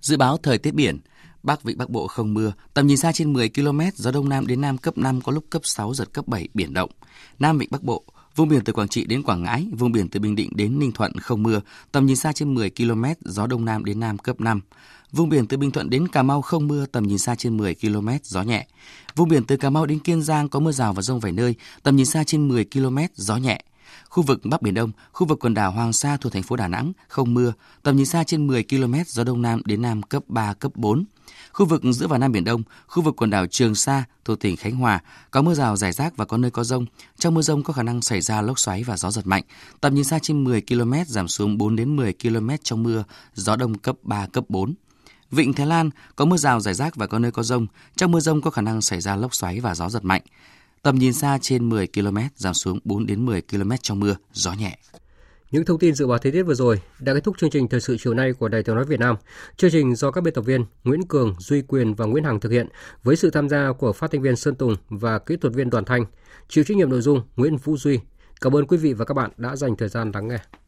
Dự 0.00 0.16
báo 0.16 0.36
thời 0.36 0.58
tiết 0.58 0.74
biển, 0.74 0.98
Bắc 1.42 1.62
Vịnh 1.62 1.78
Bắc 1.78 1.90
Bộ 1.90 2.06
không 2.06 2.34
mưa, 2.34 2.52
tầm 2.74 2.86
nhìn 2.86 2.96
xa 2.96 3.12
trên 3.12 3.32
10 3.32 3.48
km, 3.48 3.80
gió 3.94 4.10
đông 4.10 4.28
nam 4.28 4.46
đến 4.46 4.60
nam 4.60 4.78
cấp 4.78 4.98
5 4.98 5.20
có 5.20 5.32
lúc 5.32 5.44
cấp 5.50 5.62
6 5.64 5.94
giật 5.94 6.12
cấp 6.12 6.28
7 6.28 6.48
biển 6.54 6.74
động. 6.74 6.90
Nam 7.38 7.58
Vịnh 7.58 7.68
Bắc 7.70 7.82
Bộ 7.82 8.04
Vùng 8.36 8.48
biển 8.48 8.64
từ 8.64 8.72
Quảng 8.72 8.88
Trị 8.88 9.04
đến 9.04 9.22
Quảng 9.22 9.42
Ngãi, 9.42 9.66
vùng 9.72 9.92
biển 9.92 10.08
từ 10.08 10.20
Bình 10.20 10.36
Định 10.36 10.50
đến 10.54 10.78
Ninh 10.78 10.92
Thuận 10.92 11.12
không 11.18 11.42
mưa, 11.42 11.60
tầm 11.92 12.06
nhìn 12.06 12.16
xa 12.16 12.32
trên 12.32 12.54
10 12.54 12.70
km, 12.70 13.04
gió 13.24 13.46
đông 13.46 13.64
nam 13.64 13.84
đến 13.84 14.00
nam 14.00 14.18
cấp 14.18 14.40
5. 14.40 14.60
Vùng 15.12 15.28
biển 15.28 15.46
từ 15.46 15.56
Bình 15.56 15.70
Thuận 15.70 15.90
đến 15.90 16.08
Cà 16.08 16.22
Mau 16.22 16.42
không 16.42 16.68
mưa, 16.68 16.86
tầm 16.86 17.06
nhìn 17.06 17.18
xa 17.18 17.34
trên 17.34 17.56
10 17.56 17.74
km, 17.74 18.08
gió 18.22 18.42
nhẹ. 18.42 18.66
Vùng 19.16 19.28
biển 19.28 19.44
từ 19.44 19.56
Cà 19.56 19.70
Mau 19.70 19.86
đến 19.86 19.98
Kiên 19.98 20.22
Giang 20.22 20.48
có 20.48 20.60
mưa 20.60 20.72
rào 20.72 20.92
và 20.92 21.02
rông 21.02 21.20
vài 21.20 21.32
nơi, 21.32 21.54
tầm 21.82 21.96
nhìn 21.96 22.06
xa 22.06 22.24
trên 22.24 22.48
10 22.48 22.64
km, 22.64 22.98
gió 23.14 23.36
nhẹ. 23.36 23.62
Khu 24.10 24.22
vực 24.22 24.40
Bắc 24.44 24.62
Biển 24.62 24.74
Đông, 24.74 24.92
khu 25.12 25.26
vực 25.26 25.38
quần 25.44 25.54
đảo 25.54 25.70
Hoàng 25.70 25.92
Sa 25.92 26.16
thuộc 26.16 26.32
thành 26.32 26.42
phố 26.42 26.56
Đà 26.56 26.68
Nẵng 26.68 26.92
không 27.08 27.34
mưa, 27.34 27.52
tầm 27.82 27.96
nhìn 27.96 28.06
xa 28.06 28.24
trên 28.24 28.46
10 28.46 28.64
km, 28.70 28.94
gió 29.06 29.24
đông 29.24 29.42
nam 29.42 29.62
đến 29.64 29.82
nam 29.82 30.02
cấp 30.02 30.22
3, 30.28 30.54
cấp 30.54 30.72
4. 30.74 31.04
Khu 31.52 31.66
vực 31.66 31.82
giữa 31.92 32.06
và 32.06 32.18
Nam 32.18 32.32
Biển 32.32 32.44
Đông, 32.44 32.62
khu 32.86 33.02
vực 33.02 33.16
quần 33.16 33.30
đảo 33.30 33.46
Trường 33.46 33.74
Sa 33.74 34.04
thuộc 34.24 34.40
tỉnh 34.40 34.56
Khánh 34.56 34.76
Hòa 34.76 35.00
có 35.30 35.42
mưa 35.42 35.54
rào 35.54 35.76
rải 35.76 35.92
rác 35.92 36.16
và 36.16 36.24
có 36.24 36.36
nơi 36.36 36.50
có 36.50 36.64
rông. 36.64 36.86
Trong 37.18 37.34
mưa 37.34 37.42
rông 37.42 37.62
có 37.62 37.72
khả 37.72 37.82
năng 37.82 38.02
xảy 38.02 38.20
ra 38.20 38.42
lốc 38.42 38.58
xoáy 38.58 38.82
và 38.82 38.96
gió 38.96 39.10
giật 39.10 39.26
mạnh. 39.26 39.42
Tầm 39.80 39.94
nhìn 39.94 40.04
xa 40.04 40.18
trên 40.18 40.44
10 40.44 40.62
km 40.68 40.92
giảm 41.06 41.28
xuống 41.28 41.58
4 41.58 41.76
đến 41.76 41.96
10 41.96 42.14
km 42.22 42.50
trong 42.62 42.82
mưa, 42.82 43.04
gió 43.34 43.56
đông 43.56 43.78
cấp 43.78 43.96
3, 44.02 44.26
cấp 44.26 44.44
4. 44.48 44.74
Vịnh 45.30 45.52
Thái 45.52 45.66
Lan 45.66 45.90
có 46.16 46.24
mưa 46.24 46.36
rào 46.36 46.60
rải 46.60 46.74
rác 46.74 46.96
và 46.96 47.06
có 47.06 47.18
nơi 47.18 47.30
có 47.30 47.42
rông. 47.42 47.66
Trong 47.96 48.12
mưa 48.12 48.20
rông 48.20 48.40
có 48.42 48.50
khả 48.50 48.62
năng 48.62 48.82
xảy 48.82 49.00
ra 49.00 49.16
lốc 49.16 49.34
xoáy 49.34 49.60
và 49.60 49.74
gió 49.74 49.88
giật 49.88 50.04
mạnh. 50.04 50.22
Tầm 50.82 50.98
nhìn 50.98 51.12
xa 51.12 51.38
trên 51.40 51.68
10 51.68 51.86
km 51.86 52.18
giảm 52.36 52.54
xuống 52.54 52.78
4 52.84 53.06
đến 53.06 53.26
10 53.26 53.42
km 53.42 53.70
trong 53.82 54.00
mưa, 54.00 54.16
gió 54.32 54.52
nhẹ. 54.52 54.78
Những 55.50 55.64
thông 55.64 55.78
tin 55.78 55.94
dự 55.94 56.06
báo 56.06 56.18
thời 56.18 56.32
tiết 56.32 56.42
vừa 56.42 56.54
rồi 56.54 56.80
đã 57.00 57.14
kết 57.14 57.24
thúc 57.24 57.38
chương 57.38 57.50
trình 57.50 57.68
thời 57.68 57.80
sự 57.80 57.96
chiều 58.00 58.14
nay 58.14 58.32
của 58.32 58.48
Đài 58.48 58.62
Tiếng 58.62 58.74
nói 58.74 58.84
Việt 58.84 59.00
Nam. 59.00 59.16
Chương 59.56 59.70
trình 59.70 59.94
do 59.94 60.10
các 60.10 60.20
biên 60.20 60.34
tập 60.34 60.42
viên 60.42 60.64
Nguyễn 60.84 61.02
Cường, 61.08 61.34
Duy 61.38 61.62
Quyền 61.62 61.94
và 61.94 62.06
Nguyễn 62.06 62.24
Hằng 62.24 62.40
thực 62.40 62.52
hiện 62.52 62.68
với 63.02 63.16
sự 63.16 63.30
tham 63.30 63.48
gia 63.48 63.72
của 63.72 63.92
phát 63.92 64.10
thanh 64.10 64.22
viên 64.22 64.36
Sơn 64.36 64.54
Tùng 64.54 64.76
và 64.88 65.18
kỹ 65.18 65.36
thuật 65.36 65.54
viên 65.54 65.70
Đoàn 65.70 65.84
Thanh. 65.84 66.04
Chịu 66.48 66.64
trách 66.64 66.76
nhiệm 66.76 66.90
nội 66.90 67.00
dung 67.00 67.22
Nguyễn 67.36 67.56
Vũ 67.56 67.76
Duy. 67.76 68.00
Cảm 68.40 68.56
ơn 68.56 68.66
quý 68.66 68.76
vị 68.76 68.92
và 68.92 69.04
các 69.04 69.14
bạn 69.14 69.30
đã 69.36 69.56
dành 69.56 69.76
thời 69.76 69.88
gian 69.88 70.10
lắng 70.14 70.28
nghe. 70.28 70.38